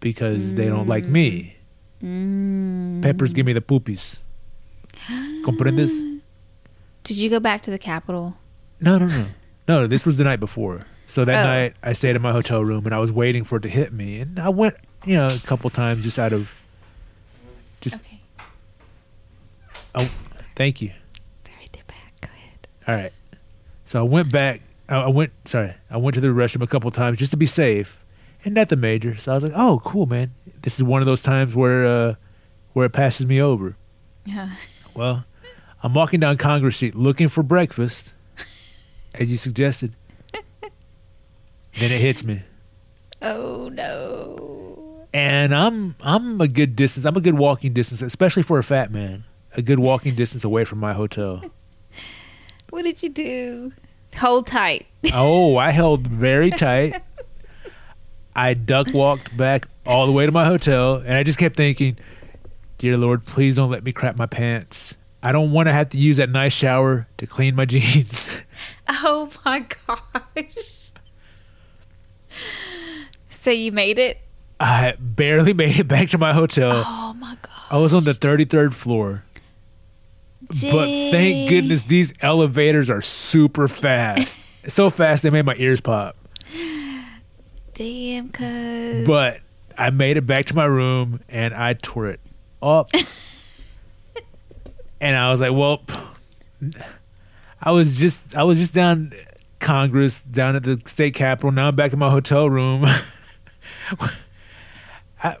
because 0.00 0.54
they 0.54 0.66
don't 0.66 0.88
like 0.88 1.04
me. 1.04 1.56
Mm. 2.02 3.00
Peppers 3.00 3.32
give 3.32 3.46
me 3.46 3.52
the 3.52 3.60
poopies. 3.60 4.18
Comprendes? 5.44 6.20
Did 7.04 7.16
you 7.16 7.30
go 7.30 7.38
back 7.38 7.62
to 7.62 7.70
the 7.70 7.78
Capitol? 7.78 8.36
No, 8.80 8.98
no, 8.98 9.06
no. 9.06 9.26
No, 9.66 9.86
this 9.86 10.04
was 10.04 10.18
the 10.18 10.24
night 10.24 10.40
before. 10.40 10.84
So 11.08 11.24
that 11.24 11.42
Oh. 11.42 11.48
night 11.48 11.74
I 11.82 11.94
stayed 11.94 12.16
in 12.16 12.20
my 12.20 12.32
hotel 12.32 12.62
room 12.62 12.84
and 12.84 12.94
I 12.94 12.98
was 12.98 13.10
waiting 13.10 13.44
for 13.44 13.56
it 13.56 13.62
to 13.62 13.68
hit 13.70 13.94
me. 13.94 14.20
And 14.20 14.38
I 14.38 14.50
went, 14.50 14.74
you 15.06 15.14
know, 15.14 15.28
a 15.28 15.38
couple 15.38 15.70
times 15.70 16.02
just 16.04 16.18
out 16.18 16.34
of 16.34 16.50
just 17.80 17.96
Okay. 17.96 18.20
oh 19.94 20.10
thank 20.56 20.82
you. 20.82 20.90
Right 21.58 21.70
there 21.72 21.82
back. 21.86 22.12
Go 22.20 22.28
ahead. 22.34 22.68
All 22.86 22.94
right. 22.94 23.12
So 23.86 24.00
I 24.00 24.02
went 24.02 24.30
back 24.30 24.60
I, 24.88 24.96
I 24.96 25.08
went 25.08 25.32
sorry, 25.46 25.72
I 25.90 25.96
went 25.96 26.14
to 26.16 26.20
the 26.20 26.28
restroom 26.28 26.62
a 26.62 26.66
couple 26.66 26.90
times 26.90 27.18
just 27.18 27.30
to 27.30 27.36
be 27.38 27.46
safe. 27.46 27.98
And 28.44 28.54
nothing 28.54 28.80
major. 28.80 29.16
So 29.16 29.32
I 29.32 29.34
was 29.34 29.44
like, 29.44 29.54
Oh, 29.56 29.80
cool, 29.84 30.04
man. 30.06 30.34
This 30.62 30.76
is 30.76 30.82
one 30.82 31.00
of 31.00 31.06
those 31.06 31.22
times 31.22 31.54
where 31.54 31.86
uh 31.86 32.14
where 32.74 32.84
it 32.86 32.92
passes 32.92 33.24
me 33.24 33.40
over. 33.40 33.76
Yeah. 34.26 34.50
Well, 34.94 35.24
I'm 35.82 35.94
walking 35.94 36.20
down 36.20 36.36
Congress 36.36 36.76
Street 36.76 36.94
looking 36.94 37.28
for 37.28 37.42
breakfast, 37.42 38.12
as 39.14 39.30
you 39.30 39.36
suggested. 39.36 39.94
then 40.32 41.92
it 41.92 42.00
hits 42.00 42.24
me. 42.24 42.42
Oh, 43.22 43.68
no. 43.72 45.06
and 45.14 45.54
I'm 45.54 45.94
I'm 46.00 46.40
a 46.40 46.48
good 46.48 46.76
distance. 46.76 47.06
I'm 47.06 47.16
a 47.16 47.20
good 47.20 47.38
walking 47.38 47.72
distance, 47.72 48.02
especially 48.02 48.42
for 48.42 48.58
a 48.58 48.64
fat 48.64 48.90
man. 48.92 49.24
A 49.56 49.62
good 49.62 49.78
walking 49.78 50.14
distance 50.14 50.44
away 50.44 50.64
from 50.64 50.78
my 50.78 50.92
hotel. 50.92 51.42
What 52.70 52.82
did 52.82 53.04
you 53.04 53.08
do? 53.08 53.72
Hold 54.16 54.48
tight. 54.48 54.86
Oh, 55.12 55.56
I 55.56 55.70
held 55.70 56.08
very 56.08 56.50
tight. 56.50 57.00
I 58.34 58.54
duck 58.54 58.88
walked 58.92 59.36
back 59.36 59.68
all 59.86 60.06
the 60.06 60.12
way 60.12 60.26
to 60.26 60.32
my 60.32 60.44
hotel, 60.46 60.96
and 60.96 61.14
I 61.14 61.22
just 61.22 61.38
kept 61.38 61.56
thinking, 61.56 61.98
"Dear 62.78 62.96
Lord, 62.96 63.24
please 63.26 63.54
don't 63.54 63.70
let 63.70 63.84
me 63.84 63.92
crap 63.92 64.16
my 64.16 64.26
pants. 64.26 64.94
I 65.22 65.30
don't 65.30 65.52
want 65.52 65.68
to 65.68 65.72
have 65.72 65.90
to 65.90 65.98
use 65.98 66.16
that 66.16 66.30
nice 66.30 66.52
shower 66.52 67.06
to 67.18 67.26
clean 67.28 67.54
my 67.54 67.64
jeans." 67.64 68.34
Oh, 68.88 69.30
my 69.44 69.66
gosh. 69.86 70.90
So 73.28 73.50
you 73.50 73.72
made 73.72 73.98
it? 73.98 74.20
I 74.60 74.94
barely 74.98 75.54
made 75.54 75.78
it 75.78 75.88
back 75.88 76.10
to 76.10 76.18
my 76.18 76.32
hotel. 76.32 76.82
Oh, 76.86 77.14
my 77.14 77.36
gosh. 77.40 77.50
I 77.70 77.78
was 77.78 77.94
on 77.94 78.04
the 78.04 78.12
33rd 78.12 78.74
floor. 78.74 79.24
But 80.48 80.86
thank 81.10 81.48
goodness 81.48 81.82
these 81.82 82.12
elevators 82.20 82.90
are 82.90 83.00
super 83.00 83.68
fast. 83.68 84.38
so 84.68 84.90
fast 84.90 85.22
they 85.22 85.30
made 85.30 85.46
my 85.46 85.54
ears 85.56 85.80
pop. 85.80 86.16
Damn, 87.74 88.28
cuz. 88.28 89.06
But 89.06 89.40
I 89.76 89.90
made 89.90 90.16
it 90.16 90.26
back 90.26 90.46
to 90.46 90.54
my 90.54 90.66
room 90.66 91.20
and 91.28 91.54
I 91.54 91.74
tore 91.74 92.08
it 92.08 92.20
up. 92.62 92.90
and 95.00 95.16
I 95.16 95.30
was 95.30 95.40
like, 95.40 95.52
well, 95.52 95.82
I 97.64 97.70
was 97.70 97.96
just 97.96 98.36
I 98.36 98.44
was 98.44 98.58
just 98.58 98.74
down 98.74 99.12
Congress, 99.58 100.22
down 100.22 100.54
at 100.54 100.62
the 100.64 100.80
state 100.84 101.14
capitol. 101.14 101.50
Now 101.50 101.68
I'm 101.68 101.76
back 101.76 101.94
in 101.94 101.98
my 101.98 102.10
hotel 102.10 102.48
room. 102.50 102.84
I, 105.22 105.36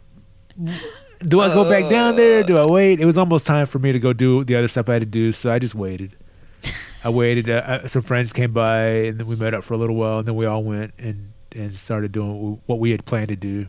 do 1.20 1.40
I 1.40 1.52
go 1.52 1.68
back 1.68 1.90
down 1.90 2.16
there? 2.16 2.42
Do 2.42 2.56
I 2.56 2.64
wait? 2.64 2.98
It 2.98 3.04
was 3.04 3.18
almost 3.18 3.44
time 3.46 3.66
for 3.66 3.78
me 3.78 3.92
to 3.92 3.98
go 3.98 4.14
do 4.14 4.42
the 4.42 4.56
other 4.56 4.68
stuff 4.68 4.88
I 4.88 4.94
had 4.94 5.02
to 5.02 5.06
do, 5.06 5.32
so 5.32 5.52
I 5.52 5.58
just 5.58 5.74
waited. 5.74 6.16
I 7.04 7.10
waited. 7.10 7.50
Uh, 7.50 7.52
uh, 7.66 7.86
some 7.86 8.00
friends 8.00 8.32
came 8.32 8.52
by, 8.52 8.86
and 8.86 9.18
then 9.20 9.26
we 9.26 9.36
met 9.36 9.52
up 9.52 9.62
for 9.62 9.74
a 9.74 9.76
little 9.76 9.96
while, 9.96 10.20
and 10.20 10.26
then 10.26 10.34
we 10.36 10.46
all 10.46 10.64
went 10.64 10.94
and 10.98 11.32
and 11.52 11.74
started 11.74 12.10
doing 12.12 12.62
what 12.64 12.78
we 12.78 12.90
had 12.90 13.04
planned 13.04 13.28
to 13.28 13.36
do. 13.36 13.66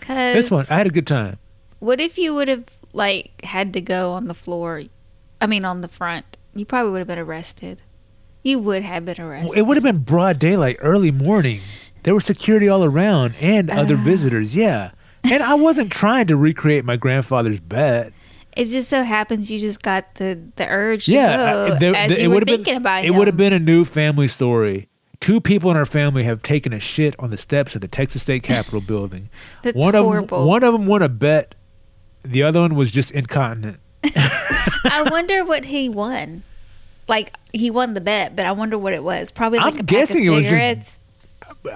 Cuz. 0.00 0.34
This 0.34 0.50
one, 0.50 0.64
I 0.70 0.78
had 0.78 0.86
a 0.86 0.90
good 0.90 1.06
time. 1.06 1.38
What 1.78 2.00
if 2.00 2.16
you 2.18 2.34
would 2.34 2.48
have, 2.48 2.64
like, 2.92 3.44
had 3.44 3.72
to 3.74 3.80
go 3.80 4.12
on 4.12 4.24
the 4.26 4.34
floor? 4.34 4.82
I 5.40 5.46
mean, 5.46 5.64
on 5.64 5.82
the 5.82 5.88
front. 5.88 6.38
You 6.54 6.64
probably 6.64 6.92
would 6.92 6.98
have 6.98 7.08
been 7.08 7.18
arrested. 7.18 7.82
You 8.42 8.58
would 8.58 8.82
have 8.82 9.04
been 9.04 9.20
arrested. 9.20 9.58
It 9.58 9.66
would 9.66 9.76
have 9.76 9.84
been 9.84 9.98
broad 9.98 10.38
daylight, 10.38 10.76
early 10.80 11.10
morning. 11.10 11.60
There 12.02 12.14
was 12.14 12.24
security 12.24 12.68
all 12.68 12.82
around 12.84 13.34
and 13.40 13.70
other 13.70 13.96
Ah. 13.96 14.02
visitors. 14.04 14.54
Yeah, 14.54 14.90
and 15.24 15.42
I 15.42 15.54
wasn't 15.54 15.90
trying 16.02 16.26
to 16.28 16.36
recreate 16.36 16.84
my 16.84 16.96
grandfather's 16.96 17.60
bet. 17.60 18.12
It 18.56 18.64
just 18.64 18.88
so 18.88 19.02
happens 19.04 19.50
you 19.50 19.58
just 19.58 19.80
got 19.82 20.14
the, 20.16 20.40
the 20.56 20.66
urge 20.66 21.04
to 21.06 21.12
Yeah, 21.12 21.36
go 21.36 21.74
I- 21.74 21.78
there- 21.78 21.94
as 21.94 22.10
there- 22.10 22.20
you 22.20 22.30
were 22.30 22.40
thinking 22.40 22.64
been, 22.64 22.76
about 22.78 23.04
it 23.04 23.10
would 23.14 23.26
have 23.28 23.36
been 23.36 23.52
a 23.52 23.58
new 23.60 23.84
family 23.84 24.26
story. 24.28 24.88
Two 25.20 25.38
people 25.40 25.70
in 25.70 25.76
our 25.76 25.84
family 25.86 26.24
have 26.24 26.42
taken 26.42 26.72
a 26.72 26.80
shit 26.80 27.14
on 27.18 27.28
the 27.30 27.36
steps 27.36 27.74
of 27.74 27.82
the 27.82 27.88
Texas 27.88 28.22
State 28.22 28.42
Capitol 28.42 28.80
building. 28.86 29.28
That's 29.62 29.76
one 29.76 29.92
horrible. 29.94 30.38
Of 30.38 30.42
them, 30.42 30.48
one 30.48 30.62
of 30.64 30.72
them 30.72 30.86
won 30.86 31.02
a 31.02 31.08
bet. 31.10 31.54
The 32.24 32.42
other 32.42 32.60
one 32.62 32.74
was 32.74 32.90
just 32.90 33.10
incontinent. 33.10 33.78
I 34.14 35.06
wonder 35.10 35.44
what 35.44 35.64
he 35.66 35.88
won. 35.88 36.42
Like 37.08 37.34
he 37.52 37.70
won 37.70 37.94
the 37.94 38.00
bet, 38.00 38.36
but 38.36 38.46
I 38.46 38.52
wonder 38.52 38.78
what 38.78 38.92
it 38.92 39.02
was. 39.04 39.30
Probably 39.30 39.58
like 39.58 39.74
I'm 39.74 39.80
a 39.80 39.82
guessing 39.82 40.18
pack 40.18 40.24
it 40.26 40.30
was 40.30 40.44
just- 40.44 40.50
cigarettes. 40.50 40.96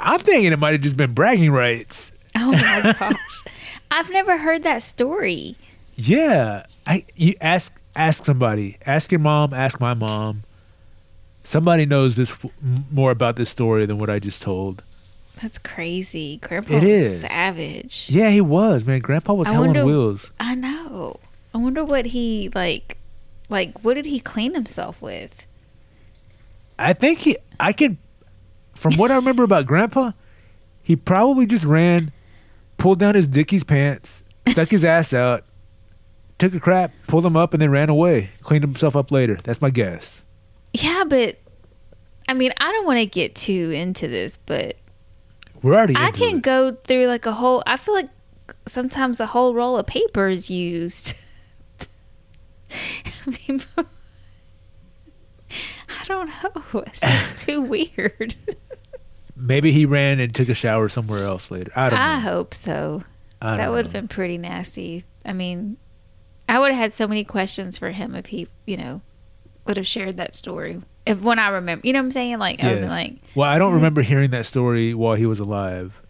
I'm 0.01 0.19
thinking 0.21 0.53
it 0.53 0.59
might 0.59 0.73
have 0.73 0.81
just 0.81 0.97
been 0.97 1.13
bragging 1.13 1.51
rights. 1.53 2.11
Oh 2.37 2.51
my 2.51 2.97
gosh, 2.99 3.45
I've 3.93 4.11
never 4.11 4.39
heard 4.39 4.65
that 4.65 4.83
story. 4.83 5.57
Yeah, 5.95 6.67
I 6.85 7.05
you 7.15 7.35
ask 7.41 7.73
ask 7.95 8.25
somebody, 8.25 8.77
ask 8.85 9.13
your 9.13 9.21
mom, 9.21 9.55
ask 9.55 9.79
my 9.79 9.95
mom. 9.95 10.43
Somebody 11.45 11.87
knows 11.87 12.17
this 12.17 12.33
f- 12.33 12.47
m- 12.61 12.87
more 12.91 13.13
about 13.13 13.37
this 13.37 13.51
story 13.51 13.87
than 13.87 13.99
what 13.99 14.11
I 14.11 14.19
just 14.19 14.43
told. 14.43 14.83
That's 15.41 15.59
crazy. 15.59 16.39
Grandpa 16.39 16.75
It 16.75 16.83
was 16.83 16.91
is. 16.91 17.21
savage. 17.21 18.09
Yeah, 18.11 18.31
he 18.31 18.41
was 18.41 18.85
man. 18.85 18.99
Grandpa 19.01 19.33
was 19.35 19.47
I 19.47 19.53
hell 19.53 19.61
on 19.63 19.69
wonder- 19.69 19.85
wheels. 19.87 20.31
I 20.41 20.57
know. 20.57 21.21
I 21.55 21.59
wonder 21.59 21.85
what 21.85 22.07
he 22.07 22.51
like. 22.55 22.99
Like, 23.49 23.79
what 23.85 23.95
did 23.95 24.07
he 24.07 24.19
clean 24.21 24.55
himself 24.55 25.01
with? 25.01 25.47
I 26.79 26.93
think 26.93 27.21
he. 27.21 27.37
I 27.61 27.73
can. 27.73 27.99
From 28.75 28.95
what 28.95 29.11
I 29.13 29.17
remember 29.17 29.45
about 29.45 29.67
Grandpa, 29.67 30.13
he 30.83 30.97
probably 30.97 31.47
just 31.47 31.65
ran, 31.65 32.11
pulled 32.77 32.99
down 32.99 33.15
his 33.15 33.29
Dickies 33.29 33.63
pants, 33.65 34.23
stuck 34.49 34.69
his 34.69 34.85
ass 34.85 35.15
out, 35.15 35.45
took 36.39 36.55
a 36.55 36.61
crap, 36.61 36.93
pulled 37.07 37.25
him 37.25 37.37
up, 37.37 37.55
and 37.55 37.63
then 37.63 37.71
ran 37.71 37.89
away. 37.89 38.31
Cleaned 38.43 38.65
himself 38.65 38.97
up 38.97 39.13
later. 39.13 39.39
That's 39.43 39.63
my 39.63 39.71
guess. 39.71 40.23
Yeah, 40.73 41.05
but 41.07 41.39
I 42.29 42.35
mean, 42.35 42.53
I 42.59 42.73
don't 42.73 42.87
want 42.87 42.99
to 42.99 43.07
get 43.07 43.37
too 43.37 43.71
into 43.71 44.09
this, 44.09 44.37
but 44.39 44.77
We're 45.63 45.75
already. 45.75 45.95
I 45.97 46.11
can 46.11 46.39
it. 46.39 46.43
go 46.43 46.73
through 46.73 47.07
like 47.07 47.27
a 47.27 47.33
whole. 47.33 47.63
I 47.67 47.77
feel 47.77 47.95
like 47.95 48.11
sometimes 48.67 49.21
a 49.21 49.27
whole 49.27 49.55
roll 49.55 49.79
of 49.79 49.87
paper 49.87 50.27
is 50.27 50.51
used. 50.51 51.15
I 53.27 53.85
I 55.89 56.05
don't 56.07 56.27
know. 56.29 56.63
It's 56.87 57.01
just 57.01 57.37
too 57.47 57.61
weird. 57.63 58.35
Maybe 59.37 59.73
he 59.73 59.87
ran 59.87 60.21
and 60.21 60.35
took 60.35 60.49
a 60.49 60.55
shower 60.55 60.89
somewhere 60.89 61.25
else 61.25 61.51
later. 61.51 61.73
I 61.75 61.91
don't 61.91 61.99
I 61.99 62.15
know. 62.17 62.21
hope 62.21 62.55
so. 62.55 63.05
I 63.43 63.57
That 63.57 63.71
would 63.71 63.85
have 63.87 63.93
been 63.93 64.09
pretty 64.09 64.39
nasty. 64.39 65.05
I 65.25 65.33
mean, 65.33 65.77
I 66.49 66.59
would 66.59 66.71
have 66.73 66.79
had 66.79 66.93
so 66.93 67.07
many 67.09 67.25
questions 67.25 67.79
for 67.79 67.91
him 67.91 68.15
if 68.15 68.27
he, 68.27 68.49
you 68.67 68.77
know, 68.77 69.03
would 69.67 69.77
have 69.77 69.87
shared 69.87 70.17
that 70.19 70.35
story. 70.35 70.81
If 71.07 71.21
when 71.21 71.39
I 71.39 71.49
remember, 71.49 71.87
you 71.87 71.93
know 71.93 71.99
what 72.01 72.07
I'm 72.07 72.11
saying? 72.13 72.39
Like, 72.39 72.63
I 72.63 72.73
would 72.73 72.83
have 72.83 72.91
like, 72.91 73.17
well, 73.35 73.49
I 73.51 73.59
don't 73.59 73.71
hmm. 73.71 73.77
remember 73.77 74.03
hearing 74.03 74.31
that 74.31 74.47
story 74.47 74.95
while 74.95 75.15
he 75.15 75.27
was 75.27 75.39
alive. 75.41 76.01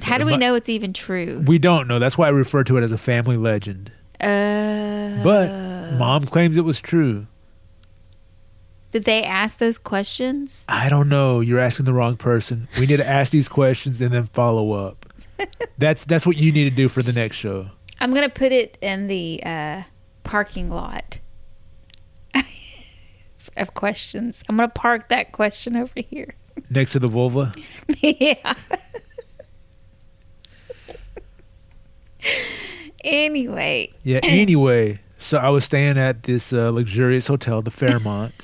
how 0.00 0.18
do 0.18 0.24
we 0.24 0.32
might- 0.32 0.40
know 0.40 0.54
it's 0.54 0.68
even 0.68 0.92
true? 0.92 1.42
We 1.46 1.58
don't 1.58 1.88
know. 1.88 1.98
That's 1.98 2.16
why 2.18 2.26
I 2.26 2.30
refer 2.30 2.64
to 2.64 2.76
it 2.76 2.82
as 2.84 2.92
a 2.92 2.98
family 2.98 3.36
legend. 3.36 3.92
Uh, 4.20 5.22
But 5.22 5.52
mom 5.98 6.26
claims 6.26 6.56
it 6.56 6.64
was 6.64 6.80
true. 6.80 7.26
did 8.90 9.04
they 9.04 9.22
ask 9.22 9.58
those 9.58 9.78
questions? 9.78 10.64
I 10.68 10.88
don't 10.88 11.08
know. 11.08 11.40
You're 11.40 11.58
asking 11.60 11.84
the 11.84 11.92
wrong 11.92 12.16
person. 12.16 12.68
We 12.78 12.86
need 12.86 12.96
to 12.96 13.06
ask 13.08 13.30
these 13.32 13.48
questions 13.48 14.00
and 14.00 14.12
then 14.12 14.24
follow 14.26 14.72
up. 14.72 15.06
That's 15.78 16.04
that's 16.04 16.26
what 16.26 16.36
you 16.36 16.50
need 16.52 16.64
to 16.64 16.74
do 16.74 16.88
for 16.88 17.02
the 17.02 17.12
next 17.12 17.36
show. 17.36 17.68
I'm 18.00 18.12
gonna 18.14 18.28
put 18.28 18.50
it 18.52 18.76
in 18.80 19.06
the 19.06 19.40
uh, 19.44 19.82
parking 20.24 20.68
lot 20.70 21.20
of 23.56 23.74
questions. 23.74 24.42
I'm 24.48 24.56
gonna 24.56 24.68
park 24.68 25.08
that 25.10 25.32
question 25.32 25.76
over 25.76 25.92
here. 25.96 26.34
Next 26.70 26.92
to 26.92 26.98
the 26.98 27.06
vulva. 27.08 27.54
yeah. 28.00 28.54
Anyway, 33.08 33.92
Yeah. 34.04 34.20
Anyway, 34.24 35.00
so 35.18 35.38
I 35.38 35.48
was 35.48 35.64
staying 35.64 35.98
at 35.98 36.24
this 36.24 36.52
uh, 36.52 36.70
luxurious 36.70 37.26
hotel, 37.26 37.62
the 37.62 37.70
Fairmont, 37.70 38.34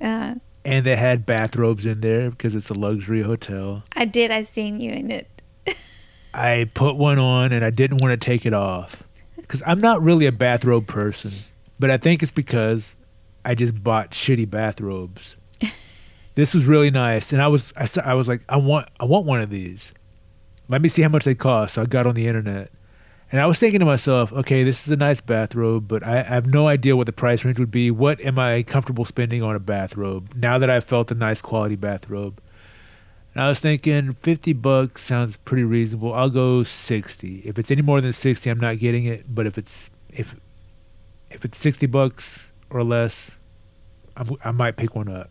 uh, 0.00 0.34
and 0.64 0.86
they 0.86 0.96
had 0.96 1.26
bathrobes 1.26 1.84
in 1.84 2.00
there 2.00 2.30
because 2.30 2.54
it's 2.54 2.70
a 2.70 2.74
luxury 2.74 3.22
hotel. 3.22 3.84
I 3.92 4.04
did. 4.06 4.30
I 4.30 4.42
seen 4.42 4.80
you 4.80 4.90
in 4.90 5.10
it. 5.10 5.42
I 6.34 6.68
put 6.74 6.96
one 6.96 7.18
on 7.18 7.52
and 7.52 7.64
I 7.64 7.70
didn't 7.70 7.98
want 8.02 8.18
to 8.18 8.24
take 8.24 8.44
it 8.46 8.54
off 8.54 9.02
because 9.36 9.62
I'm 9.66 9.80
not 9.80 10.02
really 10.02 10.26
a 10.26 10.32
bathrobe 10.32 10.86
person, 10.86 11.32
but 11.78 11.90
I 11.90 11.96
think 11.96 12.22
it's 12.22 12.32
because 12.32 12.96
I 13.44 13.54
just 13.54 13.82
bought 13.84 14.10
shitty 14.12 14.48
bathrobes. 14.48 15.36
this 16.34 16.54
was 16.54 16.64
really 16.64 16.90
nice, 16.90 17.32
and 17.32 17.40
I 17.42 17.48
was 17.48 17.72
I, 17.76 17.86
I 18.02 18.14
was 18.14 18.26
like 18.26 18.42
I 18.48 18.56
want 18.56 18.88
I 18.98 19.04
want 19.04 19.26
one 19.26 19.40
of 19.40 19.50
these. 19.50 19.92
Let 20.66 20.80
me 20.80 20.88
see 20.88 21.02
how 21.02 21.10
much 21.10 21.24
they 21.24 21.34
cost. 21.34 21.74
So 21.74 21.82
I 21.82 21.84
got 21.84 22.06
on 22.06 22.14
the 22.14 22.26
internet, 22.26 22.70
and 23.32 23.40
I 23.40 23.46
was 23.46 23.58
thinking 23.58 23.80
to 23.80 23.86
myself, 23.86 24.32
okay, 24.32 24.62
this 24.64 24.86
is 24.86 24.92
a 24.92 24.96
nice 24.96 25.20
bathrobe, 25.20 25.88
but 25.88 26.06
I, 26.06 26.20
I 26.20 26.22
have 26.22 26.46
no 26.46 26.68
idea 26.68 26.96
what 26.96 27.06
the 27.06 27.12
price 27.12 27.44
range 27.44 27.58
would 27.58 27.70
be. 27.70 27.90
What 27.90 28.20
am 28.20 28.38
I 28.38 28.62
comfortable 28.62 29.04
spending 29.04 29.42
on 29.42 29.56
a 29.56 29.60
bathrobe 29.60 30.32
now 30.34 30.58
that 30.58 30.70
I've 30.70 30.84
felt 30.84 31.10
a 31.10 31.14
nice 31.14 31.40
quality 31.40 31.76
bathrobe? 31.76 32.40
And 33.34 33.42
I 33.42 33.48
was 33.48 33.58
thinking 33.58 34.12
50 34.12 34.52
bucks 34.52 35.02
sounds 35.02 35.36
pretty 35.36 35.64
reasonable. 35.64 36.14
I'll 36.14 36.30
go 36.30 36.62
60. 36.62 37.42
If 37.44 37.58
it's 37.58 37.70
any 37.70 37.82
more 37.82 38.00
than 38.00 38.12
60, 38.12 38.48
I'm 38.48 38.60
not 38.60 38.78
getting 38.78 39.06
it, 39.06 39.34
but 39.34 39.46
if 39.46 39.58
it's 39.58 39.90
if 40.10 40.36
if 41.30 41.44
it's 41.44 41.58
60 41.58 41.86
bucks 41.86 42.46
or 42.70 42.84
less, 42.84 43.32
I'm, 44.16 44.36
I 44.44 44.52
might 44.52 44.76
pick 44.76 44.94
one 44.94 45.08
up. 45.08 45.30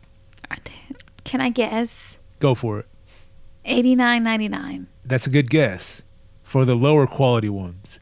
Can 1.23 1.39
I 1.39 1.49
guess? 1.49 2.17
Go 2.39 2.53
for 2.53 2.79
it. 2.79 2.85
Eighty 3.65 3.95
nine 3.95 4.23
ninety 4.23 4.49
nine. 4.49 4.87
That's 5.05 5.25
a 5.25 5.29
good 5.29 5.49
guess 5.49 6.01
for 6.53 6.65
the 6.65 6.75
lower 6.75 7.07
quality 7.07 7.49
ones. 7.49 7.99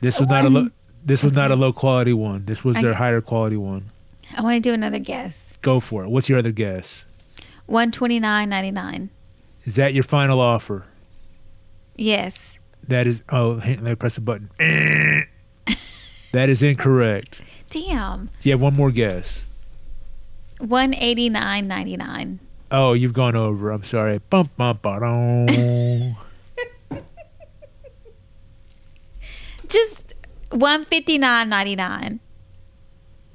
This 0.00 0.18
was 0.18 0.28
not 0.28 0.44
a 0.44 0.48
low 0.48 0.62
One- 0.62 0.72
this 1.04 1.22
was 1.22 1.32
not 1.34 1.52
a 1.52 1.54
low 1.56 1.72
quality 1.72 2.12
one. 2.12 2.46
This 2.46 2.64
was 2.64 2.74
their 2.74 2.90
get- 2.90 2.96
higher 2.96 3.20
quality 3.20 3.56
one. 3.56 3.90
I 4.36 4.42
want 4.42 4.56
to 4.56 4.60
do 4.68 4.74
another 4.74 4.98
guess. 4.98 5.54
Go 5.62 5.78
for 5.78 6.02
it. 6.02 6.08
What's 6.08 6.28
your 6.28 6.40
other 6.40 6.50
guess? 6.50 7.04
One 7.66 7.92
twenty 7.92 8.18
nine 8.18 8.48
ninety 8.48 8.72
nine. 8.72 9.10
Is 9.64 9.76
that 9.76 9.94
your 9.94 10.02
final 10.02 10.40
offer? 10.40 10.84
Yes. 11.94 12.58
That 12.88 13.06
is 13.06 13.22
oh, 13.30 13.62
let 13.64 13.80
me 13.80 13.94
press 13.94 14.16
the 14.16 14.20
button. 14.20 14.50
that 16.32 16.48
is 16.48 16.60
incorrect. 16.60 17.40
Damn. 17.70 18.30
Yeah, 18.42 18.56
one 18.56 18.74
more 18.74 18.90
guess. 18.90 19.42
One 20.58 20.92
eighty 20.92 21.28
nine 21.28 21.68
ninety 21.68 21.96
nine. 21.96 22.40
Oh, 22.72 22.94
you've 22.94 23.12
gone 23.12 23.36
over. 23.36 23.70
I'm 23.70 23.84
sorry. 23.84 24.18
Bum, 24.28 24.50
bum, 24.56 24.80
ba-dum. 24.82 26.16
Just 29.72 30.14
one 30.50 30.84
fifty 30.84 31.16
nine 31.18 31.48
ninety 31.48 31.74
nine. 31.76 32.20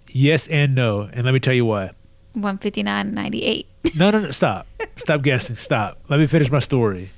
yes 0.10 0.48
and 0.48 0.76
no. 0.76 1.10
And 1.12 1.26
let 1.26 1.34
me 1.34 1.40
tell 1.40 1.54
you 1.54 1.66
why. 1.66 1.92
One 2.34 2.58
fifty 2.60 2.84
nine 2.84 3.14
ninety 3.14 3.44
eight. 3.44 3.68
No, 3.96 4.12
no, 4.12 4.20
no. 4.20 4.32
Stop. 4.32 4.68
Stop 4.98 5.22
guessing. 5.24 5.56
Stop. 5.56 6.00
Let 6.10 6.20
me 6.20 6.28
finish 6.28 6.52
my 6.52 6.60
story. 6.60 7.10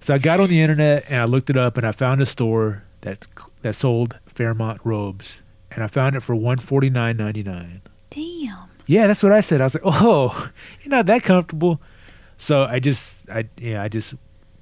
So 0.00 0.14
I 0.14 0.18
got 0.18 0.40
on 0.40 0.48
the 0.48 0.62
internet 0.62 1.04
and 1.08 1.20
I 1.20 1.24
looked 1.24 1.50
it 1.50 1.56
up 1.56 1.76
and 1.76 1.86
I 1.86 1.92
found 1.92 2.20
a 2.22 2.26
store 2.26 2.84
that 3.02 3.26
that 3.62 3.74
sold 3.74 4.16
Fairmont 4.26 4.80
robes 4.84 5.40
and 5.70 5.84
I 5.84 5.86
found 5.88 6.16
it 6.16 6.20
for 6.20 6.34
one 6.34 6.58
forty 6.58 6.88
nine 6.88 7.16
ninety 7.18 7.42
nine. 7.42 7.82
Damn. 8.10 8.70
Yeah, 8.86 9.06
that's 9.06 9.22
what 9.22 9.32
I 9.32 9.42
said. 9.42 9.60
I 9.60 9.64
was 9.64 9.74
like, 9.74 9.82
"Oh, 9.84 10.50
you're 10.82 10.90
not 10.90 11.04
that 11.06 11.22
comfortable." 11.22 11.80
So 12.38 12.62
I 12.64 12.78
just, 12.78 13.28
I 13.28 13.44
yeah, 13.58 13.82
I 13.82 13.88
just 13.88 14.14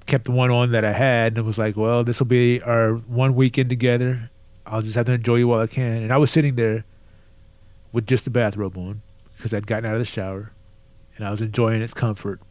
kept 0.07 0.25
the 0.25 0.31
one 0.31 0.49
on 0.51 0.71
that 0.71 0.83
I 0.83 0.93
had, 0.93 1.37
and 1.37 1.45
was 1.45 1.57
like, 1.57 1.77
"Well, 1.77 2.03
this 2.03 2.19
will 2.19 2.27
be 2.27 2.61
our 2.61 2.93
one 2.93 3.35
weekend 3.35 3.69
together. 3.69 4.29
I'll 4.65 4.81
just 4.81 4.95
have 4.95 5.05
to 5.05 5.13
enjoy 5.13 5.35
you 5.35 5.47
while 5.47 5.61
I 5.61 5.67
can." 5.67 6.03
And 6.03 6.11
I 6.11 6.17
was 6.17 6.31
sitting 6.31 6.55
there 6.55 6.85
with 7.91 8.07
just 8.07 8.23
the 8.25 8.31
bathrobe 8.31 8.77
on 8.77 9.01
because 9.35 9.53
I'd 9.53 9.67
gotten 9.67 9.85
out 9.85 9.93
of 9.93 9.99
the 9.99 10.05
shower, 10.05 10.51
and 11.15 11.27
I 11.27 11.31
was 11.31 11.41
enjoying 11.41 11.81
its 11.81 11.93
comfort. 11.93 12.41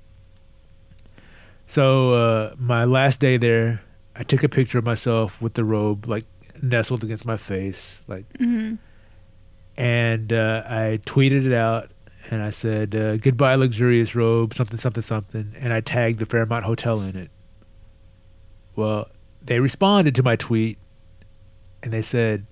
So 1.66 2.12
uh, 2.12 2.54
my 2.59 2.84
last 2.84 3.18
day 3.18 3.36
there, 3.36 3.82
I 4.14 4.22
took 4.22 4.44
a 4.44 4.48
picture 4.48 4.78
of 4.78 4.84
myself 4.84 5.40
with 5.42 5.54
the 5.54 5.64
robe 5.64 6.07
like 6.07 6.24
nestled 6.62 7.02
against 7.02 7.26
my 7.26 7.36
face, 7.36 8.00
like 8.07 8.24
hmm 8.36 8.74
and 9.76 10.32
uh, 10.32 10.62
I 10.66 11.00
tweeted 11.04 11.44
it 11.46 11.52
out 11.52 11.90
and 12.30 12.42
I 12.42 12.50
said 12.50 12.94
uh, 12.94 13.16
goodbye 13.18 13.54
luxurious 13.57 14.14
robe 14.14 14.54
something 14.54 14.78
something 14.78 15.02
something 15.02 15.52
and 15.59 15.72
I 15.72 15.80
tagged 15.80 16.18
the 16.18 16.26
Fairmont 16.26 16.64
Hotel 16.64 17.00
in 17.02 17.16
it. 17.16 17.30
Well, 18.77 19.09
they 19.43 19.59
responded 19.61 20.14
to 20.14 20.22
my 20.22 20.37
tweet 20.37 20.79
and 21.83 21.93
they 21.93 22.03
said, 22.03 22.47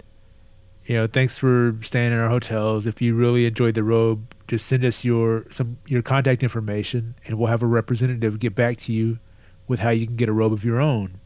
you 0.86 0.96
know, 0.96 1.06
thanks 1.06 1.38
for 1.38 1.76
staying 1.82 2.12
in 2.12 2.18
our 2.18 2.28
hotels. 2.28 2.86
If 2.86 3.00
you 3.00 3.14
really 3.14 3.46
enjoyed 3.46 3.74
the 3.74 3.82
robe, 3.82 4.34
just 4.46 4.66
send 4.66 4.84
us 4.84 5.04
your 5.04 5.46
some 5.50 5.78
your 5.86 6.02
contact 6.02 6.42
information 6.42 7.14
and 7.24 7.38
we'll 7.38 7.48
have 7.48 7.62
a 7.62 7.66
representative 7.66 8.38
get 8.38 8.54
back 8.54 8.78
to 8.78 8.92
you 8.92 9.18
with 9.66 9.80
how 9.80 9.90
you 9.90 10.06
can 10.06 10.16
get 10.16 10.28
a 10.28 10.32
robe 10.32 10.52
of 10.52 10.64
your 10.64 10.80
own. 10.80 11.20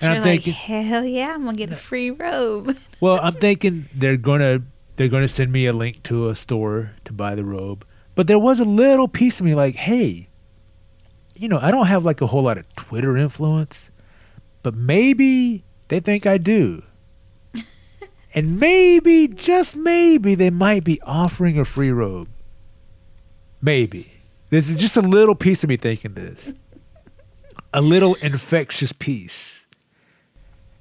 And 0.00 0.12
I'm 0.12 0.22
like, 0.22 0.42
thinking, 0.44 0.52
hell 0.52 1.04
yeah, 1.04 1.34
I'm 1.34 1.44
gonna 1.44 1.56
get 1.56 1.72
a 1.72 1.76
free 1.76 2.10
robe. 2.10 2.76
well, 3.00 3.18
I'm 3.20 3.34
thinking 3.34 3.88
they're 3.94 4.16
gonna 4.16 4.62
they're 4.96 5.08
gonna 5.08 5.28
send 5.28 5.52
me 5.52 5.66
a 5.66 5.72
link 5.72 6.02
to 6.04 6.28
a 6.28 6.34
store 6.34 6.92
to 7.04 7.12
buy 7.12 7.34
the 7.34 7.44
robe. 7.44 7.84
But 8.14 8.26
there 8.28 8.38
was 8.38 8.60
a 8.60 8.64
little 8.64 9.08
piece 9.08 9.40
of 9.40 9.46
me 9.46 9.54
like, 9.54 9.74
hey, 9.74 10.27
you 11.38 11.48
know, 11.48 11.58
I 11.60 11.70
don't 11.70 11.86
have 11.86 12.04
like 12.04 12.20
a 12.20 12.26
whole 12.26 12.42
lot 12.42 12.58
of 12.58 12.74
Twitter 12.76 13.16
influence, 13.16 13.90
but 14.62 14.74
maybe 14.74 15.64
they 15.88 16.00
think 16.00 16.26
I 16.26 16.38
do. 16.38 16.82
and 18.34 18.58
maybe, 18.58 19.28
just 19.28 19.76
maybe, 19.76 20.34
they 20.34 20.50
might 20.50 20.84
be 20.84 21.00
offering 21.02 21.58
a 21.58 21.64
free 21.64 21.90
robe. 21.90 22.28
Maybe. 23.60 24.12
This 24.50 24.70
is 24.70 24.76
just 24.76 24.96
a 24.96 25.02
little 25.02 25.34
piece 25.34 25.62
of 25.62 25.68
me 25.68 25.76
thinking 25.76 26.14
this. 26.14 26.52
A 27.74 27.80
little 27.80 28.14
infectious 28.16 28.92
piece. 28.92 29.60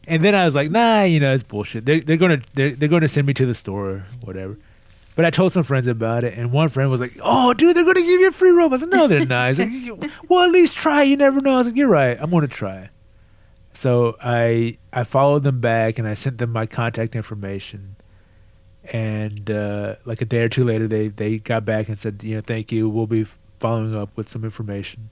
And 0.07 0.23
then 0.23 0.33
I 0.33 0.45
was 0.45 0.55
like, 0.55 0.71
nah, 0.71 1.03
you 1.03 1.19
know, 1.19 1.33
it's 1.33 1.43
bullshit. 1.43 1.85
They're 1.85 1.99
they're 1.99 2.15
gonna 2.15 2.41
they're 2.53 2.73
they're 2.75 2.87
gonna 2.87 3.09
send 3.09 3.27
me 3.27 3.33
to 3.33 3.45
the 3.45 3.53
store, 3.53 4.05
whatever. 4.23 4.57
But 5.17 5.25
I 5.25 5.31
told 5.31 5.51
some 5.51 5.63
friends 5.63 5.87
about 5.87 6.23
it, 6.23 6.37
and 6.37 6.51
one 6.51 6.69
friend 6.69 6.89
was 6.91 7.01
like, 7.01 7.17
"Oh, 7.21 7.51
dude, 7.53 7.75
they're 7.75 7.83
gonna 7.83 8.01
give 8.01 8.21
you 8.21 8.29
a 8.29 8.31
free 8.31 8.51
robe." 8.51 8.71
I 8.71 8.77
said, 8.77 8.89
"No, 8.89 9.07
they're 9.07 9.25
not." 9.25 9.57
Like, 9.57 9.69
"Well, 10.29 10.43
at 10.43 10.51
least 10.51 10.75
try. 10.75 11.01
You 11.03 11.17
never 11.17 11.41
know." 11.41 11.55
I 11.55 11.57
was 11.57 11.65
like, 11.67 11.75
"You're 11.75 11.87
right. 11.89 12.15
I'm 12.21 12.29
gonna 12.29 12.47
try." 12.47 12.89
So 13.73 14.15
I 14.21 14.77
I 14.93 15.03
followed 15.03 15.43
them 15.43 15.59
back 15.59 15.97
and 15.99 16.07
I 16.07 16.13
sent 16.13 16.37
them 16.37 16.51
my 16.51 16.65
contact 16.67 17.15
information. 17.15 17.95
And 18.93 19.51
uh, 19.51 19.95
like 20.05 20.21
a 20.21 20.25
day 20.25 20.41
or 20.43 20.49
two 20.49 20.63
later, 20.63 20.87
they 20.87 21.09
they 21.09 21.39
got 21.39 21.65
back 21.65 21.89
and 21.89 21.99
said, 21.99 22.23
you 22.23 22.35
know, 22.35 22.41
thank 22.41 22.71
you. 22.71 22.87
We'll 22.87 23.05
be 23.07 23.25
following 23.59 23.95
up 23.95 24.15
with 24.15 24.29
some 24.29 24.43
information. 24.45 25.09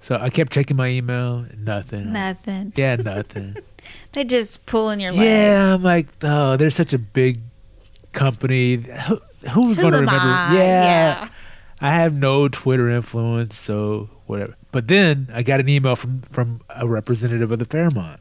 So 0.00 0.16
I 0.16 0.28
kept 0.30 0.52
checking 0.52 0.76
my 0.76 0.88
email. 0.88 1.46
Nothing. 1.56 2.12
Nothing. 2.12 2.72
Yeah, 2.74 2.96
nothing. 2.96 3.56
They 4.12 4.24
just 4.24 4.66
pulling 4.66 4.98
your 5.00 5.12
leg. 5.12 5.24
yeah, 5.24 5.74
I'm 5.74 5.82
like, 5.82 6.08
oh, 6.22 6.56
they're 6.56 6.70
such 6.70 6.92
a 6.92 6.98
big 6.98 7.40
company. 8.18 8.76
Who, 8.76 9.20
who's 9.50 9.76
Who 9.76 9.82
going 9.82 9.92
to 9.92 10.00
remember? 10.00 10.10
I? 10.10 10.54
yeah. 10.56 11.28
I 11.80 11.92
have 11.92 12.12
no 12.12 12.48
Twitter 12.48 12.90
influence, 12.90 13.56
so 13.56 14.10
whatever. 14.26 14.56
But 14.72 14.88
then 14.88 15.28
I 15.32 15.42
got 15.42 15.60
an 15.60 15.68
email 15.68 15.94
from 15.96 16.22
from 16.22 16.60
a 16.68 16.86
representative 16.88 17.52
of 17.52 17.60
the 17.60 17.64
Fairmont, 17.64 18.20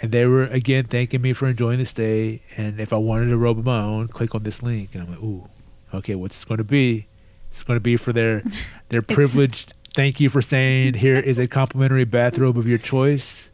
and 0.00 0.12
they 0.12 0.24
were 0.26 0.44
again 0.44 0.84
thanking 0.84 1.20
me 1.20 1.32
for 1.32 1.46
enjoying 1.46 1.78
the 1.78 1.84
stay. 1.84 2.42
And 2.56 2.80
if 2.80 2.92
I 2.92 2.96
wanted 2.96 3.30
a 3.32 3.36
robe 3.36 3.58
of 3.58 3.66
my 3.66 3.80
own, 3.80 4.08
click 4.08 4.34
on 4.34 4.44
this 4.44 4.62
link. 4.62 4.94
And 4.94 5.02
I'm 5.02 5.10
like, 5.10 5.22
ooh, 5.22 5.48
okay, 5.92 6.14
what's 6.14 6.36
this 6.36 6.44
going 6.44 6.58
to 6.58 6.64
be? 6.64 7.06
It's 7.50 7.62
going 7.62 7.76
to 7.76 7.80
be 7.80 7.96
for 7.98 8.12
their 8.14 8.42
their 8.88 9.02
privileged. 9.02 9.74
Thank 9.94 10.18
you 10.20 10.30
for 10.30 10.40
saying 10.40 10.94
here 10.94 11.16
is 11.18 11.38
a 11.38 11.46
complimentary 11.46 12.04
bathrobe 12.04 12.56
of 12.56 12.66
your 12.66 12.78
choice. 12.78 13.50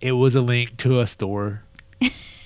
It 0.00 0.12
was 0.12 0.36
a 0.36 0.40
link 0.40 0.76
to 0.78 1.00
a 1.00 1.06
store, 1.06 1.64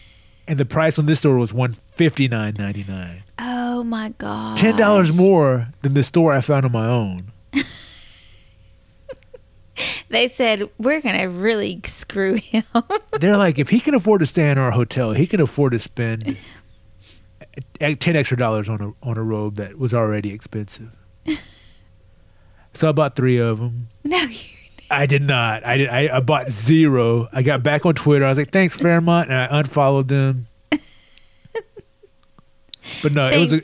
and 0.46 0.58
the 0.58 0.64
price 0.64 0.98
on 0.98 1.06
this 1.06 1.18
store 1.20 1.36
was 1.38 1.52
one 1.52 1.76
fifty 1.92 2.28
nine 2.28 2.54
ninety 2.58 2.84
nine. 2.88 3.22
Oh 3.38 3.82
my 3.84 4.10
god. 4.18 4.56
ten 4.58 4.76
dollars 4.76 5.16
more 5.16 5.68
than 5.82 5.94
the 5.94 6.02
store 6.02 6.32
I 6.32 6.40
found 6.40 6.64
on 6.64 6.72
my 6.72 6.86
own. 6.86 7.32
They 10.08 10.28
said 10.28 10.70
we're 10.78 11.00
gonna 11.00 11.28
really 11.28 11.80
screw 11.84 12.34
him. 12.34 12.62
They're 13.18 13.36
like, 13.36 13.58
if 13.58 13.70
he 13.70 13.80
can 13.80 13.94
afford 13.94 14.20
to 14.20 14.26
stay 14.26 14.48
in 14.48 14.58
our 14.58 14.70
hotel, 14.70 15.12
he 15.12 15.26
can 15.26 15.40
afford 15.40 15.72
to 15.72 15.80
spend 15.80 16.36
ten 17.80 18.14
extra 18.14 18.36
dollars 18.36 18.68
on 18.68 18.80
a 18.80 18.92
on 19.08 19.16
a 19.16 19.22
robe 19.22 19.56
that 19.56 19.76
was 19.76 19.92
already 19.92 20.32
expensive. 20.32 20.90
So 22.76 22.88
I 22.88 22.92
bought 22.92 23.14
three 23.14 23.38
of 23.38 23.58
them. 23.58 23.86
no, 24.02 24.18
you. 24.18 24.53
I 24.94 25.06
did 25.06 25.22
not. 25.22 25.66
I 25.66 25.76
did. 25.76 25.88
I, 25.88 26.16
I 26.16 26.20
bought 26.20 26.50
zero. 26.50 27.28
I 27.32 27.42
got 27.42 27.62
back 27.62 27.84
on 27.86 27.94
Twitter. 27.94 28.24
I 28.24 28.28
was 28.28 28.38
like, 28.38 28.50
"Thanks, 28.50 28.76
Fairmont," 28.76 29.30
and 29.30 29.38
I 29.38 29.58
unfollowed 29.58 30.08
them. 30.08 30.46
But 33.02 33.12
no, 33.12 33.28
it 33.28 33.38
was. 33.38 33.52
A, 33.54 33.62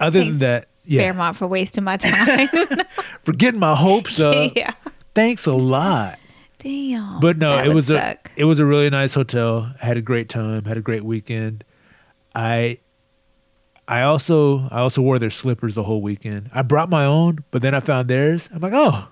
other 0.00 0.20
Thanks, 0.20 0.38
than 0.38 0.48
that, 0.48 0.68
yeah, 0.84 1.02
Fairmont 1.02 1.36
for 1.36 1.46
wasting 1.46 1.84
my 1.84 1.96
time. 1.96 2.48
for 3.22 3.32
getting 3.32 3.60
my 3.60 3.74
hopes 3.74 4.18
up. 4.18 4.52
yeah. 4.56 4.74
Thanks 5.14 5.46
a 5.46 5.52
lot. 5.52 6.18
Damn. 6.58 7.20
But 7.20 7.38
no, 7.38 7.58
it 7.58 7.72
was 7.72 7.90
a 7.90 8.18
it 8.36 8.44
was 8.44 8.58
a 8.58 8.64
really 8.64 8.90
nice 8.90 9.14
hotel. 9.14 9.72
I 9.82 9.86
had 9.86 9.96
a 9.96 10.02
great 10.02 10.28
time. 10.28 10.64
Had 10.64 10.76
a 10.76 10.82
great 10.82 11.04
weekend. 11.04 11.64
I 12.34 12.78
I 13.88 14.02
also 14.02 14.68
I 14.70 14.80
also 14.80 15.00
wore 15.00 15.18
their 15.18 15.30
slippers 15.30 15.74
the 15.74 15.84
whole 15.84 16.02
weekend. 16.02 16.50
I 16.52 16.62
brought 16.62 16.90
my 16.90 17.04
own, 17.04 17.44
but 17.50 17.62
then 17.62 17.74
I 17.74 17.80
found 17.80 18.08
theirs. 18.08 18.48
I'm 18.52 18.60
like, 18.60 18.74
oh, 18.74 19.08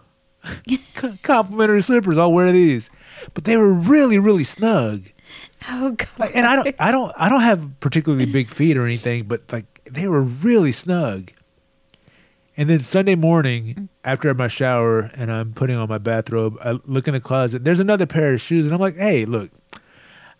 complimentary 1.22 1.82
slippers. 1.82 2.18
I'll 2.18 2.32
wear 2.32 2.52
these. 2.52 2.90
But 3.34 3.44
they 3.44 3.56
were 3.56 3.72
really 3.72 4.18
really 4.18 4.44
snug. 4.44 5.04
Oh 5.68 5.92
god. 5.92 6.08
Like, 6.18 6.36
and 6.36 6.46
I 6.46 6.56
don't 6.56 6.74
I 6.78 6.90
don't 6.90 7.12
I 7.16 7.28
don't 7.28 7.42
have 7.42 7.80
particularly 7.80 8.26
big 8.26 8.50
feet 8.50 8.76
or 8.76 8.84
anything, 8.86 9.24
but 9.24 9.42
like 9.52 9.82
they 9.90 10.06
were 10.08 10.22
really 10.22 10.72
snug. 10.72 11.32
And 12.56 12.68
then 12.68 12.80
Sunday 12.80 13.14
morning, 13.14 13.88
after 14.04 14.34
my 14.34 14.48
shower 14.48 15.12
and 15.14 15.30
I'm 15.30 15.52
putting 15.52 15.76
on 15.76 15.88
my 15.88 15.98
bathrobe, 15.98 16.56
I 16.60 16.80
look 16.86 17.06
in 17.06 17.14
the 17.14 17.20
closet. 17.20 17.62
There's 17.62 17.78
another 17.78 18.04
pair 18.04 18.34
of 18.34 18.40
shoes, 18.40 18.64
and 18.64 18.74
I'm 18.74 18.80
like, 18.80 18.96
"Hey, 18.96 19.24
look, 19.24 19.50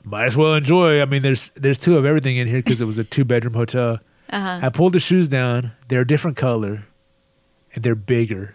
might 0.02 0.26
as 0.26 0.36
well 0.36 0.54
enjoy." 0.54 1.00
I 1.00 1.04
mean, 1.04 1.22
there's 1.22 1.52
there's 1.54 1.78
two 1.78 1.96
of 1.96 2.04
everything 2.04 2.36
in 2.36 2.48
here 2.48 2.59
because 2.59 2.80
it 2.80 2.86
was 2.86 2.98
a 2.98 3.04
two 3.04 3.24
bedroom 3.24 3.54
hotel. 3.54 3.98
Uh-huh. 4.30 4.61
I 4.62 4.68
pulled 4.68 4.92
the 4.92 5.00
shoes 5.00 5.26
down. 5.26 5.72
They're 5.88 6.02
a 6.02 6.06
different 6.06 6.36
color, 6.36 6.84
and 7.74 7.82
they're 7.82 7.94
bigger. 7.94 8.54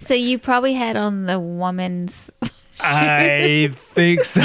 So 0.00 0.14
you 0.14 0.38
probably 0.38 0.74
had 0.74 0.96
on 0.96 1.26
the 1.26 1.38
woman's. 1.40 2.30
I 2.80 3.70
think 3.76 4.24
so. 4.24 4.40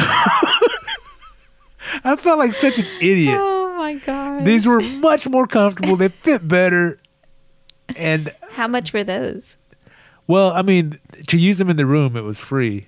I 2.04 2.16
felt 2.18 2.38
like 2.40 2.54
such 2.54 2.78
an 2.78 2.86
idiot. 3.02 3.36
Oh 3.40 3.76
my 3.78 3.96
god. 3.96 4.46
These 4.46 4.66
were 4.66 4.80
much 4.80 5.28
more 5.28 5.48
comfortable. 5.48 5.96
They 5.96 6.10
fit 6.10 6.48
better. 6.48 7.00
And 7.96 8.34
How 8.52 8.68
much 8.68 8.94
were 8.94 9.04
those? 9.04 9.58
well, 10.28 10.52
I 10.52 10.62
mean, 10.62 11.00
to 11.28 11.38
use 11.38 11.58
them 11.58 11.70
in 11.72 11.78
the 11.78 11.88
room, 11.88 12.16
it 12.16 12.22
was 12.22 12.40
free. 12.40 12.88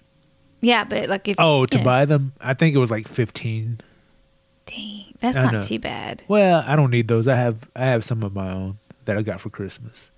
Yeah, 0.61 0.83
but 0.83 1.09
like 1.09 1.27
if 1.27 1.35
Oh, 1.39 1.65
to 1.65 1.77
yeah. 1.79 1.83
buy 1.83 2.05
them, 2.05 2.33
I 2.39 2.53
think 2.53 2.75
it 2.75 2.79
was 2.79 2.91
like 2.91 3.07
fifteen. 3.07 3.79
Dang, 4.67 5.05
that's 5.19 5.35
I 5.35 5.43
not 5.45 5.53
know. 5.53 5.61
too 5.63 5.79
bad. 5.79 6.21
Well, 6.27 6.63
I 6.67 6.75
don't 6.75 6.91
need 6.91 7.07
those. 7.07 7.27
I 7.27 7.35
have 7.35 7.67
I 7.75 7.85
have 7.85 8.05
some 8.05 8.21
of 8.21 8.35
my 8.35 8.51
own 8.51 8.77
that 9.05 9.17
I 9.17 9.23
got 9.23 9.41
for 9.41 9.49
Christmas. 9.49 10.11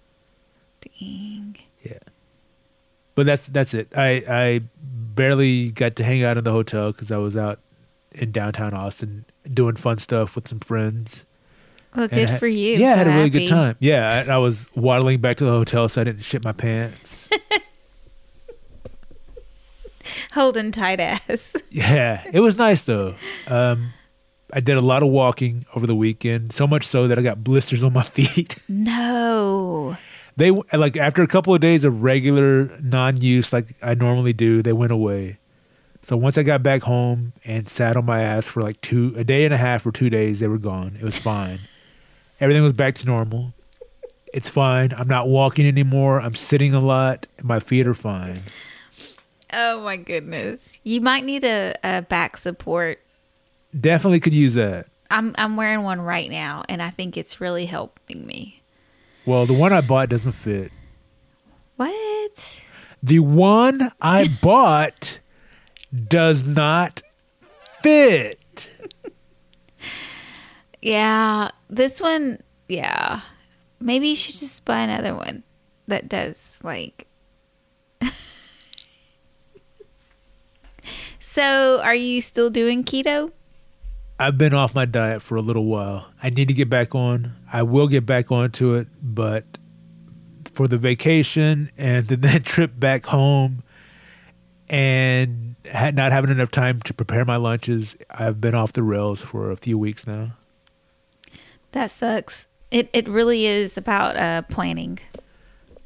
Dang. 0.82 1.56
Yeah, 1.82 2.00
but 3.16 3.26
that's 3.26 3.48
that's 3.48 3.74
it. 3.74 3.88
I 3.96 4.24
I 4.28 4.62
barely 4.82 5.72
got 5.72 5.96
to 5.98 6.04
hang 6.04 6.24
out 6.24 6.38
in 6.38 6.44
the 6.44 6.52
hotel 6.52 6.92
because 6.92 7.12
I 7.12 7.18
was 7.18 7.36
out 7.38 7.60
in 8.14 8.32
downtown 8.32 8.74
Austin 8.74 9.26
doing 9.52 9.76
fun 9.76 9.98
stuff 9.98 10.36
with 10.36 10.48
some 10.48 10.60
friends. 10.60 11.24
Well, 11.96 12.08
good 12.08 12.30
had- 12.30 12.40
for 12.40 12.48
you. 12.48 12.78
Yeah, 12.80 12.88
I 12.90 12.92
I'm 12.92 12.98
had 12.98 13.08
a 13.08 13.10
really 13.12 13.22
happy. 13.30 13.40
good 13.46 13.50
time. 13.50 13.76
Yeah, 13.80 14.26
I, 14.28 14.34
I 14.34 14.38
was 14.38 14.66
waddling 14.76 15.20
back 15.22 15.38
to 15.38 15.46
the 15.46 15.52
hotel 15.52 15.88
so 15.90 16.02
I 16.02 16.04
didn't 16.06 16.24
shit 16.24 16.44
my 16.44 16.52
pants. 16.52 17.28
Holding 20.34 20.72
tight 20.72 21.00
ass. 21.00 21.56
Yeah, 21.72 22.24
it 22.32 22.40
was 22.42 22.58
nice 22.58 22.84
though. 22.84 23.16
Um, 23.48 23.94
I 24.52 24.60
did 24.60 24.78
a 24.78 24.82
lot 24.82 25.02
of 25.02 25.10
walking 25.10 25.66
over 25.76 25.88
the 25.88 25.96
weekend, 25.96 26.54
so 26.54 26.68
much 26.68 26.86
so 26.86 27.08
that 27.08 27.18
I 27.18 27.22
got 27.24 27.44
blisters 27.44 27.84
on 27.84 27.94
my 27.94 28.04
feet. 28.18 28.58
no. 28.68 29.98
They 30.38 30.52
like 30.52 30.98
after 30.98 31.22
a 31.22 31.28
couple 31.28 31.54
of 31.54 31.62
days 31.62 31.86
of 31.86 32.04
regular 32.04 32.78
non-use, 32.82 33.54
like 33.54 33.76
I 33.82 33.94
normally 33.94 34.34
do, 34.34 34.62
they 34.62 34.74
went 34.74 34.92
away. 34.92 35.38
So 36.02 36.18
once 36.18 36.38
I 36.38 36.44
got 36.44 36.62
back 36.62 36.84
home 36.84 37.32
and 37.46 37.70
sat 37.70 37.96
on 37.96 38.06
my 38.06 38.22
ass 38.22 38.46
for 38.46 38.62
like 38.62 38.82
two, 38.82 39.14
a 39.16 39.24
day 39.24 39.46
and 39.46 39.54
a 39.54 39.58
half 39.58 39.86
or 39.86 39.92
two 39.92 40.10
days, 40.10 40.42
they 40.42 40.48
were 40.48 40.58
gone. 40.58 40.98
It 41.00 41.04
was 41.04 41.18
fine. 41.18 41.60
Everything 42.42 42.64
was 42.64 42.74
back 42.74 42.96
to 42.96 43.06
normal. 43.06 43.54
It's 44.34 44.50
fine. 44.50 44.94
I'm 44.98 45.08
not 45.08 45.30
walking 45.30 45.66
anymore. 45.66 46.20
I'm 46.20 46.36
sitting 46.36 46.74
a 46.74 46.82
lot. 46.82 47.28
My 47.42 47.60
feet 47.60 47.88
are 47.88 47.94
fine. 47.94 48.42
Oh 49.54 49.82
my 49.82 49.96
goodness. 49.96 50.74
You 50.84 51.00
might 51.00 51.24
need 51.24 51.44
a, 51.44 51.76
a 51.84 52.02
back 52.02 52.38
support. 52.38 53.00
Definitely 53.80 54.20
could 54.20 54.34
use 54.34 54.56
that. 54.56 54.88
I'm 55.12 55.36
I'm 55.38 55.56
wearing 55.56 55.84
one 55.84 56.02
right 56.02 56.30
now 56.30 56.64
and 56.68 56.82
I 56.82 56.90
think 56.90 57.16
it's 57.16 57.40
really 57.40 57.68
helping 57.68 58.26
me. 58.26 58.63
Well, 59.26 59.46
the 59.46 59.54
one 59.54 59.72
I 59.72 59.82
bought 59.82 60.10
doesn't 60.10 60.34
fit. 60.34 60.72
What? 61.78 62.62
The 63.02 63.20
one 63.20 63.92
I 64.02 64.28
bought 64.42 65.20
does 66.10 66.46
not 66.46 67.02
fit. 67.82 68.72
Yeah, 70.82 71.52
this 71.70 72.02
one, 72.02 72.42
yeah. 72.68 73.22
Maybe 73.80 74.10
you 74.10 74.16
should 74.16 74.36
just 74.36 74.66
buy 74.66 74.80
another 74.80 75.16
one 75.16 75.44
that 75.88 76.10
does 76.10 76.58
like 76.64 77.08
So, 81.20 81.82
are 81.82 81.96
you 81.96 82.22
still 82.22 82.50
doing 82.50 82.84
keto? 82.84 83.32
I've 84.24 84.38
been 84.38 84.54
off 84.54 84.74
my 84.74 84.86
diet 84.86 85.22
for 85.22 85.36
a 85.36 85.42
little 85.42 85.66
while. 85.66 86.08
I 86.24 86.30
need 86.30 86.48
to 86.48 86.54
get 86.54 86.70
back 86.70 86.96
on. 86.96 87.36
I 87.52 87.64
will 87.64 87.90
get 87.90 88.06
back 88.06 88.32
onto 88.32 88.74
it, 88.76 88.88
but 89.02 89.44
for 90.54 90.66
the 90.66 90.78
vacation 90.78 91.70
and 91.78 92.08
then 92.08 92.22
that 92.22 92.46
trip 92.46 92.72
back 92.80 93.06
home 93.06 93.64
and 94.70 95.58
not 95.66 96.14
having 96.14 96.32
enough 96.32 96.52
time 96.52 96.82
to 96.84 96.94
prepare 96.94 97.26
my 97.26 97.36
lunches, 97.36 97.98
I've 98.10 98.40
been 98.40 98.56
off 98.56 98.72
the 98.72 98.82
rails 98.82 99.22
for 99.22 99.52
a 99.52 99.58
few 99.58 99.78
weeks 99.78 100.08
now. 100.08 100.30
That 101.74 101.92
sucks. 101.92 102.48
It 102.72 102.90
it 102.94 103.10
really 103.10 103.46
is 103.46 103.78
about 103.78 104.16
uh 104.16 104.44
planning. 104.44 105.00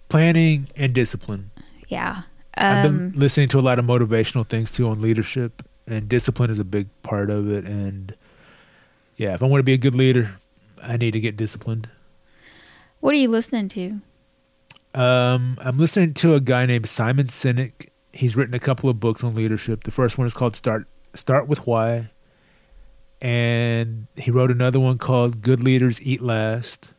Planning 0.09 0.67
and 0.75 0.93
discipline. 0.93 1.49
Yeah. 1.87 2.21
I've 2.53 2.85
Um 2.85 2.97
been 3.09 3.19
listening 3.19 3.47
to 3.49 3.59
a 3.59 3.61
lot 3.61 3.79
of 3.79 3.85
motivational 3.85 4.47
things 4.47 4.69
too 4.69 4.87
on 4.87 5.01
leadership, 5.01 5.63
and 5.87 6.07
discipline 6.07 6.51
is 6.51 6.59
a 6.59 6.63
big 6.63 6.87
part 7.01 7.31
of 7.31 7.49
it. 7.49 7.65
And 7.65 8.15
yeah, 9.17 9.33
if 9.33 9.43
I 9.43 9.45
want 9.45 9.59
to 9.59 9.63
be 9.63 9.73
a 9.73 9.77
good 9.77 9.95
leader, 9.95 10.35
I 10.81 10.97
need 10.97 11.11
to 11.11 11.19
get 11.19 11.35
disciplined. 11.37 11.89
what 12.99 13.13
are 13.13 13.17
you 13.17 13.29
listening 13.29 13.67
to? 13.69 14.01
Um, 14.99 15.57
I'm 15.61 15.77
listening 15.77 16.13
to 16.15 16.33
a 16.35 16.39
guy 16.39 16.65
named 16.65 16.87
Simon 16.89 17.27
Sinek. 17.27 17.89
He's 18.13 18.35
written 18.35 18.53
a 18.55 18.59
couple 18.59 18.89
of 18.89 18.99
books 18.99 19.23
on 19.23 19.35
leadership. 19.35 19.83
The 19.83 19.91
first 19.91 20.17
one 20.17 20.25
is 20.25 20.33
called 20.33 20.55
Start 20.55 20.87
Start 21.13 21.47
with 21.47 21.65
Why, 21.67 22.09
and 23.21 24.07
he 24.15 24.31
wrote 24.31 24.51
another 24.51 24.79
one 24.79 24.97
called 24.97 25.41
Good 25.41 25.61
Leaders 25.63 26.01
Eat 26.01 26.21
Last. 26.21 26.89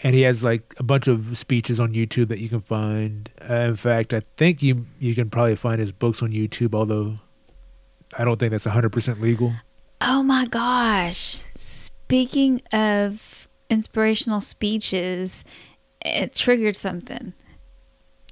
and 0.00 0.14
he 0.14 0.22
has 0.22 0.42
like 0.44 0.74
a 0.76 0.82
bunch 0.82 1.06
of 1.06 1.38
speeches 1.38 1.80
on 1.80 1.94
YouTube 1.94 2.28
that 2.28 2.38
you 2.40 2.48
can 2.50 2.60
find. 2.60 3.30
Uh, 3.48 3.54
in 3.54 3.76
fact, 3.76 4.12
I 4.12 4.20
think 4.36 4.62
you 4.62 4.86
you 4.98 5.14
can 5.14 5.30
probably 5.30 5.56
find 5.56 5.80
his 5.80 5.92
books 5.92 6.22
on 6.22 6.32
YouTube, 6.32 6.74
although 6.74 7.18
I 8.18 8.24
don't 8.24 8.38
think 8.38 8.50
that's 8.50 8.66
100% 8.66 9.20
legal. 9.20 9.52
Oh 10.06 10.22
my 10.22 10.44
gosh. 10.44 11.42
Speaking 11.54 12.60
of 12.72 13.48
inspirational 13.70 14.42
speeches, 14.42 15.46
it 16.04 16.34
triggered 16.34 16.76
something. 16.76 17.32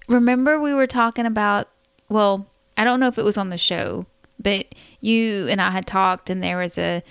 Remember, 0.06 0.60
we 0.60 0.74
were 0.74 0.86
talking 0.86 1.24
about, 1.24 1.70
well, 2.10 2.46
I 2.76 2.84
don't 2.84 3.00
know 3.00 3.08
if 3.08 3.16
it 3.16 3.24
was 3.24 3.38
on 3.38 3.48
the 3.48 3.56
show, 3.56 4.04
but 4.38 4.66
you 5.00 5.48
and 5.48 5.62
I 5.62 5.70
had 5.70 5.86
talked, 5.86 6.28
and 6.28 6.42
there 6.42 6.58
was 6.58 6.76
a 6.76 7.02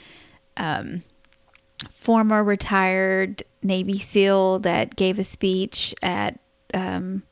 um, 0.58 1.02
former 1.92 2.44
retired 2.44 3.42
Navy 3.64 3.98
SEAL 3.98 4.60
that 4.60 4.96
gave 4.96 5.18
a 5.18 5.24
speech 5.24 5.96
at 6.04 6.40
um, 6.76 7.24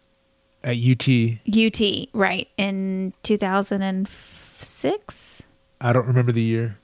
At 0.63 0.77
UT, 0.77 1.07
UT, 1.47 1.79
right, 2.13 2.47
in 2.57 3.13
2006 3.21 5.43
I 5.81 5.93
don't 5.93 6.07
remember 6.07 6.33
the 6.33 6.41
year. 6.41 6.77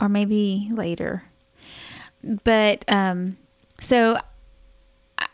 Or 0.00 0.08
maybe 0.08 0.68
later. 0.72 1.24
But 2.44 2.84
um, 2.88 3.36
so 3.80 4.16
I- 5.18 5.26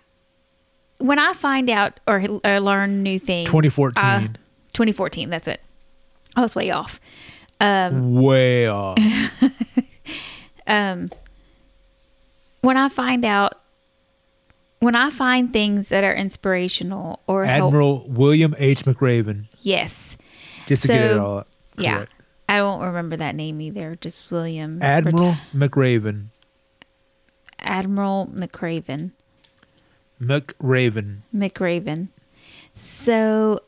when 0.98 1.18
I 1.18 1.32
find 1.32 1.68
out 1.70 2.00
or, 2.06 2.22
or 2.44 2.60
learn 2.60 3.02
new 3.02 3.18
things, 3.18 3.46
2014. 3.48 4.02
uh, 4.04 4.20
2014, 4.72 5.30
that's 5.30 5.48
it. 5.48 5.60
I 6.36 6.40
was 6.42 6.54
way 6.54 6.70
off. 6.70 7.00
Um, 7.60 8.14
Way 8.14 8.68
off. 8.68 8.98
um, 10.66 11.10
when 12.60 12.76
I 12.76 12.88
find 12.88 13.24
out, 13.24 13.54
when 14.80 14.94
I 14.94 15.08
find 15.10 15.52
things 15.52 15.88
that 15.88 16.04
are 16.04 16.12
inspirational 16.14 17.20
or 17.26 17.44
help, 17.46 17.68
Admiral 17.68 18.06
William 18.08 18.54
H. 18.58 18.84
McRaven, 18.84 19.46
yes, 19.60 20.16
just 20.66 20.82
to 20.82 20.88
get 20.88 21.00
it 21.00 21.14
So, 21.14 21.24
all 21.24 21.46
yeah, 21.78 21.96
correct. 21.96 22.12
I 22.48 22.62
won't 22.62 22.82
remember 22.82 23.16
that 23.16 23.34
name 23.34 23.60
either. 23.60 23.96
Just 24.00 24.30
William 24.30 24.80
Admiral 24.82 25.34
Reti- 25.34 25.38
McRaven. 25.54 26.26
Admiral 27.58 28.30
McRaven. 28.32 29.10
McRaven. 30.20 31.18
McRaven. 31.34 32.08
So 32.74 33.60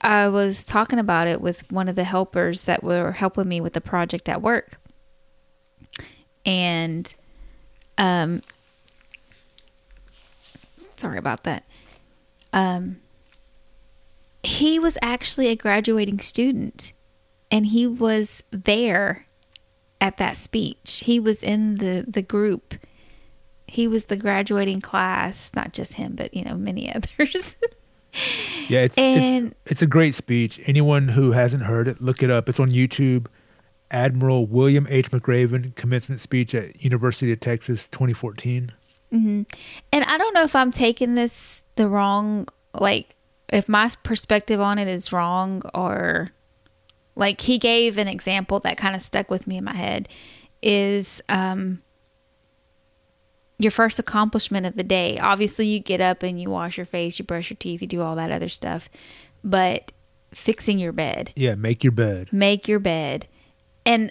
I 0.00 0.28
was 0.28 0.64
talking 0.64 0.98
about 0.98 1.28
it 1.28 1.40
with 1.40 1.70
one 1.70 1.88
of 1.88 1.96
the 1.96 2.04
helpers 2.04 2.64
that 2.64 2.82
were 2.82 3.12
helping 3.12 3.48
me 3.48 3.60
with 3.60 3.74
the 3.74 3.80
project 3.80 4.28
at 4.28 4.42
work. 4.42 4.80
And 6.44 7.14
um 7.96 8.42
sorry 10.96 11.18
about 11.18 11.44
that. 11.44 11.64
Um 12.52 13.00
he 14.42 14.78
was 14.78 14.98
actually 15.00 15.48
a 15.48 15.56
graduating 15.56 16.20
student 16.20 16.92
and 17.50 17.66
he 17.66 17.86
was 17.86 18.42
there 18.50 19.26
at 20.00 20.16
that 20.18 20.36
speech. 20.36 21.02
He 21.04 21.18
was 21.20 21.42
in 21.42 21.76
the 21.76 22.04
the 22.06 22.22
group 22.22 22.74
he 23.66 23.88
was 23.88 24.04
the 24.04 24.16
graduating 24.16 24.80
class, 24.80 25.50
not 25.56 25.72
just 25.72 25.94
him, 25.94 26.14
but 26.14 26.32
you 26.32 26.44
know, 26.44 26.54
many 26.54 26.94
others. 26.94 27.56
Yeah, 28.68 28.82
it's, 28.82 28.96
And- 28.96 29.46
it's 29.64 29.72
it's 29.72 29.82
a 29.82 29.86
great 29.86 30.14
speech. 30.14 30.60
Anyone 30.66 31.08
who 31.08 31.32
hasn't 31.32 31.64
heard 31.64 31.88
it, 31.88 32.00
look 32.00 32.22
it 32.22 32.30
up. 32.30 32.48
It's 32.48 32.60
on 32.60 32.70
YouTube. 32.70 33.26
Admiral 33.90 34.46
William 34.46 34.86
H. 34.88 35.10
McRaven 35.10 35.74
commencement 35.74 36.20
speech 36.20 36.54
at 36.54 36.82
University 36.82 37.32
of 37.32 37.40
Texas 37.40 37.88
2014. 37.88 38.72
Mm-hmm. 39.12 39.42
and 39.92 40.04
I 40.04 40.18
don't 40.18 40.34
know 40.34 40.42
if 40.42 40.56
I'm 40.56 40.72
taking 40.72 41.14
this 41.14 41.62
the 41.76 41.88
wrong, 41.88 42.48
like, 42.74 43.14
if 43.48 43.68
my 43.68 43.88
perspective 44.02 44.60
on 44.60 44.78
it 44.78 44.88
is 44.88 45.12
wrong, 45.12 45.62
or 45.74 46.30
like 47.16 47.42
he 47.42 47.58
gave 47.58 47.98
an 47.98 48.08
example 48.08 48.60
that 48.60 48.76
kind 48.76 48.94
of 48.96 49.02
stuck 49.02 49.30
with 49.30 49.46
me 49.46 49.56
in 49.58 49.64
my 49.64 49.74
head 49.74 50.08
is 50.62 51.22
um, 51.28 51.82
your 53.58 53.70
first 53.70 53.98
accomplishment 53.98 54.66
of 54.66 54.76
the 54.76 54.82
day. 54.82 55.18
Obviously, 55.18 55.66
you 55.66 55.78
get 55.80 56.00
up 56.00 56.22
and 56.22 56.40
you 56.40 56.50
wash 56.50 56.76
your 56.76 56.86
face, 56.86 57.18
you 57.18 57.24
brush 57.24 57.50
your 57.50 57.56
teeth, 57.56 57.80
you 57.82 57.86
do 57.88 58.00
all 58.02 58.16
that 58.16 58.30
other 58.32 58.48
stuff, 58.48 58.88
but 59.42 59.92
fixing 60.32 60.78
your 60.78 60.92
bed. 60.92 61.32
Yeah, 61.36 61.54
make 61.54 61.84
your 61.84 61.92
bed. 61.92 62.28
make 62.32 62.66
your 62.66 62.80
bed 62.80 63.26
and 63.86 64.10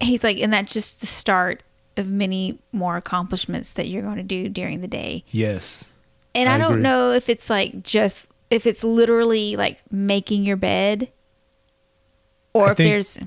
he's 0.00 0.24
like 0.24 0.38
and 0.38 0.52
that's 0.52 0.72
just 0.72 1.00
the 1.00 1.06
start 1.06 1.62
of 1.96 2.08
many 2.08 2.58
more 2.72 2.96
accomplishments 2.96 3.72
that 3.72 3.86
you're 3.86 4.02
going 4.02 4.16
to 4.16 4.22
do 4.24 4.48
during 4.48 4.80
the 4.80 4.88
day 4.88 5.22
Yes. 5.30 5.84
and 6.34 6.48
i, 6.48 6.54
I 6.56 6.58
don't 6.58 6.72
agree. 6.72 6.82
know 6.82 7.12
if 7.12 7.28
it's 7.28 7.48
like 7.48 7.82
just 7.84 8.28
if 8.50 8.66
it's 8.66 8.82
literally 8.82 9.54
like 9.54 9.80
making 9.92 10.42
your 10.44 10.56
bed 10.56 11.10
or 12.54 12.68
I 12.68 12.70
if 12.70 12.76
think- 12.76 12.88
there's 12.90 13.18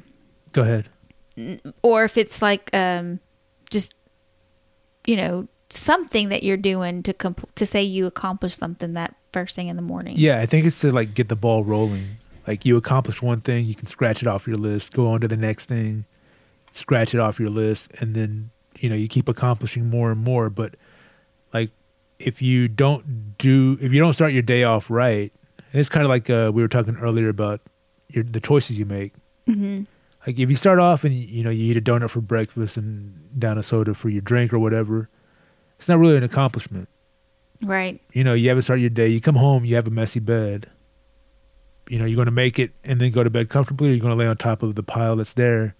Go 0.53 0.61
ahead. 0.63 0.89
or 1.83 2.03
if 2.03 2.17
it's 2.17 2.41
like 2.41 2.69
um 2.73 3.19
just 3.69 3.93
you 5.05 5.15
know 5.15 5.47
something 5.69 6.29
that 6.29 6.43
you're 6.43 6.57
doing 6.57 7.03
to 7.03 7.13
comp- 7.13 7.53
to 7.55 7.65
say 7.65 7.83
you 7.83 8.05
accomplished 8.07 8.57
something 8.57 8.93
that 8.93 9.15
first 9.33 9.55
thing 9.55 9.67
in 9.67 9.75
the 9.75 9.81
morning 9.81 10.15
Yeah, 10.17 10.39
I 10.39 10.45
think 10.45 10.65
it's 10.65 10.79
to 10.81 10.91
like 10.91 11.13
get 11.13 11.27
the 11.29 11.35
ball 11.35 11.63
rolling. 11.63 12.07
Like 12.47 12.65
you 12.65 12.77
accomplish 12.77 13.21
one 13.21 13.41
thing, 13.41 13.65
you 13.65 13.75
can 13.75 13.87
scratch 13.87 14.21
it 14.21 14.27
off 14.27 14.47
your 14.47 14.55
list, 14.55 14.93
go 14.93 15.07
on 15.07 15.19
to 15.19 15.27
the 15.27 15.35
next 15.35 15.65
thing, 15.65 16.05
scratch 16.71 17.13
it 17.13 17.19
off 17.19 17.39
your 17.39 17.49
list, 17.49 17.91
and 17.99 18.15
then 18.15 18.49
you 18.79 18.89
know 18.89 18.95
you 18.95 19.07
keep 19.09 19.27
accomplishing 19.27 19.89
more 19.89 20.11
and 20.11 20.23
more. 20.23 20.49
But 20.49 20.75
like 21.53 21.71
if 22.19 22.41
you 22.41 22.67
don't 22.69 23.37
do, 23.37 23.77
if 23.81 23.91
you 23.91 23.99
don't 23.99 24.13
start 24.13 24.31
your 24.31 24.41
day 24.43 24.63
off 24.63 24.89
right, 24.89 25.31
and 25.71 25.79
it's 25.79 25.89
kind 25.89 26.03
of 26.03 26.09
like 26.09 26.29
uh, 26.29 26.49
we 26.53 26.61
were 26.61 26.67
talking 26.69 26.95
earlier 26.95 27.27
about 27.27 27.59
your 28.09 28.23
the 28.23 28.39
choices 28.39 28.77
you 28.77 28.85
make. 28.85 29.13
hmm 29.45 29.81
Like 30.25 30.39
if 30.39 30.49
you 30.49 30.55
start 30.55 30.79
off 30.79 31.03
and 31.03 31.13
you 31.13 31.43
know 31.43 31.49
you 31.49 31.71
eat 31.71 31.77
a 31.77 31.81
donut 31.81 32.09
for 32.09 32.21
breakfast 32.21 32.77
and 32.77 33.39
down 33.39 33.57
a 33.57 33.63
soda 33.63 33.93
for 33.93 34.09
your 34.09 34.21
drink 34.21 34.53
or 34.53 34.59
whatever, 34.59 35.09
it's 35.77 35.87
not 35.87 35.99
really 35.99 36.17
an 36.17 36.23
accomplishment. 36.23 36.87
right 37.63 37.99
You 38.13 38.23
know, 38.23 38.33
you 38.33 38.49
haven't 38.49 38.63
started 38.63 38.81
your 38.81 38.89
day. 38.89 39.07
You 39.07 39.21
come 39.21 39.35
home, 39.35 39.65
you 39.65 39.75
have 39.75 39.87
a 39.87 39.91
messy 39.91 40.19
bed. 40.19 40.69
You 41.89 41.97
know, 41.99 42.05
you're 42.05 42.15
going 42.17 42.25
to 42.25 42.31
make 42.31 42.59
it 42.59 42.71
and 42.83 42.99
then 42.99 43.11
go 43.11 43.23
to 43.23 43.29
bed 43.29 43.47
comfortably, 43.49 43.87
or 43.89 43.91
you're 43.91 44.01
going 44.01 44.11
to 44.11 44.17
lay 44.17 44.27
on 44.27 44.35
top 44.35 44.61
of 44.61 44.75
the 44.75 44.83
pile 44.83 45.15
that's 45.15 45.33
there 45.33 45.73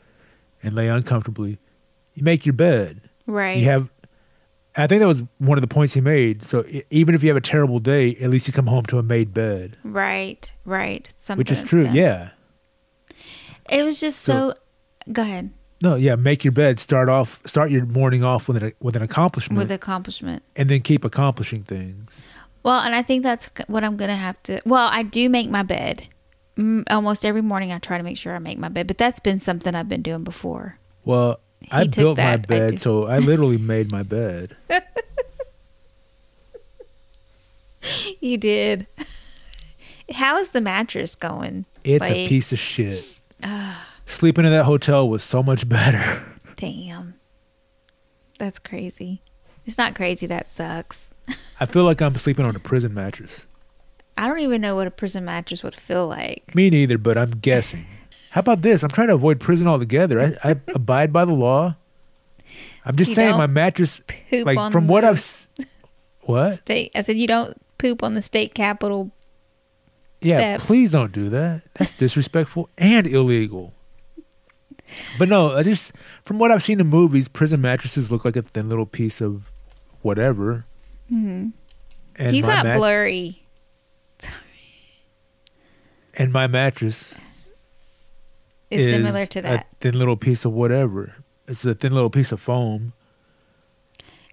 and 0.64 0.74
lay 0.74 0.88
uncomfortably. 0.88 1.58
You 2.14 2.24
make 2.24 2.46
your 2.46 2.54
bed. 2.54 3.02
right 3.26 3.58
You 3.58 3.66
have. 3.66 3.90
I 4.78 4.86
think 4.88 5.00
that 5.00 5.08
was 5.08 5.24
one 5.40 5.58
of 5.58 5.62
the 5.62 5.68
points 5.68 5.94
he 5.96 6.02
made. 6.02 6.44
So 6.44 6.64
even 6.92 7.16
if 7.16 7.24
you 7.24 7.30
have 7.30 7.38
a 7.38 7.42
terrible 7.42 7.80
day, 7.80 8.16
at 8.22 8.30
least 8.30 8.48
you 8.48 8.54
come 8.54 8.68
home 8.68 8.86
to 8.86 9.00
a 9.00 9.04
made 9.04 9.34
bed, 9.34 9.76
right 9.84 10.52
right 10.66 11.10
something 11.20 11.40
which 11.40 11.52
is 11.52 11.62
true. 11.64 11.82
done. 11.84 11.96
Yeah. 11.96 12.30
It 13.70 13.84
was 13.84 14.00
just 14.00 14.22
So- 14.22 14.52
so. 14.52 15.12
Go 15.12 15.22
ahead 15.22 15.52
No, 15.82 15.96
yeah. 15.96 16.16
Make 16.16 16.44
your 16.44 16.52
bed. 16.52 16.80
Start 16.80 17.08
off. 17.08 17.40
Start 17.46 17.72
your 17.72 17.86
morning 17.86 18.24
off 18.24 18.48
with 18.48 18.62
an 18.62 18.74
with 18.80 18.96
an 18.96 19.02
accomplishment, 19.04 19.58
with 19.60 19.72
accomplishment. 19.72 20.44
and 20.56 20.70
then 20.70 20.82
keep 20.82 21.06
accomplishing 21.06 21.64
things. 21.64 22.24
Well, 22.64 22.82
and 22.82 22.94
I 22.96 23.02
think 23.04 23.24
that's 23.24 23.50
what 23.68 23.84
I'm 23.84 23.96
gonna 23.96 24.16
have 24.18 24.42
to. 24.44 24.60
Well, 24.66 24.90
I 24.92 25.04
do 25.04 25.30
make 25.30 25.50
my 25.50 25.64
bed 25.64 26.08
almost 26.90 27.26
every 27.26 27.42
morning. 27.44 27.72
I 27.72 27.80
try 27.80 27.98
to 27.98 28.04
make 28.04 28.18
sure 28.18 28.36
I 28.36 28.40
make 28.40 28.58
my 28.58 28.68
bed, 28.70 28.88
but 28.88 28.98
that's 28.98 29.20
been 29.22 29.40
something 29.40 29.74
I've 29.76 29.88
been 29.88 30.02
doing 30.02 30.24
before. 30.24 30.78
Well, 31.06 31.40
I 31.72 31.88
built 31.88 32.18
my 32.18 32.24
that, 32.24 32.34
I 32.34 32.38
bed, 32.38 32.72
do. 32.72 32.78
so 32.78 33.06
I 33.06 33.20
literally 33.20 33.58
made 33.58 33.92
my 33.92 34.04
bed. 34.04 34.56
You 38.20 38.38
did. 38.38 38.88
How 40.14 40.38
is 40.38 40.50
the 40.50 40.62
mattress 40.62 41.16
going? 41.16 41.66
It's 41.84 42.06
a 42.06 42.28
piece 42.28 42.52
of 42.52 42.60
shit. 42.60 43.06
Uh, 43.44 43.76
sleeping 44.06 44.46
in 44.46 44.52
that 44.52 44.66
hotel 44.66 45.08
was 45.08 45.24
so 45.24 45.44
much 45.44 45.68
better. 45.68 46.24
Damn, 46.56 47.16
that's 48.40 48.60
crazy. 48.60 49.22
It's 49.66 49.78
not 49.78 49.96
crazy. 49.96 50.26
That 50.28 50.50
sucks. 50.54 51.12
I 51.60 51.66
feel 51.66 51.84
like 51.84 52.02
I'm 52.02 52.16
sleeping 52.16 52.46
on 52.46 52.56
a 52.56 52.60
prison 52.60 52.94
mattress. 52.94 53.46
I 54.18 54.28
don't 54.28 54.40
even 54.40 54.62
know 54.62 54.76
what 54.76 54.88
a 54.88 54.92
prison 54.92 55.26
mattress 55.26 55.62
would 55.62 55.76
feel 55.76 56.08
like. 56.08 56.56
Me 56.56 56.70
neither, 56.70 56.98
but 56.98 57.18
I'm 57.18 57.32
guessing. 57.32 57.86
How 58.32 58.40
about 58.40 58.62
this? 58.62 58.84
I'm 58.84 58.90
trying 58.90 59.08
to 59.08 59.14
avoid 59.16 59.40
prison 59.40 59.68
altogether. 59.68 60.20
I, 60.44 60.52
I 60.52 60.52
abide 60.76 61.12
by 61.14 61.26
the 61.26 61.34
law. 61.34 61.76
I'm 62.86 62.96
just 62.96 63.10
You 63.10 63.16
saying 63.16 63.38
my 63.38 63.48
mattress, 63.48 64.00
Poop 64.30 64.46
like 64.46 64.58
on 64.58 64.72
from 64.72 64.88
what 64.88 65.04
I've, 65.04 65.48
what? 66.22 66.54
state. 66.56 66.92
I 66.96 67.02
said 67.02 67.18
you 67.18 67.28
don't 67.28 67.58
poop 67.78 68.02
on 68.04 68.14
the 68.14 68.22
state 68.22 68.54
capitol. 68.54 69.12
Yeah, 70.22 70.38
steps. 70.38 70.66
please 70.66 70.92
don't 70.92 71.12
do 71.12 71.30
that. 71.30 71.64
That's 71.76 71.94
disrespectful 71.94 72.70
and 72.78 73.06
illegal. 73.06 73.74
But 75.20 75.28
no, 75.28 75.54
I 75.54 75.64
just 75.64 75.92
from 76.24 76.40
what 76.40 76.50
I've 76.50 76.64
seen 76.64 76.80
in 76.80 76.88
movies, 76.88 77.28
prison 77.28 77.60
mattresses 77.62 78.10
look 78.10 78.24
like 78.24 78.36
a 78.38 78.42
thin 78.42 78.70
little 78.70 78.86
piece 78.86 79.20
of 79.22 79.52
whatever. 80.02 80.66
hmm 81.10 81.50
And 82.16 82.36
You 82.36 82.42
got 82.42 82.64
mat- 82.66 82.78
blurry. 82.78 83.44
and 86.14 86.32
my 86.32 86.48
mattress 86.48 87.14
Is 88.70 88.92
similar 88.92 89.26
to 89.26 89.42
that. 89.44 89.68
A 89.72 89.76
thin 89.80 89.98
little 89.98 90.18
piece 90.18 90.44
of 90.46 90.52
whatever. 90.52 91.16
It's 91.48 91.64
a 91.66 91.74
thin 91.74 91.94
little 91.94 92.10
piece 92.10 92.32
of 92.32 92.42
foam. 92.42 92.94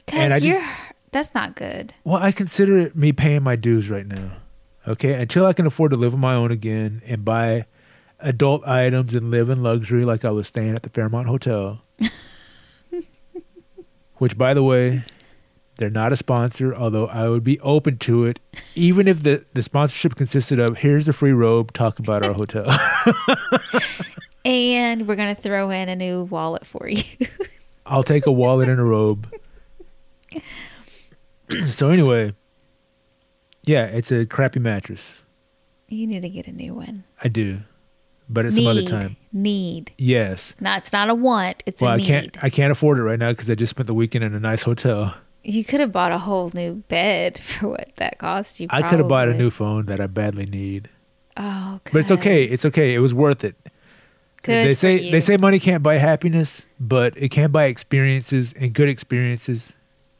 Because 0.06 0.42
you're 0.42 0.60
just- 0.60 0.72
That's 1.12 1.34
not 1.34 1.54
good. 1.54 1.94
Well, 2.02 2.20
I 2.20 2.32
consider 2.32 2.76
it 2.78 2.96
me 2.96 3.12
paying 3.12 3.42
my 3.44 3.54
dues 3.56 3.88
right 3.88 4.06
now. 4.06 4.32
Okay, 4.86 5.14
until 5.14 5.46
I 5.46 5.52
can 5.52 5.66
afford 5.66 5.92
to 5.92 5.96
live 5.96 6.12
on 6.12 6.20
my 6.20 6.34
own 6.34 6.50
again 6.50 7.00
and 7.06 7.24
buy 7.24 7.66
adult 8.20 8.66
items 8.66 9.14
and 9.14 9.30
live 9.30 9.48
in 9.48 9.62
luxury 9.62 10.04
like 10.04 10.24
I 10.24 10.30
was 10.30 10.48
staying 10.48 10.74
at 10.74 10.82
the 10.82 10.90
Fairmont 10.90 11.28
Hotel. 11.28 11.80
Which, 14.18 14.36
by 14.38 14.54
the 14.54 14.62
way, 14.62 15.04
they're 15.76 15.90
not 15.90 16.12
a 16.12 16.16
sponsor, 16.16 16.74
although 16.74 17.06
I 17.08 17.28
would 17.28 17.42
be 17.44 17.58
open 17.60 17.98
to 17.98 18.24
it, 18.26 18.38
even 18.74 19.08
if 19.08 19.22
the, 19.22 19.44
the 19.54 19.62
sponsorship 19.62 20.14
consisted 20.14 20.58
of 20.58 20.78
here's 20.78 21.08
a 21.08 21.12
free 21.12 21.32
robe, 21.32 21.72
talk 21.72 21.98
about 21.98 22.24
our 22.24 22.32
hotel. 22.32 22.66
And 24.46 25.08
we're 25.08 25.16
gonna 25.16 25.34
throw 25.34 25.70
in 25.70 25.88
a 25.88 25.96
new 25.96 26.24
wallet 26.24 26.66
for 26.66 26.86
you. 26.86 27.02
I'll 27.86 28.02
take 28.02 28.26
a 28.26 28.30
wallet 28.32 28.68
and 28.68 28.78
a 28.78 28.82
robe. 28.84 29.26
so, 31.70 31.88
anyway, 31.88 32.34
yeah, 33.62 33.86
it's 33.86 34.12
a 34.12 34.26
crappy 34.26 34.60
mattress. 34.60 35.20
you 35.88 36.06
need 36.06 36.20
to 36.20 36.28
get 36.28 36.46
a 36.46 36.52
new 36.52 36.74
one. 36.74 37.04
I 37.22 37.28
do, 37.28 37.60
but 38.28 38.44
at 38.44 38.52
some 38.52 38.66
other 38.66 38.82
time. 38.82 39.16
Need. 39.32 39.92
Yes. 39.96 40.54
No, 40.60 40.74
it's 40.76 40.92
not 40.92 41.08
a 41.08 41.14
want. 41.14 41.62
It's 41.64 41.80
Well, 41.80 41.92
a 41.92 41.94
I 41.94 41.96
need. 41.96 42.06
can't. 42.06 42.44
I 42.44 42.50
can't 42.50 42.70
afford 42.70 42.98
it 42.98 43.02
right 43.02 43.18
now 43.18 43.32
because 43.32 43.48
I 43.48 43.54
just 43.54 43.70
spent 43.70 43.86
the 43.86 43.94
weekend 43.94 44.24
in 44.24 44.34
a 44.34 44.40
nice 44.40 44.62
hotel. 44.62 45.14
You 45.44 45.62
could 45.62 45.80
have 45.80 45.92
bought 45.92 46.10
a 46.10 46.18
whole 46.18 46.50
new 46.54 46.76
bed 46.88 47.38
for 47.42 47.68
what 47.68 47.90
that 47.96 48.18
cost 48.18 48.60
you. 48.60 48.68
I 48.70 48.82
could 48.88 48.98
have 48.98 49.08
bought 49.08 49.28
a 49.28 49.34
new 49.34 49.50
phone 49.50 49.86
that 49.86 50.00
I 50.00 50.06
badly 50.06 50.46
need, 50.46 50.88
Oh, 51.36 51.80
but 51.84 51.96
it's 51.96 52.10
okay. 52.10 52.44
It's 52.44 52.64
okay. 52.64 52.94
It 52.94 53.00
was 53.00 53.12
worth 53.12 53.44
it. 53.44 53.56
Good 54.42 54.66
they 54.66 54.74
say 54.74 55.10
they 55.10 55.20
say 55.20 55.36
money 55.36 55.58
can't 55.58 55.82
buy 55.82 55.96
happiness, 55.96 56.62
but 56.78 57.16
it 57.16 57.30
can 57.30 57.50
buy 57.50 57.64
experiences, 57.64 58.52
and 58.52 58.74
good 58.74 58.88
experiences 58.88 59.72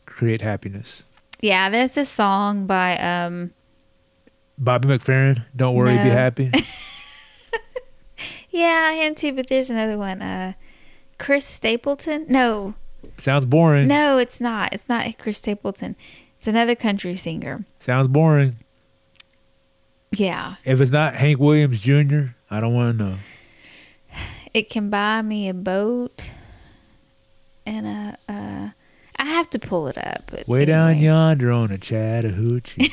create 0.07 0.41
happiness. 0.41 1.03
Yeah, 1.41 1.69
there's 1.69 1.97
a 1.99 2.05
song 2.05 2.67
by 2.67 2.97
um 2.99 3.53
Bobby 4.57 4.89
McFerrin, 4.89 5.45
don't 5.55 5.75
worry, 5.75 5.93
be 5.99 6.09
happy. 6.11 6.51
yeah, 8.51 8.93
him 8.95 9.15
too, 9.15 9.33
but 9.33 9.49
there's 9.49 9.71
another 9.71 9.99
one. 9.99 10.23
Uh 10.23 10.55
Chris 11.19 11.45
Stapleton? 11.47 12.27
No. 12.29 12.75
Sounds 13.19 13.45
boring. 13.45 13.89
No, 13.89 14.19
it's 14.19 14.41
not. 14.41 14.73
It's 14.73 14.89
not 14.89 15.19
Chris 15.19 15.39
Stapleton. 15.39 15.97
It's 16.39 16.47
another 16.47 16.75
country 16.75 17.17
singer. 17.17 17.65
Sounds 17.81 18.09
boring. 18.09 18.57
Yeah. 20.13 20.57
If 20.65 20.81
it's 20.81 20.91
not 20.91 21.15
Hank 21.17 21.39
Williams 21.41 21.81
Jr., 21.81 22.35
I 22.51 22.61
don't 22.61 22.75
want 22.75 22.99
to 22.99 23.05
know. 23.05 23.17
It 24.53 24.71
can 24.71 24.89
buy 24.91 25.23
me 25.23 25.49
a 25.49 25.55
boat 25.55 26.31
and 27.67 27.87
a 27.87 28.17
uh 28.29 28.69
I 29.17 29.25
have 29.25 29.49
to 29.51 29.59
pull 29.59 29.89
it 29.89 29.97
up. 29.99 30.31
Way 30.47 30.65
down 30.65 30.99
yonder 30.99 31.51
on 31.51 31.71
a 31.71 31.79
Chattahoochee, 31.79 32.91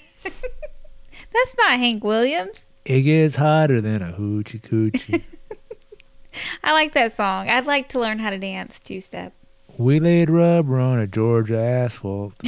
That's 0.24 1.54
not 1.58 1.72
Hank 1.78 2.02
Williams. 2.04 2.64
it 2.84 3.02
gets 3.02 3.36
hotter 3.36 3.80
than 3.80 4.02
a 4.02 4.12
hoochie 4.12 4.60
coochie. 4.60 5.22
I 6.64 6.72
like 6.72 6.92
that 6.94 7.12
song. 7.12 7.48
I'd 7.48 7.66
like 7.66 7.88
to 7.90 8.00
learn 8.00 8.18
how 8.18 8.30
to 8.30 8.38
dance 8.38 8.78
two 8.80 9.00
step. 9.00 9.32
we 9.78 10.00
laid 10.00 10.30
rubber 10.30 10.78
on 10.78 10.98
a 10.98 11.06
Georgia 11.06 11.58
asphalt. 11.58 12.34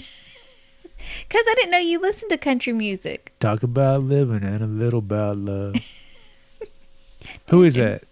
Cause 1.28 1.44
I 1.46 1.54
didn't 1.56 1.70
know 1.70 1.78
you 1.78 2.00
listened 2.00 2.30
to 2.30 2.38
country 2.38 2.72
music. 2.72 3.32
Talk 3.38 3.62
about 3.62 4.02
living 4.02 4.42
and 4.42 4.62
a 4.62 4.66
little 4.66 5.00
about 5.00 5.36
love. 5.36 5.74
Who 7.50 7.62
is 7.62 7.74
that? 7.74 8.04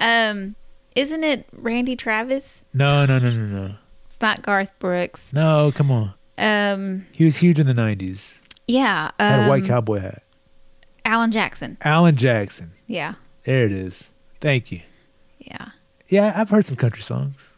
Um, 0.00 0.54
isn't 0.94 1.24
it 1.24 1.46
Randy 1.52 1.96
Travis? 1.96 2.62
No, 2.74 3.06
no, 3.06 3.18
no, 3.18 3.30
no, 3.30 3.46
no. 3.68 3.74
It's 4.06 4.20
not 4.20 4.42
Garth 4.42 4.70
Brooks. 4.78 5.32
No, 5.32 5.72
come 5.74 5.90
on. 5.90 6.12
Um, 6.38 7.06
He 7.12 7.24
was 7.24 7.38
huge 7.38 7.58
in 7.58 7.66
the 7.66 7.72
90s. 7.72 8.32
yeah. 8.66 9.10
Had 9.18 9.46
a 9.46 9.48
white 9.48 9.62
um, 9.62 9.68
cowboy 9.68 10.00
hat. 10.00 10.22
Alan 11.06 11.30
Jackson. 11.32 11.78
Alan 11.82 12.16
Jackson. 12.16 12.72
Yeah, 12.86 13.14
There 13.44 13.64
it 13.64 13.72
is. 13.72 14.04
Thank 14.40 14.70
you. 14.72 14.80
Yeah. 15.46 15.70
Yeah, 16.08 16.32
I've 16.36 16.50
heard 16.50 16.66
some 16.66 16.76
country 16.76 17.02
songs. 17.02 17.50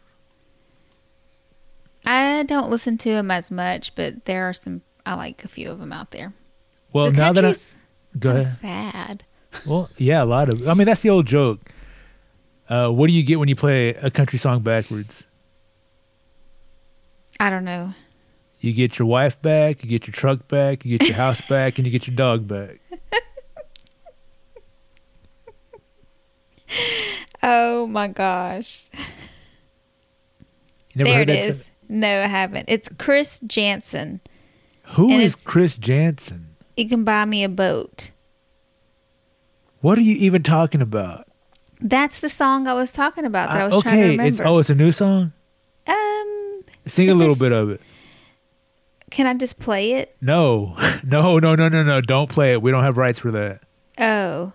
I 2.05 2.43
don't 2.43 2.69
listen 2.69 2.97
to 2.99 3.09
them 3.09 3.29
as 3.29 3.51
much, 3.51 3.93
but 3.95 4.25
there 4.25 4.49
are 4.49 4.53
some. 4.53 4.81
I 5.05 5.15
like 5.15 5.43
a 5.43 5.47
few 5.47 5.69
of 5.69 5.79
them 5.79 5.91
out 5.91 6.11
there. 6.11 6.33
Well, 6.93 7.11
the 7.11 7.17
now 7.17 7.33
that 7.33 7.45
I 7.45 7.53
go 8.17 8.31
ahead. 8.31 8.45
sad. 8.45 9.23
Well, 9.65 9.89
yeah, 9.97 10.23
a 10.23 10.25
lot 10.25 10.49
of. 10.49 10.67
I 10.67 10.73
mean, 10.73 10.85
that's 10.85 11.01
the 11.01 11.09
old 11.09 11.27
joke. 11.27 11.71
Uh, 12.67 12.89
what 12.89 13.07
do 13.07 13.13
you 13.13 13.23
get 13.23 13.39
when 13.39 13.49
you 13.49 13.55
play 13.55 13.89
a 13.89 14.11
country 14.11 14.39
song 14.39 14.61
backwards? 14.61 15.23
I 17.39 17.49
don't 17.49 17.63
know. 17.63 17.93
You 18.59 18.73
get 18.73 18.99
your 18.99 19.07
wife 19.07 19.41
back, 19.41 19.83
you 19.83 19.89
get 19.89 20.05
your 20.05 20.13
truck 20.13 20.47
back, 20.47 20.83
you 20.85 20.97
get 20.97 21.07
your 21.07 21.17
house 21.17 21.41
back, 21.49 21.77
and 21.77 21.87
you 21.87 21.91
get 21.91 22.07
your 22.07 22.15
dog 22.15 22.47
back. 22.47 22.79
Oh 27.43 27.87
my 27.87 28.07
gosh. 28.07 28.87
There 30.95 31.21
it 31.21 31.29
is. 31.29 31.69
No, 31.87 32.07
I 32.07 32.27
haven't. 32.27 32.65
It's 32.67 32.89
Chris 32.97 33.39
Janson. 33.45 34.21
Who 34.93 35.11
And 35.11 35.21
is 35.21 35.35
Chris 35.35 35.77
Janson? 35.77 36.55
You 36.75 36.87
can 36.89 37.03
buy 37.03 37.25
me 37.25 37.43
a 37.43 37.49
boat. 37.49 38.11
What 39.81 39.97
are 39.97 40.01
you 40.01 40.15
even 40.15 40.43
talking 40.43 40.81
about? 40.81 41.27
That's 41.79 42.19
the 42.19 42.29
song 42.29 42.67
I 42.67 42.73
was 42.73 42.91
talking 42.91 43.23
about 43.25 43.49
that 43.49 43.61
I 43.61 43.65
Uh, 43.65 43.69
was 43.75 43.83
trying 43.83 43.95
to 43.95 44.01
okay, 44.01 44.09
remember. 44.11 44.27
it's 44.29 44.41
oh, 44.41 44.57
it's 44.59 44.69
a 44.69 44.75
new 44.75 44.91
song. 44.91 45.31
um, 45.87 46.63
Sing 46.87 47.09
a 47.09 47.13
little 47.13 47.33
f- 47.35 47.39
bit 47.39 47.51
of 47.53 47.69
it. 47.69 47.81
can 49.11 49.25
I 49.27 49.33
just 49.35 49.59
play 49.59 49.93
it? 49.93 50.15
No, 50.19 50.75
no, 51.03 51.39
no, 51.39 51.55
no, 51.55 51.69
no, 51.69 51.83
no! 51.83 52.01
Don't 52.01 52.29
play 52.29 52.51
it. 52.51 52.61
We 52.61 52.71
don't 52.71 52.83
have 52.83 52.97
rights 52.97 53.19
for 53.19 53.31
that. 53.31 53.61
Oh, 53.97 54.51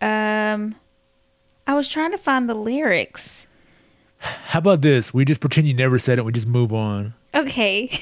um, 0.00 0.76
I 1.70 1.74
was 1.74 1.86
trying 1.86 2.10
to 2.10 2.18
find 2.18 2.50
the 2.50 2.54
lyrics. 2.54 3.46
How 4.18 4.58
about 4.58 4.80
this? 4.80 5.14
We 5.14 5.24
just 5.24 5.40
pretend 5.40 5.68
you 5.68 5.74
never 5.74 6.00
said 6.00 6.18
it. 6.18 6.24
We 6.24 6.32
just 6.32 6.48
move 6.48 6.72
on. 6.72 7.14
Okay. 7.32 8.00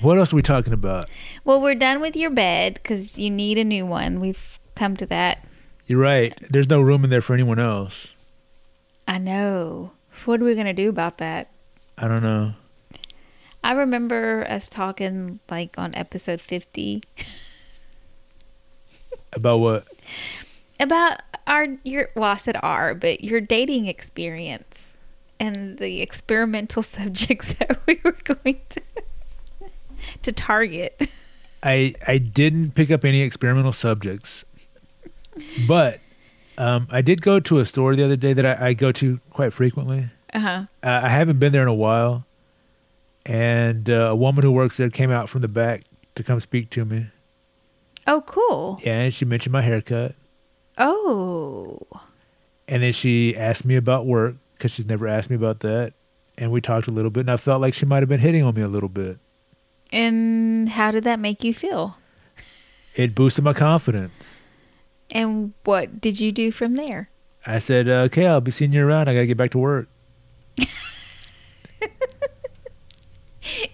What 0.00 0.18
else 0.18 0.32
are 0.32 0.36
we 0.36 0.42
talking 0.42 0.72
about? 0.72 1.08
Well, 1.44 1.60
we're 1.62 1.76
done 1.76 2.00
with 2.00 2.16
your 2.16 2.30
bed 2.30 2.74
because 2.74 3.16
you 3.16 3.30
need 3.30 3.56
a 3.56 3.62
new 3.62 3.86
one. 3.86 4.18
We've 4.18 4.58
come 4.74 4.96
to 4.96 5.06
that. 5.06 5.46
You're 5.86 6.00
right. 6.00 6.36
There's 6.50 6.68
no 6.68 6.80
room 6.80 7.04
in 7.04 7.10
there 7.10 7.20
for 7.20 7.34
anyone 7.34 7.60
else. 7.60 8.08
I 9.06 9.18
know. 9.18 9.92
What 10.24 10.40
are 10.40 10.44
we 10.44 10.54
going 10.54 10.66
to 10.66 10.72
do 10.72 10.88
about 10.88 11.18
that? 11.18 11.52
I 11.96 12.08
don't 12.08 12.24
know. 12.24 12.54
I 13.62 13.74
remember 13.74 14.44
us 14.48 14.68
talking 14.68 15.38
like 15.48 15.78
on 15.78 15.94
episode 15.94 16.40
50 16.40 17.04
About 19.34 19.58
what? 19.58 19.86
About 20.80 21.20
our 21.46 21.66
your 21.84 22.10
well 22.14 22.30
I 22.30 22.36
said 22.36 22.56
our 22.62 22.94
but 22.94 23.22
your 23.22 23.40
dating 23.40 23.86
experience 23.86 24.94
and 25.38 25.78
the 25.78 26.00
experimental 26.00 26.82
subjects 26.96 27.54
that 27.54 27.78
we 27.86 28.00
were 28.04 28.16
going 28.24 28.60
to 28.70 28.82
to 30.22 30.32
target. 30.32 31.08
I 31.62 31.94
I 32.06 32.18
didn't 32.18 32.72
pick 32.72 32.90
up 32.90 33.04
any 33.04 33.22
experimental 33.22 33.72
subjects, 33.72 34.44
but 35.66 36.00
um, 36.58 36.88
I 36.90 37.02
did 37.02 37.22
go 37.22 37.40
to 37.40 37.58
a 37.58 37.66
store 37.66 37.96
the 37.96 38.04
other 38.04 38.16
day 38.16 38.32
that 38.32 38.46
I, 38.46 38.68
I 38.68 38.72
go 38.74 38.92
to 38.92 39.18
quite 39.30 39.52
frequently. 39.52 40.10
Uh-huh. 40.32 40.64
Uh, 40.82 41.00
I 41.02 41.08
haven't 41.08 41.38
been 41.38 41.52
there 41.52 41.62
in 41.62 41.68
a 41.68 41.74
while, 41.74 42.26
and 43.24 43.88
uh, 43.88 44.10
a 44.10 44.16
woman 44.16 44.44
who 44.44 44.50
works 44.50 44.76
there 44.76 44.90
came 44.90 45.10
out 45.10 45.28
from 45.28 45.40
the 45.40 45.48
back 45.48 45.84
to 46.16 46.22
come 46.22 46.40
speak 46.40 46.70
to 46.70 46.84
me. 46.84 47.06
Oh, 48.06 48.22
cool. 48.26 48.80
Yeah, 48.84 49.02
and 49.02 49.14
she 49.14 49.24
mentioned 49.24 49.52
my 49.52 49.62
haircut, 49.62 50.14
Oh. 50.78 51.80
and 52.68 52.82
then 52.82 52.92
she 52.92 53.36
asked 53.36 53.64
me 53.64 53.76
about 53.76 54.06
work 54.06 54.34
because 54.54 54.70
she's 54.72 54.86
never 54.86 55.06
asked 55.06 55.30
me 55.30 55.36
about 55.36 55.60
that, 55.60 55.92
and 56.38 56.50
we 56.50 56.60
talked 56.60 56.86
a 56.88 56.90
little 56.90 57.10
bit, 57.10 57.20
and 57.20 57.30
I 57.30 57.36
felt 57.36 57.60
like 57.60 57.74
she 57.74 57.86
might 57.86 58.00
have 58.02 58.08
been 58.08 58.20
hitting 58.20 58.42
on 58.42 58.54
me 58.54 58.62
a 58.62 58.68
little 58.68 58.88
bit. 58.88 59.18
And 59.92 60.68
how 60.70 60.90
did 60.90 61.04
that 61.04 61.20
make 61.20 61.44
you 61.44 61.54
feel? 61.54 61.98
It 62.96 63.14
boosted 63.14 63.44
my 63.44 63.52
confidence. 63.52 64.40
And 65.10 65.52
what 65.64 66.00
did 66.00 66.18
you 66.20 66.32
do 66.32 66.50
from 66.50 66.74
there? 66.76 67.10
I 67.46 67.58
said, 67.58 67.88
uh, 67.88 68.02
"Okay, 68.06 68.26
I'll 68.26 68.40
be 68.40 68.50
seeing 68.50 68.72
you 68.72 68.86
around. 68.86 69.08
I 69.08 69.14
gotta 69.14 69.26
get 69.26 69.36
back 69.36 69.50
to 69.52 69.58
work." 69.58 69.88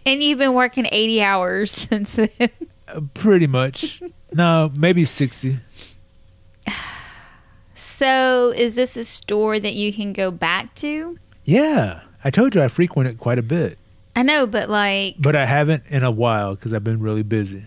And 0.05 0.23
you've 0.23 0.39
been 0.39 0.55
working 0.55 0.87
80 0.91 1.23
hours 1.23 1.71
since 1.71 2.17
then. 2.17 2.29
Uh, 2.89 3.01
pretty 3.15 3.47
much. 3.47 4.03
no, 4.33 4.67
maybe 4.79 5.05
sixty. 5.05 5.59
So, 8.01 8.55
is 8.57 8.77
this 8.77 8.97
a 8.97 9.05
store 9.05 9.61
that 9.61 9.75
you 9.75 9.93
can 9.93 10.15
go 10.15 10.31
back 10.31 10.75
to? 10.77 11.19
Yeah, 11.45 12.01
I 12.25 12.31
told 12.31 12.55
you 12.55 12.63
I 12.63 12.69
frequent 12.69 13.11
it 13.11 13.19
quite 13.19 13.39
a 13.39 13.43
bit, 13.43 13.77
I 14.17 14.23
know, 14.23 14.47
but 14.47 14.71
like, 14.71 15.17
but 15.19 15.37
I 15.37 15.45
haven't 15.45 15.83
in 15.91 16.03
a 16.03 16.11
while 16.11 16.55
because 16.55 16.73
I've 16.73 16.83
been 16.83 17.01
really 17.01 17.23
busy. 17.23 17.67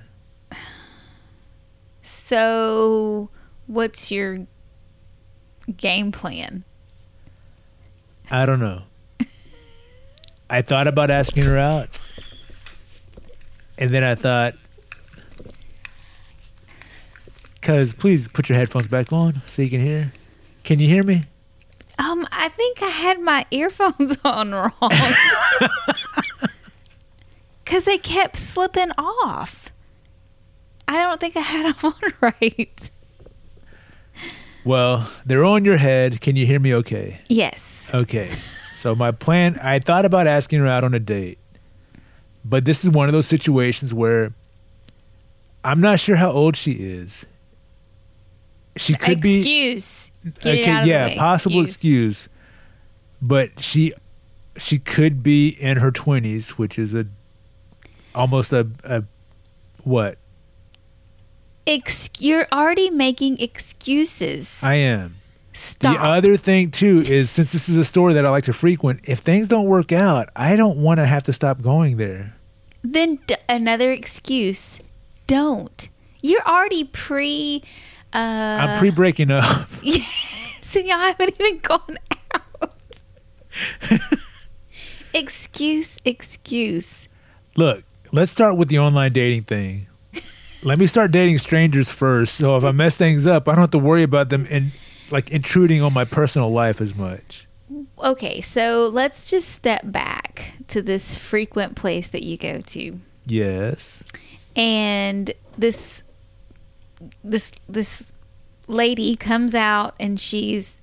so 2.02 3.30
what's 3.68 4.12
your 4.12 4.48
game 5.78 6.12
plan? 6.12 6.64
I 8.32 8.48
don't 8.48 8.60
know. 8.60 8.82
I 10.50 10.64
thought 10.64 10.88
about 10.88 11.12
asking 11.12 11.44
her 11.44 11.60
out, 11.60 11.90
and 13.78 13.92
then 13.92 14.04
I 14.04 14.16
thought, 14.16 14.56
because 17.54 17.94
please 17.94 18.28
put 18.28 18.50
your 18.50 18.58
headphones 18.58 18.88
back 18.88 19.14
on 19.14 19.44
so 19.46 19.62
you 19.62 19.70
can 19.70 19.80
hear. 19.80 20.12
Can 20.64 20.80
you 20.80 20.88
hear 20.88 21.03
me? 21.03 21.23
Um, 21.99 22.27
I 22.31 22.49
think 22.49 22.81
I 22.81 22.88
had 22.88 23.19
my 23.22 23.45
earphones 23.52 24.18
on 24.23 24.52
wrong. 24.52 24.72
Because 27.64 27.85
they 27.85 27.98
kept 27.98 28.35
slipping 28.35 28.91
off. 28.98 29.72
I 30.88 31.02
don't 31.02 31.19
think 31.19 31.35
I 31.35 31.40
had 31.40 31.73
them 31.81 31.94
on 31.94 32.14
right. 32.22 32.91
Well, 34.64 35.10
they're 35.26 35.44
on 35.45 35.65
your 35.65 35.77
head. 35.77 36.22
Can 36.22 36.35
you 36.35 36.45
hear 36.45 36.60
me 36.60 36.73
okay? 36.76 37.19
Yes. 37.30 37.90
Okay. 37.94 38.30
So 38.77 38.94
my 38.94 39.11
plan, 39.11 39.60
I 39.61 39.80
thought 39.80 40.06
about 40.06 40.27
asking 40.27 40.60
her 40.60 40.68
out 40.68 40.84
on 40.84 40.94
a 40.94 40.99
date. 40.99 41.40
But 42.45 42.65
this 42.65 42.84
is 42.84 42.90
one 42.90 43.07
of 43.10 43.14
those 43.14 43.27
situations 43.27 43.94
where 43.94 44.34
I'm 45.64 45.81
not 45.81 45.99
sure 45.99 46.18
how 46.18 46.30
old 46.30 46.56
she 46.56 46.73
is. 46.73 47.26
She 48.76 48.94
could 48.95 49.22
be 49.22 49.36
excuse. 49.38 50.12
Get 50.41 50.60
it 50.60 50.68
out 50.68 50.82
of 50.84 50.88
yeah, 50.88 51.16
possible 51.18 51.64
excuse. 51.64 52.28
But 53.22 53.60
she 53.60 53.94
she 54.58 54.80
could 54.80 55.22
be 55.24 55.50
in 55.50 55.78
her 55.78 55.91
20s, 55.91 56.50
which 56.52 56.78
is 56.80 56.94
a 56.94 57.06
almost 58.16 58.52
a, 58.54 58.68
a 58.84 59.04
what? 59.84 60.18
Ex- 61.66 62.10
you're 62.20 62.48
already 62.52 62.90
making 62.90 63.40
excuses. 63.40 64.60
I 64.62 64.76
am. 64.76 65.16
Stop. 65.54 65.95
The 65.98 66.04
other 66.04 66.36
thing 66.36 66.72
too 66.72 67.02
is 67.06 67.30
since 67.32 67.52
this 67.52 67.70
is 67.70 67.78
a 67.78 67.86
store 67.86 68.12
that 68.14 68.26
I 68.26 68.30
like 68.30 68.44
to 68.45 68.54
frequent, 68.54 69.02
if 69.04 69.20
things 69.20 69.48
don't 69.48 69.66
work 69.68 69.91
out, 69.91 70.30
I 70.36 70.56
don't 70.56 70.78
want 70.80 70.98
to 71.00 71.06
have 71.06 71.24
to 71.24 71.34
stop 71.34 71.62
going 71.62 71.98
there. 71.98 72.36
then 72.84 73.20
d- 73.28 73.36
another 73.48 73.91
excuse. 73.91 74.80
Don't. 75.28 75.88
You're 76.22 76.41
already 76.45 76.84
pre. 76.86 77.64
Uh, 78.14 78.18
I'm 78.18 78.80
pre 78.80 78.91
breaking 78.91 79.31
up. 79.31 79.68
Yes, 79.84 80.76
and 80.76 80.88
y'all 80.88 80.98
haven't 80.99 81.35
even 81.40 81.60
gone 81.60 81.98
out. 82.34 82.73
excuse, 85.14 85.98
excuse. 86.06 87.07
Look, 87.57 87.84
let's 88.11 88.31
start 88.31 88.57
with 88.57 88.69
the 88.69 88.80
online 88.80 89.11
dating 89.14 89.44
thing. 89.44 89.88
Let 90.64 90.80
me 90.80 90.88
start 90.88 91.11
dating 91.11 91.40
strangers 91.40 91.90
first, 91.90 92.35
so 92.35 92.56
if 92.56 92.64
I 92.64 92.72
mess 92.72 92.95
things 92.95 93.27
up, 93.27 93.48
I 93.48 93.52
don't 93.52 93.61
have 93.61 93.72
to 93.72 93.77
worry 93.77 94.03
about 94.03 94.30
them 94.30 94.48
and 94.49 94.72
like 95.11 95.30
intruding 95.30 95.81
on 95.81 95.91
my 95.94 96.06
personal 96.06 96.52
life 96.52 96.80
as 96.80 96.95
much. 96.95 97.48
Okay, 97.99 98.40
so 98.41 98.88
let's 98.91 99.30
just 99.30 99.49
step 99.49 99.81
back 99.84 100.53
to 100.69 100.81
this 100.81 101.18
frequent 101.18 101.76
place 101.76 102.07
that 102.10 102.23
you 102.23 102.38
go 102.38 102.61
to. 102.61 102.99
Yes. 103.26 104.03
and 104.56 105.34
this 105.57 106.02
this 107.24 107.52
this 107.68 108.04
lady 108.68 109.16
comes 109.16 109.54
out 109.54 109.94
and 110.00 110.20
she's 110.20 110.82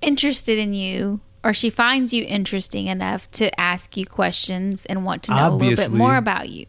interested 0.00 0.58
in 0.58 0.72
you 0.72 1.20
or 1.42 1.52
she 1.52 1.70
finds 1.70 2.12
you 2.12 2.24
interesting 2.24 2.86
enough 2.86 3.30
to 3.32 3.58
ask 3.60 3.96
you 3.96 4.06
questions 4.06 4.84
and 4.86 5.04
want 5.04 5.22
to 5.24 5.34
know 5.34 5.48
a 5.48 5.54
little 5.54 5.76
bit 5.76 5.90
more 5.90 6.16
about 6.16 6.48
you. 6.48 6.66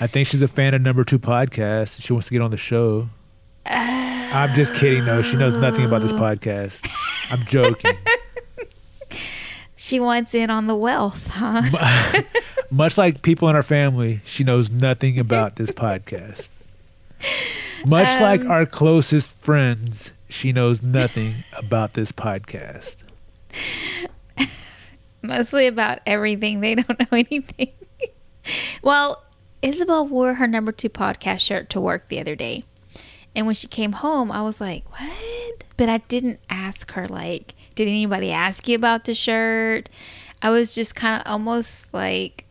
I 0.00 0.06
think 0.06 0.28
she's 0.28 0.42
a 0.42 0.48
fan 0.48 0.74
of 0.74 0.82
number 0.82 1.04
two 1.04 1.18
podcast. 1.18 2.00
She 2.00 2.12
wants 2.12 2.28
to 2.28 2.32
get 2.32 2.42
on 2.42 2.50
the 2.50 2.56
show. 2.56 3.08
I'm 3.66 4.54
just 4.54 4.74
kidding. 4.74 5.04
No, 5.04 5.22
she 5.22 5.36
knows 5.36 5.54
nothing 5.54 5.84
about 5.84 6.02
this 6.02 6.12
podcast. 6.12 6.86
I'm 7.30 7.44
joking. 7.46 7.96
She 9.86 10.00
wants 10.00 10.34
in 10.34 10.50
on 10.50 10.66
the 10.66 10.74
wealth, 10.74 11.28
huh? 11.28 11.62
Much 12.72 12.98
like 12.98 13.22
people 13.22 13.48
in 13.48 13.54
our 13.54 13.62
family, 13.62 14.20
she 14.24 14.42
knows 14.42 14.68
nothing 14.68 15.16
about 15.16 15.54
this 15.54 15.70
podcast. 15.70 16.48
Much 17.86 18.08
Um, 18.08 18.22
like 18.22 18.44
our 18.46 18.66
closest 18.66 19.30
friends, 19.36 20.10
she 20.28 20.50
knows 20.50 20.82
nothing 20.82 21.34
about 21.56 21.92
this 21.92 22.10
podcast. 22.10 22.96
Mostly 25.22 25.68
about 25.68 26.00
everything. 26.04 26.60
They 26.60 26.74
don't 26.74 26.98
know 26.98 27.06
anything. 27.12 27.70
well, 28.82 29.22
Isabel 29.62 30.04
wore 30.04 30.34
her 30.34 30.48
number 30.48 30.72
two 30.72 30.88
podcast 30.88 31.40
shirt 31.40 31.70
to 31.70 31.80
work 31.80 32.08
the 32.08 32.18
other 32.18 32.34
day. 32.34 32.64
And 33.36 33.46
when 33.46 33.54
she 33.54 33.68
came 33.68 33.92
home, 33.92 34.32
I 34.32 34.42
was 34.42 34.60
like, 34.60 34.90
what? 34.90 35.64
But 35.76 35.88
I 35.88 35.98
didn't 35.98 36.40
ask 36.50 36.90
her, 36.92 37.06
like, 37.06 37.54
did 37.76 37.86
anybody 37.86 38.32
ask 38.32 38.66
you 38.66 38.74
about 38.74 39.04
the 39.04 39.14
shirt? 39.14 39.88
I 40.42 40.50
was 40.50 40.74
just 40.74 40.96
kind 40.96 41.20
of 41.20 41.30
almost 41.30 41.92
like, 41.94 42.46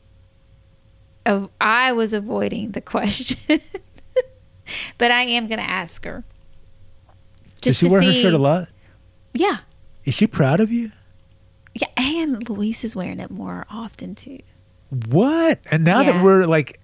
of, 1.26 1.50
I 1.60 1.92
was 1.92 2.14
avoiding 2.14 2.72
the 2.72 2.82
question. 2.96 3.60
but 4.98 5.12
I 5.12 5.24
am 5.24 5.48
going 5.48 5.60
to 5.60 5.70
ask 5.70 6.04
her. 6.06 6.24
Does 7.62 7.78
she 7.78 7.90
wear 7.90 8.02
her 8.02 8.14
shirt 8.14 8.34
a 8.34 8.38
lot? 8.38 8.70
Yeah. 9.34 9.58
Is 10.06 10.14
she 10.14 10.28
proud 10.28 10.60
of 10.60 10.72
you? 10.72 10.92
Yeah. 11.74 11.88
And 11.98 12.48
Luis 12.50 12.84
is 12.84 12.96
wearing 12.96 13.20
it 13.20 13.32
more 13.32 13.66
often, 13.70 14.16
too. 14.16 14.40
What? 15.08 15.60
And 15.72 15.84
now 15.84 16.02
Yeah. 16.02 16.14
that 16.14 16.24
we're 16.24 16.46
like, 16.46 16.80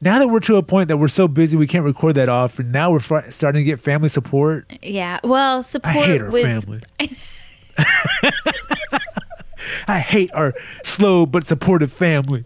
now 0.00 0.18
that 0.18 0.28
we're 0.28 0.40
to 0.40 0.56
a 0.56 0.62
point 0.62 0.88
that 0.88 0.96
we're 0.98 1.08
so 1.08 1.26
busy 1.28 1.56
we 1.56 1.66
can't 1.66 1.84
record 1.84 2.14
that 2.14 2.28
often, 2.28 2.70
now 2.70 2.92
we're 2.92 3.00
fr- 3.00 3.30
starting 3.30 3.60
to 3.60 3.64
get 3.64 3.80
family 3.80 4.08
support. 4.08 4.70
Yeah. 4.82 5.18
Well, 5.24 5.62
support 5.62 5.96
I 5.96 6.06
hate 6.06 6.22
our 6.22 6.30
with 6.30 6.42
family. 6.44 6.80
I 9.88 9.98
hate 9.98 10.30
our 10.32 10.54
slow 10.84 11.26
but 11.26 11.46
supportive 11.46 11.92
family. 11.92 12.44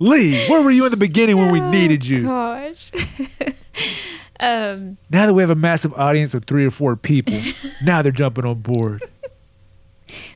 Golly, 0.00 0.46
where 0.48 0.62
were 0.62 0.70
you 0.70 0.84
in 0.86 0.90
the 0.90 0.96
beginning 0.96 1.36
when 1.36 1.52
we 1.52 1.60
Oh, 1.60 1.70
needed 1.70 2.04
you? 2.06 2.22
Gosh. 2.24 2.90
um, 4.40 4.96
Now 5.10 5.26
that 5.26 5.34
we 5.34 5.42
have 5.42 5.50
a 5.50 5.54
massive 5.54 5.92
audience 5.94 6.32
of 6.34 6.44
three 6.44 6.64
or 6.64 6.70
four 6.70 6.96
people, 6.96 7.40
now 7.84 8.02
they're 8.02 8.12
jumping 8.12 8.44
on 8.44 8.60
board. 8.60 9.02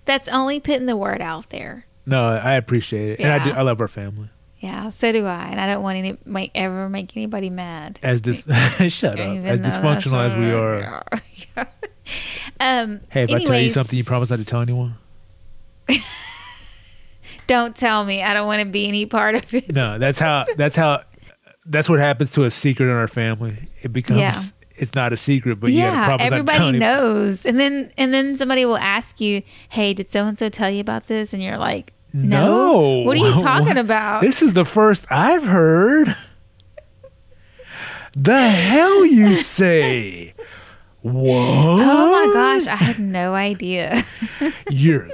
that's 0.05 0.29
only 0.29 0.61
putting 0.61 0.87
the 0.87 0.97
word 0.97 1.21
out 1.23 1.51
there. 1.51 1.87
No, 2.07 2.23
I 2.23 2.53
appreciate 2.55 3.13
it, 3.13 3.21
and 3.21 3.33
I 3.33 3.43
do. 3.45 3.51
I 3.53 3.63
love 3.63 3.81
our 3.81 3.89
family. 3.89 4.29
Yeah, 4.61 4.91
so 4.91 5.11
do 5.13 5.25
I, 5.27 5.49
and 5.49 5.59
I 5.61 5.67
don't 5.67 5.83
want 5.83 5.97
any 5.99 6.17
make 6.27 6.51
ever 6.55 6.89
make 6.91 7.17
anybody 7.17 7.49
mad. 7.51 7.99
As 8.03 8.21
dis- 8.21 8.45
shut 8.89 9.19
up, 9.19 9.29
Even 9.37 9.47
as 9.47 9.61
dysfunctional 9.61 10.25
as 10.25 10.37
we 10.37 10.53
are. 10.53 11.03
um, 12.61 13.01
Hey, 13.11 13.25
if 13.25 13.31
I 13.31 13.43
tell 13.45 13.59
you 13.61 13.71
something, 13.71 13.97
you 13.97 14.05
promise 14.05 14.29
not 14.31 14.39
to 14.39 14.45
tell 14.45 14.61
anyone. 14.61 14.97
Don't 17.47 17.77
tell 17.77 18.05
me. 18.05 18.23
I 18.23 18.33
don't 18.35 18.47
want 18.47 18.61
to 18.61 18.67
be 18.67 18.89
any 18.89 19.07
part 19.07 19.35
of 19.35 19.53
it. 19.55 19.75
No, 19.75 19.99
that's 19.99 20.19
how. 20.19 20.45
That's 20.57 20.77
how. 20.77 21.03
That's 21.67 21.89
what 21.89 21.99
happens 21.99 22.31
to 22.33 22.45
a 22.45 22.51
secret 22.51 22.87
in 22.87 22.93
our 22.93 23.09
family. 23.09 23.69
It 23.83 23.93
becomes. 23.93 24.21
Yeah. 24.21 24.41
It's 24.77 24.95
not 24.97 25.13
a 25.13 25.17
secret, 25.17 25.61
but 25.61 25.71
yeah, 25.71 25.85
yeah, 25.85 26.05
promise 26.07 26.21
not 26.23 26.29
to 26.31 26.35
everybody 26.35 26.79
knows, 26.79 27.47
and 27.47 27.61
then 27.61 27.93
and 27.97 28.13
then 28.13 28.37
somebody 28.37 28.65
will 28.65 28.77
ask 28.77 29.21
you, 29.21 29.43
"Hey, 29.69 29.95
did 29.95 30.11
so 30.11 30.25
and 30.27 30.37
so 30.37 30.49
tell 30.49 30.69
you 30.69 30.81
about 30.81 31.07
this?" 31.07 31.33
And 31.33 31.41
you're 31.41 31.59
like, 31.59 31.93
"No, 32.13 32.47
No. 32.47 32.81
what 33.03 33.17
are 33.17 33.21
you 33.21 33.33
talking 33.41 33.77
about?" 33.79 34.21
This 34.23 34.43
is 34.43 34.53
the 34.55 34.65
first 34.65 35.07
I've 35.11 35.45
heard. 35.45 36.17
The 38.17 38.49
hell 38.49 39.07
you 39.07 39.37
say? 39.37 40.35
What? 41.03 41.13
oh 41.23 42.27
my 42.27 42.33
gosh, 42.35 42.67
I 42.67 42.75
had 42.77 42.99
no 42.99 43.35
idea. 43.35 44.03
You're 44.71 45.09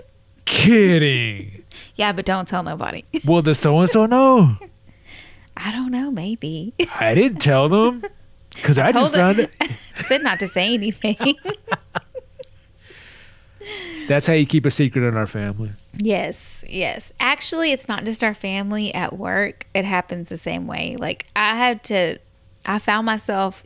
kidding. 0.47 1.60
Yeah, 1.97 2.13
but 2.13 2.25
don't 2.25 2.47
tell 2.49 2.63
nobody. 2.63 3.05
Well, 3.25 3.43
does 3.43 3.59
so 3.59 3.79
and 3.81 3.91
so 3.91 4.07
know? 4.07 4.57
I 5.57 5.73
don't 5.73 5.91
know, 5.91 6.11
maybe. 6.11 6.73
I 6.99 7.15
didn't 7.15 7.41
tell 7.41 7.69
them 7.69 8.03
because 8.55 8.79
I, 8.79 8.93
just 8.93 9.15
found 9.15 9.39
it. 9.41 9.51
said 9.95 10.23
not 10.23 10.41
to 10.41 10.49
say 10.49 10.73
anything. 10.75 11.17
That's 14.09 14.27
how 14.27 14.33
you 14.33 14.47
keep 14.47 14.65
a 14.67 14.71
secret 14.71 15.07
in 15.07 15.17
our 15.17 15.27
family. 15.27 15.71
yes, 15.95 16.65
yes. 16.67 17.13
Actually, 17.21 17.73
it's 17.73 17.87
not 17.89 18.05
just 18.05 18.25
our 18.25 18.35
family 18.35 18.93
at 18.95 19.17
work. 19.17 19.67
It 19.75 19.85
happens 19.85 20.31
the 20.31 20.39
same 20.39 20.67
way. 20.67 20.97
Like 20.99 21.27
I 21.37 21.57
had 21.57 21.85
to 21.85 22.19
I 22.67 22.79
found 22.79 23.07
myself 23.07 23.63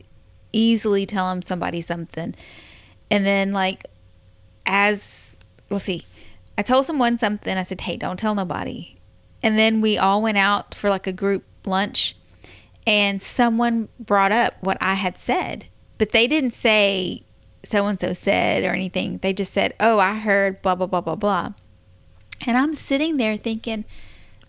easily 0.51 1.05
telling 1.05 1.43
somebody 1.43 1.81
something. 1.81 2.35
And 3.09 3.25
then 3.25 3.53
like 3.53 3.85
as 4.65 5.37
let's 5.69 5.85
see. 5.85 6.05
I 6.57 6.61
told 6.61 6.85
someone 6.85 7.17
something. 7.17 7.57
I 7.57 7.63
said, 7.63 7.81
"Hey, 7.81 7.97
don't 7.97 8.17
tell 8.17 8.35
nobody." 8.35 8.95
And 9.43 9.57
then 9.59 9.81
we 9.81 9.97
all 9.97 10.21
went 10.21 10.37
out 10.37 10.73
for 10.73 10.89
like 10.89 11.05
a 11.07 11.11
group 11.11 11.43
lunch 11.65 12.15
and 12.87 13.21
someone 13.21 13.89
brought 13.99 14.31
up 14.31 14.53
what 14.61 14.77
I 14.79 14.93
had 14.93 15.17
said, 15.17 15.65
but 15.97 16.11
they 16.11 16.27
didn't 16.27 16.51
say 16.53 17.23
so 17.63 17.87
and 17.87 17.99
so 17.99 18.13
said 18.13 18.63
or 18.63 18.69
anything. 18.73 19.17
They 19.19 19.33
just 19.33 19.53
said, 19.53 19.73
"Oh, 19.79 19.99
I 19.99 20.15
heard 20.15 20.61
blah 20.61 20.75
blah 20.75 20.87
blah 20.87 21.01
blah 21.01 21.15
blah." 21.15 21.53
And 22.45 22.57
I'm 22.57 22.73
sitting 22.73 23.17
there 23.17 23.37
thinking, 23.37 23.85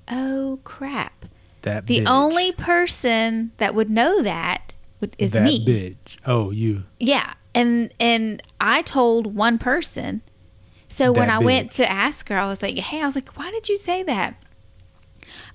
"Oh 0.09 0.61
crap. 0.65 1.27
That 1.63 1.87
The 1.87 2.01
bitch. 2.01 2.11
only 2.11 2.53
person 2.53 3.53
that 3.57 3.75
would 3.75 3.91
know 3.91 4.23
that 4.23 4.75
is 5.19 5.33
that 5.33 5.43
me." 5.43 5.65
bitch. 5.67 6.17
Oh, 6.27 6.51
you. 6.51 6.85
Yeah. 7.01 7.35
And 7.55 7.93
and 7.99 8.43
I 8.61 8.83
told 8.83 9.35
one 9.35 9.59
person. 9.59 10.23
So 10.97 11.13
when 11.13 11.29
I 11.29 11.39
went 11.41 11.73
to 11.73 11.91
ask 11.91 12.27
her, 12.31 12.39
I 12.39 12.49
was 12.49 12.63
like, 12.63 12.79
"Hey, 12.79 13.03
I 13.03 13.05
was 13.05 13.15
like, 13.15 13.37
why 13.37 13.51
did 13.51 13.69
you 13.69 13.79
say 13.79 14.03
that?" 14.05 14.35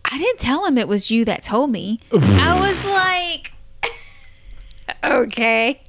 I 0.06 0.20
didn't 0.20 0.40
tell 0.40 0.68
him 0.68 0.78
it 0.78 0.88
was 0.88 1.10
you 1.10 1.26
that 1.26 1.42
told 1.42 1.72
me. 1.72 2.00
I 2.12 2.60
was 2.60 2.86
like, 2.86 3.52
okay. 5.04 5.82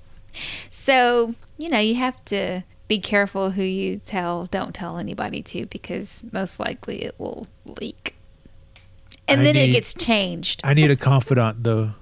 so, 0.70 1.34
you 1.56 1.70
know, 1.70 1.78
you 1.78 1.94
have 1.94 2.22
to 2.26 2.64
be 2.86 3.00
careful 3.00 3.52
who 3.52 3.62
you 3.62 3.96
tell, 3.96 4.44
don't 4.50 4.74
tell 4.74 4.98
anybody 4.98 5.42
to, 5.42 5.64
because 5.66 6.22
most 6.30 6.60
likely 6.60 7.02
it 7.02 7.14
will 7.18 7.46
leak. 7.64 8.14
And 9.26 9.40
I 9.40 9.44
then 9.44 9.56
it 9.56 9.68
gets 9.68 9.94
changed. 9.94 10.60
I 10.64 10.74
need 10.74 10.90
a 10.90 10.96
confidant 11.10 11.62
though. 11.62 11.92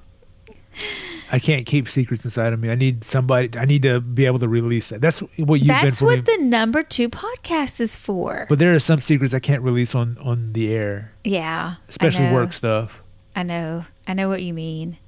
I 1.33 1.39
can't 1.39 1.65
keep 1.65 1.89
secrets 1.89 2.25
inside 2.25 2.53
of 2.53 2.61
me. 2.61 2.71
I 2.71 2.75
need 2.75 3.05
somebody. 3.05 3.57
I 3.59 3.65
need 3.65 3.83
to 3.85 4.01
be 4.01 4.27
able 4.27 4.41
to 4.41 4.49
release 4.49 4.89
that. 4.89 5.01
That's 5.01 5.21
what 5.21 5.39
you've 5.39 5.47
been 5.47 5.67
That's 5.67 6.01
for 6.01 6.07
what 6.07 6.27
me. 6.27 6.37
the 6.37 6.39
number 6.43 6.83
two 6.83 7.09
podcast 7.09 7.81
is 7.81 7.97
for. 7.97 8.47
but 8.49 8.59
there 8.59 8.75
are 8.75 8.81
some 8.81 8.99
secrets 8.99 9.33
I 9.33 9.39
can't 9.39 9.63
release 9.63 9.95
on 9.95 10.19
on 10.19 10.53
the 10.53 10.75
air, 10.75 11.13
yeah. 11.23 11.77
Especially 11.89 12.33
work 12.33 12.53
stuff. 12.53 13.01
I 13.37 13.45
know. 13.45 13.85
I 14.09 14.15
know 14.15 14.29
what 14.29 14.43
you 14.43 14.53
mean. 14.53 14.99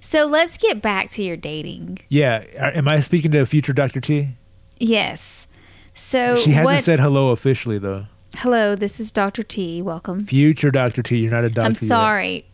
So 0.00 0.26
let's 0.26 0.58
get 0.58 0.82
back 0.82 1.10
to 1.10 1.22
your 1.22 1.36
dating. 1.36 2.00
Yeah, 2.08 2.44
uh, 2.58 2.72
am 2.74 2.88
I 2.88 3.00
speaking 3.00 3.30
to 3.32 3.46
future 3.46 3.72
Dr. 3.72 4.00
T? 4.00 4.30
Yes. 4.78 5.46
So 5.94 6.36
she 6.36 6.50
hasn't 6.50 6.74
what? 6.74 6.84
said 6.84 6.98
hello 6.98 7.30
officially 7.30 7.78
though. 7.78 8.06
Hello, 8.36 8.74
this 8.74 8.98
is 8.98 9.12
Dr. 9.12 9.44
T. 9.44 9.80
Welcome. 9.80 10.26
Future 10.26 10.72
Dr. 10.72 11.04
T, 11.04 11.18
you're 11.18 11.30
not 11.30 11.44
a 11.44 11.48
doctor. 11.48 11.62
I'm 11.62 11.72
yet. 11.72 11.84
sorry. 11.84 12.46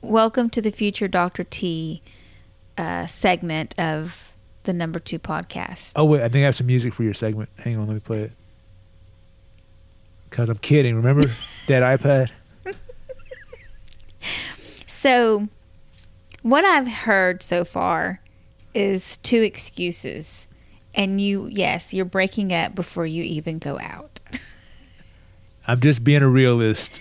Welcome 0.00 0.48
to 0.50 0.62
the 0.62 0.70
future 0.70 1.08
Dr. 1.08 1.42
T 1.42 2.00
uh, 2.78 3.06
segment 3.06 3.78
of 3.78 4.32
the 4.64 4.72
number 4.72 4.98
two 4.98 5.18
podcast. 5.18 5.92
Oh 5.96 6.04
wait, 6.04 6.22
I 6.22 6.28
think 6.28 6.42
I 6.42 6.46
have 6.46 6.56
some 6.56 6.66
music 6.66 6.94
for 6.94 7.02
your 7.02 7.14
segment. 7.14 7.48
Hang 7.56 7.76
on, 7.76 7.86
let 7.86 7.94
me 7.94 8.00
play 8.00 8.22
it. 8.22 8.32
Cause 10.30 10.48
I'm 10.48 10.58
kidding. 10.58 10.96
Remember 10.96 11.22
that 11.68 12.00
iPad? 12.00 12.30
So, 14.86 15.46
what 16.42 16.64
I've 16.64 16.88
heard 16.88 17.42
so 17.42 17.64
far 17.64 18.20
is 18.74 19.18
two 19.18 19.42
excuses. 19.42 20.48
And 20.94 21.20
you, 21.20 21.46
yes, 21.46 21.94
you're 21.94 22.04
breaking 22.04 22.52
up 22.52 22.74
before 22.74 23.06
you 23.06 23.22
even 23.22 23.58
go 23.58 23.78
out. 23.78 24.18
I'm 25.66 25.80
just 25.80 26.02
being 26.02 26.22
a 26.22 26.28
realist. 26.28 27.00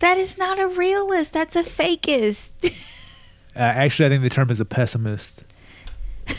That 0.00 0.18
is 0.18 0.36
not 0.38 0.58
a 0.58 0.66
realist. 0.66 1.32
That's 1.32 1.54
a 1.54 1.62
fakeist. 1.62 2.74
Uh, 3.56 3.60
actually, 3.60 4.04
I 4.04 4.08
think 4.10 4.22
the 4.22 4.28
term 4.28 4.50
is 4.50 4.60
a 4.60 4.66
pessimist. 4.66 5.42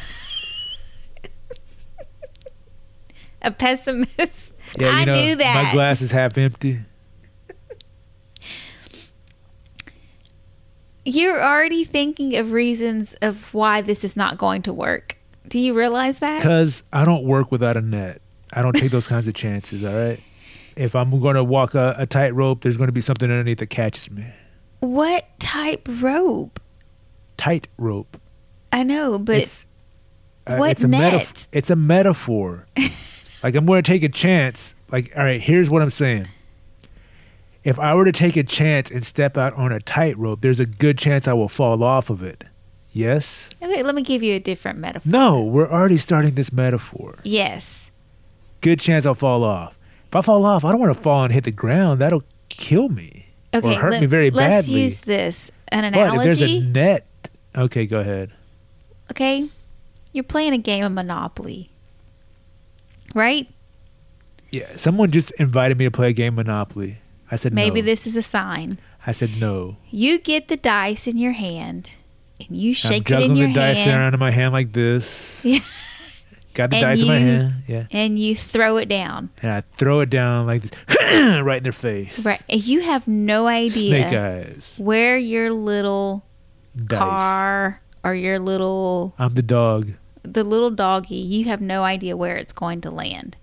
a 3.42 3.50
pessimist. 3.50 4.54
Yeah, 4.78 4.92
you 4.92 4.98
I 4.98 5.06
know, 5.06 5.14
knew 5.16 5.36
that. 5.36 5.64
My 5.64 5.74
glass 5.74 6.02
is 6.02 6.12
half 6.12 6.38
empty. 6.38 6.82
You're 11.06 11.42
already 11.42 11.86
thinking 11.86 12.36
of 12.36 12.52
reasons 12.52 13.14
of 13.22 13.52
why 13.54 13.82
this 13.82 14.04
is 14.04 14.16
not 14.16 14.38
going 14.38 14.62
to 14.64 14.74
work. 14.74 15.18
Do 15.48 15.58
you 15.58 15.74
realize 15.74 16.20
that? 16.20 16.38
Because 16.38 16.84
I 16.94 17.04
don't 17.06 17.24
work 17.24 17.52
without 17.52 17.78
a 17.78 17.82
net. 17.82 18.22
I 18.54 18.62
don't 18.62 18.74
take 18.76 18.92
those 18.92 19.08
kinds 19.14 19.28
of 19.28 19.34
chances, 19.34 19.84
all 19.84 19.94
right? 19.96 20.20
If 20.76 20.96
I'm 20.96 21.18
going 21.20 21.36
to 21.36 21.44
walk 21.44 21.74
a, 21.74 21.96
a 21.98 22.06
tightrope, 22.06 22.62
there's 22.62 22.78
going 22.78 22.90
to 22.90 22.94
be 22.94 23.02
something 23.02 23.32
underneath 23.32 23.58
that 23.60 23.72
catches 23.72 24.12
me. 24.12 24.26
What 24.82 25.26
type 25.40 25.88
rope? 25.90 26.60
Tightrope. 27.38 28.20
I 28.72 28.84
know, 28.84 29.18
but 29.18 29.38
it's, 29.38 29.66
uh, 30.46 30.56
what 30.58 30.72
it's 30.72 30.84
a 30.84 30.88
net? 30.88 31.14
metaf- 31.14 31.48
It's 31.52 31.70
a 31.70 31.76
metaphor. 31.76 32.66
like, 33.44 33.56
I'm 33.56 33.66
going 33.66 33.82
to 33.82 33.90
take 33.92 34.04
a 34.04 34.10
chance. 34.10 34.74
Like, 34.92 35.12
all 35.16 35.24
right, 35.24 35.42
here's 35.42 35.70
what 35.70 35.82
I'm 35.82 35.90
saying. 35.90 36.28
If 37.64 37.80
I 37.80 37.94
were 37.96 38.06
to 38.06 38.12
take 38.12 38.38
a 38.38 38.44
chance 38.44 38.90
and 38.90 39.06
step 39.06 39.38
out 39.38 39.54
on 39.56 39.72
a 39.72 39.80
tightrope, 39.80 40.42
there's 40.42 40.60
a 40.60 40.66
good 40.66 40.98
chance 40.98 41.28
I 41.28 41.34
will 41.34 41.50
fall 41.50 41.84
off 41.84 42.10
of 42.10 42.24
it. 42.24 42.44
Yes? 42.94 43.48
okay, 43.62 43.84
let 43.84 43.94
me 43.94 44.02
give 44.02 44.24
you 44.24 44.34
a 44.36 44.40
different 44.40 44.80
metaphor. 44.80 45.12
No, 45.12 45.44
we're 45.44 45.70
already 45.70 45.98
starting 45.98 46.34
this 46.36 46.52
metaphor. 46.52 47.16
Yes. 47.24 47.92
good 48.62 48.80
chance 48.80 49.06
I'll 49.06 49.14
fall 49.14 49.44
off. 49.44 49.78
If 50.08 50.16
I 50.16 50.22
fall 50.22 50.46
off, 50.46 50.64
I 50.66 50.72
don't 50.72 50.80
want 50.80 50.96
to 50.96 51.02
fall 51.02 51.24
and 51.26 51.34
hit 51.34 51.44
the 51.44 51.52
ground. 51.52 52.00
That'll 52.02 52.24
kill 52.50 52.90
me 52.90 53.28
Okay, 53.54 53.76
or 53.76 53.80
hurt 53.80 53.92
let, 53.92 54.02
me 54.02 54.08
very 54.08 54.32
let's 54.32 54.68
badly. 54.68 54.82
use 54.82 55.02
this 55.02 55.52
an 55.68 55.84
analogy. 55.84 56.18
but 56.18 56.28
if 56.28 56.40
there's 56.40 56.52
a 56.52 56.60
net, 56.62 57.06
okay, 57.58 57.86
go 57.86 58.00
ahead. 58.00 58.32
okay, 59.12 59.50
you're 60.14 60.24
playing 60.24 60.54
a 60.54 60.58
game 60.58 60.84
of 60.86 60.92
Monopoly, 60.92 61.70
right? 63.16 63.48
Yeah, 64.52 64.78
someone 64.78 65.12
just 65.12 65.32
invited 65.32 65.78
me 65.78 65.86
to 65.86 65.92
play 65.92 66.10
a 66.10 66.14
game 66.14 66.38
of 66.40 66.46
Monopoly. 66.46 67.00
I 67.30 67.36
said 67.36 67.54
Maybe 67.54 67.82
no. 67.82 67.86
this 67.86 68.08
is 68.08 68.16
a 68.16 68.22
sign. 68.24 68.80
I 69.06 69.12
said 69.12 69.32
no. 69.40 69.78
You 69.90 70.20
get 70.20 70.48
the 70.48 70.56
dice 70.58 71.08
in 71.08 71.18
your 71.18 71.34
hand, 71.34 71.92
and 72.40 72.56
you 72.56 72.70
I'm 72.70 72.74
shake 72.76 73.12
it 73.12 73.20
in 73.22 73.36
your 73.36 73.48
hand. 73.48 73.54
juggling 73.54 73.54
the 73.54 73.54
dice 73.54 73.88
around 73.88 74.14
in 74.14 74.20
my 74.20 74.32
hand 74.32 74.54
like 74.54 74.72
this. 74.74 75.44
Yeah. 75.46 75.60
Got 76.54 76.72
the 76.72 76.78
And 76.78 76.84
dice 76.86 77.02
in 77.04 77.08
my 77.08 77.20
hand. 77.20 77.54
Yeah, 77.68 77.86
and 77.92 78.18
you 78.18 78.36
throw 78.36 78.78
it 78.78 78.90
down. 78.90 79.30
and 79.44 79.52
I 79.52 79.62
throw 79.78 80.00
it 80.00 80.10
down 80.10 80.48
like 80.48 80.64
this, 80.64 80.72
right 81.44 81.58
in 81.58 81.64
their 81.64 81.72
face. 81.72 82.18
Right. 82.26 82.42
And 82.50 82.66
you 82.66 82.82
have 82.82 83.08
no 83.08 83.46
idea 83.46 83.90
Snake 84.10 84.14
eyes. 84.14 84.74
where 84.78 85.18
your 85.20 85.52
little 85.54 86.24
Dice. 86.86 86.98
car 87.00 87.82
or 88.04 88.14
your 88.16 88.40
little 88.40 89.14
I'm 89.18 89.34
the 89.34 89.42
dog. 89.42 89.94
the 90.24 90.44
little 90.44 90.72
doggy, 90.72 91.16
you 91.16 91.46
have 91.46 91.62
no 91.62 91.84
idea 91.84 92.16
where 92.18 92.38
it's 92.38 92.54
going 92.54 92.82
to 92.82 92.92
land. 92.92 93.38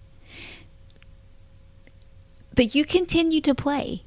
But 2.55 2.75
you 2.75 2.85
continue 2.85 3.41
to 3.43 3.55
play. 3.55 4.05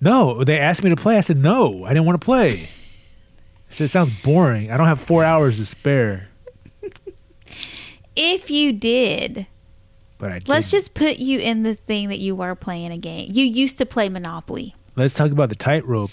No, 0.00 0.42
they 0.44 0.58
asked 0.58 0.82
me 0.82 0.90
to 0.90 0.96
play. 0.96 1.16
I 1.18 1.20
said 1.20 1.36
no. 1.36 1.84
I 1.84 1.90
didn't 1.90 2.06
want 2.06 2.20
to 2.20 2.24
play. 2.24 2.62
I 3.70 3.74
said 3.74 3.84
it 3.84 3.88
sounds 3.88 4.10
boring. 4.24 4.70
I 4.70 4.76
don't 4.76 4.86
have 4.86 5.00
four 5.00 5.24
hours 5.24 5.58
to 5.58 5.66
spare. 5.66 6.28
If 8.14 8.50
you 8.50 8.72
did, 8.74 9.46
But 10.18 10.32
I 10.32 10.40
let's 10.46 10.70
didn't. 10.70 10.82
just 10.82 10.94
put 10.94 11.16
you 11.16 11.38
in 11.38 11.62
the 11.62 11.74
thing 11.76 12.10
that 12.10 12.18
you 12.18 12.36
were 12.36 12.54
playing 12.54 12.92
a 12.92 12.98
game. 12.98 13.30
You 13.32 13.42
used 13.44 13.78
to 13.78 13.86
play 13.86 14.10
Monopoly. 14.10 14.74
let's 14.96 15.14
talk 15.14 15.30
about 15.30 15.48
the 15.48 15.54
tightrope. 15.54 16.10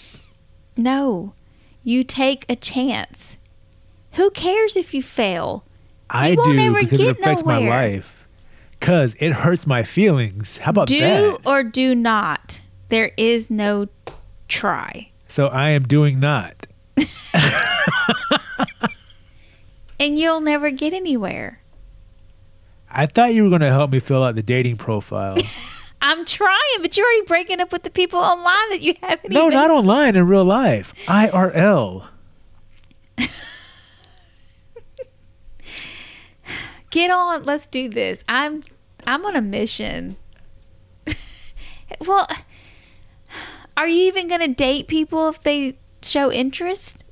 No, 0.78 1.34
you 1.82 2.04
take 2.04 2.44
a 2.48 2.56
chance. 2.56 3.36
Who 4.12 4.30
cares 4.30 4.76
if 4.76 4.94
you 4.94 5.02
fail? 5.02 5.64
I 6.08 6.34
won't 6.34 6.52
do 6.52 6.58
ever 6.58 6.80
because 6.80 7.00
it 7.00 7.08
affects 7.08 7.44
my 7.44 7.58
life. 7.58 8.26
Cause 8.80 9.14
it 9.20 9.32
hurts 9.32 9.66
my 9.66 9.82
feelings. 9.82 10.58
How 10.58 10.70
about 10.70 10.88
do 10.88 10.98
that? 11.00 11.20
Do 11.20 11.38
or 11.44 11.62
do 11.62 11.94
not. 11.94 12.60
There 12.88 13.12
is 13.16 13.50
no 13.50 13.88
try. 14.48 15.10
So 15.28 15.46
I 15.46 15.70
am 15.70 15.84
doing 15.84 16.18
not. 16.18 16.66
And 20.00 20.18
you'll 20.18 20.40
never 20.40 20.70
get 20.70 20.94
anywhere. 20.94 21.60
I 22.90 23.04
thought 23.04 23.34
you 23.34 23.44
were 23.44 23.50
going 23.50 23.60
to 23.60 23.68
help 23.68 23.90
me 23.90 24.00
fill 24.00 24.24
out 24.24 24.34
the 24.34 24.42
dating 24.42 24.78
profile. 24.78 25.36
I'm 26.10 26.24
trying, 26.24 26.58
but 26.82 26.96
you're 26.96 27.06
already 27.06 27.24
breaking 27.24 27.60
up 27.60 27.70
with 27.70 27.84
the 27.84 27.90
people 27.90 28.18
online 28.18 28.70
that 28.70 28.80
you 28.80 28.94
haven't 29.00 29.30
no, 29.32 29.46
even. 29.46 29.54
not 29.54 29.70
online 29.70 30.16
in 30.16 30.26
real 30.26 30.44
life. 30.44 30.92
IRL. 31.06 32.08
Get 36.90 37.12
on. 37.12 37.44
Let's 37.44 37.66
do 37.66 37.88
this. 37.88 38.24
I'm 38.28 38.64
I'm 39.06 39.24
on 39.24 39.36
a 39.36 39.40
mission. 39.40 40.16
well, 42.04 42.26
are 43.76 43.86
you 43.86 44.08
even 44.08 44.26
going 44.26 44.40
to 44.40 44.48
date 44.48 44.88
people 44.88 45.28
if 45.28 45.40
they 45.44 45.78
show 46.02 46.32
interest 46.32 47.04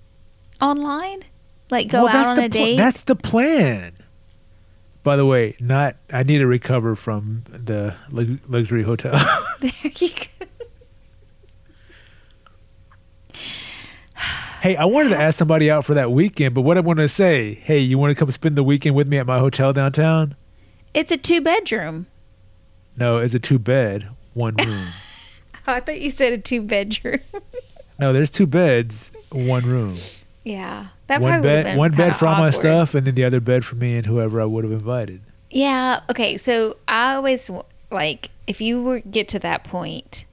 online? 0.60 1.22
Like 1.70 1.86
go 1.86 2.02
well, 2.06 2.16
out 2.16 2.26
on 2.26 2.38
a 2.38 2.50
pl- 2.50 2.64
date? 2.64 2.76
That's 2.78 3.02
the 3.02 3.14
plan. 3.14 3.92
By 5.08 5.16
the 5.16 5.24
way, 5.24 5.56
not. 5.58 5.96
I 6.12 6.22
need 6.22 6.40
to 6.40 6.46
recover 6.46 6.94
from 6.94 7.42
the 7.48 7.94
lux- 8.10 8.46
luxury 8.46 8.82
hotel. 8.82 9.12
there 9.60 9.70
you 9.82 10.10
go. 10.10 10.46
hey, 14.60 14.76
I 14.76 14.84
wanted 14.84 15.08
to 15.08 15.16
ask 15.16 15.38
somebody 15.38 15.70
out 15.70 15.86
for 15.86 15.94
that 15.94 16.12
weekend, 16.12 16.54
but 16.54 16.60
what 16.60 16.76
I 16.76 16.80
want 16.80 16.98
to 16.98 17.08
say, 17.08 17.54
hey, 17.54 17.78
you 17.78 17.96
want 17.96 18.10
to 18.10 18.14
come 18.14 18.30
spend 18.32 18.54
the 18.54 18.62
weekend 18.62 18.94
with 18.96 19.08
me 19.08 19.16
at 19.16 19.24
my 19.26 19.38
hotel 19.38 19.72
downtown? 19.72 20.36
It's 20.92 21.10
a 21.10 21.16
two 21.16 21.40
bedroom. 21.40 22.06
No, 22.94 23.16
it's 23.16 23.32
a 23.32 23.38
two 23.38 23.58
bed, 23.58 24.10
one 24.34 24.56
room. 24.62 24.88
Oh, 25.66 25.72
I 25.72 25.80
thought 25.80 26.02
you 26.02 26.10
said 26.10 26.34
a 26.34 26.38
two 26.38 26.60
bedroom. 26.60 27.20
no, 27.98 28.12
there's 28.12 28.28
two 28.28 28.46
beds, 28.46 29.10
one 29.32 29.64
room. 29.64 29.96
yeah, 30.44 30.88
that 31.08 31.20
one 31.20 31.42
bed, 31.42 31.64
been 31.64 31.76
one 31.76 31.90
bed 31.90 32.16
for 32.16 32.26
all 32.26 32.38
my 32.38 32.50
stuff, 32.50 32.94
and 32.94 33.06
then 33.06 33.14
the 33.14 33.24
other 33.24 33.40
bed 33.40 33.64
for 33.64 33.74
me 33.74 33.96
and 33.96 34.06
whoever 34.06 34.40
I 34.40 34.44
would 34.44 34.64
have 34.64 34.72
invited. 34.72 35.22
Yeah. 35.50 36.00
Okay. 36.10 36.36
So 36.36 36.76
I 36.86 37.14
always 37.14 37.50
like 37.90 38.30
if 38.46 38.60
you 38.60 38.82
were 38.82 39.00
get 39.00 39.28
to 39.30 39.38
that 39.40 39.64
point, 39.64 40.24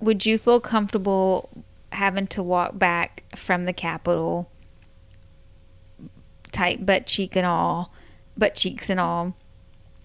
would 0.00 0.24
you 0.24 0.38
feel 0.38 0.60
comfortable 0.60 1.50
having 1.92 2.26
to 2.28 2.42
walk 2.42 2.78
back 2.78 3.24
from 3.34 3.64
the 3.64 3.72
Capitol, 3.72 4.50
tight 6.52 6.86
butt 6.86 7.06
cheek 7.06 7.36
and 7.36 7.46
all, 7.46 7.92
butt 8.36 8.54
cheeks 8.54 8.90
and 8.90 9.00
all, 9.00 9.34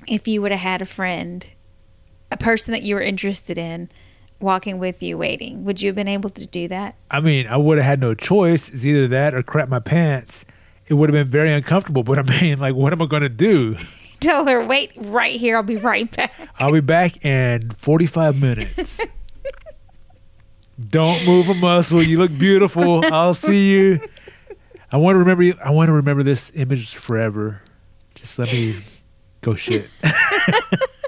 if 0.07 0.27
you 0.27 0.41
would 0.41 0.51
have 0.51 0.61
had 0.61 0.81
a 0.81 0.85
friend, 0.85 1.47
a 2.31 2.37
person 2.37 2.71
that 2.71 2.83
you 2.83 2.95
were 2.95 3.01
interested 3.01 3.57
in, 3.57 3.89
walking 4.41 4.79
with 4.79 5.01
you 5.01 5.17
waiting. 5.17 5.63
Would 5.65 5.81
you 5.81 5.89
have 5.89 5.95
been 5.95 6.07
able 6.07 6.29
to 6.31 6.45
do 6.45 6.67
that? 6.67 6.95
I 7.09 7.19
mean, 7.19 7.47
I 7.47 7.57
would 7.57 7.77
have 7.77 7.85
had 7.85 7.99
no 8.01 8.13
choice. 8.13 8.69
It's 8.69 8.85
either 8.85 9.07
that 9.07 9.33
or 9.33 9.43
crap 9.43 9.69
my 9.69 9.79
pants. 9.79 10.45
It 10.87 10.95
would 10.95 11.09
have 11.09 11.13
been 11.13 11.31
very 11.31 11.51
uncomfortable. 11.51 12.03
But 12.03 12.19
I 12.19 12.41
mean, 12.41 12.59
like, 12.59 12.75
what 12.75 12.93
am 12.93 13.01
I 13.01 13.05
going 13.05 13.23
to 13.23 13.29
do? 13.29 13.77
Tell 14.19 14.45
her, 14.45 14.65
wait 14.65 14.91
right 14.97 15.39
here. 15.39 15.55
I'll 15.55 15.63
be 15.63 15.77
right 15.77 16.09
back. 16.15 16.31
I'll 16.59 16.71
be 16.71 16.79
back 16.79 17.25
in 17.25 17.71
45 17.71 18.39
minutes. 18.39 18.99
Don't 20.89 21.25
move 21.25 21.49
a 21.49 21.53
muscle. 21.53 22.01
You 22.01 22.19
look 22.19 22.37
beautiful. 22.37 23.03
I'll 23.13 23.33
see 23.33 23.71
you. 23.71 23.99
I 24.91 24.97
want 24.97 25.15
to 25.15 25.19
remember 25.19 25.43
you. 25.43 25.55
I 25.63 25.69
want 25.71 25.89
to 25.89 25.93
remember 25.93 26.23
this 26.23 26.51
image 26.55 26.95
forever. 26.95 27.61
Just 28.15 28.37
let 28.37 28.51
me 28.51 28.75
go 29.41 29.55
shit. 29.55 29.89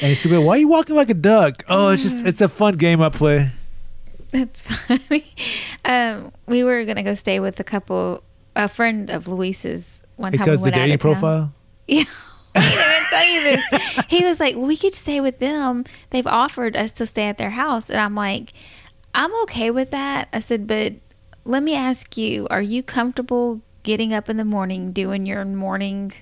and 0.00 0.18
be 0.22 0.28
like, 0.36 0.46
why 0.46 0.54
are 0.54 0.58
you 0.58 0.68
walking 0.68 0.96
like 0.96 1.10
a 1.10 1.14
duck? 1.14 1.64
Oh, 1.68 1.88
it's 1.88 2.02
just, 2.02 2.24
it's 2.24 2.40
a 2.40 2.48
fun 2.48 2.76
game 2.76 3.00
I 3.02 3.08
play. 3.08 3.50
That's 4.30 4.62
funny. 4.86 5.24
Um, 5.84 6.32
we 6.46 6.62
were 6.64 6.84
gonna 6.84 7.02
go 7.02 7.14
stay 7.14 7.40
with 7.40 7.58
a 7.60 7.64
couple, 7.64 8.22
a 8.54 8.68
friend 8.68 9.10
of 9.10 9.26
Luis's. 9.28 10.00
One 10.16 10.32
time 10.32 10.40
Because 10.40 10.60
we 10.60 10.70
the 10.70 10.74
went 10.74 10.74
out 10.74 10.78
dating 10.80 10.94
of 10.94 11.00
town. 11.00 11.12
profile? 11.14 11.52
Yeah. 11.86 12.04
Wait, 12.54 12.64
I'm 12.64 12.74
gonna 12.74 13.06
tell 13.08 13.24
you 13.26 13.42
this. 13.42 14.04
He 14.08 14.24
was 14.24 14.40
like, 14.40 14.56
"We 14.56 14.76
could 14.76 14.94
stay 14.94 15.20
with 15.20 15.38
them. 15.38 15.84
They've 16.10 16.26
offered 16.26 16.76
us 16.76 16.92
to 16.92 17.06
stay 17.06 17.24
at 17.28 17.38
their 17.38 17.50
house," 17.50 17.88
and 17.88 18.00
I'm 18.00 18.14
like, 18.14 18.52
"I'm 19.14 19.32
okay 19.44 19.70
with 19.70 19.90
that." 19.92 20.28
I 20.32 20.40
said, 20.40 20.66
"But 20.66 20.94
let 21.44 21.62
me 21.62 21.74
ask 21.74 22.16
you: 22.16 22.46
Are 22.50 22.60
you 22.62 22.82
comfortable 22.82 23.60
getting 23.84 24.12
up 24.12 24.28
in 24.28 24.36
the 24.38 24.44
morning, 24.44 24.92
doing 24.92 25.24
your 25.24 25.44
morning 25.44 26.12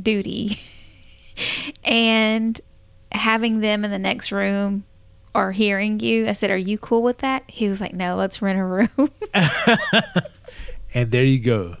duty, 0.00 0.60
and 1.84 2.60
having 3.12 3.60
them 3.60 3.84
in 3.84 3.90
the 3.90 3.98
next 3.98 4.32
room?" 4.32 4.84
Or 5.34 5.52
hearing 5.52 5.98
you, 6.00 6.28
I 6.28 6.34
said, 6.34 6.50
"Are 6.50 6.56
you 6.56 6.76
cool 6.78 7.02
with 7.02 7.18
that?" 7.18 7.44
He 7.46 7.68
was 7.68 7.80
like, 7.80 7.94
"No, 7.94 8.16
let's 8.16 8.42
rent 8.42 8.58
a 8.58 8.64
room." 8.64 9.10
And 10.94 11.10
there 11.10 11.24
you 11.24 11.38
go. 11.38 11.76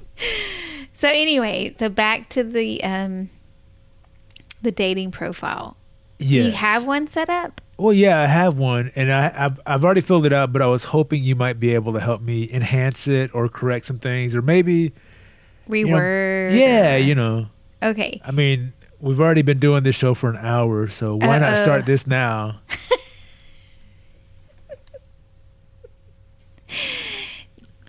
So 0.92 1.08
anyway, 1.08 1.74
so 1.78 1.88
back 1.88 2.28
to 2.30 2.42
the 2.42 2.82
um 2.84 3.30
the 4.62 4.72
dating 4.72 5.10
profile. 5.10 5.76
Do 6.18 6.26
you 6.26 6.52
have 6.52 6.86
one 6.86 7.08
set 7.08 7.28
up? 7.28 7.60
Well, 7.78 7.92
yeah, 7.92 8.20
I 8.20 8.26
have 8.26 8.56
one, 8.56 8.92
and 8.94 9.12
I, 9.12 9.32
I've 9.36 9.60
I've 9.66 9.84
already 9.84 10.02
filled 10.02 10.24
it 10.24 10.32
out. 10.32 10.52
But 10.52 10.62
I 10.62 10.66
was 10.66 10.84
hoping 10.84 11.24
you 11.24 11.34
might 11.34 11.58
be 11.58 11.74
able 11.74 11.92
to 11.94 12.00
help 12.00 12.22
me 12.22 12.48
enhance 12.52 13.08
it 13.08 13.34
or 13.34 13.48
correct 13.48 13.86
some 13.86 13.98
things, 13.98 14.36
or 14.36 14.42
maybe 14.42 14.92
you 15.68 15.86
know, 15.86 16.56
yeah, 16.56 16.96
you 16.96 17.16
know. 17.16 17.46
Okay. 17.82 18.20
I 18.24 18.30
mean, 18.30 18.72
we've 19.02 19.20
already 19.20 19.42
been 19.42 19.58
doing 19.58 19.82
this 19.82 19.94
show 19.96 20.14
for 20.14 20.30
an 20.30 20.36
hour, 20.38 20.88
so 20.88 21.16
why 21.16 21.38
not 21.38 21.52
Uh-oh. 21.54 21.62
start 21.62 21.84
this 21.86 22.06
now? 22.06 22.60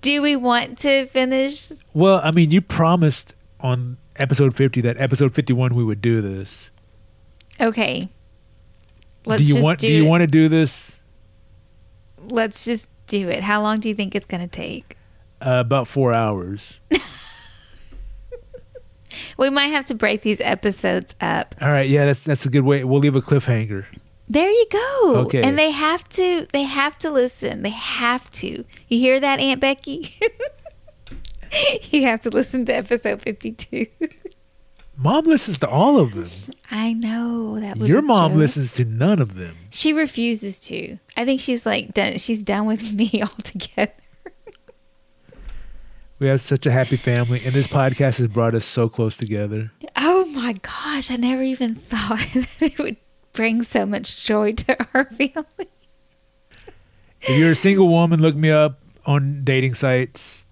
Do 0.02 0.22
we 0.22 0.36
want 0.36 0.78
to 0.80 1.06
finish? 1.08 1.70
Well, 1.94 2.20
I 2.24 2.32
mean, 2.32 2.52
you 2.52 2.62
promised 2.62 3.36
on 3.62 3.98
episode 4.18 4.56
fifty 4.56 4.82
that 4.82 4.98
episode 5.00 5.34
fifty-one 5.34 5.74
we 5.76 5.84
would 5.84 6.02
do 6.02 6.22
this. 6.22 6.70
Okay. 7.62 8.10
Let's 9.26 9.44
do 9.44 9.48
you 9.48 9.54
just 9.56 9.64
want? 9.64 9.80
do, 9.80 9.88
Do 9.88 9.94
you 9.94 10.06
it. 10.06 10.10
want 10.10 10.22
to 10.22 10.28
do 10.28 10.50
this? 10.50 11.00
Let's 12.26 12.66
just 12.66 12.90
do 13.08 13.30
it. 13.30 13.44
How 13.44 13.62
long 13.62 13.80
do 13.80 13.88
you 13.88 13.96
think 13.96 14.16
it's 14.16 14.26
going 14.26 14.42
to 14.42 14.48
take? 14.48 14.98
Uh, 15.42 15.62
about 15.62 15.88
four 15.88 16.14
hours. 16.14 16.80
We 19.38 19.50
might 19.50 19.68
have 19.68 19.86
to 19.86 19.96
break 19.96 20.22
these 20.22 20.42
episodes 20.42 21.16
up. 21.22 21.56
All 21.62 21.70
right, 21.70 21.90
yeah, 21.90 22.06
that's 22.06 22.22
that's 22.24 22.46
a 22.46 22.50
good 22.50 22.62
way. 22.62 22.84
We'll 22.84 23.00
leave 23.02 23.16
a 23.16 23.22
cliffhanger. 23.22 23.86
There 24.30 24.50
you 24.50 24.66
go. 24.72 25.16
Okay. 25.26 25.42
And 25.44 25.60
they 25.60 25.72
have 25.72 26.08
to 26.10 26.48
they 26.54 26.64
have 26.64 26.98
to 27.00 27.12
listen. 27.12 27.62
They 27.64 27.70
have 27.70 28.30
to. 28.32 28.64
You 28.88 29.00
hear 29.00 29.20
that, 29.20 29.40
Aunt 29.40 29.60
Becky? 29.60 30.16
you 31.92 32.04
have 32.04 32.22
to 32.22 32.30
listen 32.30 32.66
to 32.66 32.76
episode 32.76 33.22
52. 33.22 33.88
Mom 34.96 35.26
listens 35.26 35.58
to 35.58 35.68
all 35.68 35.98
of 36.00 36.14
them. 36.14 36.30
I 36.70 36.94
know 36.94 37.60
that 37.60 37.78
was 37.78 37.90
Your 37.90 38.02
mom 38.04 38.32
joke. 38.32 38.40
listens 38.40 38.74
to 38.74 38.86
none 38.86 39.20
of 39.20 39.36
them. 39.36 39.56
She 39.72 39.92
refuses 39.92 40.60
to. 40.62 40.98
I 41.18 41.26
think 41.26 41.42
she's 41.42 41.66
like 41.66 41.94
done. 41.94 42.18
She's 42.20 42.44
done 42.44 42.66
with 42.66 42.94
me 43.02 43.22
altogether. 43.22 43.92
We 46.20 46.28
have 46.28 46.42
such 46.42 46.66
a 46.66 46.72
happy 46.72 46.96
family, 46.98 47.42
and 47.44 47.54
this 47.54 47.68
podcast 47.68 48.18
has 48.18 48.28
brought 48.28 48.56
us 48.56 48.66
so 48.66 48.88
close 48.88 49.18
together. 49.18 49.72
Oh 49.98 50.26
my 50.28 50.54
gosh! 50.54 51.12
I 51.12 51.18
never 51.18 51.44
even 51.44 51.76
thought 51.76 52.26
that 52.34 52.48
it 52.62 52.78
would 52.80 52.98
bring 53.34 53.64
so 53.64 53.86
much 53.86 54.24
joy 54.26 54.54
to 54.54 54.78
our 54.94 55.06
family. 55.06 55.68
If 57.22 57.38
you're 57.38 57.52
a 57.52 57.56
single 57.56 57.88
woman, 57.88 58.22
look 58.22 58.36
me 58.36 58.52
up 58.52 58.80
on 59.06 59.44
dating 59.44 59.76
sites. 59.76 60.46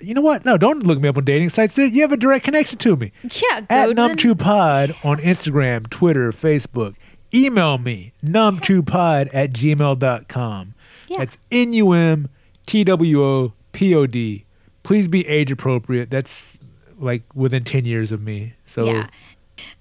You 0.00 0.14
know 0.14 0.22
what? 0.22 0.44
No, 0.44 0.56
don't 0.56 0.84
look 0.84 0.98
me 0.98 1.08
up 1.08 1.18
on 1.18 1.24
dating 1.24 1.50
sites. 1.50 1.76
You 1.76 2.00
have 2.02 2.12
a 2.12 2.16
direct 2.16 2.44
connection 2.44 2.78
to 2.78 2.96
me. 2.96 3.12
Yeah, 3.22 3.60
go 3.60 3.66
At 3.68 3.86
to 3.88 3.94
the- 3.94 4.00
Num2Pod 4.34 5.04
on 5.04 5.18
Instagram, 5.18 5.90
Twitter, 5.90 6.32
Facebook. 6.32 6.94
Email 7.34 7.78
me, 7.78 8.12
num2pod 8.24 9.28
at 9.32 9.52
gmail.com. 9.52 10.74
Yeah. 11.06 11.18
That's 11.18 11.38
N 11.52 11.72
U 11.74 11.92
M 11.92 12.28
T 12.66 12.82
W 12.82 13.22
O 13.22 13.52
P 13.72 13.94
O 13.94 14.06
D. 14.06 14.46
Please 14.82 15.08
be 15.08 15.26
age 15.26 15.50
appropriate. 15.50 16.10
That's 16.10 16.58
like 16.98 17.22
within 17.34 17.64
10 17.64 17.84
years 17.84 18.12
of 18.12 18.22
me. 18.22 18.54
So 18.66 18.84
yeah. 18.86 19.06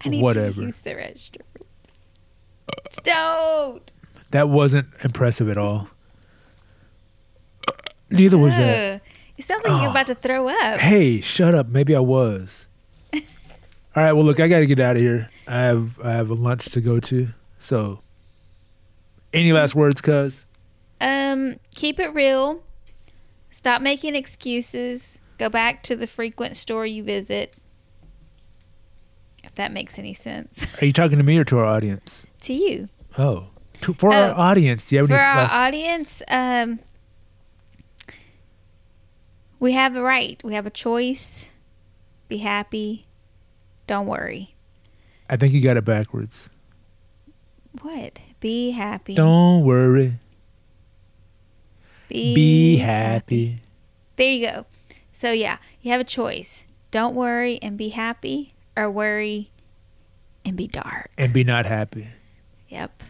I 0.04 0.10
need 0.10 0.22
whatever. 0.22 0.62
to 0.62 0.66
use 0.66 0.80
the 0.82 0.92
restroom. 0.92 1.42
Don't. 3.04 3.92
that 4.32 4.50
wasn't 4.50 4.88
impressive 5.04 5.50
at 5.50 5.58
all. 5.58 5.88
Neither 8.12 8.38
was 8.38 8.56
that. 8.56 9.02
It 9.38 9.46
sounds 9.46 9.64
like 9.64 9.72
you're 9.80 9.88
Oh. 9.88 9.92
about 9.92 10.08
to 10.08 10.16
throw 10.16 10.50
up. 10.50 10.80
Hey, 10.82 11.22
shut 11.22 11.56
up. 11.56 11.68
Maybe 11.70 11.96
I 11.96 12.00
was. 12.00 12.66
All 13.14 13.22
right. 13.96 14.12
Well, 14.14 14.26
look, 14.26 14.40
I 14.40 14.48
got 14.48 14.60
to 14.60 14.66
get 14.66 14.80
out 14.80 14.96
of 14.98 15.02
here. 15.02 15.30
I 15.48 15.60
have 15.62 16.00
I 16.04 16.12
have 16.12 16.30
a 16.30 16.34
lunch 16.34 16.66
to 16.72 16.82
go 16.82 17.00
to. 17.00 17.30
So, 17.60 18.02
any 19.34 19.52
last 19.54 19.76
words, 19.76 20.02
cuz? 20.02 20.44
Um, 21.02 21.58
keep 21.74 22.00
it 22.00 22.14
real. 22.14 22.64
Stop 23.60 23.82
making 23.82 24.16
excuses. 24.16 25.18
Go 25.38 25.50
back 25.50 25.84
to 25.84 25.98
the 25.98 26.08
frequent 26.08 26.56
store 26.56 26.86
you 26.86 27.04
visit. 27.04 27.58
If 29.44 29.54
that 29.56 29.74
makes 29.74 30.00
any 30.00 30.14
sense 30.14 30.66
Are 30.82 30.86
you 30.86 30.94
talking 30.94 31.18
to 31.18 31.26
me 31.26 31.38
or 31.38 31.44
to 31.44 31.58
our 31.58 31.66
audience? 31.66 32.24
to 32.44 32.54
you. 32.54 32.88
Oh, 33.18 33.48
to, 33.82 33.94
for 33.96 34.14
Oh, 34.14 34.16
our 34.16 34.34
audience. 34.34 34.86
Do 34.88 34.96
you 34.96 35.02
have 35.02 35.10
For 35.10 35.16
any 35.16 35.24
our 35.26 35.36
last? 35.44 35.54
audience, 35.54 36.22
um, 36.30 36.80
we 39.60 39.74
have 39.74 39.94
a 39.98 40.02
right. 40.02 40.42
We 40.42 40.54
have 40.54 40.66
a 40.66 40.70
choice. 40.70 41.50
Be 42.30 42.38
happy. 42.38 43.08
Don't 43.88 44.08
worry. 44.08 44.56
I 45.30 45.36
think 45.36 45.54
you 45.54 45.60
got 45.60 45.76
it 45.76 45.84
backwards. 45.84 46.48
What? 47.82 48.20
Be 48.40 48.72
happy. 48.72 49.16
Don't 49.16 49.66
worry. 49.66 50.14
Be, 52.10 52.36
Be 52.36 52.78
happy. 52.78 53.62
There 54.18 54.30
you 54.30 54.46
go. 54.48 54.66
So 55.14 55.32
yeah, 55.32 55.58
you 55.82 55.92
have 55.92 56.02
a 56.02 56.06
choice. 56.06 56.66
Don't 56.92 57.16
worry 57.16 57.60
and 57.62 57.78
be 57.78 57.90
happy, 57.90 58.54
or 58.76 58.90
worry 58.92 59.52
and 60.44 60.58
be 60.58 60.68
dark. 60.68 61.12
And 61.18 61.32
be 61.32 61.44
not 61.44 61.66
happy. 61.66 62.08
Yep. 62.70 63.04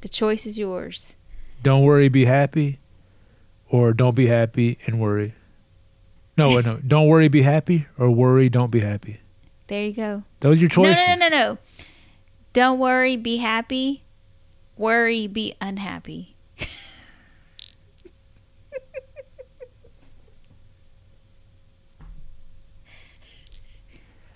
The 0.00 0.08
choice 0.08 0.46
is 0.46 0.58
yours. 0.58 1.16
Don't 1.62 1.82
worry, 1.82 2.08
be 2.08 2.24
happy. 2.26 2.78
Or 3.68 3.92
don't 3.92 4.14
be 4.14 4.26
happy 4.26 4.78
and 4.86 5.00
worry. 5.00 5.34
No, 6.36 6.60
no. 6.60 6.76
Don't 6.86 7.08
worry, 7.08 7.28
be 7.28 7.42
happy. 7.42 7.86
Or 7.98 8.10
worry, 8.10 8.48
don't 8.48 8.70
be 8.70 8.80
happy. 8.80 9.20
There 9.66 9.82
you 9.84 9.92
go. 9.94 10.22
Those 10.40 10.58
are 10.58 10.60
your 10.60 10.68
No, 10.68 10.74
choices. 10.74 11.06
no, 11.08 11.14
no, 11.16 11.28
no, 11.28 11.36
no. 11.36 11.58
Don't 12.52 12.78
worry, 12.78 13.16
be 13.16 13.38
happy. 13.38 14.04
Worry, 14.76 15.26
be 15.26 15.54
unhappy. 15.60 16.35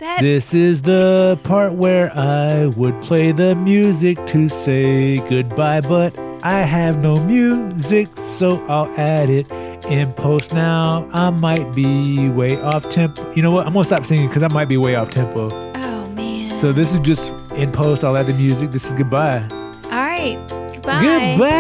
That 0.01 0.21
This 0.23 0.55
is 0.55 0.83
the 0.83 1.39
part 1.45 1.75
where 1.75 2.11
I 2.17 2.67
would 2.67 3.01
play 3.03 3.33
the 3.33 3.55
music 3.55 4.25
to 4.29 4.49
say 4.49 5.17
goodbye, 5.29 5.83
but 5.83 6.19
I 6.43 6.61
have 6.61 7.03
no 7.03 7.17
music, 7.25 8.09
so 8.17 8.65
I'll 8.67 8.93
add 8.99 9.29
it 9.29 9.51
in 9.91 10.11
post 10.15 10.55
now. 10.55 11.09
I 11.13 11.29
might 11.31 11.75
be 11.75 12.31
way 12.31 12.61
off 12.61 12.89
tempo. 12.91 13.31
You 13.35 13.43
know 13.43 13.51
what? 13.51 13.67
I'm 13.67 13.75
gonna 13.75 13.85
stop 13.85 14.07
singing 14.07 14.29
because 14.29 14.43
I 14.43 14.49
might 14.49 14.69
be 14.69 14.79
way 14.79 14.95
off 14.95 15.11
tempo. 15.11 15.49
Oh 15.53 16.09
man. 16.11 16.57
So 16.57 16.73
this 16.73 16.95
is 16.95 17.01
just 17.01 17.31
in 17.53 17.71
post. 17.71 18.03
I'll 18.03 18.17
add 18.17 18.27
the 18.27 18.33
music. 18.33 18.71
This 18.71 18.87
is 18.87 18.95
goodbye. 18.95 19.47
All 19.85 19.91
right. 19.91 20.39
Goodbye. 20.49 21.03
Goodbye. 21.37 21.51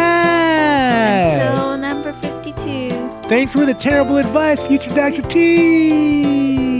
Until 1.44 1.76
number 1.76 2.12
52. 2.14 2.88
Thanks 3.28 3.52
for 3.52 3.66
the 3.66 3.74
terrible 3.74 4.16
advice, 4.16 4.62
future 4.62 4.90
Dr. 4.90 5.22
T. 5.22 6.70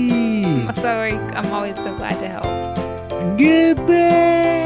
I'm 0.67 0.75
sorry. 0.75 1.13
I'm 1.13 1.45
always 1.71 1.85
so 1.85 1.97
glad 1.97 2.19
to 2.21 2.29
help. 2.29 3.39
Goodbye. 3.39 4.60